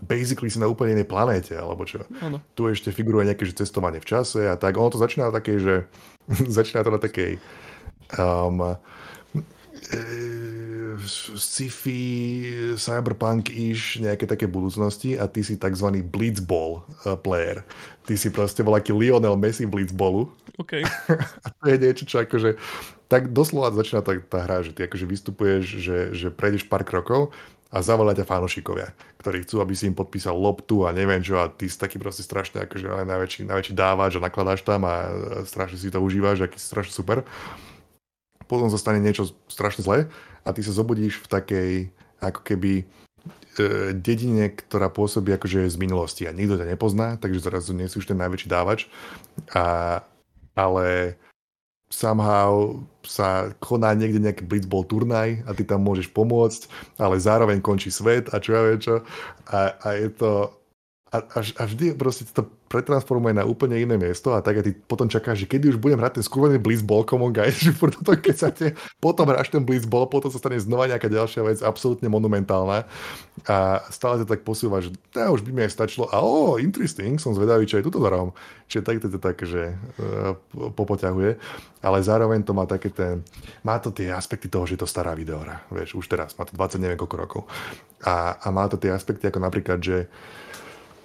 basically 0.03 0.47
si 0.47 0.59
na 0.59 0.71
úplne 0.71 0.95
inej 0.95 1.07
planéte, 1.07 1.51
alebo 1.55 1.83
čo. 1.83 2.03
Ano. 2.23 2.39
Tu 2.55 2.71
ešte 2.71 2.95
figuruje 2.95 3.27
nejaké 3.27 3.43
že 3.43 3.59
cestovanie 3.59 3.99
v 3.99 4.07
čase 4.07 4.47
a 4.47 4.55
tak. 4.55 4.79
Ono 4.79 4.87
to 4.87 4.99
začína 4.99 5.31
na 5.31 5.35
takej, 5.35 5.57
že 5.59 5.73
začína 6.59 6.83
to 6.83 6.95
na 6.95 6.99
takej 6.99 7.39
um, 8.19 8.59
e, 8.63 9.99
sci-fi, 11.07 12.01
cyberpunk-ish, 12.75 14.01
nejaké 14.01 14.25
také 14.25 14.49
budúcnosti 14.49 15.15
a 15.15 15.29
ty 15.29 15.45
si 15.45 15.55
tzv. 15.55 16.01
blitzball 16.05 16.83
uh, 17.05 17.15
player. 17.15 17.61
Ty 18.05 18.13
si 18.17 18.29
proste 18.29 18.61
bol 18.61 18.77
aký 18.77 18.93
Lionel 18.93 19.37
Messi 19.37 19.65
blitzballu 19.65 20.29
OK. 20.57 20.73
A 21.45 21.47
to 21.51 21.63
je 21.67 21.77
niečo, 21.79 22.03
čo 22.07 22.23
akože, 22.23 22.55
tak 23.11 23.35
doslova 23.35 23.75
začína 23.75 23.99
tá, 23.99 24.15
tá 24.23 24.39
hra, 24.47 24.63
že 24.63 24.71
ty 24.71 24.87
akože 24.87 25.05
vystupuješ, 25.05 25.63
že, 25.67 25.97
že 26.15 26.27
prejdeš 26.31 26.67
pár 26.67 26.87
krokov 26.87 27.35
a 27.75 27.83
zavolá 27.83 28.15
ťa 28.15 28.23
fanošikovia, 28.23 28.95
ktorí 29.19 29.43
chcú, 29.43 29.59
aby 29.59 29.75
si 29.75 29.91
im 29.91 29.97
podpísal 29.97 30.37
loptu 30.37 30.87
a 30.87 30.95
neviem 30.95 31.19
čo 31.19 31.43
a 31.43 31.51
ty 31.51 31.67
si 31.67 31.75
taký 31.75 31.99
proste 31.99 32.23
strašne 32.23 32.63
akože 32.63 32.87
najväčší, 32.87 33.41
najväčší 33.51 33.73
dávač 33.75 34.15
a 34.15 34.23
nakladáš 34.23 34.63
tam 34.63 34.87
a 34.87 35.11
strašne 35.43 35.75
si 35.75 35.91
to 35.91 35.99
užívaš, 35.99 36.47
aký 36.47 36.55
si 36.55 36.67
strašne 36.71 36.95
super. 36.95 37.27
Potom 38.45 38.69
sa 38.69 38.79
stane 38.79 39.01
niečo 39.01 39.33
strašne 39.49 39.83
zlé 39.83 40.07
a 40.45 40.49
ty 40.53 40.61
sa 40.61 40.71
zobudíš 40.71 41.25
v 41.25 41.27
takej 41.27 41.71
ako 42.21 42.41
keby 42.45 42.73
e, 42.81 42.85
dedine, 43.97 44.53
ktorá 44.53 44.93
pôsobí 44.93 45.33
akože 45.33 45.65
z 45.67 45.77
minulosti 45.81 46.23
a 46.29 46.31
nikto 46.31 46.61
ťa 46.61 46.69
nepozná, 46.69 47.17
takže 47.17 47.43
zrazu 47.43 47.73
nie 47.73 47.89
si 47.89 47.97
už 47.97 48.05
ten 48.05 48.21
najväčší 48.21 48.47
dávač 48.47 48.87
a 49.51 49.99
ale 50.55 51.19
somehow 51.91 52.79
sa 53.05 53.53
koná 53.61 53.93
niekde 53.93 54.17
nejaký 54.17 54.43
blitzball 54.47 54.87
turnaj 54.87 55.45
a 55.45 55.53
ty 55.53 55.61
tam 55.61 55.85
môžeš 55.85 56.09
pomôcť, 56.09 56.67
ale 56.97 57.21
zároveň 57.21 57.61
končí 57.61 57.93
svet 57.93 58.33
a 58.33 58.41
čo 58.41 58.57
ja 58.57 58.61
viem 58.65 58.79
čo. 58.81 58.95
A, 59.51 59.77
a 59.77 59.87
je 59.93 60.09
to... 60.09 60.49
A, 61.13 61.21
a, 61.21 61.63
vždy 61.69 61.95
proste 61.95 62.25
to 62.33 62.49
pretransformuje 62.75 63.31
na 63.31 63.47
úplne 63.47 63.79
iné 63.79 63.95
miesto 63.95 64.35
a 64.35 64.43
tak 64.43 64.59
a 64.59 64.61
ty 64.67 64.75
potom 64.75 65.07
čakáš, 65.07 65.47
že 65.47 65.47
kedy 65.47 65.71
už 65.71 65.77
budem 65.79 65.95
hrať 65.95 66.19
ten 66.19 66.25
skurvený 66.27 66.59
blitzball, 66.59 67.07
come 67.07 67.23
on 67.23 67.31
guys, 67.31 67.55
že 67.63 67.71
furt 67.71 67.95
to, 67.95 68.11
keď 68.11 68.35
sa 68.35 68.51
te, 68.51 68.75
potom 68.99 69.31
hráš 69.31 69.47
ten 69.47 69.63
blitzball, 69.63 70.11
potom 70.11 70.27
sa 70.27 70.35
stane 70.35 70.59
znova 70.59 70.91
nejaká 70.91 71.07
ďalšia 71.07 71.41
vec, 71.47 71.63
absolútne 71.63 72.11
monumentálna. 72.11 72.83
A 73.47 73.79
stále 73.87 74.19
to 74.19 74.25
tak 74.27 74.43
posúva, 74.43 74.83
že 74.83 74.91
tá, 75.15 75.31
už 75.31 75.47
by 75.47 75.51
mi 75.55 75.61
aj 75.63 75.71
stačilo. 75.71 76.11
A 76.11 76.19
oh, 76.19 76.59
interesting, 76.59 77.15
som 77.15 77.31
zvedavý, 77.31 77.63
čo 77.63 77.79
je 77.79 77.87
tuto 77.87 78.03
zarom. 78.03 78.35
Čiže 78.67 78.83
tak 78.83 78.95
to 78.99 79.19
tak, 79.21 79.37
že 79.45 79.71
uh, 79.71 80.35
popoťahuje, 80.51 81.37
ale 81.85 81.97
zároveň 82.01 82.41
to 82.41 82.51
má 82.57 82.65
také 82.67 82.89
ten, 82.89 83.21
má 83.61 83.77
to 83.79 83.93
tie 83.93 84.09
aspekty 84.09 84.49
toho, 84.51 84.65
že 84.67 84.75
je 84.75 84.81
to 84.83 84.89
stará 84.89 85.13
videohra, 85.13 85.63
vieš, 85.69 85.95
už 85.95 86.09
teraz, 86.09 86.33
má 86.35 86.43
to 86.43 86.57
20 86.57 86.81
neviem 86.81 86.97
koľko 86.97 87.15
rokov. 87.15 87.41
A, 88.03 88.41
a 88.41 88.47
má 88.49 88.65
to 88.65 88.81
tie 88.81 88.89
aspekty 88.89 89.29
ako 89.29 89.39
napríklad, 89.39 89.79
že 89.79 90.09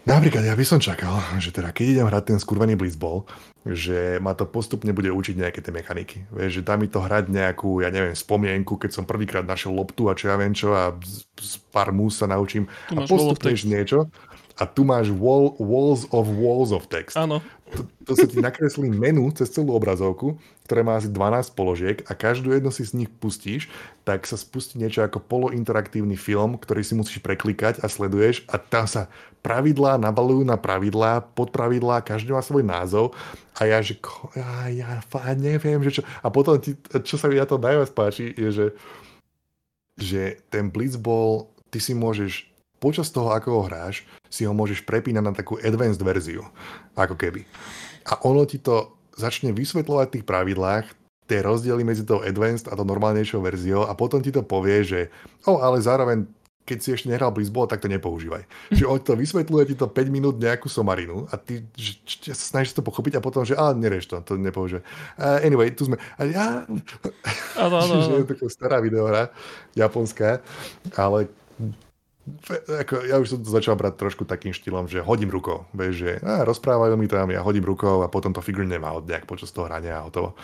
Napríklad 0.09 0.43
ja 0.45 0.57
by 0.57 0.65
som 0.65 0.81
čakal, 0.81 1.21
že 1.37 1.53
teda 1.53 1.77
keď 1.77 1.87
idem 1.97 2.07
hrať 2.09 2.25
ten 2.33 2.39
skurvený 2.41 2.75
blitzball, 2.75 3.29
že 3.69 4.17
ma 4.25 4.33
to 4.33 4.49
postupne 4.49 4.89
bude 4.97 5.13
učiť 5.13 5.37
nejaké 5.37 5.61
tie 5.61 5.73
mechaniky. 5.73 6.25
Vieš, 6.33 6.61
že 6.61 6.67
dá 6.67 6.81
mi 6.81 6.89
to 6.89 7.05
hrať 7.05 7.29
nejakú, 7.29 7.85
ja 7.85 7.93
neviem, 7.93 8.17
spomienku, 8.17 8.81
keď 8.81 8.97
som 8.97 9.05
prvýkrát 9.05 9.45
našiel 9.45 9.77
loptu 9.77 10.09
a 10.09 10.17
čo 10.17 10.33
ja 10.33 10.41
viem 10.41 10.57
čo 10.57 10.73
a 10.73 10.97
z, 11.05 11.29
z 11.37 11.55
pár 11.69 11.93
mús 11.93 12.17
sa 12.17 12.25
naučím. 12.25 12.65
Tu 12.89 12.97
a 12.97 13.05
postupne 13.05 13.53
niečo 13.53 14.09
a 14.61 14.69
tu 14.69 14.85
máš 14.85 15.09
wall, 15.09 15.57
walls 15.57 16.05
of 16.13 16.29
walls 16.29 16.71
of 16.71 16.85
text. 16.93 17.17
Áno. 17.17 17.41
To, 17.73 17.87
to 18.05 18.13
sa 18.13 18.29
ti 18.29 18.37
nakreslí 18.37 18.93
menu 18.93 19.25
cez 19.33 19.49
celú 19.49 19.73
obrazovku 19.73 20.37
ktoré 20.71 20.87
má 20.87 20.95
asi 20.95 21.11
12 21.11 21.59
položiek 21.59 21.99
a 22.07 22.15
každú 22.15 22.55
jednu 22.55 22.71
si 22.71 22.87
z 22.87 22.95
nich 22.95 23.11
pustíš, 23.11 23.67
tak 24.07 24.23
sa 24.23 24.39
spustí 24.39 24.79
niečo 24.79 25.03
ako 25.03 25.19
polointeraktívny 25.19 26.15
film, 26.15 26.55
ktorý 26.55 26.87
si 26.87 26.95
musíš 26.95 27.19
preklikať 27.27 27.83
a 27.83 27.91
sleduješ 27.91 28.47
a 28.47 28.55
tam 28.55 28.87
sa 28.87 29.11
pravidlá 29.43 29.99
nabalujú 29.99 30.47
na 30.47 30.55
pravidlá, 30.55 31.27
podpravidlá, 31.35 32.07
každý 32.07 32.31
má 32.31 32.39
svoj 32.39 32.63
názov 32.63 33.19
a 33.59 33.67
ja, 33.67 33.83
že 33.83 33.99
ja, 34.39 34.71
ja 34.71 34.91
fakt 35.11 35.43
neviem, 35.43 35.83
že 35.83 35.99
čo. 35.99 36.03
A 36.23 36.31
potom, 36.31 36.55
ti, 36.63 36.79
čo 37.03 37.19
sa 37.19 37.27
mi 37.27 37.35
na 37.35 37.51
to 37.51 37.59
najviac 37.59 37.91
páči, 37.91 38.31
je, 38.39 38.51
že, 38.55 38.67
že 39.99 40.23
ten 40.55 40.71
Blitzball, 40.71 41.51
ty 41.75 41.83
si 41.83 41.99
môžeš 41.99 42.47
počas 42.81 43.13
toho, 43.13 43.31
ako 43.37 43.49
ho 43.61 43.63
hráš, 43.69 44.09
si 44.33 44.49
ho 44.49 44.57
môžeš 44.57 44.89
prepínať 44.89 45.23
na 45.23 45.37
takú 45.37 45.61
advanced 45.61 46.01
verziu, 46.01 46.49
ako 46.97 47.15
keby. 47.15 47.45
A 48.09 48.19
ono 48.25 48.49
ti 48.49 48.57
to 48.57 48.97
začne 49.15 49.53
vysvetľovať 49.53 50.07
v 50.09 50.15
tých 50.19 50.27
pravidlách 50.27 50.87
tie 51.31 51.47
rozdiely 51.47 51.87
medzi 51.87 52.03
tou 52.03 52.25
advanced 52.25 52.67
a 52.67 52.75
tou 52.75 52.83
normálnejšou 52.83 53.39
verziou 53.39 53.87
a 53.87 53.95
potom 53.95 54.19
ti 54.19 54.35
to 54.35 54.43
povie, 54.43 54.83
že 54.83 55.01
oh, 55.47 55.63
ale 55.63 55.79
zároveň 55.79 56.27
keď 56.61 56.79
si 56.79 56.95
ešte 56.95 57.11
nehral 57.11 57.35
Blizzball, 57.35 57.67
tak 57.67 57.83
to 57.83 57.91
nepoužívaj. 57.91 58.47
Čiže 58.71 58.87
on 58.87 59.03
to 59.03 59.19
vysvetľuje 59.19 59.65
ti 59.73 59.75
to 59.75 59.91
5 59.91 60.07
minút 60.07 60.39
nejakú 60.39 60.71
somarinu 60.71 61.27
a 61.27 61.35
ty 61.35 61.67
že, 61.75 61.99
sa 62.31 62.59
snažíš 62.59 62.79
to 62.79 62.87
pochopiť 62.87 63.19
a 63.19 63.25
potom, 63.25 63.43
že 63.43 63.59
a 63.59 63.75
nerieš 63.75 64.07
to, 64.07 64.23
to 64.23 64.39
nepoužívaj. 64.39 64.85
Uh, 65.19 65.43
anyway, 65.43 65.75
tu 65.75 65.91
sme. 65.91 65.99
A 66.15 66.31
ja... 66.31 66.47
Ano, 67.59 67.77
ano, 67.83 67.95
ano. 68.07 68.23
je 68.23 68.39
to 68.39 68.47
stará 68.47 68.79
videohra, 68.79 69.35
japonská, 69.75 70.39
ale 70.95 71.27
ako, 72.67 72.95
ja 73.07 73.17
už 73.19 73.37
som 73.37 73.41
to 73.41 73.51
začal 73.51 73.75
brať 73.75 74.01
trošku 74.01 74.27
takým 74.27 74.55
štýlom, 74.55 74.87
že 74.87 75.05
hodím 75.05 75.31
rukou. 75.31 75.67
Vieš, 75.75 75.95
že 75.95 76.11
á, 76.21 76.43
rozprávajú 76.47 76.95
mi 76.99 77.07
tam, 77.07 77.31
ja 77.31 77.45
hodím 77.45 77.65
rukou 77.67 78.03
a 78.03 78.13
potom 78.13 78.35
to 78.35 78.45
figurne 78.45 78.75
má 78.81 78.95
nejak 79.01 79.29
počas 79.29 79.51
toho 79.55 79.67
hrania 79.71 80.01
a 80.01 80.07
hotovo. 80.07 80.39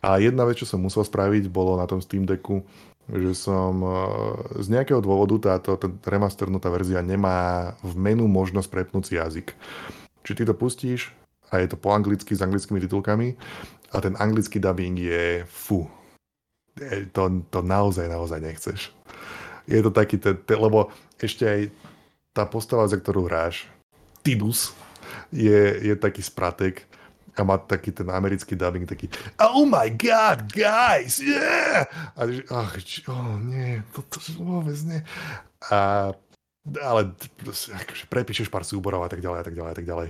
A 0.00 0.16
jedna 0.16 0.48
vec, 0.48 0.56
čo 0.56 0.66
som 0.68 0.80
musel 0.80 1.04
spraviť, 1.04 1.52
bolo 1.52 1.76
na 1.76 1.84
tom 1.84 2.00
Steam 2.00 2.24
Decku, 2.24 2.64
že 3.10 3.32
som 3.34 3.82
eh, 3.82 3.94
z 4.62 4.66
nejakého 4.70 5.02
dôvodu 5.02 5.58
táto 5.58 5.76
remasternutá 6.06 6.70
verzia 6.70 7.02
nemá 7.02 7.72
v 7.82 7.92
menu 7.98 8.24
možnosť 8.30 8.68
prepnúť 8.70 9.04
si 9.04 9.14
jazyk. 9.18 9.48
Či 10.24 10.32
ty 10.36 10.42
to 10.44 10.54
pustíš 10.54 11.10
a 11.50 11.58
je 11.58 11.66
to 11.68 11.76
po 11.76 11.90
anglicky 11.90 12.36
s 12.36 12.44
anglickými 12.44 12.78
titulkami 12.78 13.34
a 13.90 13.96
ten 13.98 14.14
anglický 14.20 14.62
dubbing 14.62 14.96
je 15.00 15.24
fu. 15.48 15.90
To, 17.12 17.22
to 17.50 17.60
naozaj, 17.60 18.06
naozaj 18.08 18.40
nechceš. 18.40 18.94
Je 19.64 19.80
to 19.82 19.90
taký, 19.90 20.16
te, 20.16 20.36
te, 20.36 20.54
lebo 20.54 20.92
ešte 21.20 21.44
aj 21.44 21.60
tá 22.32 22.46
postava, 22.46 22.86
za 22.86 22.96
ktorú 22.96 23.26
hráš, 23.26 23.66
Tidus, 24.20 24.76
je, 25.32 25.80
je 25.80 25.94
taký 25.96 26.20
spratek 26.20 26.84
a 27.38 27.40
má 27.46 27.56
taký 27.56 27.94
ten 27.94 28.08
americký 28.12 28.52
dubbing, 28.52 28.84
taký 28.84 29.08
Oh 29.40 29.64
my 29.64 29.88
god, 29.96 30.50
guys, 30.52 31.22
yeah! 31.22 31.88
A 32.18 32.28
ach, 32.52 32.76
oh, 33.08 33.40
nie, 33.40 33.80
to, 33.96 34.04
to 34.06 34.18
vôbec 34.36 34.76
nie. 34.84 35.00
A 35.72 36.12
ale 36.60 37.16
akože 37.72 38.04
prepíšeš 38.12 38.52
pár 38.52 38.68
súborov 38.68 39.00
a 39.00 39.08
tak 39.08 39.24
ďalej 39.24 39.38
a 39.40 39.44
tak 39.48 39.54
ďalej 39.56 39.70
a 39.72 39.76
tak 39.80 39.86
ďalej 39.88 40.08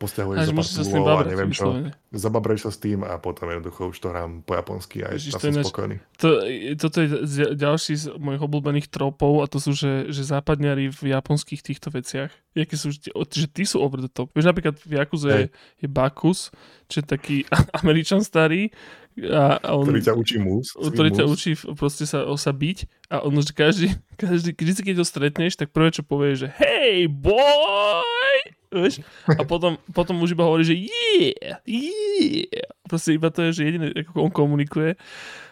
posťahuješ 0.00 0.48
za 0.48 0.52
pár 0.56 0.66
túlov 0.88 1.16
a 1.20 1.24
neviem 1.28 1.52
čo. 1.52 1.76
Zababreš 2.08 2.60
sa 2.66 2.70
s 2.72 2.78
tým 2.80 3.04
a 3.04 3.20
potom 3.20 3.52
jednoducho 3.52 3.92
už 3.92 4.00
to 4.00 4.08
hrám 4.08 4.40
po 4.40 4.56
japonsky 4.56 5.04
a 5.04 5.12
Ježiš, 5.12 5.36
som 5.36 5.52
spokojný. 5.52 6.00
To, 6.24 6.40
toto 6.80 7.04
je 7.04 7.08
ďalší 7.52 7.94
z 8.00 8.04
mojich 8.16 8.40
obľúbených 8.40 8.88
tropov 8.88 9.44
a 9.44 9.46
to 9.46 9.60
sú, 9.60 9.76
že, 9.76 10.08
že 10.08 10.24
západňari 10.24 10.88
v 10.88 11.12
japonských 11.12 11.60
týchto 11.60 11.92
veciach. 11.92 12.32
Jaké 12.56 12.74
sú, 12.80 12.96
že 12.96 13.46
tí 13.52 13.68
sú 13.68 13.84
over 13.84 14.00
the 14.00 14.08
top. 14.08 14.32
Vieš, 14.32 14.48
napríklad 14.48 14.80
v 14.80 14.98
Yakuze 14.98 15.28
je, 15.28 15.46
je 15.84 15.88
Bakus, 15.92 16.48
čo 16.88 17.04
je 17.04 17.06
taký 17.06 17.36
američan 17.84 18.24
starý, 18.24 18.72
a, 19.20 19.58
a 19.60 19.70
on, 19.76 19.84
ktorý 19.84 20.00
ťa 20.06 20.14
učí 20.16 20.36
mus. 20.40 20.72
Ktorý 20.72 21.10
ťa 21.12 21.24
učí 21.26 21.52
proste 21.74 22.06
sa, 22.08 22.24
sa 22.38 22.52
byť 22.54 22.78
a 23.10 23.26
on, 23.26 23.36
že 23.36 23.52
každý, 23.52 23.86
každý, 24.22 24.56
keď, 24.56 24.66
keď 24.80 24.96
ho 25.02 25.06
stretneš, 25.06 25.58
tak 25.60 25.74
prvé, 25.74 25.92
čo 25.92 26.06
povie, 26.06 26.38
že 26.38 26.48
hej, 26.56 27.10
boy! 27.10 28.59
Vieš? 28.70 29.02
A 29.26 29.42
potom, 29.42 29.76
potom 29.90 30.22
už 30.22 30.38
iba 30.38 30.46
hovorí, 30.46 30.62
že 30.62 30.78
yeah, 30.78 31.58
yeah. 31.66 32.70
Proste 32.86 33.18
iba 33.18 33.30
to 33.34 33.50
je, 33.50 33.60
že 33.60 33.62
jediné, 33.66 33.90
ako 33.94 34.30
on 34.30 34.32
komunikuje. 34.32 34.94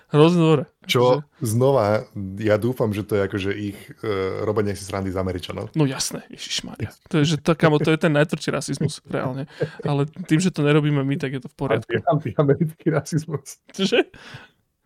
Hrozne 0.08 0.40
dobre. 0.40 0.62
Čo 0.88 1.20
že... 1.20 1.52
znova, 1.52 2.08
ja 2.40 2.56
dúfam, 2.56 2.96
že 2.96 3.04
to 3.04 3.20
je 3.20 3.22
akože 3.28 3.50
ich 3.52 3.76
uh, 4.00 4.40
robenie 4.40 4.72
si 4.72 4.88
srandy 4.88 5.12
z 5.12 5.20
Američanov. 5.20 5.68
No 5.76 5.84
jasné, 5.84 6.24
ježišmarja. 6.32 6.96
To 7.12 7.20
je, 7.20 7.34
že 7.34 7.36
to, 7.36 7.52
kamo, 7.52 7.76
to 7.76 7.92
je 7.92 8.00
ten 8.00 8.16
najtvrdší 8.16 8.48
rasizmus, 8.48 9.04
reálne. 9.04 9.44
Ale 9.84 10.08
tým, 10.24 10.40
že 10.40 10.48
to 10.48 10.64
nerobíme 10.64 11.04
my, 11.04 11.14
tak 11.20 11.36
je 11.36 11.44
to 11.44 11.52
v 11.52 11.56
poriadku. 11.60 11.92
Anti-americký 12.08 12.88
rasizmus. 12.88 13.60
Čože? 13.76 14.08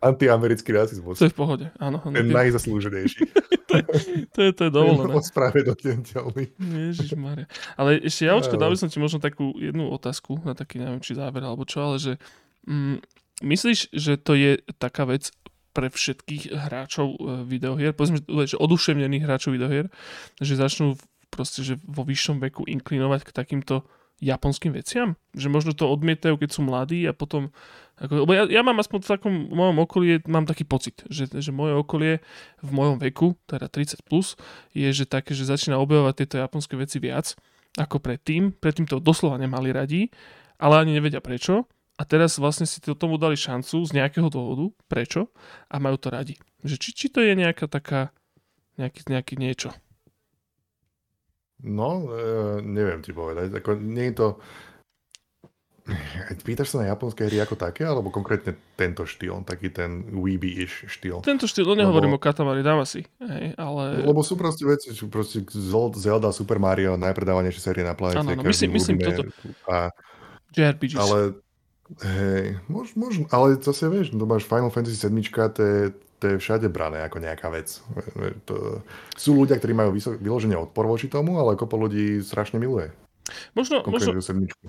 Antiamerický 0.02 0.74
rasizmus. 0.74 1.22
To 1.22 1.30
je 1.30 1.32
v 1.32 1.38
pohode, 1.38 1.66
áno. 1.78 2.02
Ten 2.02 2.26
áno, 2.26 2.34
najzaslúženejší. 2.34 3.22
to, 3.70 3.74
je, 3.78 3.84
to, 4.34 4.38
je, 4.42 4.50
to 4.50 4.62
je 4.66 4.70
dovolené. 4.74 5.14
Ospravedlniteľný. 5.22 6.44
Ježišmarja. 6.58 7.46
Ale 7.78 8.02
ešte, 8.02 8.26
Javočko, 8.26 8.58
dal 8.58 8.74
by 8.74 8.78
som 8.82 8.90
ti 8.90 8.98
možno 8.98 9.22
takú 9.22 9.54
jednu 9.54 9.86
otázku 9.94 10.42
na 10.42 10.58
taký, 10.58 10.82
neviem, 10.82 10.98
či 10.98 11.14
záver 11.14 11.46
alebo 11.46 11.62
čo, 11.62 11.86
ale 11.86 11.96
že 12.02 12.12
mm, 12.66 12.98
myslíš, 13.46 13.94
že 13.94 14.18
to 14.18 14.34
je 14.34 14.58
taká 14.82 15.06
vec 15.06 15.30
pre 15.72 15.88
všetkých 15.88 16.52
hráčov 16.52 17.08
e, 17.16 17.18
videohier, 17.48 17.96
povedzme, 17.96 18.20
že 18.44 18.60
oduševnených 18.60 19.24
hráčov 19.24 19.56
videohier, 19.56 19.88
že 20.36 20.58
začnú 20.58 21.00
proste, 21.32 21.64
že 21.64 21.80
vo 21.88 22.04
vyššom 22.04 22.44
veku 22.44 22.68
inklinovať 22.68 23.24
k 23.24 23.30
takýmto 23.32 23.88
japonským 24.20 24.76
veciam? 24.76 25.16
Že 25.32 25.48
možno 25.48 25.72
to 25.72 25.88
odmietajú, 25.88 26.36
keď 26.36 26.50
sú 26.52 26.60
mladí 26.62 27.02
a 27.08 27.16
potom... 27.16 27.50
Ako, 28.02 28.26
lebo 28.26 28.34
ja, 28.34 28.50
ja 28.50 28.66
mám 28.66 28.82
aspoň 28.82 28.98
v 28.98 29.10
takom 29.14 29.34
v 29.46 29.54
mojom 29.54 29.78
okolí, 29.86 30.06
mám 30.26 30.42
taký 30.42 30.66
pocit, 30.66 31.06
že, 31.06 31.30
že 31.30 31.54
moje 31.54 31.78
okolie 31.78 32.18
v 32.58 32.70
mojom 32.74 32.98
veku, 32.98 33.38
teda 33.46 33.70
30+, 33.70 34.02
plus, 34.02 34.34
je, 34.74 34.90
že 34.90 35.06
také, 35.06 35.38
že 35.38 35.46
začína 35.46 35.78
objavovať 35.78 36.14
tieto 36.18 36.36
japonské 36.42 36.74
veci 36.74 36.98
viac 36.98 37.38
ako 37.78 38.02
predtým. 38.02 38.52
Predtým 38.58 38.90
to 38.90 38.98
doslova 38.98 39.38
nemali 39.38 39.70
radi, 39.70 40.10
ale 40.58 40.82
ani 40.82 40.98
nevedia 40.98 41.22
prečo. 41.22 41.70
A 42.00 42.02
teraz 42.02 42.40
vlastne 42.42 42.66
si 42.66 42.82
tomu 42.82 43.20
dali 43.20 43.38
šancu 43.38 43.86
z 43.86 43.90
nejakého 43.94 44.26
dôvodu, 44.26 44.74
prečo, 44.90 45.30
a 45.70 45.78
majú 45.78 45.94
to 46.00 46.10
radi. 46.10 46.34
Že 46.66 46.76
či, 46.82 46.90
či 46.96 47.06
to 47.06 47.22
je 47.22 47.38
nejaká 47.38 47.70
taká, 47.70 48.10
nejaký, 48.80 49.06
nejaký 49.06 49.34
niečo. 49.38 49.70
No, 51.62 52.10
e, 52.10 52.58
neviem 52.66 52.98
ti 53.06 53.14
povedať. 53.14 53.54
Ako, 53.54 53.78
nie 53.78 54.10
je 54.10 54.16
to... 54.18 54.28
Pýtaš 56.46 56.74
sa 56.74 56.86
na 56.86 56.94
japonské 56.94 57.26
hry 57.26 57.42
ako 57.42 57.58
také, 57.58 57.82
alebo 57.82 58.06
konkrétne 58.14 58.54
tento 58.78 59.02
štýl, 59.02 59.42
taký 59.42 59.66
ten 59.74 60.14
weeby-ish 60.14 60.86
štýl? 60.86 61.26
Tento 61.26 61.50
štýl, 61.50 61.66
no 61.66 61.74
nehovorím 61.74 62.14
lebo, 62.14 62.22
o 62.22 62.22
Katamari 62.22 62.62
Damacy, 62.62 63.02
hej, 63.18 63.58
ale... 63.58 64.06
Lebo 64.06 64.22
sú 64.22 64.38
proste 64.38 64.62
veci, 64.62 64.94
čo 64.94 65.10
proste 65.10 65.42
Zelda, 65.98 66.30
Super 66.30 66.62
Mario, 66.62 66.94
najpredávanejšie 66.94 67.58
série 67.58 67.82
na 67.82 67.98
planete. 67.98 68.22
Áno, 68.22 68.30
no, 68.30 68.46
myslím, 68.46 68.78
myslím 68.78 69.02
toto. 69.02 69.26
A, 69.66 69.90
JRPGs. 70.54 71.02
Ale, 71.02 71.18
hej, 72.06 72.62
možno, 72.70 72.96
možno, 73.02 73.22
ale 73.34 73.58
zase 73.58 73.90
vieš, 73.90 74.14
to 74.14 74.22
máš 74.22 74.46
Final 74.46 74.70
Fantasy 74.70 74.94
7, 74.94 75.18
to 75.50 75.62
je, 75.66 75.80
to 76.22 76.24
je 76.30 76.36
všade 76.38 76.70
brané 76.70 77.02
ako 77.02 77.18
nejaká 77.18 77.50
vec. 77.50 77.82
To, 78.46 78.86
sú 79.18 79.34
ľudia, 79.34 79.58
ktorí 79.58 79.74
majú 79.74 79.90
vysok, 79.98 80.22
vyloženie 80.22 80.54
odpor 80.54 80.86
voči 80.86 81.10
tomu, 81.10 81.42
ale 81.42 81.58
kopo 81.58 81.74
ľudí 81.74 82.22
strašne 82.22 82.62
miluje. 82.62 82.94
Možno, 83.52 83.82
možno, 83.86 84.16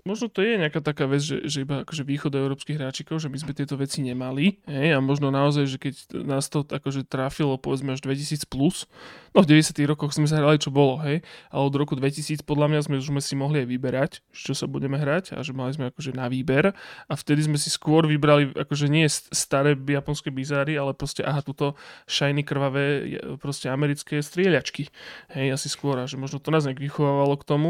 možno 0.04 0.28
to 0.28 0.40
je 0.44 0.60
nejaká 0.60 0.80
taká 0.84 1.08
vec, 1.08 1.24
že, 1.24 1.46
že 1.48 1.64
iba 1.64 1.84
akože 1.84 2.04
východ 2.04 2.32
európskych 2.34 2.78
hráčikov, 2.78 3.22
že 3.22 3.32
my 3.32 3.38
sme 3.40 3.54
tieto 3.56 3.76
veci 3.80 4.04
nemali. 4.04 4.64
Hej, 4.68 4.96
a 4.96 5.00
možno 5.00 5.30
naozaj, 5.30 5.66
že 5.70 5.78
keď 5.80 5.94
nás 6.24 6.48
to 6.48 6.64
akože 6.68 7.06
trafilo 7.08 7.56
povedzme 7.60 7.96
až 7.96 8.02
2000 8.04 8.48
plus, 8.48 8.90
no 9.34 9.42
v 9.42 9.60
90 9.60 9.76
rokoch 9.90 10.14
sme 10.16 10.30
sa 10.30 10.40
hrali 10.40 10.60
čo 10.60 10.70
bolo, 10.70 11.02
hej, 11.04 11.26
ale 11.52 11.62
od 11.64 11.76
roku 11.76 11.98
2000 11.98 12.44
podľa 12.44 12.68
mňa 12.70 12.80
sme 12.86 12.96
už 13.00 13.08
sme 13.10 13.22
si 13.22 13.34
mohli 13.36 13.64
aj 13.64 13.68
vyberať, 13.68 14.12
čo 14.32 14.54
sa 14.56 14.66
budeme 14.70 15.00
hrať 15.00 15.36
a 15.36 15.42
že 15.42 15.56
mali 15.56 15.74
sme 15.74 15.90
akože 15.90 16.12
na 16.16 16.30
výber 16.30 16.74
a 17.08 17.14
vtedy 17.14 17.46
sme 17.46 17.58
si 17.58 17.70
skôr 17.74 18.06
vybrali 18.06 18.54
akože 18.56 18.88
nie 18.88 19.06
staré 19.10 19.76
japonské 19.76 20.30
bizáry, 20.30 20.78
ale 20.78 20.96
proste 20.96 21.26
aha, 21.26 21.42
túto 21.44 21.76
shiny 22.06 22.46
krvavé 22.46 23.18
proste 23.40 23.68
americké 23.68 24.22
strieľačky. 24.22 24.90
Hej, 25.34 25.58
asi 25.58 25.68
skôr 25.68 25.98
a 26.00 26.06
že 26.06 26.16
možno 26.16 26.40
to 26.40 26.54
nás 26.54 26.64
nejak 26.64 26.80
vychovávalo 26.80 27.36
k 27.40 27.48
tomu. 27.48 27.70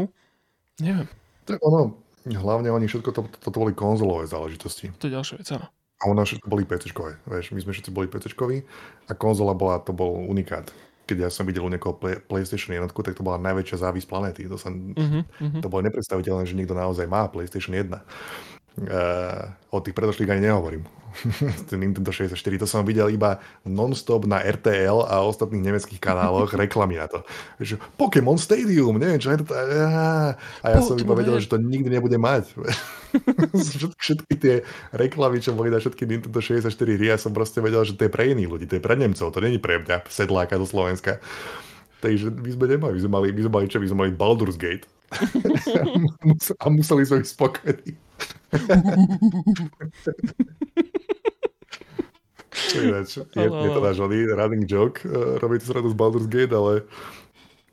Neviem. 0.82 1.06
Tak 1.44 1.60
ono, 1.60 1.94
hlavne 2.26 2.72
oni 2.72 2.88
všetko 2.88 3.10
to, 3.12 3.22
to, 3.38 3.48
to 3.52 3.58
boli 3.60 3.76
konzolové 3.76 4.26
záležitosti. 4.26 4.90
To 4.98 5.06
je 5.06 5.14
ďalšia 5.14 5.36
vec, 5.38 5.48
áno. 5.54 5.66
A 6.02 6.10
ono 6.10 6.26
všetko 6.26 6.46
boli 6.50 6.66
pc 6.66 6.90
vieš, 7.24 7.54
my 7.54 7.60
sme 7.62 7.72
všetci 7.72 7.90
boli 7.94 8.10
pc 8.10 8.28
a 9.08 9.12
konzola 9.14 9.54
bola, 9.54 9.78
to 9.80 9.94
bol 9.94 10.26
unikát. 10.26 10.68
Keď 11.04 11.16
ja 11.20 11.28
som 11.28 11.44
videl 11.44 11.64
u 11.64 11.68
niekoho 11.68 11.92
play, 11.92 12.16
PlayStation 12.16 12.72
1, 12.72 12.88
tak 12.88 13.12
to 13.12 13.20
bola 13.20 13.36
najväčšia 13.36 13.76
závisť 13.76 14.08
planéty. 14.08 14.48
To, 14.48 14.56
sa, 14.56 14.72
uh-huh. 14.72 15.60
to 15.60 15.68
bolo 15.68 15.84
nepredstaviteľné, 15.84 16.48
že 16.48 16.56
niekto 16.56 16.72
naozaj 16.72 17.04
má 17.04 17.28
PlayStation 17.28 17.76
1. 17.76 17.92
Uh, 18.74 19.54
o 19.70 19.78
tých 19.78 19.94
predošlých 19.94 20.34
ani 20.34 20.50
nehovorím. 20.50 20.82
ten 21.70 21.78
Nintendo 21.78 22.10
64, 22.10 22.34
to 22.58 22.66
som 22.66 22.82
videl 22.82 23.06
iba 23.10 23.38
non-stop 23.62 24.26
na 24.26 24.42
RTL 24.42 25.06
a 25.06 25.22
ostatných 25.22 25.62
nemeckých 25.62 26.02
kanáloch 26.02 26.54
reklamy 26.62 26.98
na 26.98 27.06
to. 27.06 27.22
Že 27.62 27.78
Pokémon 27.94 28.34
Stadium, 28.34 28.98
neviem 28.98 29.22
čo. 29.22 29.30
A 29.30 30.66
ja 30.66 30.80
som 30.82 30.98
iba 30.98 31.14
vedel, 31.14 31.38
že 31.38 31.50
to 31.50 31.58
nikdy 31.60 31.90
nebude 31.90 32.18
mať. 32.18 32.50
všetky 34.02 34.34
tie 34.42 34.54
reklamy, 34.90 35.38
čo 35.38 35.54
boli 35.54 35.70
na 35.70 35.78
všetky 35.78 36.02
Nintendo 36.02 36.38
64 36.42 36.66
hry, 36.74 37.06
ja 37.14 37.18
som 37.18 37.30
proste 37.30 37.62
vedel, 37.62 37.86
že 37.86 37.94
to 37.94 38.06
je 38.06 38.12
pre 38.12 38.34
iných 38.34 38.50
ľudí, 38.50 38.66
to 38.66 38.76
je 38.78 38.82
pre 38.82 38.98
Nemcov, 38.98 39.30
to 39.30 39.38
není 39.38 39.62
pre 39.62 39.78
mňa, 39.78 40.10
sedláka 40.10 40.58
do 40.58 40.66
Slovenska. 40.66 41.22
Takže 42.02 42.28
my 42.28 42.50
sme 42.52 42.66
nemali, 42.68 42.92
my 42.98 43.00
sme 43.00 43.12
mali, 43.16 43.26
my 43.32 43.40
sme 43.46 43.52
mali 43.54 43.66
čo, 43.70 43.78
my 43.80 43.88
sme 43.88 43.98
mali 44.04 44.12
Baldur's 44.12 44.58
Gate. 44.60 44.84
a 46.58 46.66
museli 46.68 47.06
sme 47.06 47.22
byť 47.22 47.28
spokojní. 47.30 48.03
Ináč, 52.74 53.18
je, 53.18 53.46
je 53.50 53.70
to 53.70 53.80
náš 53.82 53.98
running 54.34 54.66
joke, 54.66 55.02
uh, 55.06 55.38
robí 55.38 55.58
to 55.58 55.66
sradu 55.66 55.90
z 55.90 55.96
Baldur's 55.98 56.26
Gate, 56.26 56.54
ale 56.54 56.82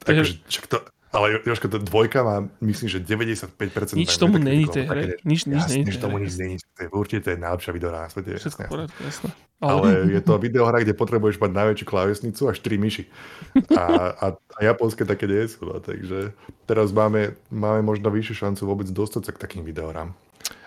takže, 0.06 0.42
čak 0.50 0.68
to, 0.68 0.78
ale 1.12 1.44
Jožko, 1.46 1.68
to 1.68 1.78
dvojka 1.78 2.24
má, 2.24 2.48
myslím, 2.64 2.88
že 2.90 3.04
95% 3.04 4.00
Nič 4.00 4.16
tomu 4.16 4.40
není 4.40 4.64
tej 4.64 4.88
hre. 4.88 5.20
Nič, 5.28 5.44
nič 5.44 5.68
není 5.68 5.84
nič 5.92 6.00
tomu 6.00 6.24
nič 6.24 6.40
není. 6.40 6.56
Určite 6.88 7.28
to 7.28 7.30
je 7.36 7.38
najlepšia 7.38 7.72
videohra 7.76 8.08
na 8.08 8.10
svete. 8.10 8.40
Všetko 8.40 8.72
poriadku, 8.72 9.00
jasné. 9.04 9.30
Ale... 9.60 9.76
ale 9.76 9.90
je 10.08 10.22
to 10.24 10.40
videohra, 10.40 10.80
kde 10.80 10.96
potrebuješ 10.96 11.44
mať 11.44 11.52
najväčšiu 11.52 11.86
klávesnicu 11.86 12.42
a 12.48 12.56
4 12.56 12.64
myši. 12.80 13.04
A, 13.76 13.84
a, 14.16 14.26
a 14.40 14.60
japonské 14.64 15.04
také 15.04 15.28
nie 15.28 15.52
sú. 15.52 15.68
No, 15.68 15.84
takže 15.84 16.32
teraz 16.64 16.96
máme, 16.96 17.36
máme 17.52 17.84
možno 17.84 18.08
vyššiu 18.08 18.48
šancu 18.48 18.64
vôbec 18.64 18.88
dostať 18.88 19.22
sa 19.28 19.32
k 19.36 19.42
takým 19.44 19.68
videohrám. 19.68 20.16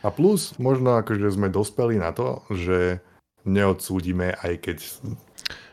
A 0.04 0.12
plus, 0.12 0.52
možno 0.60 1.00
akože 1.00 1.32
sme 1.32 1.48
dospeli 1.48 1.96
na 1.96 2.12
to, 2.12 2.44
že 2.52 3.00
neodsúdime, 3.48 4.36
aj 4.36 4.52
keď 4.60 4.76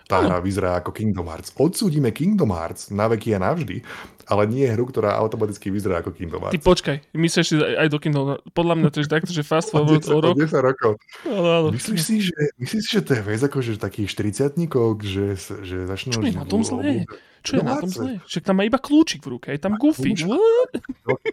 tá 0.07 0.23
hra 0.23 0.43
vyzerá 0.43 0.79
ako 0.79 0.91
Kingdom 0.91 1.27
Hearts. 1.27 1.55
Odsúdime 1.55 2.11
Kingdom 2.11 2.51
Hearts 2.51 2.91
na 2.91 3.07
veky 3.07 3.35
a 3.35 3.39
navždy, 3.39 3.83
ale 4.31 4.47
nie 4.47 4.63
hru, 4.71 4.87
ktorá 4.87 5.19
automaticky 5.19 5.67
vyzerá 5.67 5.99
ako 5.99 6.15
Kingdom 6.15 6.47
Hearts. 6.47 6.55
Ty 6.55 6.63
počkaj, 6.63 6.97
myslíš 7.11 7.45
si 7.51 7.55
aj 7.59 7.91
do 7.91 7.99
Kingdom. 7.99 8.39
Podľa 8.55 8.75
mňa 8.79 8.89
to 8.95 9.03
je 9.03 9.11
takto, 9.11 9.35
že 9.35 9.43
fast 9.43 9.75
forward 9.75 10.07
o 10.07 10.17
rok. 10.23 10.39
10 10.39 10.47
rokov. 10.63 10.95
Áno, 11.27 11.49
áno. 11.51 11.67
Myslíš 11.75 11.99
si, 11.99 12.15
že, 12.31 12.39
myslíš 12.55 12.81
si, 12.87 12.89
že 12.95 13.03
to 13.03 13.19
je 13.19 13.21
vec 13.27 13.43
ako, 13.43 13.59
že 13.59 13.75
takých 13.75 14.07
40 14.15 14.55
že, 15.03 15.35
že 15.67 15.77
začnú... 15.83 16.15
Čo 16.15 16.23
je 16.23 16.31
na 16.31 16.47
tom 16.47 16.63
zlé? 16.63 17.03
Čo 17.41 17.57
je 17.57 17.63
na 17.65 17.75
tom 17.81 17.89
zlé? 17.89 18.11
Však 18.23 18.43
tam 18.45 18.61
má 18.61 18.63
iba 18.69 18.77
kľúčik 18.77 19.25
v 19.25 19.35
ruke, 19.35 19.49
je 19.49 19.57
tam 19.57 19.75
goofy. 19.81 20.13
What? 20.29 20.77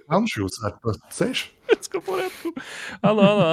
Hamšus, 0.09 0.65
a 0.65 0.73
to 0.73 0.97
chceš? 1.13 1.53
Všetko 1.69 2.01
v 2.01 2.05
poriadku. 2.09 2.49
Áno, 3.05 3.21
áno, 3.21 3.45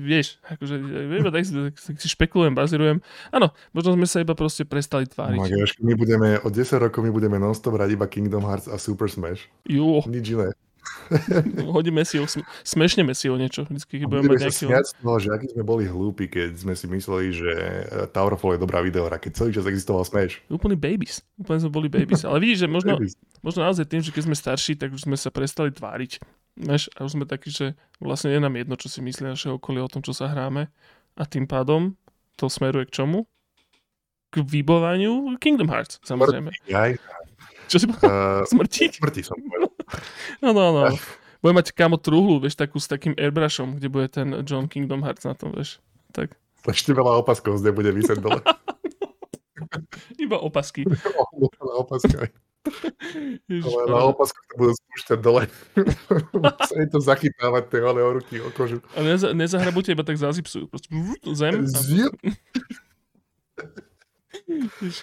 vieš, 0.00 0.40
akože, 0.40 0.74
iba 1.20 1.28
tak 1.28 1.44
si, 1.44 1.52
tak 1.52 2.00
si 2.00 2.08
špekulujem, 2.08 2.56
bazírujem. 2.56 3.04
Áno, 3.28 3.52
možno 3.76 3.92
sme 3.92 4.08
sa 4.08 4.24
iba 4.24 4.32
proste 4.32 4.64
prestali 4.64 5.04
tváriť. 5.04 5.36
Oh 5.36 5.84
my 5.84 5.94
budeme, 6.00 6.40
od 6.40 6.48
10 6.48 6.80
rokov 6.80 7.04
my 7.04 7.12
budeme 7.12 7.36
non-stop 7.36 7.76
hrať 7.76 7.92
iba 7.92 8.08
Kingdom 8.08 8.40
Hearts 8.48 8.55
a 8.64 8.76
Super 8.80 9.12
Smash. 9.12 9.52
Jo. 9.68 10.00
Nič 10.08 10.32
iné. 10.32 10.56
Hodíme 11.76 12.02
si 12.02 12.18
ho, 12.18 12.26
smešneme 12.62 13.14
si 13.14 13.30
o 13.30 13.36
niečo. 13.38 13.66
Vždycky, 13.66 14.06
budeme 14.06 14.34
mať 14.34 14.50
nejaký... 14.50 14.86
z 14.86 14.94
toho, 14.98 15.16
že 15.18 15.28
aký 15.34 15.46
sme 15.54 15.62
boli 15.66 15.84
hlúpi, 15.86 16.26
keď 16.30 16.50
sme 16.58 16.74
si 16.74 16.86
mysleli, 16.90 17.26
že 17.34 17.52
eh, 17.52 18.06
Towerfall 18.10 18.58
je 18.58 18.60
dobrá 18.62 18.82
videohra, 18.82 19.18
keď 19.18 19.32
celý 19.34 19.50
čas 19.54 19.66
existoval 19.66 20.06
Smash. 20.06 20.42
Úplný 20.50 20.76
babies. 20.78 21.22
Úplne 21.38 21.58
sme 21.66 21.70
boli 21.70 21.88
babies. 21.90 22.22
Ale 22.26 22.42
vidíš, 22.42 22.66
že 22.66 22.68
možno, 22.70 22.92
možno 23.42 23.60
naozaj 23.66 23.86
tým, 23.86 24.02
že 24.02 24.10
keď 24.10 24.22
sme 24.30 24.36
starší, 24.36 24.72
tak 24.78 24.94
už 24.94 25.06
sme 25.06 25.16
sa 25.18 25.30
prestali 25.30 25.70
tváriť. 25.70 26.22
Vieš, 26.56 26.88
a 26.96 27.04
už 27.04 27.20
sme 27.20 27.28
takí, 27.28 27.52
že 27.52 27.76
vlastne 28.00 28.32
je 28.32 28.40
nám 28.40 28.56
jedno, 28.56 28.74
čo 28.80 28.88
si 28.88 29.04
myslí 29.04 29.28
naše 29.28 29.52
okolie 29.52 29.84
o 29.84 29.92
tom, 29.92 30.00
čo 30.00 30.16
sa 30.16 30.32
hráme. 30.32 30.72
A 31.16 31.22
tým 31.28 31.44
pádom 31.44 31.96
to 32.40 32.48
smeruje 32.48 32.88
k 32.88 33.02
čomu? 33.02 33.28
K 34.32 34.42
vybovaniu 34.42 35.36
Kingdom 35.38 35.68
Hearts, 35.68 36.00
samozrejme. 36.04 36.50
Aj. 36.72 36.92
Čo 37.66 37.76
si 37.82 37.86
povedal? 37.90 38.10
Uh, 38.10 38.42
smrti? 38.46 38.84
Smrti 38.94 39.22
som 39.26 39.36
povedal. 39.38 39.70
Áno, 40.42 40.60
áno. 40.72 40.80
Bude 41.42 41.52
mať 41.62 41.70
kamo 41.76 42.00
truhlu, 42.00 42.42
vieš, 42.42 42.58
takú 42.58 42.80
s 42.80 42.90
takým 42.90 43.14
airbrushom, 43.14 43.78
kde 43.78 43.88
bude 43.92 44.08
ten 44.10 44.42
John 44.42 44.66
Kingdom 44.66 45.04
Hearts 45.04 45.26
na 45.26 45.34
tom, 45.36 45.54
vieš. 45.54 45.78
Tak. 46.10 46.34
Ešte 46.66 46.90
veľa 46.90 47.22
opaskov 47.22 47.62
zde 47.62 47.70
bude 47.70 47.94
vysieť 47.94 48.18
dole. 48.18 48.42
Iba 50.24 50.40
opasky. 50.40 50.84
Veľa 51.62 51.74
opaskov. 51.80 52.28
Ale 53.46 53.82
na 53.86 54.10
opasku 54.10 54.38
to 54.50 54.54
budú 54.58 54.72
spúšťať 54.74 55.18
dole. 55.22 55.46
Sa 56.66 56.74
to 56.90 56.98
zachytávať 56.98 57.70
tie 57.70 57.78
ale 57.78 58.02
o 58.02 58.10
ruky, 58.18 58.42
o 58.42 58.50
kožu. 58.50 58.82
Ale 58.98 59.14
neza, 59.14 59.30
nezahrabujte, 59.30 59.94
iba 59.94 60.02
tak 60.02 60.18
zazipsujú. 60.18 60.66
Proste 60.66 60.90
zem. 61.30 61.62
Zjem. 61.62 62.10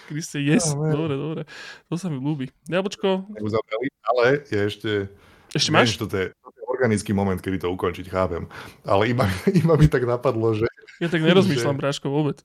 Kriste, 0.08 0.40
yes, 0.40 0.72
oh, 0.72 0.80
dobre, 0.88 1.14
dobre. 1.20 1.42
To 1.92 2.00
sa 2.00 2.08
mi 2.08 2.16
ľúbi. 2.16 2.48
Jabočko. 2.64 3.28
ale 4.08 4.24
je 4.48 4.60
ešte... 4.64 4.90
Ešte 5.52 5.70
máš? 5.70 5.94
Neviem, 5.94 6.08
to 6.10 6.16
je, 6.16 6.26
to 6.32 6.48
je 6.48 6.62
organický 6.66 7.10
moment, 7.12 7.38
kedy 7.38 7.60
to 7.60 7.68
ukončiť, 7.70 8.08
chápem. 8.08 8.48
Ale 8.88 9.12
iba, 9.12 9.28
iba 9.60 9.74
mi 9.76 9.86
tak 9.86 10.08
napadlo, 10.08 10.56
že... 10.56 10.66
Ja 10.98 11.12
tak 11.12 11.20
nerozmýšľam, 11.22 11.76
že, 11.76 11.80
Bráško, 11.80 12.06
vôbec. 12.08 12.40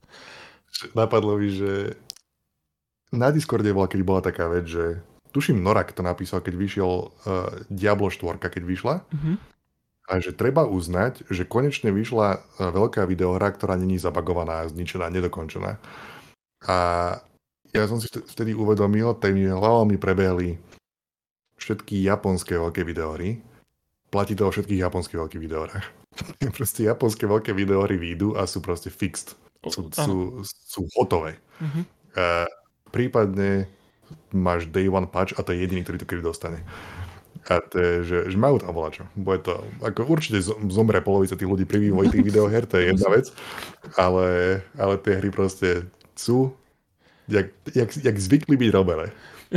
Napadlo 0.92 1.40
mi, 1.40 1.48
že 1.48 1.96
na 3.10 3.34
Discorde 3.34 3.72
bola, 3.74 3.90
keď 3.90 4.00
bola 4.06 4.20
taká 4.22 4.46
vec, 4.46 4.70
že 4.70 5.02
tuším 5.34 5.62
Norak 5.62 5.94
to 5.94 6.02
napísal, 6.02 6.42
keď 6.42 6.54
vyšiel 6.54 6.90
uh, 6.90 7.10
Diablo 7.70 8.10
4, 8.10 8.38
keď 8.38 8.62
vyšla. 8.62 8.94
Mm-hmm. 9.10 9.36
A 10.10 10.18
že 10.18 10.34
treba 10.34 10.66
uznať, 10.66 11.26
že 11.30 11.46
konečne 11.46 11.94
vyšla 11.94 12.28
uh, 12.38 12.70
veľká 12.70 13.06
videohra, 13.06 13.54
ktorá 13.54 13.78
není 13.78 13.98
zabagovaná, 13.98 14.66
zničená, 14.70 15.10
nedokončená. 15.10 15.78
A 16.68 16.76
ja 17.70 17.84
som 17.86 18.02
si 18.02 18.10
vtedy 18.10 18.52
uvedomil, 18.52 19.14
tak 19.16 19.32
mi 19.32 19.46
hlavou 19.46 19.86
mi 19.86 19.96
prebehli 19.96 20.58
všetky 21.60 22.02
japonské 22.02 22.58
veľké 22.58 22.82
videohry. 22.82 23.40
Platí 24.10 24.34
to 24.34 24.48
o 24.48 24.52
všetkých 24.52 24.82
japonských 24.82 25.20
veľkých 25.20 25.42
videohrách. 25.44 25.86
proste 26.56 26.88
japonské 26.88 27.24
veľké 27.28 27.54
videohry 27.54 27.94
výjdu 27.96 28.34
a 28.34 28.44
sú 28.44 28.58
proste 28.58 28.90
fixed. 28.90 29.38
Sú, 29.68 29.92
sú, 29.92 30.40
sú 30.44 30.80
hotové. 30.96 31.36
Mm-hmm. 31.60 31.84
Uh, 32.16 32.48
prípadne 32.88 33.68
máš 34.32 34.66
day 34.66 34.88
one 34.88 35.06
patch 35.06 35.36
a 35.36 35.44
to 35.44 35.52
je 35.52 35.62
jediný, 35.62 35.84
ktorý 35.84 35.96
to 36.00 36.08
kedy 36.08 36.22
dostane. 36.24 36.64
A 37.48 37.60
to 37.60 37.76
je, 37.76 37.92
že, 38.04 38.18
že 38.32 38.36
majú 38.40 38.56
tam 38.60 38.72
volačo. 38.72 39.04
Bude 39.16 39.44
to, 39.44 39.64
ako 39.84 40.08
určite 40.08 40.40
zomre 40.72 41.04
polovica 41.04 41.36
tých 41.36 41.48
ľudí 41.48 41.68
pri 41.68 41.78
vývoji 41.88 42.08
tých 42.08 42.26
videoher, 42.32 42.64
to 42.64 42.80
je 42.80 42.88
jedna 42.92 43.08
vec, 43.12 43.26
ale, 44.00 44.60
ale 44.80 44.94
tie 45.04 45.20
hry 45.20 45.28
proste 45.28 45.88
sú, 46.20 46.52
jak, 47.30 47.48
jak, 47.72 47.88
jak 47.96 48.16
zvykli 48.20 48.56
byť 48.60 48.70
robené. 48.76 49.08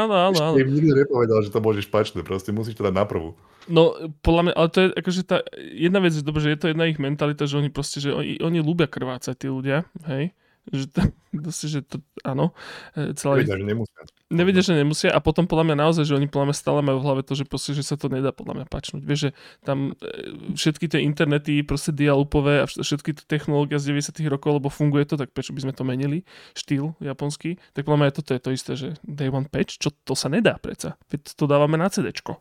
áno, 0.00 0.14
áno, 0.16 0.38
áno. 0.40 0.56
Ešte 0.56 0.64
im 0.64 0.72
nikto 0.72 0.94
nepovedal, 0.96 1.38
že 1.44 1.52
to 1.52 1.60
môžeš 1.60 1.86
pačnúť, 1.92 2.24
proste 2.24 2.54
musíš 2.54 2.78
to 2.78 2.86
dať 2.86 2.94
na 2.94 3.04
prvú. 3.04 3.36
No, 3.68 3.92
podľa 4.24 4.42
mňa, 4.48 4.54
ale 4.56 4.68
to 4.72 4.78
je 4.80 4.86
akože 4.96 5.20
tá, 5.28 5.44
jedna 5.60 6.00
vec 6.00 6.16
je 6.16 6.24
dobré, 6.24 6.40
že 6.40 6.56
je 6.56 6.60
to 6.60 6.70
jedna 6.72 6.88
ich 6.88 6.96
mentalita, 6.96 7.44
že 7.44 7.60
oni 7.60 7.68
proste, 7.68 8.00
že 8.00 8.16
oni, 8.16 8.40
oni 8.40 8.64
ľúbia 8.64 8.88
krvácať, 8.88 9.36
tí 9.36 9.46
ľudia, 9.52 9.84
hej, 10.08 10.32
že 10.68 10.86
to, 10.92 11.00
proste, 11.44 11.66
že 11.66 11.80
to, 11.80 12.04
áno. 12.20 12.52
E, 12.92 13.16
celé, 13.16 13.42
nevedia, 13.42 13.56
že 13.56 13.66
nemusia. 13.66 14.00
Nevedia, 14.30 14.62
že 14.62 14.74
nemusia 14.76 15.10
a 15.10 15.18
potom 15.18 15.48
podľa 15.48 15.72
mňa 15.72 15.76
naozaj, 15.80 16.04
že 16.06 16.14
oni 16.14 16.28
podľa 16.28 16.52
mňa 16.52 16.56
stále 16.56 16.80
majú 16.84 17.00
v 17.00 17.06
hlave 17.08 17.22
to, 17.26 17.32
že, 17.34 17.44
proste, 17.48 17.74
že 17.74 17.82
sa 17.82 17.96
to 17.98 18.06
nedá 18.06 18.30
podľa 18.30 18.62
mňa 18.62 18.66
pačnúť. 18.70 19.02
Vieš, 19.02 19.20
že 19.26 19.30
tam 19.64 19.96
e, 19.98 20.54
všetky 20.54 20.86
tie 20.86 21.00
internety, 21.02 21.64
proste 21.64 21.90
dialupové 21.90 22.62
a 22.62 22.66
všetky 22.68 23.16
tie 23.16 23.24
technológie 23.26 23.80
z 23.80 23.90
90 23.96 24.20
rokov, 24.28 24.60
lebo 24.62 24.68
funguje 24.68 25.08
to, 25.08 25.18
tak 25.18 25.32
prečo 25.34 25.56
by 25.56 25.64
sme 25.64 25.72
to 25.74 25.82
menili, 25.82 26.22
štýl 26.54 26.94
japonský, 27.00 27.58
tak 27.72 27.88
podľa 27.88 28.06
mňa 28.06 28.12
toto 28.14 28.30
je 28.36 28.40
to 28.40 28.50
isté, 28.54 28.72
že 28.76 28.88
day 29.02 29.32
one 29.32 29.48
patch, 29.48 29.80
čo 29.80 29.90
to 30.04 30.12
sa 30.12 30.28
nedá 30.30 30.60
predsa. 30.60 31.00
Veď 31.10 31.34
to 31.34 31.44
dávame 31.48 31.80
na 31.80 31.90
CDčko. 31.90 32.38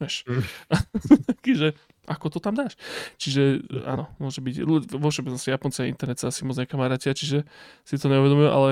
Vieš. 0.00 0.24
Mm. 1.46 1.54
že 1.56 1.78
ako 2.06 2.26
to 2.32 2.38
tam 2.38 2.54
dáš? 2.54 2.78
Čiže 3.18 3.66
áno, 3.84 4.06
môže 4.22 4.40
byť, 4.40 4.62
vo 4.94 5.08
všeobecnosti 5.10 5.50
Japonci 5.50 5.78
a 5.84 5.90
internet 5.90 6.22
sa 6.22 6.30
asi 6.30 6.46
moc 6.46 6.56
nekamarátia, 6.56 7.12
čiže 7.12 7.44
si 7.82 7.94
to 7.98 8.06
neuvedomujú, 8.06 8.48
ale 8.48 8.70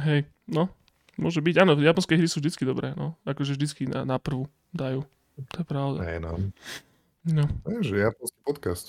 hej, 0.00 0.26
no, 0.46 0.70
môže 1.18 1.42
byť. 1.42 1.54
Áno, 1.62 1.74
japonské 1.78 2.14
hry 2.18 2.26
sú 2.30 2.38
vždycky 2.38 2.62
dobré, 2.62 2.94
no. 2.94 3.18
Akože 3.26 3.54
vždycky 3.58 3.90
na, 3.90 4.06
na 4.06 4.16
prvú 4.22 4.46
dajú. 4.74 5.04
To 5.50 5.56
je 5.60 5.66
pravda. 5.66 5.98
Hej, 6.06 6.18
no. 6.22 6.30
No. 7.24 7.44
Takže 7.66 7.94
japonský 7.98 8.38
podcast. 8.46 8.86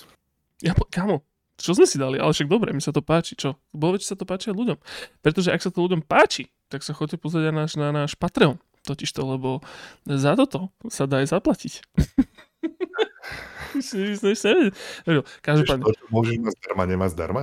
Ja, 0.62 0.72
kamo, 0.72 1.24
čo 1.56 1.72
sme 1.72 1.88
si 1.88 1.96
dali? 1.96 2.20
Ale 2.20 2.36
však 2.36 2.52
dobre, 2.52 2.76
mi 2.76 2.84
sa 2.84 2.92
to 2.92 3.00
páči. 3.00 3.32
Čo? 3.32 3.56
Bolo 3.72 3.96
či 3.96 4.04
sa 4.04 4.16
to 4.16 4.28
páči 4.28 4.52
aj 4.52 4.56
ľuďom. 4.56 4.78
Pretože 5.24 5.52
ak 5.52 5.64
sa 5.64 5.72
to 5.72 5.80
ľuďom 5.80 6.04
páči, 6.04 6.52
tak 6.68 6.84
sa 6.84 6.92
chodte 6.92 7.16
pozrieť 7.16 7.48
aj 7.48 7.54
náš, 7.56 7.72
na 7.80 7.88
náš 7.90 8.12
Patreon. 8.14 8.60
Totiž 8.84 9.10
to, 9.10 9.24
lebo 9.26 9.64
za 10.06 10.38
toto 10.38 10.70
sa 10.86 11.08
dá 11.08 11.24
aj 11.24 11.32
zaplatiť. 11.32 11.72
Každopádne. 15.46 15.84
To, 15.84 15.92
čo 15.92 16.06
môžeš 16.12 16.36
mať 16.42 16.54
zdarma, 16.62 16.82
nemá 16.86 17.06
zdarma? 17.10 17.42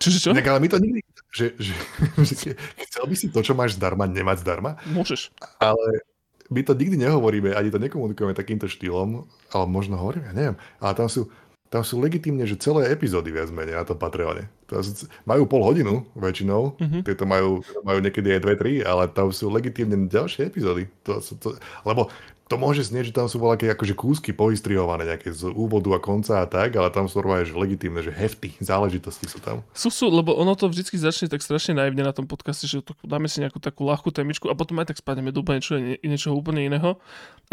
Čože 0.00 0.18
čo? 0.18 0.30
Tak, 0.32 0.48
ale 0.48 0.64
my 0.64 0.68
to 0.72 0.78
nikdy... 0.80 1.00
Že, 1.30 1.46
že, 1.60 1.74
že, 2.26 2.50
chcel 2.88 3.04
by 3.04 3.14
si 3.14 3.26
to, 3.28 3.40
čo 3.44 3.52
máš 3.52 3.76
zdarma, 3.76 4.08
nemať 4.08 4.42
zdarma? 4.42 4.80
Môžeš. 4.88 5.28
Ale 5.60 6.02
my 6.50 6.60
to 6.66 6.72
nikdy 6.74 6.96
nehovoríme, 6.98 7.54
ani 7.54 7.70
to 7.70 7.78
nekomunikujeme 7.78 8.34
takýmto 8.34 8.66
štýlom, 8.66 9.28
ale 9.54 9.64
možno 9.70 10.00
hovoríme, 10.00 10.32
ja 10.32 10.34
neviem. 10.34 10.56
Ale 10.82 10.92
tam 10.98 11.06
sú, 11.06 11.30
tam 11.70 11.86
sú 11.86 12.02
legitímne, 12.02 12.42
že 12.42 12.58
celé 12.58 12.90
epizódy 12.90 13.30
viac 13.30 13.52
menej 13.54 13.78
na 13.78 13.86
tom 13.86 13.94
Patreone. 13.94 14.50
Sú, 14.66 15.06
majú 15.22 15.46
pol 15.46 15.62
hodinu 15.62 16.02
väčšinou, 16.18 16.74
mm-hmm. 16.74 17.02
tieto 17.06 17.28
majú, 17.30 17.62
majú 17.86 17.98
niekedy 18.02 18.34
aj 18.34 18.40
dve, 18.42 18.54
tri, 18.58 18.72
ale 18.82 19.06
tam 19.06 19.30
sú 19.30 19.46
legitímne 19.52 20.10
ďalšie 20.10 20.50
epizódy. 20.50 20.90
To, 21.06 21.22
to, 21.22 21.54
lebo 21.86 22.10
to 22.50 22.58
môže 22.58 22.90
znieť, 22.90 23.14
že 23.14 23.16
tam 23.16 23.30
sú 23.30 23.38
voľaké 23.38 23.70
akože 23.78 23.94
kúsky 23.94 24.34
poistriované 24.34 25.06
nejaké 25.06 25.30
z 25.30 25.54
úvodu 25.54 25.94
a 25.94 26.02
konca 26.02 26.42
a 26.42 26.46
tak, 26.50 26.74
ale 26.74 26.90
tam 26.90 27.06
sú 27.06 27.22
normálne 27.22 27.46
že 27.46 27.54
legitímne, 27.54 28.02
že 28.02 28.10
hefty 28.10 28.58
záležitosti 28.58 29.30
sú 29.30 29.38
tam. 29.38 29.62
Sú, 29.70 29.94
sú, 29.94 30.10
lebo 30.10 30.34
ono 30.34 30.58
to 30.58 30.66
vždy 30.66 30.98
začne 30.98 31.30
tak 31.30 31.46
strašne 31.46 31.78
naivne 31.78 32.02
na 32.02 32.10
tom 32.10 32.26
podcaste, 32.26 32.66
že 32.66 32.82
to 32.82 32.98
dáme 33.06 33.30
si 33.30 33.38
nejakú 33.38 33.62
takú 33.62 33.86
ľahkú 33.86 34.10
témičku 34.10 34.50
a 34.50 34.58
potom 34.58 34.82
aj 34.82 34.90
tak 34.90 34.98
spadneme 34.98 35.30
do 35.30 35.46
niečo, 35.46 35.78
niečoho 36.02 36.34
úplne 36.34 36.66
iného. 36.66 36.98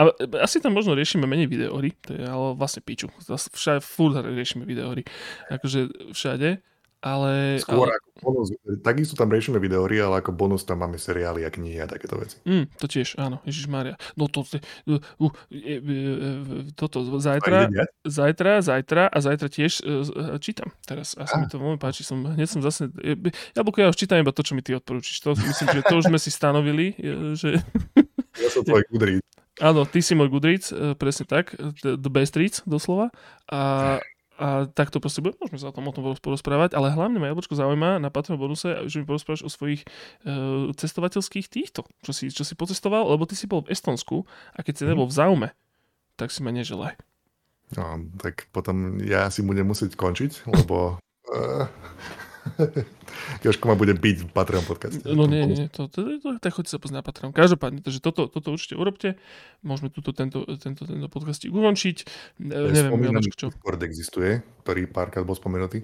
A 0.01 0.09
asi 0.41 0.57
tam 0.57 0.73
možno 0.73 0.97
riešime 0.97 1.29
menej 1.29 1.45
videóry, 1.45 1.93
to 2.01 2.17
je 2.17 2.25
ale 2.25 2.57
vlastne 2.57 2.81
piču. 2.81 3.13
Všade 3.29 3.85
furt 3.85 4.17
riešime 4.17 4.65
videóry. 4.65 5.05
Akože 5.53 6.09
všade. 6.17 6.57
Ale... 6.97 7.61
Skôr 7.61 7.93
ale... 7.93 8.01
ako 8.01 8.09
bonus, 8.17 8.47
takisto 8.81 9.13
tam 9.13 9.29
riešime 9.29 9.61
videóry, 9.61 10.01
ale 10.01 10.25
ako 10.25 10.33
bonus 10.33 10.65
tam 10.65 10.81
máme 10.81 10.97
seriály 10.97 11.45
a 11.45 11.53
knihy 11.53 11.77
a 11.77 11.85
takéto 11.85 12.17
veci. 12.17 12.41
Mm, 12.41 12.65
to 12.73 12.85
tiež, 12.89 13.21
áno, 13.21 13.37
Ježiš 13.45 13.69
Maria. 13.69 14.01
No 14.17 14.25
to, 14.25 14.41
uh, 14.41 14.97
uh, 15.21 15.31
uh, 15.53 16.65
toto, 16.73 17.05
zajtra, 17.21 17.69
zajtra, 18.01 18.65
zajtra 18.65 19.03
a 19.13 19.17
zajtra 19.21 19.47
tiež 19.47 19.85
uh, 19.85 20.41
čítam 20.41 20.73
teraz. 20.89 21.13
A 21.21 21.29
sa 21.29 21.37
mi 21.37 21.45
to 21.45 21.61
veľmi 21.61 21.77
páči. 21.77 22.01
Som, 22.01 22.25
hneď 22.25 22.49
som 22.49 22.65
zase, 22.65 22.89
Jablko, 23.53 23.77
ja 23.77 23.93
už 23.93 23.97
čítam 24.01 24.17
iba 24.17 24.33
to, 24.33 24.41
čo 24.41 24.57
mi 24.57 24.65
ty 24.65 24.73
odporúčiš. 24.73 25.21
To 25.21 25.37
myslím, 25.37 25.69
že 25.77 25.85
to 25.85 26.01
už 26.01 26.09
sme 26.09 26.17
si 26.17 26.33
stanovili, 26.33 26.97
že... 27.37 27.61
Ja 28.37 28.53
som 28.53 28.61
tvoj 28.61 28.85
Goodreads. 28.93 29.25
Áno, 29.57 29.81
ty 29.89 30.05
si 30.05 30.13
môj 30.13 30.29
Goodreads, 30.29 30.69
presne 31.01 31.25
tak. 31.25 31.57
The 31.81 32.11
best 32.13 32.37
reads, 32.37 32.61
doslova. 32.69 33.09
A 33.49 33.97
a 34.37 34.69
tak 34.69 34.93
to 34.93 35.01
proste 35.01 35.25
bude, 35.25 35.33
môžeme 35.41 35.57
sa 35.57 35.69
o 35.69 35.75
tom, 35.75 35.89
o 35.89 35.93
tom 35.93 36.13
porozprávať, 36.13 36.77
ale 36.77 36.93
hlavne 36.93 37.17
ma 37.17 37.33
Jablčko 37.33 37.57
zaujíma 37.57 37.97
na 37.97 38.13
Patreon 38.13 38.37
bonuse, 38.37 38.85
že 38.85 39.01
mi 39.01 39.09
porozprávaš 39.09 39.41
o 39.41 39.49
svojich 39.49 39.81
uh, 40.23 40.69
cestovateľských 40.77 41.49
týchto, 41.49 41.89
čo 42.05 42.11
si, 42.13 42.29
čo 42.29 42.45
si 42.45 42.53
pocestoval, 42.53 43.09
lebo 43.09 43.25
ty 43.25 43.33
si 43.33 43.49
bol 43.49 43.65
v 43.65 43.73
Estonsku 43.73 44.29
a 44.53 44.61
keď 44.61 44.73
si 44.77 44.83
mm. 44.85 44.89
nebol 44.93 45.09
v 45.09 45.17
Zaume, 45.17 45.49
tak 46.21 46.29
si 46.29 46.45
ma 46.45 46.53
neželaj. 46.53 46.93
No, 47.75 47.99
tak 48.21 48.47
potom 48.55 49.01
ja 49.03 49.27
si 49.33 49.43
budem 49.43 49.67
musieť 49.67 49.97
končiť, 49.97 50.47
lebo 50.47 51.01
Jožko 53.45 53.71
ma 53.71 53.75
bude 53.75 53.95
byť 53.95 54.17
v 54.23 54.29
Patreon 54.31 54.65
podcaste. 54.67 55.03
No 55.07 55.27
nie, 55.27 55.43
nie, 55.47 55.67
to, 55.71 55.87
to, 55.87 56.03
to, 56.03 56.11
to, 56.19 56.29
to 56.39 56.47
chodí 56.51 56.69
sa 56.69 56.79
poznať 56.81 56.97
na 56.99 57.05
Patreon. 57.05 57.31
Každopádne, 57.31 57.79
takže 57.83 57.99
toto, 57.99 58.27
toto 58.27 58.51
určite 58.51 58.75
urobte. 58.75 59.15
Môžeme 59.63 59.93
túto, 59.93 60.11
tento, 60.11 60.43
tento, 60.57 60.83
tento 60.83 61.07
podcast 61.07 61.45
ukončiť. 61.45 61.97
Neviem, 62.41 62.73
Jožko, 62.73 63.35
čo. 63.35 63.47
Discord 63.53 63.81
existuje, 63.83 64.31
ktorý 64.65 64.89
párkrát 64.89 65.23
bol 65.23 65.37
spomenutý. 65.37 65.83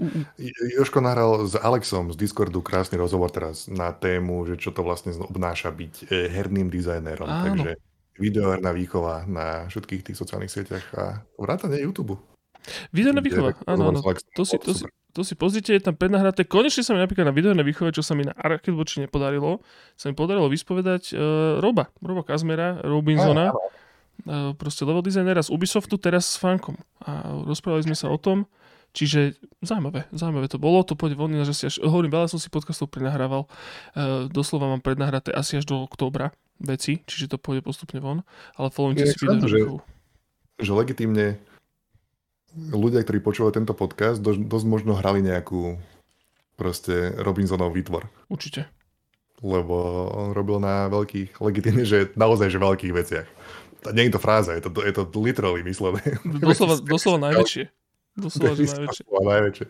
Jožko 0.75 0.99
nahral 0.99 1.45
s 1.47 1.55
Alexom 1.55 2.11
z 2.11 2.17
Discordu 2.17 2.59
krásny 2.65 2.99
rozhovor 2.99 3.31
teraz 3.31 3.71
na 3.71 3.93
tému, 3.93 4.43
že 4.49 4.59
čo 4.59 4.73
to 4.73 4.83
vlastne 4.83 5.13
obnáša 5.15 5.71
byť 5.71 5.93
eh, 6.09 6.27
herným 6.33 6.67
dizajnérom. 6.67 7.29
Áno. 7.29 7.43
Takže 7.43 7.71
videoherná 8.17 8.69
výchova 8.73 9.25
na 9.25 9.65
všetkých 9.69 10.11
tých 10.11 10.19
sociálnych 10.19 10.53
sieťach 10.53 10.85
a 10.93 11.03
vrátane 11.37 11.81
YouTube. 11.81 12.32
Videoherná 12.95 13.21
výchova, 13.21 13.53
áno, 13.67 13.91
áno. 13.91 13.99
To 14.33 14.43
si, 14.47 14.55
to, 14.57 14.71
si, 14.71 14.83
to 15.13 15.21
si 15.21 15.35
pozrite, 15.35 15.75
je 15.75 15.83
tam 15.83 15.93
prednahraté. 15.93 16.47
Konečne 16.47 16.81
sa 16.81 16.95
mi 16.95 17.03
napríklad 17.03 17.29
na 17.29 17.35
videonej 17.35 17.67
výchove, 17.67 17.93
čo 17.93 18.01
sa 18.01 18.15
mi 18.17 18.23
na 18.25 18.33
Watchi 18.39 19.03
nepodarilo, 19.03 19.61
sa 19.93 20.09
mi 20.09 20.15
podarilo 20.17 20.47
vyspovedať 20.47 21.13
uh, 21.13 21.19
Roba, 21.61 21.91
Roba 21.99 22.23
Kazmera, 22.23 22.81
Robinsona, 22.81 23.53
uh, 23.53 24.55
proste 24.55 24.87
level 24.87 25.03
designera 25.03 25.43
z 25.43 25.51
Ubisoftu, 25.51 25.99
teraz 26.01 26.33
s 26.33 26.35
Fankom. 26.41 26.79
A 27.03 27.43
rozprávali 27.45 27.83
sme 27.83 27.99
sa 27.99 28.09
o 28.09 28.17
tom, 28.17 28.49
čiže 28.95 29.37
zaujímavé, 29.61 30.09
zaujímavé 30.15 30.47
to 30.49 30.57
bolo, 30.57 30.81
to 30.81 30.97
pôjde 30.97 31.19
voľne, 31.19 31.43
že 31.43 31.53
si 31.53 31.63
až, 31.69 31.83
hovorím, 31.83 32.13
veľa 32.13 32.31
som 32.31 32.39
si 32.41 32.49
podcastov 32.49 32.89
prenahrával, 32.89 33.45
uh, 33.45 34.25
doslova 34.31 34.71
mám 34.71 34.81
prednahraté 34.81 35.35
asi 35.35 35.59
až 35.59 35.69
do 35.69 35.83
októbra 35.83 36.33
veci, 36.63 37.03
čiže 37.03 37.35
to 37.35 37.37
pôjde 37.37 37.65
postupne 37.65 37.99
von, 37.99 38.23
ale 38.55 38.71
followujte 38.71 39.09
si 39.09 39.17
video. 39.19 39.43
Že, 39.45 39.59
že 40.63 40.71
legitímne 40.71 41.25
ľudia, 42.55 43.01
ktorí 43.01 43.19
počúvajú 43.19 43.53
tento 43.57 43.73
podcast, 43.73 44.21
dosť, 44.21 44.45
dosť 44.45 44.65
možno 44.69 44.93
hrali 44.97 45.25
nejakú 45.25 45.77
proste 46.53 47.13
Robinsonov 47.17 47.73
výtvor. 47.73 48.07
Určite. 48.29 48.69
Lebo 49.43 50.07
on 50.13 50.29
robil 50.31 50.61
na 50.61 50.87
veľkých, 50.87 51.41
legitímne, 51.43 51.83
že 51.83 52.13
naozaj, 52.15 52.53
že 52.53 52.61
veľkých 52.61 52.93
veciach. 52.93 53.27
Nie 53.91 54.07
je 54.07 54.15
to 54.15 54.21
fráza, 54.21 54.55
je 54.55 54.63
to, 54.63 54.71
je 54.79 54.93
to 54.95 55.03
literally 55.19 55.59
myslené. 55.67 55.99
Doslova, 56.39 56.79
doslova 56.93 57.19
najväčšie. 57.29 57.63
Doslova, 58.15 58.55
že 58.55 58.63
najväčšie. 58.69 59.03
najväčšie. 59.09 59.67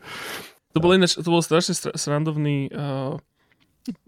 To 0.74 0.80
bol, 0.82 0.92
ináč, 0.94 1.18
to 1.18 1.30
bol 1.30 1.42
strašne 1.42 1.74
srandovný 1.96 2.70
uh, 2.74 3.18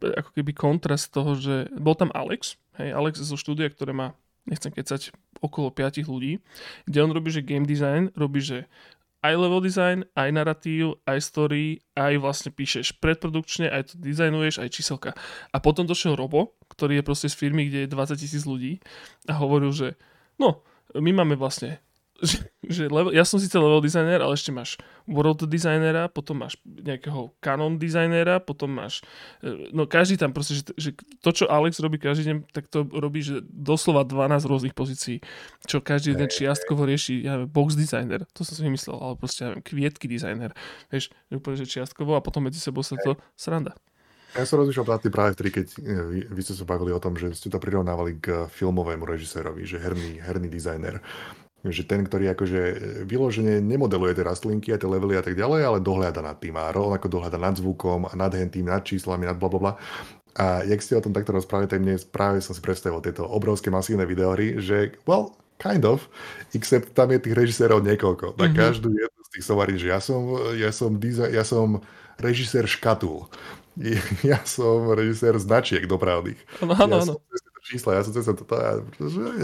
ako 0.01 0.29
keby 0.33 0.51
kontrast 0.53 1.13
toho, 1.13 1.35
že 1.37 1.71
bol 1.75 1.97
tam 1.97 2.11
Alex, 2.13 2.59
hej, 2.79 2.93
Alex 2.95 3.21
zo 3.21 3.37
štúdia, 3.39 3.71
ktoré 3.71 3.95
má 3.95 4.17
nechcem 4.45 4.71
kecať, 4.71 5.13
okolo 5.41 5.73
5 5.73 6.05
ľudí, 6.05 6.41
kde 6.85 6.99
on 7.01 7.11
robí, 7.11 7.29
že 7.33 7.45
game 7.45 7.65
design, 7.65 8.13
robí, 8.13 8.41
že 8.41 8.69
aj 9.25 9.33
level 9.41 9.61
design, 9.61 10.05
aj 10.13 10.29
narratív, 10.29 11.01
aj 11.09 11.17
story, 11.17 11.81
aj 11.97 12.21
vlastne 12.21 12.53
píšeš 12.53 13.01
predprodukčne, 13.01 13.65
aj 13.65 13.89
to 13.89 13.93
dizajnuješ, 13.97 14.61
aj 14.61 14.69
číselka. 14.69 15.11
A 15.49 15.57
potom 15.57 15.89
došiel 15.89 16.13
Robo, 16.13 16.53
ktorý 16.69 17.01
je 17.01 17.07
proste 17.07 17.27
z 17.33 17.35
firmy, 17.41 17.65
kde 17.65 17.89
je 17.89 17.93
20 17.93 18.21
tisíc 18.21 18.45
ľudí 18.45 18.77
a 19.25 19.33
hovoril, 19.41 19.73
že 19.73 19.97
no, 20.37 20.61
my 20.93 21.09
máme 21.09 21.33
vlastne 21.33 21.81
že, 22.23 22.47
že 22.63 22.83
level, 22.87 23.11
ja 23.11 23.27
som 23.27 23.35
síce 23.43 23.51
level 23.59 23.83
designer, 23.83 24.23
ale 24.23 24.39
ešte 24.39 24.55
máš 24.55 24.79
world 25.03 25.43
designera, 25.51 26.07
potom 26.07 26.39
máš 26.47 26.55
nejakého 26.63 27.35
canon 27.43 27.75
designera, 27.75 28.39
potom 28.39 28.71
máš, 28.71 29.03
e, 29.43 29.71
no 29.75 29.83
každý 29.83 30.15
tam 30.15 30.31
proste, 30.31 30.55
že, 30.55 30.63
že 30.79 30.89
to, 31.19 31.29
čo 31.35 31.45
Alex 31.51 31.83
robí 31.83 31.99
každý 31.99 32.31
deň, 32.31 32.37
tak 32.55 32.71
to 32.71 32.87
robí, 32.87 33.19
že 33.19 33.43
doslova 33.43 34.07
12 34.07 34.47
rôznych 34.47 34.75
pozícií, 34.75 35.19
čo 35.67 35.83
každý 35.83 36.15
deň 36.15 36.27
čiastkovo 36.31 36.87
rieši, 36.87 37.27
ja 37.27 37.35
neviem, 37.35 37.51
box 37.51 37.75
designer, 37.75 38.23
to 38.31 38.47
som 38.47 38.55
si 38.55 38.63
vymyslel, 38.63 38.95
ale 38.95 39.13
proste, 39.19 39.43
ja 39.43 39.47
neviem, 39.51 39.63
kvietky 39.67 40.07
designer, 40.07 40.55
vieš, 40.87 41.11
úplne, 41.27 41.59
že 41.59 41.67
čiastkovo 41.67 42.15
a 42.15 42.23
potom 42.23 42.47
medzi 42.47 42.63
sebou 42.63 42.79
sa 42.79 42.95
to 42.95 43.19
sranda. 43.35 43.75
Ja 44.35 44.43
som 44.43 44.59
rozmýšľal 44.59 44.99
tým 44.99 45.15
práve 45.15 45.31
vtedy, 45.31 45.49
keď 45.51 45.67
e, 45.79 45.79
vy, 46.11 46.19
vy 46.27 46.41
ste 46.43 46.59
sa 46.59 46.67
bavili 46.67 46.91
o 46.91 46.99
tom, 46.99 47.15
že 47.15 47.31
ste 47.31 47.47
to 47.47 47.55
prirovnávali 47.55 48.19
k 48.19 48.51
filmovému 48.51 49.07
režisérovi, 49.07 49.63
že 49.63 49.79
herný, 49.79 50.19
herný 50.19 50.51
dizajner 50.51 50.99
že 51.71 51.87
ten, 51.87 52.05
ktorý 52.05 52.33
akože 52.37 52.61
e, 52.61 52.75
vyložene 53.07 53.61
nemodeluje 53.63 54.17
tie 54.17 54.25
rastlinky 54.25 54.69
a 54.73 54.77
tie 54.77 54.89
levely 54.89 55.17
a 55.17 55.23
tak 55.25 55.33
ďalej, 55.33 55.61
ale 55.65 55.77
dohľada 55.81 56.21
nad 56.21 56.37
tým 56.37 56.53
a 56.57 56.69
rovnako 56.69 57.07
dohľada 57.09 57.39
nad 57.41 57.55
zvukom 57.57 58.09
a 58.09 58.13
nad 58.13 58.33
hentým, 58.33 58.69
nad 58.69 58.85
číslami, 58.85 59.25
nad 59.25 59.37
blablabla. 59.39 59.77
A 60.35 60.67
jak 60.67 60.83
ste 60.83 60.99
o 60.99 61.03
tom 61.05 61.15
takto 61.15 61.31
rozprávali, 61.31 61.71
tak 61.71 61.79
mne 61.79 61.95
práve 62.11 62.43
som 62.43 62.51
si 62.51 62.59
predstavil 62.59 62.99
tieto 62.99 63.23
obrovské 63.23 63.71
masívne 63.71 64.03
videohry, 64.03 64.59
že 64.59 64.99
well, 65.07 65.31
kind 65.57 65.87
of, 65.87 66.11
except 66.51 66.91
tam 66.91 67.15
je 67.15 67.23
tých 67.23 67.37
režisérov 67.39 67.79
niekoľko. 67.79 68.35
Tak 68.35 68.51
mm-hmm. 68.51 68.59
každú 68.59 68.91
jednu 68.91 69.21
z 69.23 69.29
tých 69.31 69.45
somarín, 69.47 69.77
že 69.79 69.87
ja 69.87 70.03
som, 70.03 70.21
ja 70.59 70.71
som, 70.75 70.91
design, 70.99 71.31
ja 71.31 71.47
som 71.47 71.79
režisér 72.19 72.67
škatul. 72.67 73.31
Ja 74.23 74.39
som 74.47 74.87
režisér 74.95 75.35
značiek 75.35 75.83
dopravných. 75.83 76.39
Áno, 76.63 76.79
áno, 76.79 76.95
áno 77.03 77.15
čísla, 77.65 77.97
ja 77.97 78.05
som 78.05 78.13
cez 78.13 78.29
toto, 78.29 78.53
ja, 78.53 78.77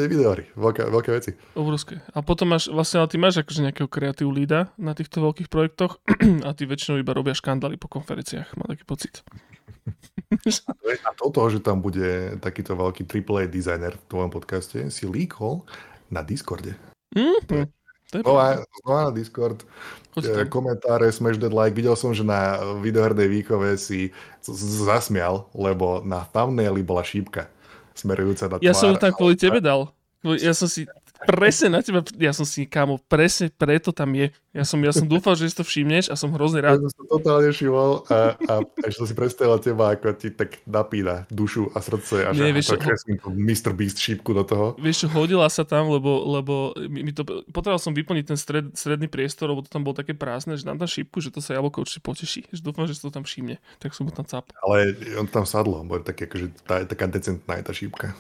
videohry, 0.06 0.46
veľké, 0.54 0.86
veľké 0.94 1.10
veci. 1.10 1.32
Obrovské. 1.58 2.06
A 2.14 2.22
potom 2.22 2.54
máš, 2.54 2.70
vlastne, 2.70 3.02
ale 3.02 3.10
ty 3.10 3.18
máš 3.18 3.42
akože 3.42 3.66
nejakého 3.66 3.90
kreatív 3.90 4.30
lída 4.30 4.70
na 4.78 4.94
týchto 4.94 5.26
veľkých 5.26 5.50
projektoch 5.50 5.98
a 6.48 6.50
ty 6.54 6.70
väčšinou 6.70 7.02
iba 7.02 7.18
robia 7.18 7.34
škandály 7.34 7.82
po 7.82 7.90
konferenciách, 7.90 8.54
mám 8.62 8.70
taký 8.70 8.86
pocit. 8.86 9.26
A 11.10 11.12
toto, 11.18 11.44
že 11.50 11.60
tam 11.60 11.82
bude 11.84 12.38
takýto 12.40 12.78
veľký 12.78 13.04
AAA 13.04 13.52
dizajner 13.52 13.98
v 13.98 14.08
tvojom 14.08 14.32
podcaste, 14.32 14.78
si 14.88 15.04
líkol 15.04 15.66
na 16.08 16.24
Discorde. 16.24 16.78
Mm-hmm. 17.12 17.68
Znova, 18.12 18.60
znova 18.84 19.02
na 19.08 19.12
Discord, 19.16 19.64
Choďte. 20.12 20.52
komentáre, 20.52 21.08
smash 21.16 21.40
that 21.40 21.56
like. 21.56 21.72
Videl 21.72 21.96
som, 21.96 22.12
že 22.12 22.28
na 22.28 22.60
videohernej 22.84 23.32
výchove 23.32 23.80
si 23.80 24.12
zasmial, 24.44 25.48
lebo 25.56 26.04
na 26.04 26.28
thumbnaili 26.28 26.84
bola 26.84 27.08
šípka 27.08 27.48
smerujúca 27.96 28.48
na 28.48 28.58
tvár. 28.58 28.66
Ja 28.66 28.74
som 28.74 28.92
ju 28.92 28.98
tam 28.98 29.12
kvôli 29.16 29.36
tebe 29.36 29.60
dal. 29.60 29.92
Ja 30.40 30.54
som 30.54 30.70
si 30.70 30.86
presne 31.26 31.68
na 31.78 31.80
teba, 31.86 32.02
ja 32.18 32.34
som 32.34 32.46
si, 32.48 32.66
kámo, 32.66 32.98
presne 33.06 33.54
preto 33.54 33.94
tam 33.94 34.12
je. 34.18 34.34
Ja 34.52 34.68
som, 34.68 34.84
ja 34.84 34.92
som 34.92 35.08
dúfal, 35.08 35.40
že 35.40 35.48
si 35.48 35.56
to 35.56 35.64
všimneš 35.64 36.12
a 36.12 36.20
som 36.20 36.28
hrozne 36.36 36.60
rád. 36.60 36.84
Ja 36.84 36.92
som 36.92 37.08
to 37.08 37.18
totálne 37.18 37.56
všimol 37.56 38.04
a, 38.12 38.36
a 38.36 38.54
ešte 38.84 39.00
som 39.00 39.08
si 39.08 39.16
predstavil 39.16 39.56
teba, 39.64 39.96
ako 39.96 40.12
ti 40.20 40.28
tak 40.28 40.60
napína 40.68 41.24
dušu 41.32 41.72
a 41.72 41.80
srdce 41.80 42.28
a 42.28 42.36
že 42.36 42.44
Nie, 42.44 42.52
vieš, 42.52 42.76
ho... 42.76 43.32
Mr. 43.32 43.72
Beast 43.72 44.02
šípku 44.04 44.36
do 44.36 44.44
toho. 44.44 44.66
Vieš 44.76 45.08
hodila 45.08 45.48
sa 45.48 45.64
tam, 45.64 45.88
lebo, 45.88 46.28
lebo 46.42 46.76
mi 46.92 47.16
to, 47.16 47.24
potreboval 47.54 47.80
som 47.80 47.96
vyplniť 47.96 48.26
ten 48.28 48.36
stred, 48.36 48.66
stredný 48.76 49.08
priestor, 49.08 49.48
lebo 49.56 49.64
to 49.64 49.72
tam 49.72 49.88
bolo 49.88 49.96
také 49.96 50.12
prázdne, 50.12 50.60
že 50.60 50.68
dám 50.68 50.82
tam 50.82 50.90
šípku, 50.90 51.24
že 51.24 51.32
to 51.32 51.40
sa 51.40 51.56
jablko 51.56 51.88
určite 51.88 52.04
poteší. 52.04 52.42
Že 52.52 52.62
dúfam, 52.66 52.86
že 52.92 53.00
si 53.00 53.02
to 53.08 53.12
tam 53.14 53.24
všimne. 53.24 53.56
Tak 53.80 53.96
som 53.96 54.04
ho 54.04 54.12
tam 54.12 54.28
cap. 54.28 54.52
Ale 54.68 55.00
on 55.16 55.32
tam 55.32 55.48
sadlo, 55.48 55.80
bo 55.88 56.04
také, 56.04 56.28
akože 56.28 56.68
tá, 56.68 56.84
taká 56.84 57.08
decentná 57.08 57.56
je 57.60 57.64
tá 57.64 57.72
šípka. 57.72 58.12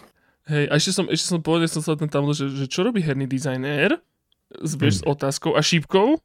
Hej, 0.49 0.65
a 0.69 0.73
ešte 0.77 0.91
som, 0.93 1.05
ešte 1.05 1.27
som 1.29 1.41
povedal, 1.41 1.69
som 1.69 1.85
sa 1.85 1.93
ten 1.93 2.09
tam, 2.09 2.25
že, 2.33 2.49
že 2.49 2.65
čo 2.65 2.81
robí 2.81 3.03
herný 3.05 3.29
dizajner 3.29 4.01
s, 4.57 4.73
hmm. 4.73 4.89
s 4.89 4.99
otázkou 5.05 5.53
a 5.53 5.61
šípkou? 5.61 6.17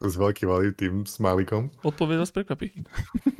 S 0.00 0.14
veľkým 0.16 0.48
malým 0.48 0.74
tým 0.76 0.94
smálikom. 1.08 1.72
Odpoveď 1.84 2.16
vás 2.20 2.32
prekvapí. 2.32 2.72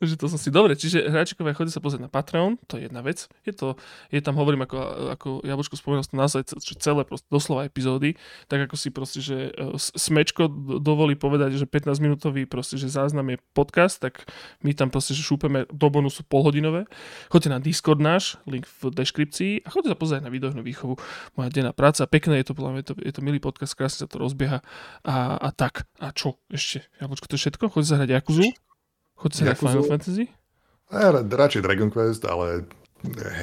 že 0.00 0.16
to 0.16 0.32
som 0.32 0.40
si... 0.40 0.48
Dobre, 0.48 0.72
čiže 0.72 1.12
hráčikovia 1.12 1.52
chodí 1.52 1.68
sa 1.68 1.84
pozrieť 1.84 2.08
na 2.08 2.10
Patreon, 2.10 2.56
to 2.64 2.80
je 2.80 2.88
jedna 2.88 3.04
vec. 3.04 3.28
Je 3.44 3.52
to, 3.52 3.76
je 4.08 4.20
tam, 4.24 4.32
hovorím, 4.40 4.64
ako, 4.64 4.78
ako 5.12 5.28
Jabočko 5.44 5.76
spomenul, 5.76 6.08
to 6.08 6.16
naozaj 6.16 6.42
celé 6.80 7.04
proste, 7.04 7.28
doslova 7.28 7.68
epizódy, 7.68 8.16
tak 8.48 8.64
ako 8.64 8.74
si 8.80 8.88
proste, 8.88 9.20
že 9.20 9.52
e, 9.52 9.76
Smečko 9.76 10.48
dovolí 10.80 11.20
povedať, 11.20 11.60
že 11.60 11.68
15-minútový 11.68 12.48
proste, 12.48 12.80
že 12.80 12.88
záznam 12.88 13.28
je 13.28 13.36
podcast, 13.52 14.00
tak 14.00 14.24
my 14.64 14.72
tam 14.72 14.88
proste, 14.88 15.12
že 15.12 15.20
šúpeme 15.20 15.68
do 15.68 15.86
bonusu 15.92 16.24
polhodinové. 16.24 16.88
Choďte 17.28 17.52
na 17.52 17.60
Discord 17.60 18.00
náš, 18.00 18.40
link 18.48 18.64
v 18.80 18.88
deskripcii 18.88 19.64
a 19.64 19.68
choďte 19.68 19.92
sa 19.92 19.98
pozrieť 20.00 20.22
na 20.24 20.32
videohnú 20.32 20.64
výchovu. 20.64 20.96
Moja 21.36 21.52
denná 21.52 21.76
práca, 21.76 22.08
pekné 22.08 22.40
je 22.40 22.48
to, 22.48 22.56
podľa 22.56 22.80
je 22.80 22.86
to, 22.88 22.94
je 23.04 23.12
to 23.12 23.20
milý 23.20 23.36
podcast, 23.36 23.76
krásne 23.76 24.04
sa 24.04 24.08
to 24.08 24.16
rozbieha 24.16 24.64
a, 25.04 25.36
a 25.36 25.48
tak. 25.52 25.84
A 26.00 26.08
čo 26.16 26.40
ešte? 26.48 26.88
Jabočko, 27.04 27.28
to 27.28 27.36
je 27.36 27.42
všetko? 27.44 27.68
Choďte 27.68 27.90
zahrať 27.92 28.10
Jakuzu? 28.16 28.69
Chod 29.20 29.36
sa 29.36 29.52
na 29.52 29.52
Final 29.52 29.84
Fantasy? 29.84 30.32
Ja, 30.88 31.12
radšej 31.12 31.60
Dragon 31.60 31.92
Quest, 31.92 32.24
ale 32.24 32.64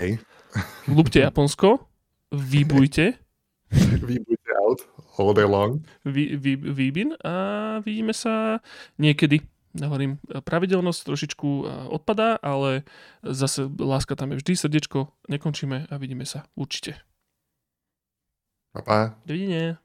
hej. 0.01 0.17
Lúbte 0.89 1.21
Japonsko, 1.21 1.85
výbujte. 2.33 3.13
výbujte 4.09 4.49
out 4.57 4.81
all 5.21 5.37
day 5.37 5.45
long. 5.45 5.85
Vy, 6.01 6.33
vy, 6.33 6.57
výbin 6.57 7.13
a 7.21 7.33
vidíme 7.85 8.11
sa 8.17 8.57
niekedy. 8.97 9.45
Hovorím, 9.77 10.17
pravidelnosť 10.25 11.05
trošičku 11.05 11.49
odpadá, 11.93 12.41
ale 12.41 12.81
zase 13.21 13.69
láska 13.77 14.17
tam 14.17 14.33
je 14.33 14.41
vždy, 14.41 14.53
srdiečko, 14.57 15.13
nekončíme 15.29 15.85
a 15.85 15.93
vidíme 16.01 16.25
sa 16.25 16.49
určite. 16.57 16.97
Pa, 18.73 18.81
pa. 18.81 18.97
Dovidenia. 19.29 19.77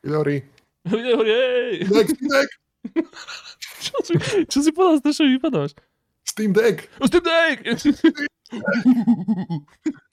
Vidori. 0.00 0.40
Hore, 0.88 1.28
hej! 1.28 1.84
Steam 1.84 2.30
Deck! 2.32 2.65
Čo, 3.82 3.94
si, 4.04 4.12
čo 4.46 4.58
si 4.62 4.72
povedal, 4.72 4.98
strašne 5.02 5.26
vypadáš? 5.36 5.74
Steam 6.26 6.52
Deck! 6.52 6.88
Steam 7.06 7.24
Deck! 7.24 7.66